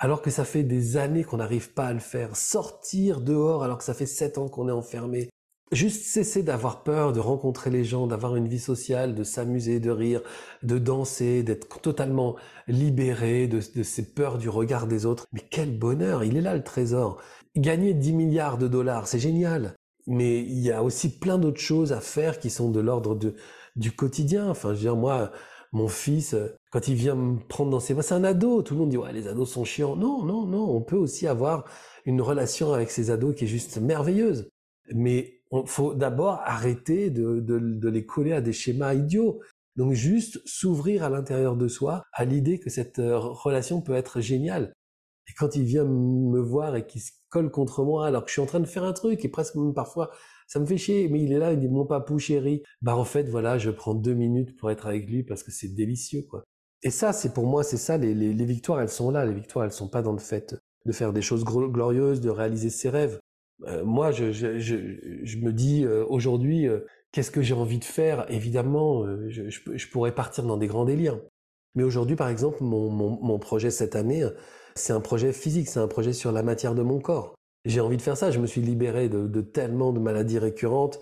alors 0.00 0.22
que 0.22 0.30
ça 0.30 0.44
fait 0.44 0.62
des 0.64 0.96
années 0.96 1.24
qu'on 1.24 1.36
n'arrive 1.36 1.74
pas 1.74 1.86
à 1.86 1.92
le 1.92 2.00
faire. 2.00 2.34
Sortir 2.34 3.20
dehors 3.20 3.62
alors 3.62 3.78
que 3.78 3.84
ça 3.84 3.94
fait 3.94 4.06
sept 4.06 4.38
ans 4.38 4.48
qu'on 4.48 4.68
est 4.68 4.72
enfermé. 4.72 5.28
Juste 5.72 6.04
cesser 6.06 6.42
d'avoir 6.42 6.82
peur 6.82 7.12
de 7.12 7.20
rencontrer 7.20 7.70
les 7.70 7.84
gens, 7.84 8.08
d'avoir 8.08 8.34
une 8.34 8.48
vie 8.48 8.58
sociale, 8.58 9.14
de 9.14 9.22
s'amuser, 9.22 9.78
de 9.78 9.90
rire, 9.90 10.22
de 10.62 10.78
danser, 10.78 11.44
d'être 11.44 11.80
totalement 11.80 12.34
libéré 12.66 13.46
de, 13.46 13.60
ces 13.60 14.14
peurs 14.14 14.38
du 14.38 14.48
regard 14.48 14.88
des 14.88 15.04
autres. 15.06 15.26
Mais 15.32 15.42
quel 15.48 15.78
bonheur, 15.78 16.24
il 16.24 16.36
est 16.36 16.40
là 16.40 16.56
le 16.56 16.64
trésor. 16.64 17.22
Gagner 17.54 17.92
10 17.92 18.12
milliards 18.14 18.58
de 18.58 18.68
dollars, 18.68 19.06
c'est 19.06 19.20
génial. 19.20 19.76
Mais 20.06 20.40
il 20.40 20.58
y 20.58 20.72
a 20.72 20.82
aussi 20.82 21.20
plein 21.20 21.38
d'autres 21.38 21.60
choses 21.60 21.92
à 21.92 22.00
faire 22.00 22.40
qui 22.40 22.48
sont 22.48 22.70
de 22.70 22.80
l'ordre 22.80 23.16
du 23.76 23.92
quotidien. 23.92 24.48
Enfin, 24.48 24.70
je 24.70 24.74
veux 24.74 24.80
dire, 24.80 24.96
moi, 24.96 25.30
mon 25.72 25.88
fils, 25.88 26.34
quand 26.70 26.86
il 26.86 26.94
vient 26.94 27.16
me 27.16 27.38
prendre 27.38 27.70
dans 27.70 27.80
ses 27.80 27.94
bras, 27.94 28.02
c'est 28.02 28.14
un 28.14 28.24
ado. 28.24 28.62
Tout 28.62 28.74
le 28.74 28.80
monde 28.80 28.90
dit, 28.90 28.96
ouais, 28.96 29.12
les 29.12 29.26
ados 29.26 29.50
sont 29.50 29.64
chiants. 29.64 29.96
Non, 29.96 30.24
non, 30.24 30.46
non, 30.46 30.70
on 30.70 30.80
peut 30.80 30.96
aussi 30.96 31.26
avoir 31.26 31.64
une 32.06 32.22
relation 32.22 32.72
avec 32.72 32.90
ces 32.90 33.10
ados 33.10 33.34
qui 33.34 33.44
est 33.44 33.48
juste 33.48 33.78
merveilleuse. 33.78 34.48
Mais 34.94 35.40
il 35.52 35.66
faut 35.66 35.94
d'abord 35.94 36.40
arrêter 36.44 37.10
de, 37.10 37.88
les 37.88 38.06
coller 38.06 38.32
à 38.32 38.40
des 38.40 38.52
schémas 38.52 38.94
idiots. 38.94 39.40
Donc 39.76 39.92
juste 39.92 40.40
s'ouvrir 40.46 41.04
à 41.04 41.10
l'intérieur 41.10 41.56
de 41.56 41.68
soi 41.68 42.04
à 42.12 42.24
l'idée 42.24 42.58
que 42.58 42.70
cette 42.70 42.98
euh, 42.98 43.18
relation 43.18 43.80
peut 43.80 43.94
être 43.94 44.20
géniale. 44.20 44.72
Et 45.28 45.32
quand 45.38 45.54
il 45.54 45.62
vient 45.64 45.84
me 45.84 46.40
voir 46.40 46.74
et 46.76 46.86
qu'il 46.86 47.00
se 47.00 47.12
colle 47.28 47.50
contre 47.50 47.84
moi 47.84 48.06
alors 48.06 48.24
que 48.24 48.28
je 48.28 48.32
suis 48.32 48.42
en 48.42 48.46
train 48.46 48.60
de 48.60 48.66
faire 48.66 48.82
un 48.82 48.92
truc 48.92 49.24
et 49.24 49.28
presque 49.28 49.54
même 49.54 49.72
parfois 49.72 50.10
ça 50.48 50.58
me 50.58 50.66
fait 50.66 50.76
chier, 50.76 51.08
mais 51.08 51.22
il 51.22 51.32
est 51.32 51.38
là, 51.38 51.52
il 51.52 51.60
dit 51.60 51.68
mon 51.68 51.86
papou 51.86 52.18
chéri. 52.18 52.62
Bah 52.82 52.96
en 52.96 53.04
fait 53.04 53.28
voilà, 53.28 53.58
je 53.58 53.70
prends 53.70 53.94
deux 53.94 54.14
minutes 54.14 54.56
pour 54.56 54.70
être 54.72 54.86
avec 54.86 55.08
lui 55.08 55.22
parce 55.22 55.44
que 55.44 55.52
c'est 55.52 55.68
délicieux 55.68 56.22
quoi. 56.28 56.44
Et 56.82 56.90
ça 56.90 57.12
c'est 57.12 57.34
pour 57.34 57.46
moi 57.46 57.62
c'est 57.62 57.76
ça 57.76 57.96
les, 57.98 58.44
victoires 58.44 58.80
elles 58.80 58.88
sont 58.88 59.10
là, 59.10 59.24
les 59.24 59.34
victoires 59.34 59.64
elles 59.64 59.72
sont 59.72 59.88
pas 59.88 60.02
dans 60.02 60.12
le 60.12 60.18
fait 60.18 60.54
de 60.86 60.92
faire 60.92 61.12
des 61.12 61.22
choses 61.22 61.44
glorieuses, 61.44 62.20
de 62.20 62.30
réaliser 62.30 62.70
ses 62.70 62.88
rêves. 62.88 63.20
Euh, 63.66 63.84
moi, 63.84 64.10
je, 64.12 64.24
me 64.24 65.52
dis 65.52 65.84
euh, 65.84 66.04
aujourd'hui, 66.08 66.66
euh, 66.66 66.80
qu'est-ce 67.12 67.30
que 67.30 67.42
j'ai 67.42 67.54
envie 67.54 67.78
de 67.78 67.84
faire? 67.84 68.24
Évidemment, 68.30 69.04
je, 69.28 69.86
pourrais 69.90 70.14
partir 70.14 70.44
dans 70.44 70.56
des 70.56 70.66
grands 70.66 70.84
délires. 70.84 71.20
Mais 71.74 71.82
aujourd'hui, 71.82 72.16
par 72.16 72.28
exemple, 72.28 72.58
mon, 72.62 73.38
projet 73.38 73.70
cette 73.70 73.94
année, 73.94 74.24
c'est 74.74 74.92
un 74.92 75.00
projet 75.00 75.32
physique, 75.32 75.68
c'est 75.68 75.80
un 75.80 75.88
projet 75.88 76.12
sur 76.12 76.32
la 76.32 76.42
matière 76.42 76.74
de 76.74 76.82
mon 76.82 76.98
corps. 76.98 77.34
J'ai 77.64 77.80
envie 77.80 77.98
de 77.98 78.02
faire 78.02 78.16
ça. 78.16 78.30
Je 78.30 78.40
me 78.40 78.46
suis 78.46 78.60
libéré 78.62 79.08
de 79.08 79.40
tellement 79.40 79.92
de 79.92 80.00
maladies 80.00 80.38
récurrentes. 80.38 81.00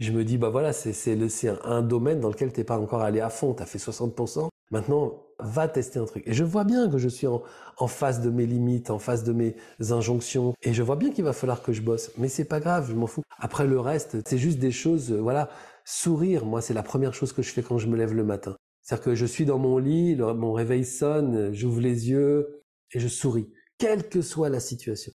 Je 0.00 0.12
me 0.12 0.24
dis, 0.24 0.38
bah 0.38 0.48
voilà, 0.48 0.72
c'est 0.72 1.48
un 1.62 1.82
domaine 1.82 2.20
dans 2.20 2.30
lequel 2.30 2.52
t'es 2.52 2.64
pas 2.64 2.78
encore 2.78 3.02
allé 3.02 3.20
à 3.20 3.28
fond. 3.28 3.52
Tu 3.52 3.62
as 3.62 3.66
fait 3.66 3.78
60%. 3.78 4.48
Maintenant, 4.70 5.26
va 5.38 5.68
tester 5.68 5.98
un 5.98 6.06
truc. 6.06 6.22
Et 6.26 6.32
je 6.32 6.42
vois 6.42 6.64
bien 6.64 6.88
que 6.88 6.96
je 6.96 7.08
suis 7.08 7.26
en, 7.26 7.42
en 7.76 7.86
face 7.86 8.22
de 8.22 8.30
mes 8.30 8.46
limites, 8.46 8.90
en 8.90 8.98
face 8.98 9.24
de 9.24 9.32
mes 9.34 9.56
injonctions. 9.90 10.54
Et 10.62 10.72
je 10.72 10.82
vois 10.82 10.96
bien 10.96 11.10
qu'il 11.10 11.24
va 11.24 11.34
falloir 11.34 11.62
que 11.62 11.72
je 11.72 11.82
bosse. 11.82 12.12
Mais 12.16 12.28
c'est 12.28 12.46
pas 12.46 12.60
grave, 12.60 12.88
je 12.88 12.94
m'en 12.94 13.06
fous. 13.06 13.22
Après 13.38 13.66
le 13.66 13.78
reste, 13.78 14.16
c'est 14.26 14.38
juste 14.38 14.58
des 14.58 14.72
choses, 14.72 15.12
euh, 15.12 15.20
voilà. 15.20 15.50
Sourire, 15.84 16.46
moi, 16.46 16.62
c'est 16.62 16.74
la 16.74 16.82
première 16.82 17.12
chose 17.12 17.32
que 17.34 17.42
je 17.42 17.50
fais 17.50 17.62
quand 17.62 17.76
je 17.78 17.86
me 17.86 17.96
lève 17.96 18.14
le 18.14 18.24
matin. 18.24 18.56
C'est-à-dire 18.82 19.04
que 19.04 19.14
je 19.14 19.26
suis 19.26 19.44
dans 19.44 19.58
mon 19.58 19.76
lit, 19.76 20.16
mon 20.16 20.52
réveil 20.52 20.84
sonne, 20.84 21.52
j'ouvre 21.52 21.80
les 21.80 22.08
yeux 22.08 22.62
et 22.92 23.00
je 23.00 23.08
souris. 23.08 23.50
Quelle 23.76 24.08
que 24.08 24.22
soit 24.22 24.48
la 24.48 24.60
situation. 24.60 25.12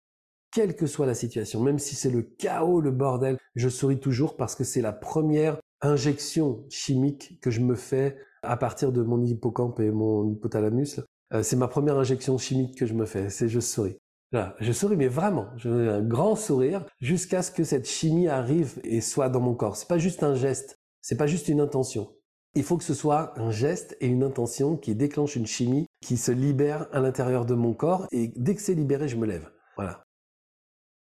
Quelle 0.53 0.75
que 0.75 0.85
soit 0.85 1.07
la 1.07 1.15
situation, 1.15 1.61
même 1.61 1.79
si 1.79 1.95
c'est 1.95 2.11
le 2.11 2.21
chaos, 2.21 2.79
le 2.79 2.91
bordel, 2.91 3.37
je 3.55 3.69
souris 3.69 3.99
toujours 3.99 4.37
parce 4.37 4.55
que 4.55 4.63
c'est 4.63 4.81
la 4.81 4.93
première 4.93 5.59
injection 5.81 6.63
chimique 6.69 7.39
que 7.41 7.49
je 7.49 7.59
me 7.59 7.73
fais 7.73 8.17
à 8.43 8.55
partir 8.55 8.91
de 8.91 9.01
mon 9.01 9.23
hippocampe 9.23 9.79
et 9.79 9.89
mon 9.89 10.29
hypothalamus. 10.29 11.01
Euh, 11.33 11.41
c'est 11.41 11.55
ma 11.55 11.67
première 11.67 11.97
injection 11.97 12.37
chimique 12.37 12.77
que 12.77 12.85
je 12.85 12.93
me 12.93 13.05
fais, 13.05 13.29
c'est 13.29 13.49
je 13.49 13.59
souris. 13.59 13.97
Là, 14.31 14.55
je 14.59 14.71
souris, 14.71 14.95
mais 14.95 15.07
vraiment, 15.07 15.47
je 15.57 15.69
fais 15.69 15.89
un 15.89 16.01
grand 16.01 16.35
sourire 16.35 16.85
jusqu'à 16.99 17.41
ce 17.41 17.51
que 17.51 17.63
cette 17.63 17.87
chimie 17.87 18.27
arrive 18.27 18.79
et 18.83 19.01
soit 19.01 19.29
dans 19.29 19.39
mon 19.39 19.55
corps. 19.55 19.75
C'est 19.75 19.87
pas 19.87 19.97
juste 19.97 20.23
un 20.23 20.35
geste, 20.35 20.79
c'est 21.01 21.17
pas 21.17 21.27
juste 21.27 21.47
une 21.47 21.61
intention. 21.61 22.11
Il 22.55 22.63
faut 22.63 22.77
que 22.77 22.83
ce 22.83 22.93
soit 22.93 23.33
un 23.39 23.49
geste 23.49 23.97
et 24.01 24.07
une 24.07 24.23
intention 24.23 24.77
qui 24.77 24.93
déclenche 24.93 25.35
une 25.35 25.47
chimie 25.47 25.87
qui 26.01 26.17
se 26.17 26.31
libère 26.31 26.87
à 26.91 26.99
l'intérieur 26.99 27.45
de 27.45 27.55
mon 27.55 27.73
corps 27.73 28.05
et 28.11 28.31
dès 28.35 28.53
que 28.53 28.61
c'est 28.61 28.75
libéré, 28.75 29.07
je 29.07 29.17
me 29.17 29.25
lève. 29.25 29.49
Voilà. 29.75 30.03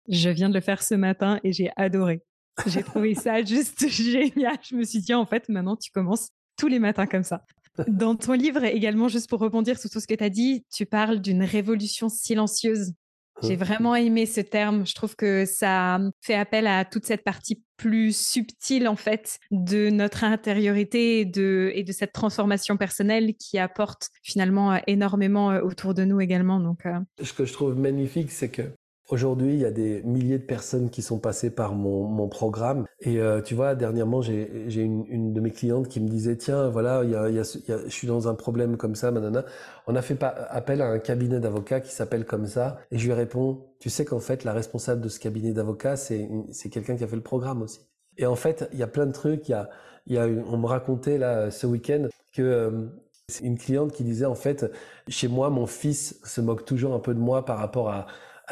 Je 0.09 0.29
viens 0.29 0.49
de 0.49 0.55
le 0.55 0.61
faire 0.61 0.81
ce 0.81 0.95
matin 0.95 1.39
et 1.43 1.53
j'ai 1.53 1.71
adoré. 1.75 2.21
J'ai 2.65 2.83
trouvé 2.83 3.15
ça 3.15 3.43
juste 3.45 3.87
génial. 3.87 4.57
Je 4.67 4.75
me 4.75 4.83
suis 4.83 4.99
dit, 4.99 5.13
en 5.13 5.25
fait, 5.25 5.47
maintenant, 5.49 5.75
tu 5.75 5.91
commences 5.91 6.29
tous 6.57 6.67
les 6.67 6.79
matins 6.79 7.05
comme 7.05 7.23
ça. 7.23 7.45
Dans 7.87 8.15
ton 8.15 8.33
livre, 8.33 8.63
également, 8.63 9.07
juste 9.07 9.29
pour 9.29 9.39
rebondir 9.39 9.79
sur 9.79 9.89
tout 9.89 9.99
ce 9.99 10.07
que 10.07 10.15
tu 10.15 10.23
as 10.23 10.29
dit, 10.29 10.65
tu 10.73 10.85
parles 10.85 11.19
d'une 11.19 11.43
révolution 11.43 12.09
silencieuse. 12.09 12.93
J'ai 13.41 13.55
mmh. 13.55 13.59
vraiment 13.59 13.95
aimé 13.95 14.25
ce 14.25 14.41
terme. 14.41 14.85
Je 14.85 14.93
trouve 14.93 15.15
que 15.15 15.45
ça 15.45 15.99
fait 16.19 16.33
appel 16.33 16.67
à 16.67 16.83
toute 16.83 17.05
cette 17.05 17.23
partie 17.23 17.63
plus 17.77 18.13
subtile, 18.13 18.87
en 18.87 18.97
fait, 18.97 19.39
de 19.51 19.89
notre 19.89 20.25
intériorité 20.25 21.21
et 21.21 21.25
de, 21.25 21.71
et 21.73 21.83
de 21.83 21.91
cette 21.93 22.11
transformation 22.11 22.75
personnelle 22.75 23.35
qui 23.35 23.57
apporte 23.57 24.09
finalement 24.23 24.81
énormément 24.87 25.51
euh, 25.51 25.61
autour 25.61 25.93
de 25.93 26.03
nous 26.03 26.19
également. 26.19 26.59
Donc, 26.59 26.85
euh. 26.85 26.99
Ce 27.23 27.31
que 27.31 27.45
je 27.45 27.53
trouve 27.53 27.77
magnifique, 27.77 28.31
c'est 28.31 28.49
que 28.49 28.63
Aujourd'hui, 29.09 29.55
il 29.55 29.59
y 29.59 29.65
a 29.65 29.71
des 29.71 30.03
milliers 30.03 30.37
de 30.37 30.43
personnes 30.43 30.91
qui 30.91 31.01
sont 31.01 31.17
passées 31.17 31.49
par 31.49 31.73
mon, 31.73 32.03
mon 32.03 32.27
programme. 32.27 32.85
Et 32.99 33.19
euh, 33.19 33.41
tu 33.41 33.55
vois, 33.55 33.73
dernièrement, 33.73 34.21
j'ai 34.21 34.47
une, 34.83 35.03
une, 35.07 35.33
de 35.33 35.41
mes 35.41 35.49
clientes 35.49 35.87
qui 35.87 35.99
me 35.99 36.07
disait, 36.07 36.37
tiens, 36.37 36.69
voilà, 36.69 37.01
je 37.03 37.89
suis 37.89 38.07
dans 38.07 38.27
un 38.27 38.35
problème 38.35 38.77
comme 38.77 38.93
ça, 38.93 39.09
manana. 39.09 39.45
On 39.87 39.95
a 39.95 40.03
fait 40.03 40.21
appel 40.21 40.83
à 40.83 40.89
un 40.89 40.99
cabinet 40.99 41.39
d'avocats 41.39 41.81
qui 41.81 41.91
s'appelle 41.91 42.23
comme 42.23 42.45
ça. 42.45 42.77
Et 42.91 42.99
je 42.99 43.05
lui 43.07 43.13
réponds, 43.13 43.65
tu 43.79 43.89
sais 43.89 44.05
qu'en 44.05 44.19
fait, 44.19 44.43
la 44.43 44.53
responsable 44.53 45.01
de 45.01 45.09
ce 45.09 45.19
cabinet 45.19 45.53
d'avocats, 45.53 45.95
c'est 45.95 46.29
quelqu'un 46.71 46.95
qui 46.95 47.03
a 47.03 47.07
fait 47.07 47.15
le 47.15 47.23
programme 47.23 47.63
aussi. 47.63 47.79
Et 48.17 48.27
en 48.27 48.35
fait, 48.35 48.69
il 48.73 48.77
y 48.77 48.83
a 48.83 48.87
plein 48.87 49.07
de 49.07 49.11
trucs. 49.11 49.49
Y 49.49 49.53
a, 49.53 49.69
y 50.05 50.17
a 50.19 50.27
on 50.27 50.57
me 50.57 50.67
racontait 50.67 51.17
là 51.17 51.49
ce 51.49 51.65
week-end 51.65 52.09
que 52.31 52.43
euh, 52.43 52.85
c'est 53.27 53.43
une 53.43 53.57
cliente 53.57 53.91
qui 53.91 54.03
disait, 54.03 54.25
en 54.25 54.35
fait, 54.35 54.71
chez 55.07 55.27
moi, 55.27 55.49
mon 55.49 55.65
fils 55.65 56.19
se 56.23 56.41
moque 56.41 56.63
toujours 56.63 56.93
un 56.93 56.99
peu 56.99 57.15
de 57.15 57.19
moi 57.19 57.43
par 57.43 57.57
rapport 57.57 57.89
à 57.89 58.05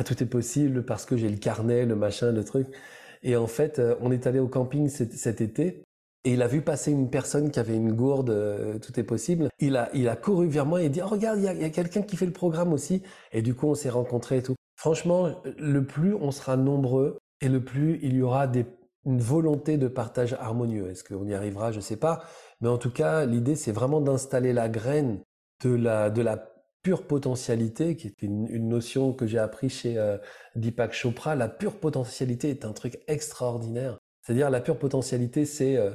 tout 0.04 0.22
est 0.22 0.28
possible 0.28 0.84
parce 0.84 1.06
que 1.06 1.18
j'ai 1.18 1.30
le 1.30 1.38
carnet, 1.38 1.86
le 1.86 1.96
machin, 1.96 2.32
le 2.32 2.44
truc. 2.44 2.68
Et 3.24 3.36
en 3.36 3.48
fait, 3.48 3.80
euh, 3.80 3.96
on 4.02 4.12
est 4.12 4.28
allé 4.28 4.40
au 4.40 4.48
camping 4.48 4.90
cet, 4.90 5.42
été 5.42 5.84
et 6.24 6.34
il 6.34 6.42
a 6.42 6.48
vu 6.48 6.62
passer 6.62 6.92
une 6.92 7.10
personne 7.10 7.52
qui 7.52 7.60
avait 7.60 7.76
une 7.76 7.94
gourde, 7.94 8.30
euh, 8.30 8.80
tout 8.80 9.00
est 9.00 9.04
possible. 9.04 9.50
Il 9.60 9.76
a, 9.76 9.90
il 9.94 10.08
a 10.10 10.16
couru 10.16 10.48
vers 10.48 10.66
moi 10.66 10.82
et 10.82 10.90
dit, 10.90 11.02
oh, 11.04 11.08
regarde, 11.08 11.40
il 11.40 11.44
y 11.44 11.66
a, 11.66 11.70
quelqu'un 11.70 12.02
qui 12.02 12.18
fait 12.18 12.26
le 12.26 12.34
programme 12.34 12.74
aussi. 12.74 13.02
Et 13.32 13.42
du 13.42 13.56
coup, 13.56 13.68
on 13.68 13.76
s'est 13.76 13.90
rencontrés 13.90 14.38
et 14.38 14.44
tout. 14.44 14.56
Franchement, 14.76 15.32
le 15.58 15.86
plus 15.86 16.14
on 16.14 16.32
sera 16.32 16.56
nombreux 16.56 17.18
et 17.42 17.50
le 17.50 17.64
plus 17.64 18.00
il 18.04 18.16
y 18.16 18.22
aura 18.22 18.46
des, 18.46 18.66
une 19.06 19.20
volonté 19.20 19.78
de 19.78 19.88
partage 19.88 20.34
harmonieux. 20.34 20.90
Est-ce 20.90 21.04
qu'on 21.04 21.26
y 21.26 21.34
arrivera? 21.34 21.72
Je 21.72 21.80
sais 21.80 21.98
pas. 21.98 22.24
Mais 22.62 22.68
en 22.68 22.78
tout 22.78 22.92
cas, 22.92 23.26
l'idée, 23.26 23.56
c'est 23.56 23.72
vraiment 23.72 24.02
d'installer 24.02 24.54
la 24.54 24.70
graine 24.70 25.22
de 25.64 25.74
la, 25.74 26.10
de 26.10 26.22
la 26.22 26.38
pure 26.88 27.04
potentialité, 27.04 27.98
qui 27.98 28.08
est 28.08 28.22
une, 28.22 28.70
notion 28.70 29.12
que 29.12 29.28
j'ai 29.28 29.40
appris 29.40 29.68
chez 29.68 29.98
euh, 29.98 30.18
Deepak 30.56 30.94
Chopra. 30.94 31.36
La 31.36 31.50
pure 31.50 31.82
potentialité 31.82 32.50
est 32.50 32.64
un 32.64 32.72
truc 32.72 33.02
extraordinaire. 33.10 33.98
C'est-à-dire 34.22 34.50
la 34.50 34.62
pure 34.62 34.80
potentialité, 34.80 35.44
c'est 35.44 35.76
euh, 35.76 35.92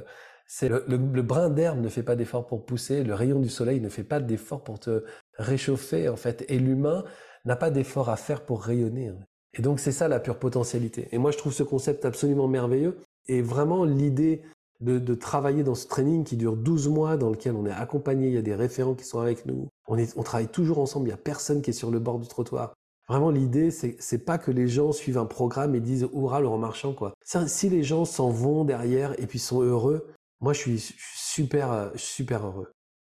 le, 0.61 1.21
brin 1.23 1.49
d'herbe 1.49 1.81
ne 1.81 1.89
fait 1.89 2.03
pas 2.03 2.15
d'effort 2.15 2.45
pour 2.45 2.63
pousser, 2.67 3.03
le 3.03 3.15
rayon 3.15 3.39
du 3.39 3.49
soleil 3.49 3.81
ne 3.81 3.89
fait 3.89 4.03
pas 4.03 4.19
d'effort 4.19 4.63
pour 4.63 4.79
te 4.79 5.03
réchauffer 5.39 6.09
en 6.09 6.15
fait, 6.15 6.45
et 6.47 6.59
l'humain 6.59 7.05
n'a 7.45 7.55
pas 7.55 7.71
d'effort 7.71 8.09
à 8.09 8.15
faire 8.15 8.45
pour 8.45 8.61
rayonner. 8.61 9.11
Et 9.57 9.63
donc 9.63 9.79
c'est 9.79 9.91
ça 9.91 10.07
la 10.07 10.19
pure 10.19 10.37
potentialité. 10.37 11.07
Et 11.11 11.17
moi 11.17 11.31
je 11.31 11.39
trouve 11.39 11.53
ce 11.53 11.63
concept 11.63 12.05
absolument 12.05 12.47
merveilleux. 12.47 12.99
Et 13.27 13.41
vraiment 13.41 13.83
l'idée 13.83 14.43
de, 14.83 15.15
travailler 15.15 15.63
dans 15.63 15.75
ce 15.75 15.87
training 15.87 16.23
qui 16.23 16.35
dure 16.35 16.57
12 16.57 16.89
mois, 16.89 17.17
dans 17.17 17.29
lequel 17.29 17.55
on 17.55 17.65
est 17.65 17.71
accompagné, 17.71 18.27
il 18.27 18.33
y 18.33 18.37
a 18.37 18.41
des 18.41 18.55
référents 18.55 18.95
qui 18.95 19.05
sont 19.05 19.19
avec 19.19 19.45
nous, 19.45 19.67
on, 19.87 20.23
travaille 20.23 20.47
toujours 20.47 20.79
ensemble, 20.79 21.05
il 21.05 21.09
n'y 21.09 21.13
a 21.13 21.17
personne 21.17 21.61
qui 21.61 21.69
est 21.69 21.73
sur 21.73 21.91
le 21.91 21.99
bord 21.99 22.19
du 22.19 22.27
trottoir. 22.27 22.73
Vraiment, 23.09 23.31
l'idée, 23.31 23.69
c'est, 23.69 24.17
pas 24.19 24.37
que 24.37 24.51
les 24.51 24.67
gens 24.67 24.91
suivent 24.91 25.17
un 25.17 25.25
programme 25.25 25.75
et 25.75 25.79
disent 25.79 26.07
Hurrah, 26.13 26.39
Laurent 26.39 26.57
Marchand, 26.57 26.93
quoi. 26.93 27.13
Si 27.23 27.69
les 27.69 27.83
gens 27.83 28.05
s'en 28.05 28.29
vont 28.29 28.63
derrière 28.63 29.19
et 29.19 29.27
puis 29.27 29.39
sont 29.39 29.61
heureux, 29.61 30.07
moi, 30.39 30.53
je 30.53 30.59
suis, 30.59 30.95
super, 31.15 31.71
euh, 31.71 31.89
super 31.95 32.45
heureux. 32.45 32.71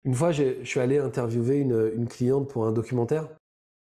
Une 0.03 0.13
fois, 0.13 0.31
je 0.31 0.63
suis 0.63 0.79
allé 0.79 0.99
interviewer 0.99 1.57
une, 1.57 2.07
cliente 2.07 2.47
pour 2.47 2.65
un 2.65 2.71
documentaire 2.71 3.27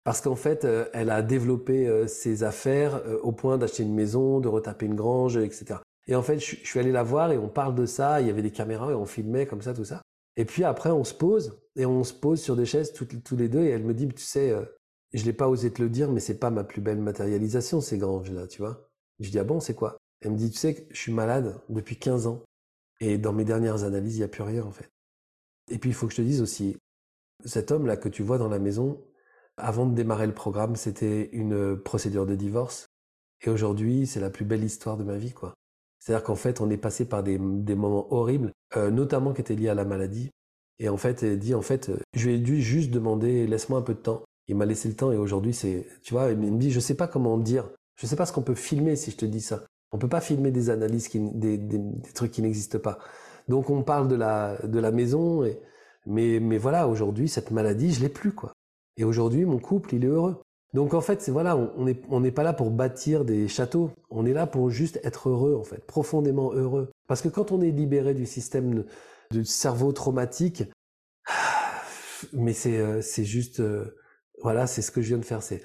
parce 0.05 0.20
qu'en 0.20 0.36
fait, 0.36 0.65
euh, 0.65 0.86
elle 0.93 1.11
a 1.11 1.23
développé 1.23 1.86
euh, 1.86 2.06
ses 2.06 2.43
affaires 2.43 3.02
au 3.23 3.32
point 3.32 3.59
d'acheter 3.59 3.82
une 3.82 3.94
maison, 3.94 4.40
de 4.40 4.48
retaper 4.48 4.86
une 4.86 4.94
grange, 4.94 5.36
etc. 5.36 5.77
Et 6.06 6.14
en 6.14 6.22
fait, 6.22 6.39
je, 6.39 6.56
suis 6.56 6.78
allé 6.78 6.93
la 6.93 7.02
voir 7.02 7.32
et 7.32 7.39
on 7.39 7.48
parle 7.48 7.74
de 7.74 7.86
ça. 7.86 8.20
Il 8.20 8.26
y 8.26 8.31
avait 8.31 8.43
des 8.43 8.51
caméras 8.51 8.90
et 8.90 8.94
on 8.94 9.06
filmait 9.06 9.47
comme 9.47 9.62
ça, 9.62 9.74
tout 9.74 9.85
ça. 9.85 10.02
Et 10.36 10.44
puis 10.44 10.64
après, 10.64 10.90
on 10.90 11.05
se 11.05 11.14
pose 11.14 11.60
et 11.76 11.86
on 11.86 12.05
se 12.05 12.12
pose 12.12 12.40
sur 12.40 12.56
des 12.56 12.66
chaises 12.66 12.93
tous 12.93 13.36
les 13.36 13.48
deux. 13.48 13.62
Et 13.62 13.70
elle 13.70 13.85
me 13.85 13.94
dit, 13.94 14.09
tu 14.09 14.22
sais, 14.22 14.55
je 15.14 15.24
l'ai 15.24 15.32
pas 15.32 15.48
osé 15.48 15.72
te 15.72 15.81
le 15.81 15.89
dire, 15.89 16.10
mais 16.10 16.20
c'est 16.20 16.39
pas 16.39 16.51
ma 16.51 16.64
plus 16.64 16.81
belle 16.81 17.01
matérialisation, 17.01 17.81
ces 17.81 17.98
granges-là, 17.98 18.48
tu 18.48 18.60
vois. 18.60 18.90
Je 19.20 19.31
dis, 19.31 19.39
ah 19.39 19.44
bon, 19.44 19.60
c'est 19.60 19.74
quoi? 19.74 19.97
Elle 20.20 20.32
me 20.32 20.36
dit, 20.36 20.51
tu 20.51 20.59
sais, 20.59 20.89
je 20.90 21.01
suis 21.01 21.12
malade 21.12 21.60
depuis 21.68 21.97
15 21.97 22.26
ans. 22.26 22.43
Et 23.01 23.16
dans 23.16 23.32
mes 23.32 23.44
dernières 23.44 23.85
analyses, 23.85 24.16
il 24.16 24.18
n'y 24.18 24.24
a 24.24 24.28
plus 24.28 24.43
rien, 24.43 24.64
en 24.64 24.72
fait. 24.72 24.90
Et 25.70 25.78
puis, 25.78 25.90
il 25.90 25.93
faut 25.94 26.06
que 26.06 26.12
je 26.12 26.18
te 26.18 26.22
dise 26.22 26.43
aussi, 26.43 26.76
cet 27.44 27.70
homme-là 27.70 27.97
que 27.97 28.09
tu 28.09 28.22
vois 28.22 28.39
dans 28.39 28.48
la 28.48 28.59
maison, 28.59 29.05
avant 29.56 29.86
de 29.86 29.94
démarrer 29.94 30.26
le 30.26 30.35
programme, 30.35 30.74
c'était 30.74 31.31
une 31.31 31.76
procédure 31.76 32.26
de 32.26 32.35
divorce. 32.35 32.86
Et 33.43 33.51
aujourd'hui, 33.51 34.06
c'est 34.06 34.20
la 34.20 34.31
plus 34.31 34.44
belle 34.44 34.64
histoire 34.64 34.97
de 34.97 35.05
ma 35.05 35.16
vie, 35.16 35.32
quoi. 35.32 35.55
C'est-à-dire 36.05 36.22
qu'en 36.22 36.35
fait, 36.35 36.60
on 36.60 36.68
est 36.68 36.76
passé 36.76 37.06
par 37.06 37.22
des, 37.22 37.39
moments 37.39 38.12
horribles, 38.12 38.52
euh, 38.76 38.90
notamment 38.90 39.32
qui 39.32 39.40
étaient 39.40 39.56
liés 39.56 39.70
à 39.70 39.74
la 39.74 39.85
maladie. 39.85 40.31
Et 40.78 40.89
en 40.89 40.98
fait, 40.98 41.22
elle 41.22 41.39
dit, 41.39 41.55
en 41.55 41.62
fait, 41.62 41.90
je 42.14 42.28
lui 42.28 42.35
ai 42.35 42.39
dû 42.39 42.60
juste 42.60 42.90
demander, 42.90 43.47
laisse-moi 43.47 43.78
un 43.78 43.82
peu 43.82 43.94
de 43.94 44.01
temps 44.01 44.22
il 44.48 44.56
m'a 44.56 44.66
laissé 44.66 44.89
le 44.89 44.94
temps 44.94 45.12
et 45.12 45.16
aujourd'hui 45.16 45.55
c'est, 45.55 45.86
tu 46.02 46.14
vois, 46.14 46.31
il 46.31 46.39
me 46.39 46.59
dit, 46.59 46.70
je 46.70 46.81
sais 46.81 46.94
pas 46.94 47.09
comment 47.09 47.39
dire, 47.39 47.68
je 47.97 48.06
sais 48.06 48.16
pas 48.16 48.26
ce 48.26 48.32
qu'on 48.32 48.43
peut 48.43 48.55
filmer 48.55 48.97
si 48.97 49.10
je 49.10 49.16
te 49.16 49.24
dis 49.24 49.40
ça. 49.40 49.62
On 49.93 49.98
peut 49.98 50.09
pas 50.09 50.20
filmer 50.20 50.51
des 50.51 50.70
analyses 50.70 51.09
des, 51.12 51.60
trucs 52.14 52.32
qui 52.32 52.43
n'existent 52.43 52.78
pas. 52.78 52.98
Donc 53.48 53.70
on 53.70 53.82
parle 53.82 54.09
de 54.09 54.16
la, 54.16 54.90
maison 54.90 55.44
et, 55.44 55.60
mais, 56.06 56.40
mais 56.40 56.59
voilà, 56.59 56.89
aujourd'hui 56.89 57.28
cette 57.28 57.51
maladie, 57.51 57.93
je 57.93 58.01
l'ai 58.01 58.09
plus 58.09 58.32
quoi. 58.32 58.52
Et 58.97 59.05
aujourd'hui 59.05 59.44
mon 59.44 59.59
couple, 59.59 59.94
il 59.94 60.05
est 60.05 60.09
heureux. 60.09 60.43
Donc 60.74 60.92
en 60.92 61.01
fait, 61.01 61.22
c'est 61.22 61.30
voilà, 61.30 61.56
on 61.56 62.20
n'est 62.20 62.32
pas 62.32 62.42
là 62.42 62.52
pour 62.52 62.70
bâtir 62.70 63.24
des 63.24 63.48
châteaux. 63.48 63.90
On 64.10 64.26
est 64.26 64.32
là 64.32 64.46
pour 64.46 64.70
juste 64.70 65.01
être 65.05 65.28
heureux 65.28 65.55
en 65.55 65.64
fait, 65.64 65.86
profondément 65.86 66.52
heureux. 66.52 66.90
Parce 67.06 67.22
que 67.22 67.28
quand 67.28 67.52
on 67.52 67.62
est 67.62 67.70
libéré 67.70 68.12
du 68.12 68.26
système 68.26 68.84
du 69.30 69.44
cerveau 69.44 69.92
traumatique, 69.92 70.64
mais 72.32 72.52
c'est 72.52 72.78
euh, 72.78 73.01
c'est 73.01 73.24
juste 73.24 73.60
euh, 73.60 73.96
voilà, 74.42 74.66
c'est 74.66 74.82
ce 74.82 74.90
que 74.90 75.01
je 75.01 75.09
viens 75.09 75.18
de 75.18 75.24
faire. 75.24 75.42
C'est 75.42 75.62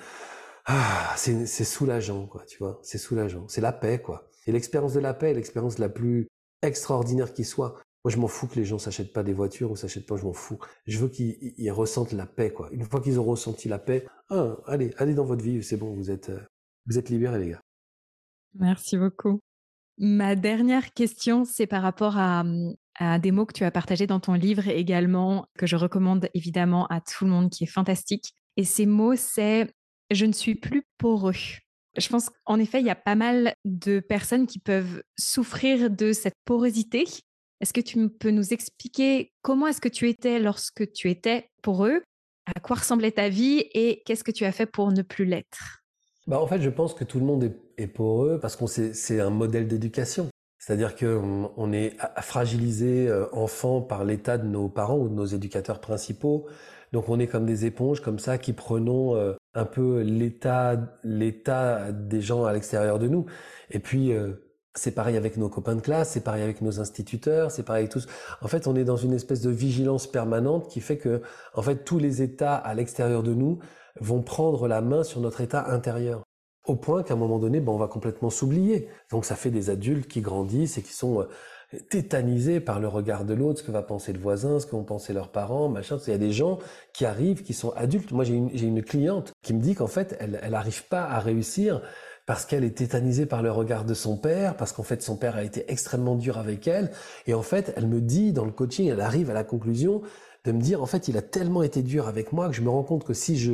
ah, 0.72 1.16
c'est 1.18 1.64
soulageant, 1.64 2.28
quoi. 2.28 2.44
Tu 2.48 2.60
vois, 2.60 2.80
c'est 2.84 3.00
soulageant. 3.00 3.48
C'est 3.48 3.62
la 3.62 3.72
paix, 3.72 4.00
quoi. 4.00 4.30
Et 4.46 4.52
l'expérience 4.52 4.94
de 4.94 5.00
la 5.00 5.16
paix, 5.16 5.34
l'expérience 5.34 5.80
la 5.80 5.90
plus 5.90 6.28
extraordinaire 6.62 7.34
qui 7.34 7.44
soit. 7.44 7.76
Moi, 8.06 8.12
je 8.12 8.18
m'en 8.18 8.28
fous 8.28 8.48
que 8.48 8.56
les 8.56 8.66
gens 8.66 8.78
s'achètent 8.78 9.12
pas 9.12 9.24
des 9.24 9.34
voitures 9.34 9.72
ou 9.72 9.76
s'achètent 9.76 10.06
pas. 10.06 10.16
Je 10.16 10.24
m'en 10.24 10.34
fous. 10.34 10.58
Je 10.88 10.98
veux 11.00 11.10
qu'ils 11.10 11.72
ressentent 11.72 12.14
la 12.14 12.26
paix, 12.26 12.52
quoi. 12.52 12.70
Une 12.72 12.86
fois 12.86 13.02
qu'ils 13.02 13.20
ont 13.20 13.26
ressenti 13.26 13.68
la 13.68 13.80
paix, 13.80 14.08
ah, 14.30 14.58
allez, 14.68 14.94
allez 14.98 15.14
dans 15.14 15.26
votre 15.26 15.44
vie. 15.44 15.62
C'est 15.64 15.78
bon, 15.78 15.94
vous 15.94 16.10
êtes, 16.10 16.30
euh, 16.30 16.40
vous 16.86 16.98
êtes 16.98 17.10
libérés, 17.10 17.40
les 17.40 17.50
gars. 17.52 17.62
Merci 18.56 18.98
beaucoup. 18.98 19.40
Ma 19.98 20.36
dernière 20.36 20.94
question, 20.94 21.44
c'est 21.44 21.68
par 21.68 21.82
rapport 21.82 22.18
à, 22.18 22.46
à, 22.96 23.20
des 23.20 23.32
mots 23.32 23.46
que 23.46 23.54
tu 23.54 23.66
as 23.66 23.72
partagés 23.72 24.08
dans 24.08 24.22
ton 24.22 24.34
livre 24.34 24.70
également, 24.70 25.46
que 25.58 25.68
je 25.68 25.76
recommande 25.76 26.30
évidemment 26.34 26.88
à 26.88 27.02
tout 27.02 27.26
le 27.26 27.32
monde, 27.32 27.50
qui 27.50 27.66
est 27.66 27.68
fantastique. 27.68 28.34
Et 28.56 28.64
ces 28.64 28.86
mots, 28.86 29.18
c'est 29.18 29.70
je 30.10 30.26
ne 30.26 30.32
suis 30.32 30.56
plus 30.56 30.84
poreux. 30.98 31.34
Je 31.98 32.08
pense 32.10 32.30
qu'en 32.30 32.60
effet, 32.60 32.80
il 32.80 32.86
y 32.86 32.92
a 32.92 32.96
pas 32.96 33.16
mal 33.16 33.56
de 33.66 34.00
personnes 34.00 34.48
qui 34.48 34.60
peuvent 34.60 35.04
souffrir 35.18 35.90
de 35.90 36.14
cette 36.14 36.38
porosité. 36.46 37.06
Est-ce 37.62 37.74
que 37.74 37.82
tu 37.82 38.10
peux 38.10 38.32
nous 38.32 38.54
expliquer 38.54 39.34
comment 39.42 39.68
est-ce 39.68 39.82
que 39.82 39.90
tu 39.90 40.08
étais 40.08 40.40
lorsque 40.40 40.92
tu 40.94 41.10
étais 41.10 41.50
poreux 41.62 42.02
À 42.56 42.60
quoi 42.60 42.78
ressemblait 42.78 43.12
ta 43.12 43.30
vie 43.30 43.66
et 43.74 44.02
qu'est-ce 44.06 44.24
que 44.24 44.32
tu 44.32 44.46
as 44.46 44.52
fait 44.52 44.66
pour 44.66 44.92
ne 44.92 45.02
plus 45.02 45.26
l'être? 45.26 45.84
Bah 46.28 46.40
En 46.40 46.48
fait, 46.48 46.62
je 46.62 46.70
pense 46.70 46.94
que 46.94 47.04
tout 47.04 47.20
le 47.20 47.26
monde 47.26 47.44
est, 47.44 47.58
est 47.78 47.88
poreux 47.88 48.40
parce 48.40 48.56
qu'on 48.56 48.68
c'est 48.68 49.20
un 49.20 49.30
modèle 49.30 49.68
d'éducation. 49.68 50.30
C'est-à-dire 50.60 50.96
qu'on 50.96 51.52
on 51.56 51.72
est 51.72 51.96
fragilisé 52.22 53.08
euh, 53.08 53.26
enfant 53.32 53.82
par 53.82 54.04
l'état 54.04 54.38
de 54.38 54.46
nos 54.46 54.68
parents 54.68 54.98
ou 54.98 55.08
de 55.08 55.14
nos 55.14 55.26
éducateurs 55.26 55.80
principaux. 55.80 56.48
Donc 56.92 57.08
on 57.08 57.20
est 57.20 57.28
comme 57.28 57.46
des 57.46 57.66
éponges 57.66 58.02
comme 58.02 58.20
ça 58.20 58.38
qui 58.38 58.52
prenons 58.54 59.16
euh, 59.16 59.34
un 59.54 59.66
peu 59.66 60.02
l'état 60.02 60.78
l'état 61.04 61.92
des 61.92 62.22
gens 62.22 62.44
à 62.44 62.54
l'extérieur 62.54 63.00
de 63.00 63.08
nous. 63.08 63.26
Et 63.72 63.80
puis 63.80 64.12
euh, 64.12 64.34
c'est 64.76 64.92
pareil 64.92 65.18
avec 65.18 65.38
nos 65.38 65.50
copains 65.50 65.76
de 65.76 65.82
classe, 65.82 66.12
c'est 66.12 66.24
pareil 66.24 66.44
avec 66.44 66.62
nos 66.62 66.80
instituteurs, 66.80 67.52
c'est 67.52 67.64
pareil 67.64 67.84
avec 67.84 67.92
tous. 67.92 68.08
En 68.42 68.48
fait, 68.48 68.68
on 68.68 68.76
est 68.76 68.84
dans 68.84 68.98
une 68.98 69.14
espèce 69.14 69.42
de 69.42 69.50
vigilance 69.50 70.08
permanente 70.08 70.70
qui 70.70 70.82
fait 70.82 70.98
que 70.98 71.22
en 71.54 71.62
fait 71.62 71.84
tous 71.84 71.98
les 71.98 72.22
états 72.22 72.56
à 72.56 72.74
l'extérieur 72.74 73.24
de 73.24 73.34
nous 73.34 73.60
vont 74.00 74.22
prendre 74.22 74.68
la 74.68 74.82
main 74.82 75.04
sur 75.04 75.22
notre 75.22 75.42
état 75.42 75.70
intérieur 75.72 76.24
au 76.70 76.76
point 76.76 77.04
qu'à 77.04 77.16
un 77.16 77.18
moment 77.18 77.40
donné, 77.40 77.60
ben, 77.60 77.72
on 77.72 77.78
va 77.78 77.88
complètement 77.88 78.30
s'oublier. 78.30 78.88
Donc 79.12 79.26
ça 79.26 79.36
fait 79.36 79.50
des 79.50 79.70
adultes 79.70 80.08
qui 80.08 80.22
grandissent 80.22 80.78
et 80.78 80.82
qui 80.84 80.94
sont 80.94 81.22
euh, 81.22 81.80
tétanisés 81.90 82.60
par 82.60 82.80
le 82.80 82.88
regard 82.88 83.26
de 83.26 83.34
l'autre, 83.34 83.60
ce 83.60 83.64
que 83.64 83.72
va 83.72 83.82
penser 83.82 84.14
le 84.14 84.20
voisin, 84.20 84.60
ce 84.60 84.66
que 84.66 84.72
vont 84.72 84.84
penser 84.84 85.14
leurs 85.14 85.32
parents, 85.32 85.70
machin. 85.70 85.98
Il 86.06 86.12
y 86.12 86.16
a 86.16 86.20
des 86.20 86.32
gens 86.32 86.60
qui 86.94 87.06
arrivent, 87.06 87.44
qui 87.44 87.54
sont 87.54 87.72
adultes. 87.72 88.12
Moi, 88.12 88.24
j'ai 88.24 88.36
une, 88.36 88.84
cliente 88.84 89.34
qui 89.42 89.54
me 89.54 89.62
dit 89.62 89.76
qu'en 89.76 89.88
fait, 89.88 90.16
elle 90.20 90.40
n'arrive 90.50 90.88
pas 90.88 91.04
à 91.04 91.20
réussir 91.20 91.82
parce 92.30 92.46
qu'elle 92.46 92.64
est 92.64 92.78
tétanisée 92.78 93.26
par 93.26 93.42
le 93.42 93.52
regard 93.52 93.86
de 93.86 93.96
son 93.96 94.16
père, 94.16 94.56
parce 94.56 94.72
qu'en 94.72 94.84
fait, 94.84 95.02
son 95.02 95.18
père 95.18 95.36
a 95.36 95.44
été 95.44 95.66
extrêmement 95.68 96.14
dur 96.14 96.38
avec 96.38 96.68
elle. 96.68 96.92
Et 97.26 97.34
en 97.34 97.42
fait, 97.42 97.74
elle 97.76 97.88
me 97.88 98.02
dit, 98.02 98.34
dans 98.34 98.46
le 98.46 98.52
coaching, 98.52 98.88
elle 98.88 99.02
arrive 99.02 99.32
à 99.32 99.34
la 99.34 99.44
conclusion 99.44 100.04
de 100.44 100.52
me 100.52 100.62
dire, 100.62 100.84
en 100.84 100.86
fait, 100.86 101.08
il 101.08 101.18
a 101.18 101.24
tellement 101.24 101.64
été 101.64 101.82
dur 101.82 102.08
avec 102.08 102.32
moi 102.32 102.48
que 102.48 102.54
je 102.54 102.62
me 102.62 102.70
rends 102.70 102.84
compte 102.84 103.04
que 103.04 103.16
si 103.16 103.40
je, 103.40 103.54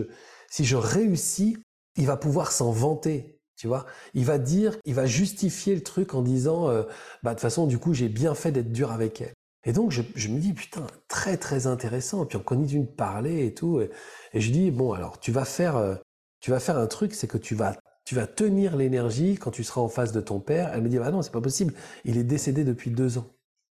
si 0.52 0.66
je 0.66 0.76
réussis, 0.76 1.56
il 1.96 2.06
va 2.06 2.18
pouvoir 2.18 2.52
s'en 2.52 2.72
vanter 2.72 3.40
tu 3.56 3.68
vois, 3.68 3.86
il 4.14 4.26
va 4.26 4.38
dire, 4.38 4.76
il 4.84 4.94
va 4.94 5.06
justifier 5.06 5.74
le 5.74 5.82
truc 5.82 6.14
en 6.14 6.22
disant, 6.22 6.68
euh, 6.68 6.84
bah 7.24 7.30
de 7.30 7.36
toute 7.36 7.44
façon, 7.44 7.68
du 7.68 7.78
coup, 7.78 7.94
j'ai 7.94 8.10
bien 8.10 8.36
fait 8.36 8.52
d'être 8.52 8.74
dur 8.74 8.92
avec 8.92 9.22
elle. 9.22 9.32
Et 9.64 9.72
donc, 9.72 9.92
je, 9.92 10.28
me 10.28 10.38
dis, 10.38 10.52
putain, 10.52 10.86
très 11.08 11.38
très 11.38 11.66
intéressant. 11.66 12.26
Et 12.26 12.28
puis 12.28 12.36
on 12.38 12.44
continue 12.44 12.82
de 12.82 12.92
parler 12.92 13.46
et 13.46 13.54
tout. 13.54 13.80
Et, 13.80 13.90
je 14.34 14.52
dis, 14.52 14.72
bon, 14.72 14.92
alors 14.92 15.22
tu 15.22 15.32
vas 15.32 15.46
faire, 15.46 15.78
euh, 15.78 15.96
tu 16.42 16.52
vas 16.52 16.60
faire 16.60 16.78
un 16.78 16.88
truc, 16.88 17.14
c'est 17.14 17.28
que 17.28 17.38
tu 17.38 17.56
vas, 17.56 17.78
tu 18.06 18.16
vas 18.16 18.28
tenir 18.28 18.76
l'énergie 18.76 19.36
quand 19.36 19.52
tu 19.52 19.64
seras 19.64 19.82
en 19.82 19.90
face 19.90 20.12
de 20.12 20.22
ton 20.22 20.40
père. 20.40 20.72
Elle 20.74 20.82
me 20.82 20.90
dit, 20.90 21.00
bah 21.00 21.12
non, 21.12 21.22
c'est 21.22 21.32
pas 21.32 21.42
possible. 21.42 21.74
Il 22.06 22.18
est 22.18 22.24
décédé 22.24 22.64
depuis 22.64 22.92
deux 22.92 23.18
ans. 23.18 23.28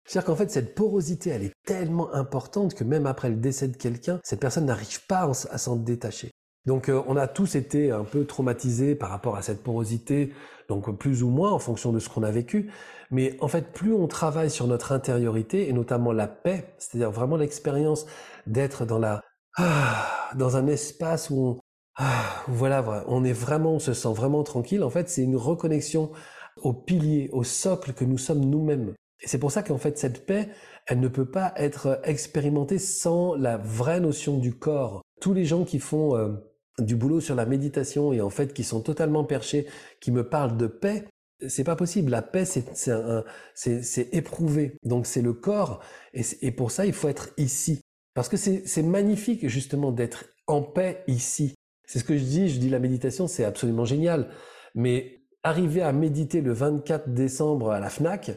C'est-à-dire 0.06 0.26
qu'en 0.26 0.36
fait, 0.36 0.52
cette 0.52 0.76
porosité, 0.76 1.30
elle 1.30 1.44
est 1.44 1.54
tellement 1.66 2.14
importante 2.14 2.76
que 2.76 2.84
même 2.84 3.06
après 3.06 3.30
le 3.30 3.36
décès 3.36 3.68
de 3.68 3.78
quelqu'un, 3.78 4.20
cette 4.24 4.40
personne 4.40 4.66
n'arrive 4.66 5.06
pas 5.08 5.32
à 5.50 5.58
s'en 5.58 5.76
détacher. 5.76 6.32
Donc 6.66 6.90
euh, 6.90 7.02
on 7.08 7.16
a 7.16 7.28
tous 7.28 7.56
été 7.56 7.92
un 7.92 8.04
peu 8.04 8.26
traumatisés 8.26 8.96
par 8.96 9.10
rapport 9.10 9.36
à 9.36 9.42
cette 9.42 9.62
porosité, 9.64 10.34
donc 10.68 10.98
plus 10.98 11.22
ou 11.22 11.30
moins 11.30 11.52
en 11.52 11.60
fonction 11.60 11.92
de 11.92 12.00
ce 12.00 12.10
qu'on 12.10 12.24
a 12.24 12.32
vécu. 12.32 12.72
Mais 13.12 13.38
en 13.40 13.48
fait, 13.48 13.72
plus 13.72 13.94
on 13.94 14.08
travaille 14.08 14.50
sur 14.50 14.68
notre 14.68 14.92
intériorité 14.92 15.70
et 15.70 15.74
notamment 15.74 16.12
la 16.12 16.28
paix, 16.28 16.74
c'est-à-dire 16.80 17.12
vraiment 17.12 17.38
l'expérience 17.38 18.08
d'être 18.48 18.86
dans 18.86 19.00
la 19.00 19.22
ah, 19.58 20.32
dans 20.36 20.58
un 20.58 20.68
espace 20.68 21.30
où 21.30 21.40
on, 21.40 21.60
ah, 21.98 22.44
voilà, 22.48 23.06
on 23.08 23.24
est 23.24 23.34
vraiment, 23.34 23.74
on 23.74 23.80
se 23.80 23.94
sent 23.94 24.14
vraiment 24.14 24.44
tranquille. 24.44 24.84
En 24.84 24.90
fait, 24.90 25.10
c'est 25.10 25.24
une 25.24 25.38
reconnexion 25.38 26.12
au 26.58 26.74
pilier, 26.74 27.30
au 27.32 27.44
socle 27.44 27.94
que 27.94 28.06
nous 28.06 28.18
sommes 28.18 28.46
nous-mêmes. 28.46 28.94
Et 29.22 29.28
c'est 29.28 29.40
pour 29.40 29.52
ça 29.52 29.64
qu'en 29.64 29.78
fait, 29.78 29.98
cette 29.98 30.26
paix, 30.26 30.50
elle 30.88 31.00
ne 31.00 31.08
peut 31.08 31.30
pas 31.30 31.54
être 31.56 32.02
expérimentée 32.04 32.80
sans 32.80 33.36
la 33.36 33.58
vraie 33.58 34.00
notion 34.00 34.38
du 34.38 34.54
corps. 34.54 35.02
Tous 35.22 35.34
les 35.34 35.46
gens 35.46 35.64
qui 35.64 35.80
font 35.80 36.18
euh, 36.18 36.34
du 36.80 36.96
boulot 36.96 37.22
sur 37.22 37.36
la 37.36 37.46
méditation 37.46 38.12
et 38.14 38.22
en 38.22 38.30
fait 38.30 38.54
qui 38.54 38.64
sont 38.64 38.82
totalement 38.82 39.24
perchés, 39.24 39.66
qui 40.02 40.12
me 40.12 40.28
parlent 40.28 40.58
de 40.58 40.68
paix, 40.68 41.06
c'est 41.48 41.64
pas 41.64 41.76
possible. 41.76 42.12
La 42.12 42.22
paix, 42.22 42.46
c'est 42.46 44.14
éprouvé. 44.14 44.78
Donc 44.84 45.06
c'est 45.06 45.22
le 45.22 45.34
corps 45.34 45.82
et, 46.14 46.52
pour 46.52 46.72
ça 46.72 46.86
il 46.86 46.94
faut 46.94 47.08
être 47.08 47.30
ici 47.38 47.82
parce 48.14 48.30
que 48.30 48.38
c'est 48.38 48.84
magnifique 48.84 49.48
justement 49.48 49.92
d'être 49.92 50.26
en 50.48 50.62
paix 50.62 51.04
ici. 51.08 51.55
C'est 51.88 52.00
ce 52.00 52.04
que 52.04 52.18
je 52.18 52.24
dis. 52.24 52.50
Je 52.50 52.60
dis 52.60 52.70
la 52.70 52.80
méditation, 52.80 53.28
c'est 53.28 53.46
absolument 53.46 53.86
génial. 53.86 54.30
Mais 54.74 55.22
arriver 55.44 55.82
à 55.82 55.92
méditer 55.92 56.42
le 56.42 56.54
24 56.54 57.14
décembre 57.14 57.72
à 57.72 57.80
la 57.80 57.90
Fnac, 57.90 58.32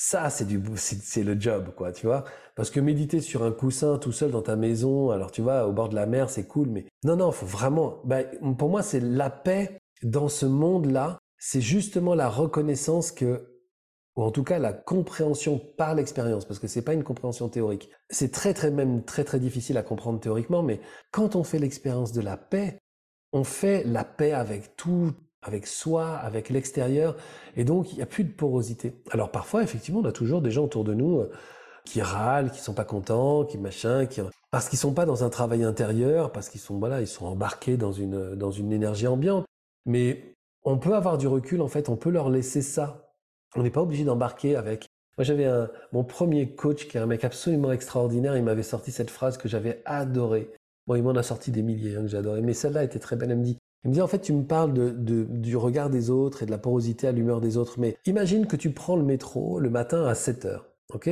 ça, 0.00 0.30
c'est 0.30 0.44
du, 0.44 0.62
c'est 0.76 1.24
le 1.24 1.38
job, 1.40 1.74
quoi, 1.74 1.90
tu 1.90 2.06
vois. 2.06 2.22
Parce 2.54 2.70
que 2.70 2.78
méditer 2.78 3.20
sur 3.20 3.42
un 3.42 3.50
coussin 3.50 3.98
tout 3.98 4.12
seul 4.12 4.30
dans 4.30 4.42
ta 4.42 4.54
maison, 4.54 5.10
alors 5.10 5.32
tu 5.32 5.42
vois, 5.42 5.66
au 5.66 5.72
bord 5.72 5.88
de 5.88 5.96
la 5.96 6.06
mer, 6.06 6.30
c'est 6.30 6.46
cool, 6.46 6.68
mais 6.68 6.86
non, 7.04 7.16
non, 7.16 7.32
faut 7.32 7.46
vraiment, 7.46 8.00
bah, 8.04 8.22
pour 8.58 8.68
moi, 8.68 8.82
c'est 8.82 9.00
la 9.00 9.28
paix 9.28 9.80
dans 10.04 10.28
ce 10.28 10.46
monde-là. 10.46 11.18
C'est 11.38 11.60
justement 11.60 12.14
la 12.14 12.28
reconnaissance 12.28 13.10
que, 13.10 13.57
ou 14.18 14.24
en 14.24 14.32
tout 14.32 14.42
cas 14.42 14.58
la 14.58 14.72
compréhension 14.72 15.60
par 15.76 15.94
l'expérience, 15.94 16.44
parce 16.44 16.58
que 16.58 16.66
c'est 16.66 16.82
pas 16.82 16.92
une 16.92 17.04
compréhension 17.04 17.48
théorique. 17.48 17.88
C'est 18.10 18.32
très, 18.32 18.52
très, 18.52 18.72
même 18.72 19.04
très, 19.04 19.22
très 19.22 19.38
difficile 19.38 19.78
à 19.78 19.84
comprendre 19.84 20.18
théoriquement, 20.18 20.64
mais 20.64 20.80
quand 21.12 21.36
on 21.36 21.44
fait 21.44 21.60
l'expérience 21.60 22.10
de 22.10 22.20
la 22.20 22.36
paix, 22.36 22.80
on 23.32 23.44
fait 23.44 23.84
la 23.84 24.02
paix 24.02 24.32
avec 24.32 24.74
tout, 24.74 25.12
avec 25.40 25.68
soi, 25.68 26.16
avec 26.16 26.48
l'extérieur, 26.50 27.14
et 27.56 27.62
donc 27.62 27.92
il 27.92 27.96
n'y 27.96 28.02
a 28.02 28.06
plus 28.06 28.24
de 28.24 28.32
porosité. 28.32 29.00
Alors 29.12 29.30
parfois, 29.30 29.62
effectivement, 29.62 30.00
on 30.00 30.04
a 30.04 30.10
toujours 30.10 30.42
des 30.42 30.50
gens 30.50 30.64
autour 30.64 30.82
de 30.82 30.94
nous 30.94 31.20
euh, 31.20 31.30
qui 31.84 32.02
râlent, 32.02 32.50
qui 32.50 32.58
sont 32.60 32.74
pas 32.74 32.84
contents, 32.84 33.44
qui 33.44 33.56
machin, 33.56 34.06
qui 34.06 34.20
parce 34.50 34.68
qu'ils 34.68 34.80
sont 34.80 34.94
pas 34.94 35.06
dans 35.06 35.22
un 35.22 35.30
travail 35.30 35.62
intérieur, 35.62 36.32
parce 36.32 36.48
qu'ils 36.48 36.60
sont 36.60 36.80
voilà, 36.80 37.00
ils 37.00 37.06
sont 37.06 37.26
embarqués 37.26 37.76
dans 37.76 37.92
une 37.92 38.34
dans 38.34 38.50
une 38.50 38.72
énergie 38.72 39.06
ambiante. 39.06 39.46
Mais 39.86 40.34
on 40.64 40.76
peut 40.76 40.96
avoir 40.96 41.18
du 41.18 41.28
recul 41.28 41.62
en 41.62 41.68
fait, 41.68 41.88
on 41.88 41.96
peut 41.96 42.10
leur 42.10 42.30
laisser 42.30 42.62
ça. 42.62 43.07
On 43.56 43.62
n'est 43.62 43.70
pas 43.70 43.82
obligé 43.82 44.04
d'embarquer 44.04 44.56
avec. 44.56 44.88
Moi 45.16 45.24
j'avais 45.24 45.50
mon 45.92 46.04
premier 46.04 46.54
coach 46.54 46.86
qui 46.86 46.96
est 46.96 47.00
un 47.00 47.06
mec 47.06 47.24
absolument 47.24 47.72
extraordinaire, 47.72 48.36
il 48.36 48.44
m'avait 48.44 48.62
sorti 48.62 48.92
cette 48.92 49.10
phrase 49.10 49.36
que 49.36 49.48
j'avais 49.48 49.82
adorée. 49.84 50.50
Bon, 50.86 50.94
il 50.94 51.02
m'en 51.02 51.10
a 51.10 51.22
sorti 51.22 51.50
des 51.50 51.62
milliers 51.62 51.96
hein, 51.96 52.02
que 52.02 52.08
j'adorais, 52.08 52.40
mais 52.40 52.54
celle-là 52.54 52.84
était 52.84 52.98
très 52.98 53.16
belle. 53.16 53.30
Elle 53.30 53.38
me 53.38 53.44
dit, 53.44 53.58
il 53.84 53.90
me 53.90 53.94
dit 53.94 54.00
en 54.00 54.06
fait 54.06 54.20
tu 54.20 54.32
me 54.32 54.44
parles 54.44 54.72
de, 54.72 55.24
du 55.28 55.56
regard 55.56 55.90
des 55.90 56.10
autres 56.10 56.42
et 56.42 56.46
de 56.46 56.50
la 56.50 56.58
porosité 56.58 57.06
à 57.06 57.12
l'humeur 57.12 57.40
des 57.40 57.56
autres, 57.56 57.78
mais 57.78 57.96
imagine 58.06 58.46
que 58.46 58.56
tu 58.56 58.70
prends 58.70 58.96
le 58.96 59.02
métro 59.02 59.60
le 59.60 59.70
matin 59.70 60.06
à 60.06 60.14
7 60.14 60.44
heures, 60.44 60.66
ok? 60.94 61.10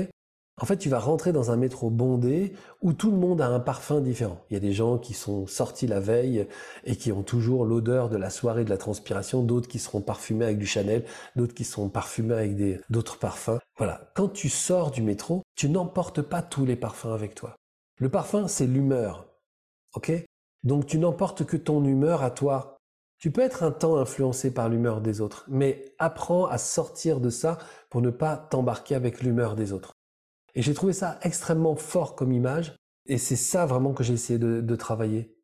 En 0.59 0.65
fait, 0.65 0.79
tu 0.79 0.89
vas 0.89 0.99
rentrer 0.99 1.33
dans 1.33 1.51
un 1.51 1.57
métro 1.57 1.91
bondé 1.91 2.55
où 2.81 2.95
tout 2.95 3.11
le 3.11 3.19
monde 3.19 3.43
a 3.43 3.49
un 3.49 3.61
parfum 3.61 4.01
différent. 4.01 4.39
Il 4.49 4.55
y 4.55 4.57
a 4.57 4.61
des 4.61 4.73
gens 4.73 4.97
qui 4.97 5.13
sont 5.13 5.47
sortis 5.47 5.87
la 5.87 6.01
veille 6.01 6.47
et 6.85 6.97
qui 6.97 7.13
ont 7.13 7.23
toujours 7.23 7.67
l'odeur 7.67 8.09
de 8.09 8.17
la 8.17 8.31
soirée, 8.31 8.65
de 8.65 8.71
la 8.71 8.79
transpiration, 8.79 9.43
d'autres 9.43 9.69
qui 9.69 9.79
seront 9.79 10.01
parfumés 10.01 10.47
avec 10.47 10.57
du 10.59 10.67
Chanel, 10.67 11.05
d'autres 11.37 11.53
qui 11.53 11.65
sont 11.65 11.91
parfumés 11.91 12.35
avec 12.35 12.81
d'autres 12.89 13.19
parfums. 13.19 13.59
Voilà. 13.77 14.11
Quand 14.15 14.29
tu 14.29 14.49
sors 14.49 14.91
du 14.91 15.03
métro, 15.03 15.43
tu 15.57 15.69
n'emportes 15.69 16.23
pas 16.23 16.41
tous 16.41 16.65
les 16.65 16.77
parfums 16.77 17.13
avec 17.13 17.35
toi. 17.35 17.55
Le 17.99 18.09
parfum, 18.09 18.49
c'est 18.49 18.67
l'humeur. 18.67 19.27
OK? 19.95 20.11
Donc, 20.65 20.87
tu 20.87 20.99
n'emportes 20.99 21.45
que 21.45 21.59
ton 21.59 21.85
humeur 21.85 22.23
à 22.23 22.31
toi. 22.31 22.79
Tu 23.19 23.31
peux 23.31 23.43
être 23.43 23.63
un 23.63 23.73
temps 23.73 23.97
influencé 23.99 24.53
par 24.53 24.71
l'humeur 24.71 25.03
des 25.03 25.21
autres, 25.21 25.45
mais 25.49 25.85
apprends 25.99 26.47
à 26.47 26.57
sortir 26.57 27.21
de 27.21 27.29
ça 27.29 27.59
pour 27.91 28.01
ne 28.01 28.11
pas 28.11 28.37
t'embarquer 28.37 28.95
avec 28.95 29.23
l'humeur 29.23 29.55
des 29.55 29.73
autres. 29.73 29.96
Et 30.57 30.63
j'ai 30.63 30.75
trouvé 30.75 30.95
ça 30.95 31.21
extrêmement 31.23 31.77
fort 31.77 32.17
comme 32.17 32.33
image. 32.33 32.75
Et 33.07 33.19
c'est 33.19 33.37
ça 33.37 33.67
vraiment 33.67 33.93
que 33.93 34.03
j'ai 34.03 34.15
essayé 34.15 34.39
de, 34.39 34.77
travailler. 34.77 35.37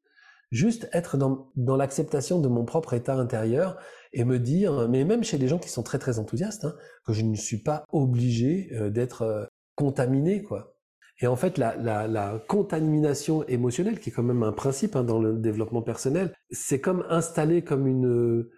Juste 0.51 0.89
être 0.93 1.17
dans, 1.17 1.77
l'acceptation 1.77 2.41
de 2.41 2.49
mon 2.49 2.65
propre 2.65 2.95
état 2.95 3.15
intérieur 3.15 3.79
et 4.13 4.25
me 4.25 4.39
dire, 4.39 4.89
mais 4.89 5.05
même 5.05 5.23
chez 5.23 5.39
les 5.39 5.49
gens 5.49 5.59
qui 5.59 5.69
sont 5.69 5.83
très 5.83 5.99
très 5.99 6.19
enthousiastes, 6.19 6.65
hein, 6.65 6.75
que 7.07 7.13
je 7.13 7.23
ne 7.23 7.37
suis 7.37 7.63
pas 7.63 7.85
obligé 7.91 8.71
euh, 8.73 8.91
d'être 8.91 9.23
euh, 9.23 9.45
contaminé, 9.77 10.43
quoi. 10.43 10.75
Et 11.21 11.27
en 11.27 11.37
fait, 11.37 11.57
la, 11.57 12.43
contamination 12.49 13.47
émotionnelle, 13.47 14.01
qui 14.01 14.11
est 14.11 14.13
quand 14.13 14.25
même 14.25 14.43
un 14.43 14.53
principe 14.53 14.97
hein, 14.97 15.05
dans 15.05 15.21
le 15.21 15.39
développement 15.39 15.83
personnel, 15.83 16.35
c'est 16.51 16.81
comme 16.81 17.07
installé 17.09 17.63
comme 17.63 17.87
une, 17.87 18.49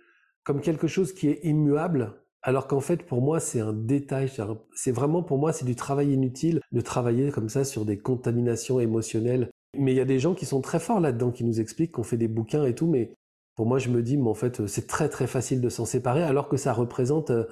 comme 0.45 0.61
quelque 0.61 0.87
chose 0.87 1.13
qui 1.13 1.29
est 1.29 1.41
immuable 1.43 2.24
alors 2.47 2.66
qu'en 2.66 2.81
fait, 2.81 3.05
pour 3.07 3.23
moi, 3.23 3.41
c'est 3.41 3.61
un 3.61 3.73
détail. 3.73 4.31
C'est 4.75 4.93
vraiment, 4.93 5.23
pour 5.23 5.39
moi, 5.39 5.55
c'est 5.55 5.65
du 5.65 5.75
travail 5.75 6.12
inutile 6.12 6.61
de 6.73 6.81
travailler 6.83 7.31
comme 7.31 7.49
ça 7.49 7.65
sur 7.65 7.87
des 7.87 7.99
contaminations 7.99 8.79
émotionnelles. 8.79 9.49
Mais 9.79 9.93
il 9.93 9.97
y 9.97 10.01
a 10.01 10.05
des 10.05 10.19
gens 10.19 10.35
qui 10.35 10.45
sont 10.45 10.61
très 10.61 10.79
forts 10.79 11.01
là-dedans, 11.01 11.33
qui 11.33 11.43
nous 11.43 11.59
expliquent 11.59 11.93
qu'on 11.93 12.03
fait 12.03 12.19
des 12.19 12.29
bouquins 12.29 12.66
et 12.66 12.75
tout. 12.75 12.87
Mais 12.87 13.15
pour 13.57 13.65
moi, 13.65 13.79
je 13.79 13.89
me 13.89 14.03
dis, 14.03 14.19
mais 14.19 14.29
en 14.29 14.35
fait, 14.35 14.66
c'est 14.66 14.87
très 14.87 15.09
très 15.09 15.27
facile 15.27 15.62
de 15.62 15.71
s'en 15.71 15.87
séparer, 15.87 16.23
alors 16.23 16.51
que 16.51 16.59
ça 16.59 16.75
représente 16.75 17.31
euh, 17.31 17.45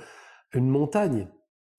une 0.52 0.68
montagne. 0.68 1.26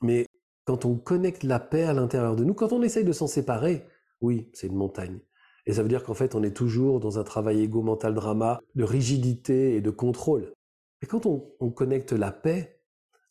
Mais 0.01 0.25
quand 0.65 0.83
on 0.85 0.95
connecte 0.95 1.43
la 1.43 1.59
paix 1.59 1.83
à 1.83 1.93
l'intérieur 1.93 2.35
de 2.35 2.43
nous, 2.43 2.55
quand 2.55 2.73
on 2.73 2.81
essaye 2.81 3.05
de 3.05 3.11
s'en 3.11 3.27
séparer, 3.27 3.85
oui, 4.21 4.49
c'est 4.53 4.67
une 4.67 4.75
montagne. 4.75 5.19
Et 5.67 5.73
ça 5.73 5.83
veut 5.83 5.89
dire 5.89 6.03
qu'en 6.03 6.15
fait, 6.15 6.33
on 6.33 6.41
est 6.41 6.55
toujours 6.55 6.99
dans 6.99 7.19
un 7.19 7.23
travail 7.23 7.61
égo-mental 7.61 8.15
drama, 8.15 8.59
de 8.73 8.83
rigidité 8.83 9.75
et 9.75 9.81
de 9.81 9.91
contrôle. 9.91 10.51
Et 11.03 11.05
quand 11.05 11.27
on, 11.27 11.53
on 11.59 11.69
connecte 11.69 12.11
la 12.11 12.31
paix, 12.31 12.82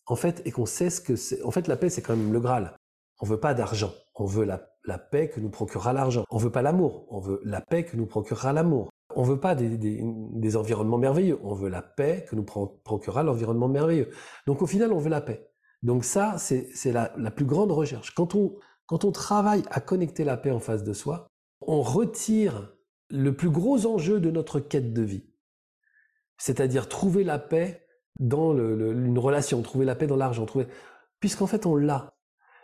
en 0.06 0.16
fait, 0.16 0.42
et 0.44 0.50
qu'on 0.50 0.66
sait 0.66 0.90
ce 0.90 1.00
que 1.00 1.16
c'est. 1.16 1.42
En 1.42 1.50
fait, 1.50 1.68
la 1.68 1.76
paix, 1.76 1.88
c'est 1.88 2.02
quand 2.02 2.16
même 2.16 2.32
le 2.32 2.40
Graal. 2.40 2.76
On 3.20 3.26
veut 3.26 3.40
pas 3.40 3.54
d'argent. 3.54 3.92
On 4.14 4.26
veut 4.26 4.44
la, 4.44 4.98
paix 4.98 5.28
que 5.28 5.40
nous 5.40 5.50
procurera 5.50 5.92
l'argent. 5.92 6.24
On 6.30 6.38
veut 6.38 6.50
pas 6.50 6.62
l'amour. 6.62 7.06
On 7.10 7.20
veut 7.20 7.40
la 7.44 7.60
paix 7.60 7.84
que 7.84 7.96
nous 7.96 8.06
procurera 8.06 8.52
l'amour. 8.52 8.90
On 9.14 9.22
veut 9.22 9.38
pas 9.38 9.54
des, 9.54 10.56
environnements 10.56 10.98
merveilleux. 10.98 11.38
On 11.42 11.54
veut 11.54 11.68
la 11.68 11.82
paix 11.82 12.24
que 12.28 12.34
nous 12.34 12.44
procurera 12.44 13.22
l'environnement 13.22 13.68
merveilleux. 13.68 14.10
Donc, 14.46 14.62
au 14.62 14.66
final, 14.66 14.92
on 14.92 14.98
veut 14.98 15.10
la 15.10 15.20
paix. 15.20 15.48
Donc 15.82 16.04
ça, 16.04 16.36
c'est 16.38 16.92
la, 16.92 17.12
la 17.16 17.30
plus 17.30 17.44
grande 17.44 17.72
recherche. 17.72 18.14
Quand 18.14 18.34
on, 18.34 18.54
quand 18.86 19.04
on 19.04 19.12
travaille 19.12 19.62
à 19.70 19.80
connecter 19.80 20.24
la 20.24 20.36
paix 20.36 20.50
en 20.50 20.60
face 20.60 20.84
de 20.84 20.92
soi, 20.92 21.26
on 21.60 21.82
retire 21.82 22.72
le 23.08 23.34
plus 23.36 23.50
gros 23.50 23.86
enjeu 23.86 24.20
de 24.20 24.30
notre 24.30 24.60
quête 24.60 24.92
de 24.92 25.02
vie. 25.02 25.30
C'est-à-dire 26.38 26.88
trouver 26.88 27.24
la 27.24 27.38
paix 27.38 27.81
dans 28.18 28.56
une 28.56 29.18
relation, 29.18 29.62
trouver 29.62 29.84
la 29.84 29.94
paix 29.94 30.06
dans 30.06 30.16
l'argent, 30.16 30.46
trouver... 30.46 30.66
puisqu'en 31.20 31.46
fait 31.46 31.66
on 31.66 31.76
l'a. 31.76 32.14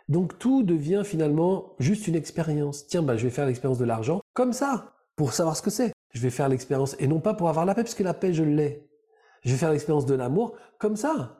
Donc 0.07 0.39
tout 0.39 0.63
devient 0.63 1.03
finalement 1.05 1.75
juste 1.79 2.07
une 2.07 2.15
expérience. 2.15 2.87
Tiens, 2.87 3.03
bah, 3.03 3.15
je 3.15 3.23
vais 3.23 3.29
faire 3.29 3.45
l'expérience 3.45 3.77
de 3.77 3.85
l'argent 3.85 4.21
comme 4.33 4.53
ça, 4.53 4.95
pour 5.15 5.33
savoir 5.33 5.55
ce 5.55 5.61
que 5.61 5.69
c'est. 5.69 5.93
Je 6.13 6.21
vais 6.21 6.29
faire 6.29 6.49
l'expérience, 6.49 6.95
et 6.99 7.07
non 7.07 7.19
pas 7.19 7.33
pour 7.33 7.49
avoir 7.49 7.65
la 7.65 7.75
paix, 7.75 7.83
puisque 7.83 7.99
la 7.99 8.13
paix, 8.13 8.33
je 8.33 8.43
l'ai. 8.43 8.89
Je 9.43 9.51
vais 9.51 9.57
faire 9.57 9.71
l'expérience 9.71 10.05
de 10.05 10.15
l'amour 10.15 10.55
comme 10.79 10.95
ça, 10.95 11.37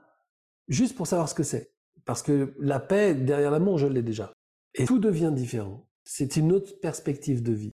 juste 0.67 0.95
pour 0.95 1.07
savoir 1.07 1.27
ce 1.27 1.33
que 1.33 1.43
c'est. 1.43 1.71
Parce 2.05 2.21
que 2.21 2.53
la 2.59 2.79
paix, 2.79 3.13
derrière 3.15 3.51
l'amour, 3.51 3.77
je 3.77 3.87
l'ai 3.87 4.03
déjà. 4.03 4.31
Et 4.75 4.85
tout 4.85 4.99
devient 4.99 5.31
différent. 5.33 5.87
C'est 6.03 6.35
une 6.37 6.51
autre 6.51 6.79
perspective 6.81 7.41
de 7.41 7.53
vie. 7.53 7.71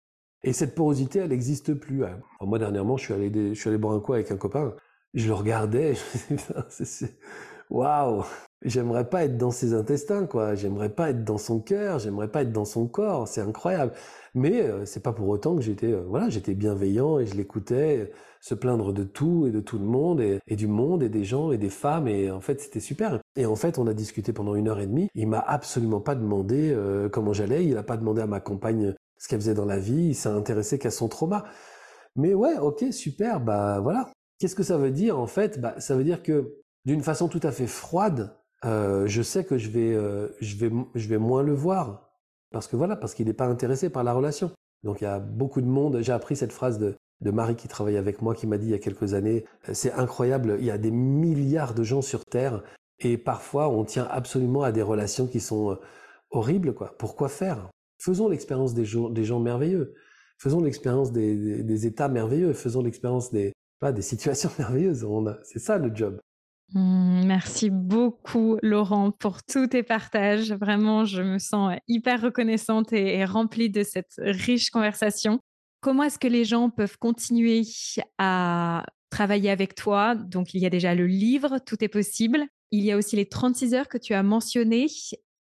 Et 0.44 0.52
cette 0.52 0.74
porosité, 0.74 1.20
elle 1.20 1.30
n'existe 1.30 1.74
plus. 1.74 2.04
Hein. 2.04 2.20
moi, 2.40 2.58
dernièrement, 2.58 2.96
je 2.96 3.04
suis, 3.04 3.14
allé, 3.14 3.54
je 3.54 3.60
suis 3.60 3.68
allé 3.68 3.78
boire 3.78 3.94
un 3.94 4.00
coup 4.00 4.12
avec 4.12 4.30
un 4.30 4.36
copain 4.36 4.74
je 5.14 5.26
le 5.28 5.34
regardais, 5.34 5.94
je 6.30 6.34
me 6.34 6.78
disais, 6.78 7.16
waouh, 7.70 8.24
j'aimerais 8.64 9.08
pas 9.08 9.24
être 9.24 9.36
dans 9.36 9.50
ses 9.50 9.74
intestins, 9.74 10.26
quoi. 10.26 10.54
J'aimerais 10.54 10.90
pas 10.90 11.10
être 11.10 11.24
dans 11.24 11.38
son 11.38 11.60
cœur, 11.60 11.98
j'aimerais 11.98 12.28
pas 12.28 12.42
être 12.42 12.52
dans 12.52 12.64
son 12.64 12.86
corps. 12.86 13.28
C'est 13.28 13.40
incroyable. 13.40 13.92
Mais 14.34 14.62
euh, 14.62 14.84
c'est 14.86 15.02
pas 15.02 15.12
pour 15.12 15.28
autant 15.28 15.56
que 15.56 15.62
j'étais, 15.62 15.92
euh, 15.92 16.04
voilà, 16.08 16.28
j'étais 16.30 16.54
bienveillant 16.54 17.18
et 17.18 17.26
je 17.26 17.34
l'écoutais 17.34 17.98
euh, 17.98 18.12
se 18.40 18.54
plaindre 18.54 18.92
de 18.92 19.04
tout 19.04 19.46
et 19.46 19.50
de 19.50 19.60
tout 19.60 19.78
le 19.78 19.84
monde 19.84 20.20
et, 20.20 20.56
du 20.56 20.66
monde 20.66 21.02
et 21.02 21.08
des 21.08 21.24
gens 21.24 21.52
et 21.52 21.58
des 21.58 21.70
femmes 21.70 22.08
et 22.08 22.30
en 22.30 22.40
fait 22.40 22.60
c'était 22.60 22.80
super. 22.80 23.20
Et 23.36 23.46
en 23.46 23.56
fait 23.56 23.78
on 23.78 23.86
a 23.86 23.94
discuté 23.94 24.32
pendant 24.32 24.54
une 24.54 24.68
heure 24.68 24.80
et 24.80 24.86
demie. 24.86 25.08
Il 25.14 25.28
m'a 25.28 25.38
absolument 25.40 26.00
pas 26.00 26.14
demandé 26.14 26.76
comment 27.12 27.32
j'allais. 27.32 27.64
Il 27.66 27.76
a 27.76 27.82
pas 27.84 27.96
demandé 27.96 28.20
à 28.20 28.26
ma 28.26 28.40
compagne 28.40 28.94
ce 29.18 29.28
qu'elle 29.28 29.40
faisait 29.40 29.54
dans 29.54 29.64
la 29.64 29.78
vie. 29.78 30.08
Il 30.08 30.14
s'est 30.16 30.28
intéressé 30.28 30.78
qu'à 30.78 30.90
son 30.90 31.08
trauma. 31.08 31.44
Mais 32.16 32.34
ouais, 32.34 32.58
ok, 32.58 32.86
super, 32.90 33.40
bah 33.40 33.80
voilà. 33.80 34.10
Qu'est-ce 34.42 34.56
que 34.56 34.64
ça 34.64 34.76
veut 34.76 34.90
dire 34.90 35.20
en 35.20 35.28
fait? 35.28 35.60
Bah, 35.60 35.76
Ça 35.78 35.94
veut 35.94 36.02
dire 36.02 36.20
que 36.20 36.56
d'une 36.84 37.00
façon 37.00 37.28
tout 37.28 37.38
à 37.44 37.52
fait 37.52 37.68
froide, 37.68 38.34
euh, 38.64 39.06
je 39.06 39.22
sais 39.22 39.44
que 39.44 39.56
je 39.56 39.70
vais, 39.70 39.94
euh, 39.94 40.30
je, 40.40 40.56
vais, 40.56 40.72
je 40.96 41.06
vais 41.06 41.18
moins 41.18 41.44
le 41.44 41.54
voir. 41.54 42.10
Parce 42.50 42.66
que 42.66 42.74
voilà, 42.74 42.96
parce 42.96 43.14
qu'il 43.14 43.26
n'est 43.28 43.34
pas 43.34 43.46
intéressé 43.46 43.88
par 43.88 44.02
la 44.02 44.12
relation. 44.12 44.50
Donc 44.82 45.00
il 45.00 45.04
y 45.04 45.06
a 45.06 45.20
beaucoup 45.20 45.60
de 45.60 45.68
monde. 45.68 46.00
J'ai 46.00 46.10
appris 46.10 46.34
cette 46.34 46.50
phrase 46.50 46.80
de, 46.80 46.96
de 47.20 47.30
Marie 47.30 47.54
qui 47.54 47.68
travaille 47.68 47.96
avec 47.96 48.20
moi, 48.20 48.34
qui 48.34 48.48
m'a 48.48 48.58
dit 48.58 48.66
il 48.66 48.72
y 48.72 48.74
a 48.74 48.80
quelques 48.80 49.14
années, 49.14 49.44
euh, 49.68 49.74
c'est 49.74 49.92
incroyable, 49.92 50.56
il 50.58 50.64
y 50.64 50.72
a 50.72 50.78
des 50.78 50.90
milliards 50.90 51.72
de 51.72 51.84
gens 51.84 52.02
sur 52.02 52.24
Terre 52.24 52.64
et 52.98 53.18
parfois 53.18 53.68
on 53.68 53.84
tient 53.84 54.08
absolument 54.10 54.64
à 54.64 54.72
des 54.72 54.82
relations 54.82 55.28
qui 55.28 55.38
sont 55.38 55.78
horribles. 56.32 56.74
Quoi. 56.74 56.96
Pourquoi 56.98 57.28
faire? 57.28 57.70
Faisons 58.00 58.28
l'expérience 58.28 58.74
des, 58.74 58.86
des 59.12 59.24
gens 59.24 59.38
merveilleux. 59.38 59.94
Faisons 60.38 60.60
l'expérience 60.60 61.12
des, 61.12 61.62
des, 61.62 61.86
états 61.86 62.08
merveilleux. 62.08 62.52
Faisons 62.54 62.82
l'expérience 62.82 63.30
des, 63.30 63.52
des 63.90 64.02
situations 64.02 64.50
merveilleuses. 64.58 65.04
C'est 65.42 65.58
ça 65.58 65.78
le 65.78 65.92
job. 65.92 66.20
Mmh, 66.74 67.26
merci 67.26 67.70
beaucoup, 67.70 68.58
Laurent, 68.62 69.10
pour 69.10 69.42
tous 69.42 69.66
tes 69.66 69.82
partages. 69.82 70.52
Vraiment, 70.52 71.04
je 71.04 71.22
me 71.22 71.38
sens 71.38 71.76
hyper 71.88 72.22
reconnaissante 72.22 72.92
et, 72.92 73.24
remplie 73.24 73.70
de 73.70 73.82
cette 73.82 74.14
riche 74.18 74.70
conversation. 74.70 75.40
Comment 75.80 76.04
est-ce 76.04 76.18
que 76.18 76.28
les 76.28 76.44
gens 76.44 76.70
peuvent 76.70 76.98
continuer 76.98 77.62
à 78.18 78.84
travailler 79.10 79.50
avec 79.50 79.74
toi? 79.74 80.14
Donc, 80.14 80.54
il 80.54 80.62
y 80.62 80.66
a 80.66 80.70
déjà 80.70 80.94
le 80.94 81.06
livre, 81.06 81.58
Tout 81.66 81.82
est 81.82 81.88
possible. 81.88 82.46
Il 82.70 82.84
y 82.84 82.92
a 82.92 82.96
aussi 82.96 83.16
les 83.16 83.28
36 83.28 83.74
heures 83.74 83.88
que 83.88 83.98
tu 83.98 84.14
as 84.14 84.22
mentionnées. 84.22 84.86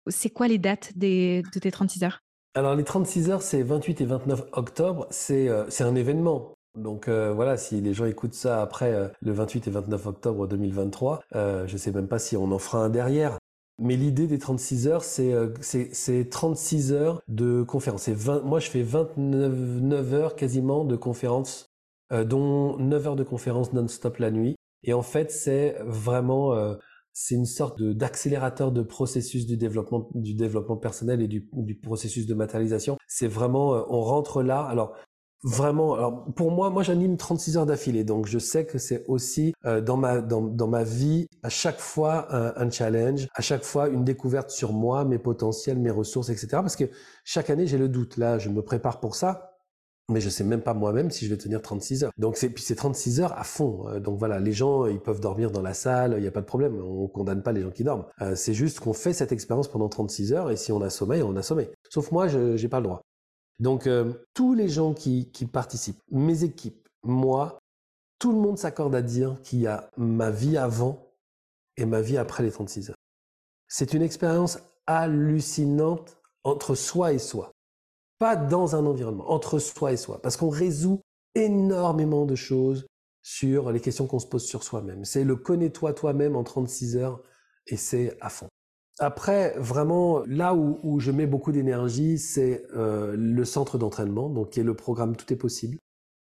C'est 0.07 0.29
quoi 0.29 0.47
les 0.47 0.57
dates 0.57 0.93
de 0.95 1.41
tes 1.59 1.71
36 1.71 2.03
heures? 2.03 2.21
Alors 2.55 2.75
les 2.75 2.83
36 2.83 3.29
heures, 3.29 3.41
c'est 3.43 3.61
28 3.61 4.01
et 4.01 4.05
29 4.05 4.41
octobre, 4.53 5.07
c'est 5.11 5.47
euh, 5.47 5.65
un 5.79 5.95
événement. 5.95 6.55
Donc 6.75 7.07
euh, 7.07 7.33
voilà, 7.33 7.57
si 7.57 7.81
les 7.81 7.93
gens 7.93 8.05
écoutent 8.05 8.33
ça 8.33 8.61
après 8.61 8.93
euh, 8.93 9.07
le 9.21 9.31
28 9.31 9.67
et 9.67 9.71
29 9.71 10.05
octobre 10.07 10.47
2023, 10.47 11.21
euh, 11.35 11.67
je 11.67 11.77
sais 11.77 11.91
même 11.91 12.07
pas 12.07 12.19
si 12.19 12.37
on 12.37 12.51
en 12.51 12.59
fera 12.59 12.79
un 12.79 12.89
derrière. 12.89 13.37
Mais 13.81 13.95
l'idée 13.95 14.27
des 14.27 14.39
36 14.39 14.87
heures, 14.87 15.03
c'est 15.05 15.33
c'est 15.61 16.29
36 16.29 16.91
heures 16.91 17.21
de 17.29 17.63
conférence. 17.63 18.09
20, 18.09 18.41
moi, 18.41 18.59
je 18.59 18.69
fais 18.69 18.83
29 18.83 20.13
heures 20.13 20.35
quasiment 20.35 20.83
de 20.83 20.97
conférence, 20.97 21.67
dont 22.11 22.77
9 22.77 23.07
heures 23.07 23.15
de 23.15 23.23
conférence 23.23 23.71
non-stop 23.71 24.17
la 24.17 24.31
nuit. 24.31 24.57
Et 24.83 24.91
en 24.91 25.01
fait, 25.01 25.31
c'est 25.31 25.77
vraiment 25.85 26.75
une 27.31 27.45
sorte 27.45 27.81
d'accélérateur 27.81 28.73
de, 28.73 28.81
processus 28.81 29.45
du 29.45 29.55
développement 29.55 30.09
du 30.13 30.33
développement 30.33 30.75
personnel 30.75 31.21
et 31.21 31.29
du, 31.29 31.47
du 31.53 31.75
processus 31.75 32.27
de 32.27 32.33
matérialisation. 32.33 32.97
C'est 33.07 33.29
vraiment 33.29 33.85
on 33.89 34.01
rentre 34.01 34.43
là. 34.43 34.61
Alors 34.61 34.93
Vraiment, 35.43 35.93
alors 35.93 36.25
pour 36.35 36.51
moi, 36.51 36.69
moi 36.69 36.83
j'anime 36.83 37.15
36 37.15 37.55
heures 37.57 37.65
d'affilée, 37.65 38.03
donc 38.03 38.27
je 38.27 38.37
sais 38.39 38.65
que 38.65 38.77
c'est 38.77 39.05
aussi 39.07 39.53
euh, 39.65 39.79
dans 39.79 39.95
ma 39.95 40.19
dans, 40.19 40.41
dans 40.41 40.67
ma 40.67 40.83
vie 40.83 41.27
à 41.43 41.49
chaque 41.49 41.79
fois 41.79 42.27
un, 42.29 42.69
challenge, 42.69 43.27
à 43.33 43.41
chaque 43.41 43.63
fois 43.63 43.87
une 43.87 44.03
découverte 44.03 44.49
sur 44.49 44.73
moi, 44.73 45.05
mes 45.05 45.17
potentiels, 45.17 45.79
mes 45.79 45.91
ressources, 45.91 46.27
etc. 46.27 46.47
Parce 46.51 46.75
que 46.75 46.85
chaque 47.23 47.49
année 47.49 47.67
j'ai 47.67 47.77
le 47.77 47.87
doute. 47.87 48.17
Là, 48.17 48.37
je 48.37 48.49
me 48.49 48.61
prépare 48.61 48.99
pour 48.99 49.15
ça, 49.15 49.59
mais 50.09 50.19
je 50.19 50.29
sais 50.29 50.43
même 50.43 50.61
pas 50.61 50.73
moi-même 50.73 51.09
si 51.09 51.25
je 51.25 51.29
vais 51.29 51.37
tenir 51.37 51.61
36 51.61 52.03
heures. 52.03 52.11
Donc 52.17 52.35
c'est 52.35 52.49
puis 52.49 52.63
c'est 52.63 52.75
36 52.75 53.21
heures 53.21 53.37
à 53.39 53.45
fond. 53.45 53.87
Euh, 53.87 54.01
donc 54.01 54.19
voilà, 54.19 54.39
les 54.39 54.51
gens 54.51 54.87
ils 54.87 54.99
peuvent 54.99 55.21
dormir 55.21 55.51
dans 55.51 55.61
la 55.61 55.73
salle, 55.73 56.15
il 56.17 56.21
n'y 56.21 56.27
a 56.27 56.31
pas 56.31 56.41
de 56.41 56.45
problème. 56.45 56.81
On 56.83 57.07
condamne 57.07 57.43
pas 57.43 57.53
les 57.53 57.61
gens 57.61 57.71
qui 57.71 57.85
dorment. 57.85 58.05
Euh, 58.21 58.35
c'est 58.35 58.53
juste 58.53 58.81
qu'on 58.81 58.93
fait 58.93 59.13
cette 59.13 59.31
expérience 59.31 59.69
pendant 59.69 59.87
36 59.87 60.33
heures 60.33 60.51
et 60.51 60.57
si 60.57 60.73
on 60.73 60.81
a 60.81 60.89
sommeil, 60.89 61.23
on 61.23 61.35
a 61.37 61.43
sommeil. 61.43 61.69
Sauf 61.89 62.11
moi, 62.11 62.27
je 62.27 62.57
j'ai 62.57 62.67
pas 62.67 62.79
le 62.79 62.83
droit. 62.83 63.03
Donc, 63.59 63.87
euh, 63.87 64.13
tous 64.33 64.53
les 64.53 64.69
gens 64.69 64.93
qui, 64.93 65.31
qui, 65.31 65.45
participent, 65.45 66.01
mes 66.11 66.43
équipes, 66.43 66.87
moi, 67.03 67.59
tout 68.19 68.31
le 68.31 68.39
monde 68.39 68.57
s'accorde 68.57 68.95
à 68.95 69.01
dire 69.01 69.41
qu'il 69.41 69.59
y 69.59 69.67
a 69.67 69.89
ma 69.97 70.31
vie 70.31 70.57
avant 70.57 71.13
et 71.77 71.85
ma 71.85 72.01
vie 72.01 72.17
après 72.17 72.43
les 72.43 72.51
36 72.51 72.89
heures. 72.89 72.97
C'est 73.67 73.93
une 73.93 74.01
expérience 74.01 74.59
hallucinante 74.87 76.17
entre 76.43 76.75
soi 76.75 77.13
et 77.13 77.19
soi. 77.19 77.51
Pas 78.17 78.35
dans 78.35 78.75
un 78.75 78.85
environnement, 78.85 79.31
entre 79.31 79.59
soi 79.59 79.93
et 79.93 79.97
soi. 79.97 80.21
Parce 80.21 80.35
qu'on 80.35 80.49
résout 80.49 81.01
énormément 81.35 82.25
de 82.25 82.35
choses 82.35 82.85
sur 83.21 83.71
les 83.71 83.79
questions 83.79 84.07
qu'on 84.07 84.19
se 84.19 84.27
pose 84.27 84.45
sur 84.45 84.63
soi-même. 84.63 85.05
C'est 85.05 85.23
le 85.23 85.35
connais-toi 85.35 85.93
toi-même 85.93 86.35
en 86.35 86.43
36 86.43 86.97
heures 86.97 87.21
et 87.67 87.77
c'est 87.77 88.17
à 88.21 88.29
fond. 88.29 88.49
Après, 88.99 89.55
vraiment, 89.57 90.23
là 90.27 90.53
où, 90.53 90.99
je 90.99 91.11
mets 91.11 91.25
beaucoup 91.25 91.53
d'énergie, 91.53 92.17
c'est 92.17 92.65
euh, 92.75 93.15
le 93.17 93.45
centre 93.45 93.77
d'entraînement, 93.77 94.29
donc 94.29 94.49
qui 94.49 94.59
est 94.59 94.63
le 94.63 94.73
programme 94.73 95.15
Tout 95.15 95.31
est 95.31 95.37
possible. 95.37 95.77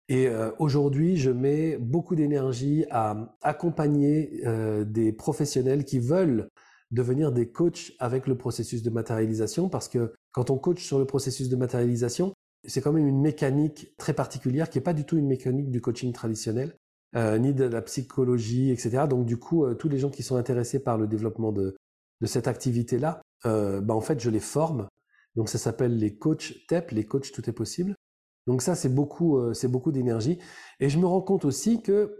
Et 0.08 0.28
euh, 0.28 0.52
aujourd'hui, 0.58 1.18
je 1.18 1.32
mets 1.32 1.78
beaucoup 1.78 2.16
d'énergie 2.16 2.86
à 2.90 3.36
accompagner 3.42 4.42
euh, 4.46 4.86
des 4.86 5.12
professionnels 5.12 5.84
qui 5.84 6.00
veulent 6.00 6.48
devenir 6.92 7.34
des 7.34 7.50
coachs 7.50 7.92
avec 8.00 8.26
le 8.26 8.38
processus 8.38 8.84
de 8.84 8.90
matérialisation, 8.90 9.68
parce 9.68 9.90
que 9.90 10.14
quand 10.32 10.50
on 10.50 10.58
coach 10.58 10.82
sur 10.82 10.98
le 10.98 11.06
processus 11.06 11.50
de 11.50 11.58
matérialisation, 11.58 12.34
c'est 12.66 12.80
quand 12.80 12.94
même 12.94 13.08
une 13.08 13.22
mécanique 13.22 13.94
très 13.98 14.14
particulière 14.14 14.70
qui 14.70 14.78
n'est 14.78 14.84
pas 14.84 14.94
du 14.94 15.04
tout 15.04 15.18
une 15.18 15.28
mécanique 15.28 15.72
du 15.72 15.82
coaching 15.82 16.14
traditionnel, 16.14 16.76
ni 17.16 17.54
de 17.54 17.66
la 17.66 17.82
psychologie, 17.82 18.72
etc. 18.72 19.04
Donc 19.10 19.26
du 19.26 19.38
coup, 19.38 19.66
tous 19.74 19.90
les 19.90 19.98
gens 19.98 20.10
qui 20.10 20.24
sont 20.24 20.36
intéressés 20.36 20.80
par 20.80 20.98
le 20.98 21.08
développement 21.08 21.52
de, 21.52 21.76
de 22.22 22.28
cette 22.28 22.48
activité-là, 22.48 23.22
euh, 23.46 23.82
bah 23.82 23.94
en 23.94 24.02
fait, 24.02 24.20
je 24.20 24.30
les 24.30 24.40
forme. 24.40 24.88
Donc 25.36 25.50
ça 25.50 25.58
s'appelle 25.58 25.98
les 25.98 26.16
coachs 26.18 26.54
TEP, 26.68 26.92
les 26.92 27.06
coachs 27.06 27.32
tout 27.32 27.50
est 27.50 27.54
possible. 27.54 27.96
Donc 28.48 28.62
ça, 28.62 28.76
c'est 28.76 28.94
beaucoup, 28.94 29.38
euh, 29.38 29.54
c'est 29.54 29.68
beaucoup 29.68 29.92
d'énergie. 29.92 30.40
Et 30.80 30.90
je 30.90 30.98
me 31.00 31.06
rends 31.06 31.22
compte 31.22 31.46
aussi 31.46 31.82
que 31.82 32.18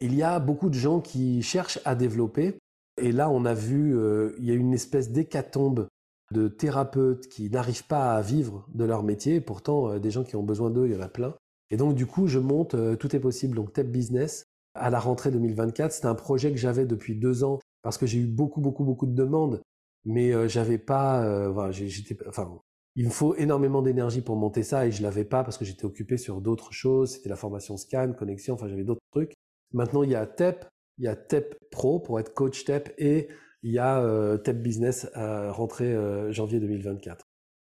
il 0.00 0.14
y 0.14 0.22
a 0.22 0.40
beaucoup 0.40 0.68
de 0.68 0.74
gens 0.74 1.00
qui 1.00 1.42
cherchent 1.42 1.80
à 1.84 1.94
développer. 1.94 2.58
Et 3.00 3.12
là, 3.12 3.30
on 3.30 3.44
a 3.44 3.54
vu, 3.54 3.96
euh, 3.96 4.34
il 4.38 4.44
y 4.44 4.50
a 4.50 4.54
une 4.54 4.74
espèce 4.74 5.12
d'hécatombe 5.12 5.86
de 6.32 6.48
thérapeutes 6.48 7.28
qui 7.28 7.50
n'arrivent 7.50 7.86
pas 7.86 8.14
à 8.14 8.20
vivre 8.22 8.66
de 8.74 8.84
leur 8.84 9.02
métier. 9.02 9.40
pourtant, 9.40 9.90
euh, 9.90 9.98
des 9.98 10.10
gens 10.10 10.24
qui 10.24 10.36
ont 10.36 10.42
besoin 10.42 10.70
d'eux, 10.70 10.86
il 10.86 10.92
y 10.92 10.96
en 10.96 11.00
a 11.00 11.08
plein. 11.08 11.34
Et 11.70 11.76
donc, 11.76 11.94
du 11.94 12.06
coup, 12.06 12.26
je 12.26 12.38
monte 12.38 12.76
Tout 12.98 13.16
est 13.16 13.20
possible, 13.20 13.56
donc 13.56 13.72
TEP 13.72 13.90
Business, 13.90 14.44
à 14.74 14.90
la 14.90 14.98
rentrée 14.98 15.30
2024. 15.30 15.92
C'était 15.92 16.06
un 16.06 16.14
projet 16.14 16.50
que 16.50 16.58
j'avais 16.58 16.84
depuis 16.84 17.14
deux 17.14 17.44
ans 17.44 17.60
parce 17.82 17.98
que 17.98 18.06
j'ai 18.06 18.18
eu 18.18 18.26
beaucoup, 18.26 18.60
beaucoup, 18.60 18.84
beaucoup 18.84 19.06
de 19.06 19.14
demandes, 19.14 19.60
mais 20.04 20.32
euh, 20.32 20.48
j'avais 20.48 20.78
pas, 20.78 21.24
euh, 21.24 21.72
j'étais, 21.72 22.16
enfin, 22.28 22.60
il 22.94 23.06
me 23.06 23.10
faut 23.10 23.34
énormément 23.36 23.82
d'énergie 23.82 24.20
pour 24.20 24.36
monter 24.36 24.62
ça 24.62 24.86
et 24.86 24.92
je 24.92 25.02
l'avais 25.02 25.24
pas 25.24 25.44
parce 25.44 25.56
que 25.56 25.64
j'étais 25.64 25.84
occupé 25.84 26.16
sur 26.16 26.40
d'autres 26.40 26.72
choses. 26.72 27.12
C'était 27.12 27.28
la 27.28 27.36
formation 27.36 27.76
scan, 27.76 28.12
connexion, 28.12 28.54
enfin, 28.54 28.68
j'avais 28.68 28.84
d'autres 28.84 29.00
trucs. 29.10 29.32
Maintenant, 29.72 30.02
il 30.02 30.10
y 30.10 30.14
a 30.14 30.26
TEP, 30.26 30.66
il 30.98 31.04
y 31.04 31.08
a 31.08 31.16
TEP 31.16 31.56
Pro 31.70 32.00
pour 32.00 32.20
être 32.20 32.34
coach 32.34 32.64
TEP 32.64 32.92
et 32.98 33.28
il 33.62 33.72
y 33.72 33.78
a 33.78 34.00
euh, 34.00 34.36
TEP 34.36 34.60
Business 34.60 35.08
à 35.14 35.50
rentrer 35.52 35.92
euh, 35.94 36.30
janvier 36.32 36.60
2024. 36.60 37.24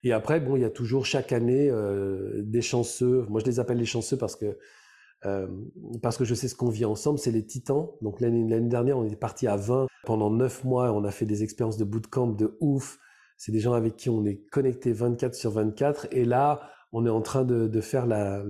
Et 0.02 0.12
après, 0.12 0.40
bon, 0.40 0.56
il 0.56 0.62
y 0.62 0.64
a 0.64 0.70
toujours 0.70 1.04
chaque 1.04 1.30
année 1.32 1.70
des 2.38 2.62
chanceux. 2.62 3.26
Moi, 3.28 3.40
je 3.40 3.44
les 3.44 3.60
appelle 3.60 3.76
les 3.76 3.84
chanceux 3.84 4.16
parce 4.16 4.34
que 4.34 4.56
euh, 5.26 5.46
parce 6.02 6.16
que 6.16 6.24
je 6.24 6.34
sais 6.34 6.48
ce 6.48 6.54
qu'on 6.54 6.70
vit 6.70 6.84
ensemble, 6.84 7.18
c'est 7.18 7.30
les 7.30 7.44
titans. 7.44 7.88
Donc 8.00 8.20
l'année 8.20 8.60
dernière, 8.60 8.98
on 8.98 9.04
est 9.04 9.16
parti 9.16 9.46
à 9.46 9.56
20 9.56 9.86
pendant 10.04 10.30
9 10.30 10.64
mois, 10.64 10.92
on 10.92 11.04
a 11.04 11.10
fait 11.10 11.26
des 11.26 11.42
expériences 11.42 11.76
de 11.76 11.84
bootcamp 11.84 12.28
de 12.28 12.56
ouf. 12.60 12.98
C'est 13.36 13.52
des 13.52 13.60
gens 13.60 13.72
avec 13.72 13.96
qui 13.96 14.10
on 14.10 14.24
est 14.24 14.36
connecté 14.50 14.92
24 14.92 15.34
sur 15.34 15.50
24. 15.50 16.08
Et 16.12 16.24
là, 16.24 16.60
on 16.92 17.06
est 17.06 17.10
en 17.10 17.22
train 17.22 17.44
de, 17.44 17.80
faire 17.80 18.06
la, 18.06 18.42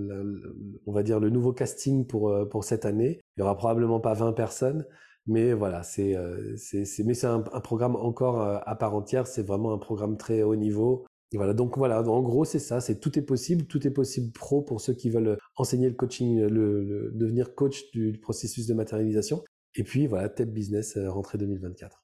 on 0.85 0.91
va 0.91 1.03
dire 1.03 1.19
le 1.19 1.29
nouveau 1.29 1.53
casting 1.53 2.05
pour 2.07 2.29
euh, 2.29 2.45
pour 2.45 2.63
cette 2.63 2.85
année. 2.85 3.21
Il 3.37 3.41
y 3.41 3.43
aura 3.43 3.55
probablement 3.55 3.99
pas 3.99 4.13
20 4.13 4.33
personnes, 4.33 4.85
mais 5.27 5.53
voilà, 5.53 5.83
c'est 5.83 6.15
euh, 6.15 6.55
c'est 6.57 6.85
mais 7.05 7.13
c'est 7.13 7.27
un, 7.27 7.39
programme 7.41 7.95
encore 7.95 8.41
à 8.41 8.75
part 8.75 8.95
entière. 8.95 9.27
C'est 9.27 9.45
vraiment 9.45 9.73
un 9.73 9.77
programme 9.77 10.17
très 10.17 10.41
haut 10.41 10.55
niveau 10.55 11.05
voilà, 11.37 11.53
donc 11.53 11.77
voilà, 11.77 12.01
en 12.01 12.21
gros 12.21 12.43
c'est 12.43 12.59
ça, 12.59 12.81
c'est 12.81 12.99
tout 12.99 13.17
est 13.17 13.21
possible, 13.21 13.65
tout 13.65 13.85
est 13.87 13.91
possible 13.91 14.31
pro 14.33 14.61
pour 14.61 14.81
ceux 14.81 14.93
qui 14.93 15.09
veulent 15.09 15.37
enseigner 15.55 15.87
le 15.87 15.95
coaching, 15.95 16.41
le, 16.41 17.11
devenir 17.13 17.55
coach 17.55 17.89
du, 17.91 18.19
processus 18.21 18.67
de 18.67 18.73
matérialisation. 18.73 19.43
Et 19.75 19.83
puis 19.83 20.07
voilà, 20.07 20.27
TEP 20.27 20.51
Business 20.51 20.97
euh, 20.97 21.09
rentrée 21.09 21.37
2024. 21.37 22.03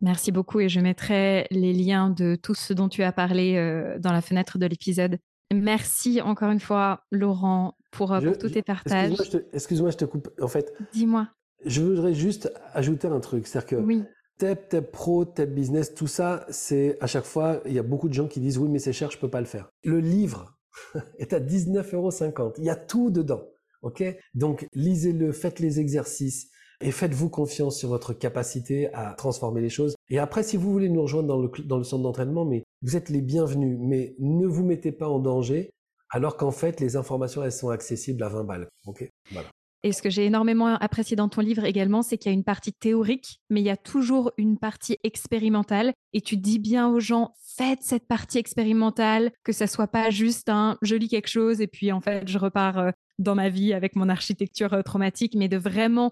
Merci 0.00 0.32
beaucoup 0.32 0.60
et 0.60 0.68
je 0.68 0.80
mettrai 0.80 1.46
les 1.50 1.72
liens 1.72 2.10
de 2.10 2.36
tout 2.42 2.54
ce 2.54 2.72
dont 2.72 2.88
tu 2.88 3.02
as 3.02 3.12
parlé 3.12 3.56
euh, 3.56 3.98
dans 3.98 4.12
la 4.12 4.22
fenêtre 4.22 4.58
de 4.58 4.66
l'épisode. 4.66 5.18
Merci 5.52 6.20
encore 6.20 6.50
une 6.50 6.60
fois, 6.60 7.04
Laurent, 7.10 7.76
pour, 7.92 8.12
euh, 8.12 8.32
tous 8.40 8.50
tes 8.50 8.62
partages. 8.62 9.12
Excuse-moi, 9.52 9.90
je, 9.90 9.96
te 9.96 10.04
coupe. 10.04 10.28
En 10.40 10.48
fait, 10.48 10.72
dis-moi. 10.92 11.28
Je 11.64 11.82
voudrais 11.82 12.14
juste 12.14 12.52
ajouter 12.72 13.08
un 13.08 13.20
truc, 13.20 13.46
c'est-à-dire 13.46 13.68
que 13.68 13.76
oui. 13.76 14.04
TEP, 14.38 14.68
TEP 14.68 14.92
Pro, 14.92 15.24
TEP 15.24 15.54
Business, 15.54 15.94
tout 15.94 16.06
ça, 16.06 16.46
c'est 16.50 16.98
à 17.00 17.06
chaque 17.06 17.24
fois, 17.24 17.60
il 17.66 17.72
y 17.72 17.78
a 17.78 17.82
beaucoup 17.82 18.08
de 18.08 18.14
gens 18.14 18.28
qui 18.28 18.40
disent 18.40 18.58
oui, 18.58 18.68
mais 18.68 18.78
c'est 18.78 18.92
cher, 18.92 19.10
je 19.10 19.18
peux 19.18 19.30
pas 19.30 19.40
le 19.40 19.46
faire. 19.46 19.70
Le 19.84 20.00
livre 20.00 20.56
est 21.18 21.32
à 21.32 21.40
19,50 21.40 21.94
euros. 21.94 22.52
Il 22.58 22.64
y 22.64 22.70
a 22.70 22.76
tout 22.76 23.10
dedans. 23.10 23.44
OK? 23.82 24.02
Donc, 24.34 24.66
lisez-le, 24.74 25.32
faites 25.32 25.60
les 25.60 25.80
exercices 25.80 26.50
et 26.80 26.90
faites-vous 26.90 27.30
confiance 27.30 27.78
sur 27.78 27.88
votre 27.88 28.12
capacité 28.12 28.92
à 28.92 29.14
transformer 29.14 29.60
les 29.60 29.70
choses. 29.70 29.94
Et 30.10 30.18
après, 30.18 30.42
si 30.42 30.56
vous 30.56 30.70
voulez 30.70 30.88
nous 30.88 31.02
rejoindre 31.02 31.28
dans 31.28 31.40
le, 31.40 31.50
dans 31.64 31.78
le 31.78 31.84
centre 31.84 32.02
d'entraînement, 32.02 32.44
mais 32.44 32.64
vous 32.82 32.96
êtes 32.96 33.08
les 33.08 33.22
bienvenus, 33.22 33.78
mais 33.80 34.14
ne 34.18 34.46
vous 34.46 34.64
mettez 34.64 34.92
pas 34.92 35.08
en 35.08 35.18
danger 35.18 35.70
alors 36.10 36.36
qu'en 36.36 36.52
fait, 36.52 36.80
les 36.80 36.96
informations, 36.96 37.42
elles 37.42 37.52
sont 37.52 37.70
accessibles 37.70 38.22
à 38.22 38.28
20 38.28 38.44
balles. 38.44 38.68
OK? 38.86 39.08
Voilà. 39.32 39.48
Et 39.86 39.92
ce 39.92 40.02
que 40.02 40.10
j'ai 40.10 40.24
énormément 40.24 40.74
apprécié 40.74 41.14
dans 41.14 41.28
ton 41.28 41.42
livre 41.42 41.64
également, 41.64 42.02
c'est 42.02 42.18
qu'il 42.18 42.32
y 42.32 42.34
a 42.34 42.36
une 42.36 42.42
partie 42.42 42.72
théorique, 42.72 43.38
mais 43.50 43.60
il 43.60 43.64
y 43.66 43.70
a 43.70 43.76
toujours 43.76 44.32
une 44.36 44.58
partie 44.58 44.98
expérimentale. 45.04 45.92
Et 46.12 46.20
tu 46.20 46.36
dis 46.36 46.58
bien 46.58 46.88
aux 46.88 46.98
gens, 46.98 47.34
faites 47.56 47.82
cette 47.82 48.08
partie 48.08 48.38
expérimentale, 48.38 49.30
que 49.44 49.52
ça 49.52 49.68
soit 49.68 49.86
pas 49.86 50.10
juste 50.10 50.48
un 50.48 50.76
je 50.82 50.96
lis 50.96 51.06
quelque 51.06 51.28
chose 51.28 51.60
et 51.60 51.68
puis 51.68 51.92
en 51.92 52.00
fait 52.00 52.26
je 52.26 52.36
repars 52.36 52.78
euh, 52.78 52.90
dans 53.20 53.36
ma 53.36 53.48
vie 53.48 53.72
avec 53.72 53.94
mon 53.94 54.08
architecture 54.08 54.74
euh, 54.74 54.82
traumatique, 54.82 55.36
mais 55.36 55.46
de 55.46 55.56
vraiment 55.56 56.10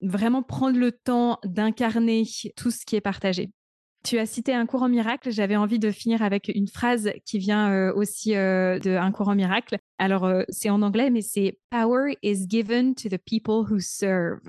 vraiment 0.00 0.44
prendre 0.44 0.78
le 0.78 0.92
temps 0.92 1.40
d'incarner 1.44 2.22
tout 2.54 2.70
ce 2.70 2.86
qui 2.86 2.94
est 2.94 3.00
partagé. 3.00 3.50
Tu 4.04 4.18
as 4.18 4.26
cité 4.26 4.54
un 4.54 4.66
courant 4.66 4.88
miracle. 4.88 5.30
J'avais 5.30 5.56
envie 5.56 5.78
de 5.78 5.90
finir 5.90 6.22
avec 6.22 6.50
une 6.54 6.68
phrase 6.68 7.10
qui 7.24 7.38
vient 7.38 7.72
euh, 7.72 7.92
aussi 7.94 8.36
euh, 8.36 8.78
d'un 8.78 9.10
courant 9.10 9.34
miracle. 9.34 9.78
Alors, 9.98 10.24
euh, 10.24 10.42
c'est 10.48 10.70
en 10.70 10.82
anglais, 10.82 11.10
mais 11.10 11.22
c'est 11.22 11.58
Power 11.70 12.16
is 12.22 12.46
given 12.48 12.94
to 12.94 13.08
the 13.08 13.18
people 13.18 13.64
who 13.70 13.80
serve. 13.80 14.40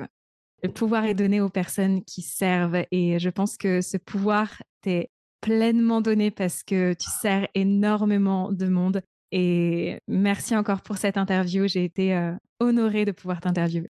Le 0.62 0.70
pouvoir 0.70 1.06
est 1.06 1.16
donné 1.16 1.42
aux 1.42 1.50
personnes 1.50 2.04
qui 2.04 2.22
servent. 2.22 2.84
Et 2.92 3.18
je 3.20 3.30
pense 3.30 3.58
que 3.58 3.82
ce 3.82 3.98
pouvoir 3.98 4.62
t'est 4.82 5.10
pleinement 5.42 6.02
donné 6.02 6.32
parce 6.32 6.64
que 6.64 6.94
tu 6.94 7.10
sers 7.10 7.48
énormément 7.56 8.52
de 8.52 8.68
monde. 8.68 9.02
Et 9.32 10.00
merci 10.08 10.56
encore 10.56 10.82
pour 10.82 10.98
cette 10.98 11.18
interview. 11.18 11.68
J'ai 11.68 11.86
été 11.86 12.16
euh, 12.16 12.34
honorée 12.60 13.06
de 13.06 13.12
pouvoir 13.12 13.40
t'interviewer. 13.40 13.90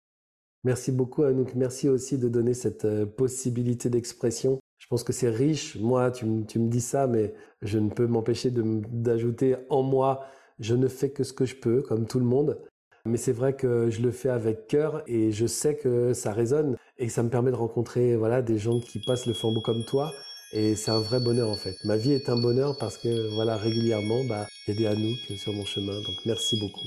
Merci 0.65 0.91
beaucoup, 0.91 1.23
Anouk. 1.23 1.55
Merci 1.55 1.89
aussi 1.89 2.19
de 2.19 2.29
donner 2.29 2.55
cette 2.55 2.85
euh, 2.85 3.07
possibilité 3.07 3.89
d'expression 3.89 4.59
je 4.87 4.87
pense 4.89 5.03
que 5.03 5.13
c'est 5.13 5.31
riche. 5.31 5.77
Moi, 5.77 6.11
tu, 6.13 6.27
tu, 6.47 6.59
me 6.59 6.69
dis 6.69 6.81
ça, 6.81 7.07
mais 7.07 7.35
je 7.61 7.79
ne 7.79 7.91
peux 7.91 8.07
m'empêcher 8.07 8.53
d'ajouter 8.53 9.57
en 9.69 9.83
moi, 9.83 10.25
je 10.59 10.75
ne 10.75 10.89
fais 10.89 11.11
que 11.11 11.25
ce 11.25 11.33
que 11.33 11.45
je 11.45 11.57
peux, 11.57 11.83
comme 11.83 12.07
tout 12.07 12.19
le 12.19 12.25
monde. 12.25 12.59
Mais 13.05 13.19
c'est 13.19 13.33
vrai 13.33 13.55
que 13.55 13.89
je 13.89 14.03
le 14.03 14.11
fais 14.11 14.31
avec 14.31 14.67
cœur 14.67 15.03
et 15.07 15.31
je 15.31 15.47
sais 15.47 15.77
que 15.77 16.13
ça 16.13 16.33
résonne 16.33 16.77
et 16.99 17.07
que 17.07 17.13
ça 17.13 17.23
me 17.23 17.31
permet 17.31 17.53
de 17.53 17.57
rencontrer 17.57 18.17
voilà, 18.17 18.43
des 18.43 18.59
gens 18.59 18.81
qui 18.81 18.99
passent 18.99 19.27
le 19.27 19.35
flambeau 19.35 19.61
comme 19.61 19.85
toi. 19.85 20.13
Et 20.53 20.75
c'est 20.75 20.91
un 20.91 20.99
vrai 20.99 21.21
bonheur 21.21 21.51
en 21.51 21.57
fait. 21.57 21.77
Ma 21.85 21.97
vie 21.97 22.13
est 22.13 22.29
un 22.29 22.41
bonheur 22.41 22.77
parce 22.79 22.99
que 22.99 23.35
voilà, 23.35 23.57
régulièrement, 23.57 24.25
bah, 24.25 24.47
il 24.67 24.81
y 24.81 24.87
a 24.87 24.95
des 24.95 25.37
sur 25.37 25.53
mon 25.53 25.65
chemin. 25.65 26.01
Donc 26.01 26.17
merci 26.25 26.59
beaucoup. 26.59 26.87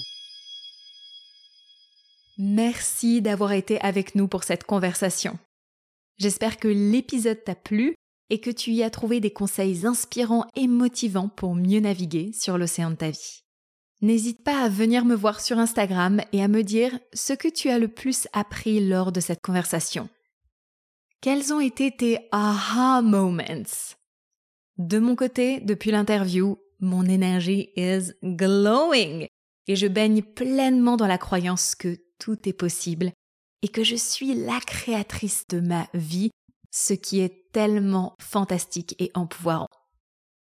Merci 2.37 3.21
d'avoir 3.21 3.51
été 3.51 3.79
avec 3.81 4.15
nous 4.15 4.27
pour 4.27 4.43
cette 4.43 4.63
conversation. 4.63 5.37
J'espère 6.17 6.57
que 6.57 6.67
l'épisode 6.67 7.43
t'a 7.43 7.55
plu 7.55 7.95
et 8.29 8.39
que 8.39 8.49
tu 8.49 8.71
y 8.71 8.83
as 8.83 8.89
trouvé 8.89 9.19
des 9.19 9.31
conseils 9.31 9.85
inspirants 9.85 10.45
et 10.55 10.67
motivants 10.67 11.29
pour 11.29 11.55
mieux 11.55 11.79
naviguer 11.79 12.31
sur 12.33 12.57
l'océan 12.57 12.91
de 12.91 12.95
ta 12.95 13.09
vie. 13.09 13.41
N'hésite 14.01 14.43
pas 14.43 14.61
à 14.63 14.69
venir 14.69 15.03
me 15.03 15.15
voir 15.15 15.41
sur 15.41 15.59
Instagram 15.59 16.21
et 16.31 16.41
à 16.41 16.47
me 16.47 16.63
dire 16.63 16.97
ce 17.13 17.33
que 17.33 17.49
tu 17.49 17.69
as 17.69 17.79
le 17.79 17.89
plus 17.89 18.27
appris 18.31 18.87
lors 18.87 19.11
de 19.11 19.19
cette 19.19 19.41
conversation. 19.41 20.07
Quels 21.21 21.51
ont 21.51 21.59
été 21.59 21.91
tes 21.91 22.29
aha 22.31 23.01
moments? 23.01 23.43
De 24.77 24.99
mon 24.99 25.17
côté, 25.17 25.59
depuis 25.59 25.91
l'interview, 25.91 26.57
mon 26.79 27.03
énergie 27.03 27.71
is 27.75 28.13
glowing 28.23 29.27
et 29.67 29.75
je 29.75 29.87
baigne 29.87 30.21
pleinement 30.21 30.95
dans 30.95 31.07
la 31.07 31.17
croyance 31.17 31.75
que 31.75 31.97
tout 32.19 32.47
est 32.47 32.53
possible 32.53 33.11
et 33.61 33.67
que 33.67 33.83
je 33.83 33.97
suis 33.97 34.33
la 34.33 34.61
créatrice 34.61 35.45
de 35.49 35.59
ma 35.59 35.89
vie, 35.93 36.31
ce 36.71 36.93
qui 36.93 37.19
est 37.19 37.51
tellement 37.51 38.15
fantastique 38.21 38.95
et 38.99 39.11
empouvoirant. 39.13 39.67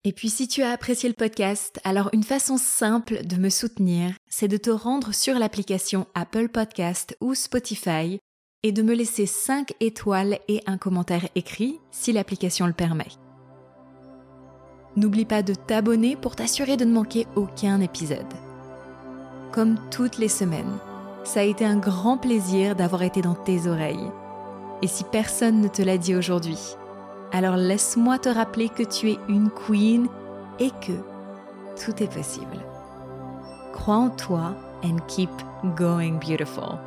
Et 0.07 0.13
puis 0.13 0.31
si 0.31 0.49
tu 0.49 0.63
as 0.63 0.71
apprécié 0.71 1.11
le 1.11 1.15
podcast, 1.15 1.79
alors 1.85 2.09
une 2.15 2.23
façon 2.23 2.57
simple 2.57 3.27
de 3.27 3.37
me 3.37 3.51
soutenir, 3.51 4.13
c'est 4.31 4.49
de 4.49 4.57
te 4.57 4.71
rendre 4.71 5.13
sur 5.13 5.39
l'application 5.39 6.07
Apple 6.15 6.49
Podcast 6.49 7.15
ou 7.21 7.35
Spotify 7.35 8.19
et 8.63 8.73
de 8.73 8.81
me 8.81 8.95
laisser 8.95 9.27
5 9.27 9.75
étoiles 9.81 10.39
et 10.49 10.63
un 10.67 10.79
commentaire 10.79 11.29
écrit 11.35 11.81
si 11.91 12.13
l'application 12.13 12.67
le 12.67 12.73
permet. 12.73 13.09
N'oublie 14.97 15.27
pas 15.27 15.43
de 15.43 15.53
t'abonner 15.53 16.17
pour 16.17 16.35
t'assurer 16.35 16.79
de 16.79 16.87
ne 16.87 16.95
manquer 16.95 17.27
aucun 17.37 17.83
épisode. 17.83 18.33
Comme 19.53 19.77
toutes 19.91 20.17
les 20.17 20.29
semaines, 20.29 20.79
ça 21.25 21.41
a 21.41 21.43
été 21.45 21.67
un 21.67 21.77
grand 21.77 22.17
plaisir 22.17 22.75
d'avoir 22.75 23.03
été 23.03 23.21
dans 23.21 23.35
tes 23.35 23.67
oreilles. 23.67 24.11
Et 24.81 24.87
si 24.87 25.05
personne 25.05 25.61
ne 25.61 25.69
te 25.69 25.83
l'a 25.83 25.99
dit 25.99 26.15
aujourd'hui, 26.15 26.59
alors 27.33 27.57
laisse-moi 27.57 28.19
te 28.19 28.29
rappeler 28.29 28.69
que 28.69 28.83
tu 28.83 29.11
es 29.11 29.19
une 29.29 29.51
queen 29.51 30.09
et 30.59 30.71
que 30.71 30.93
tout 31.83 32.03
est 32.03 32.13
possible. 32.13 32.59
Crois 33.73 33.97
en 33.97 34.11
toi 34.11 34.55
and 34.85 34.99
keep 35.07 35.31
going 35.77 36.19
beautiful. 36.19 36.79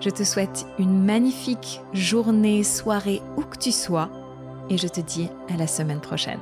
Je 0.00 0.10
te 0.10 0.22
souhaite 0.22 0.66
une 0.78 1.04
magnifique 1.04 1.80
journée, 1.92 2.62
soirée, 2.62 3.22
où 3.36 3.42
que 3.42 3.56
tu 3.56 3.72
sois, 3.72 4.10
et 4.68 4.76
je 4.76 4.88
te 4.88 5.00
dis 5.00 5.30
à 5.52 5.56
la 5.56 5.66
semaine 5.66 6.00
prochaine. 6.00 6.40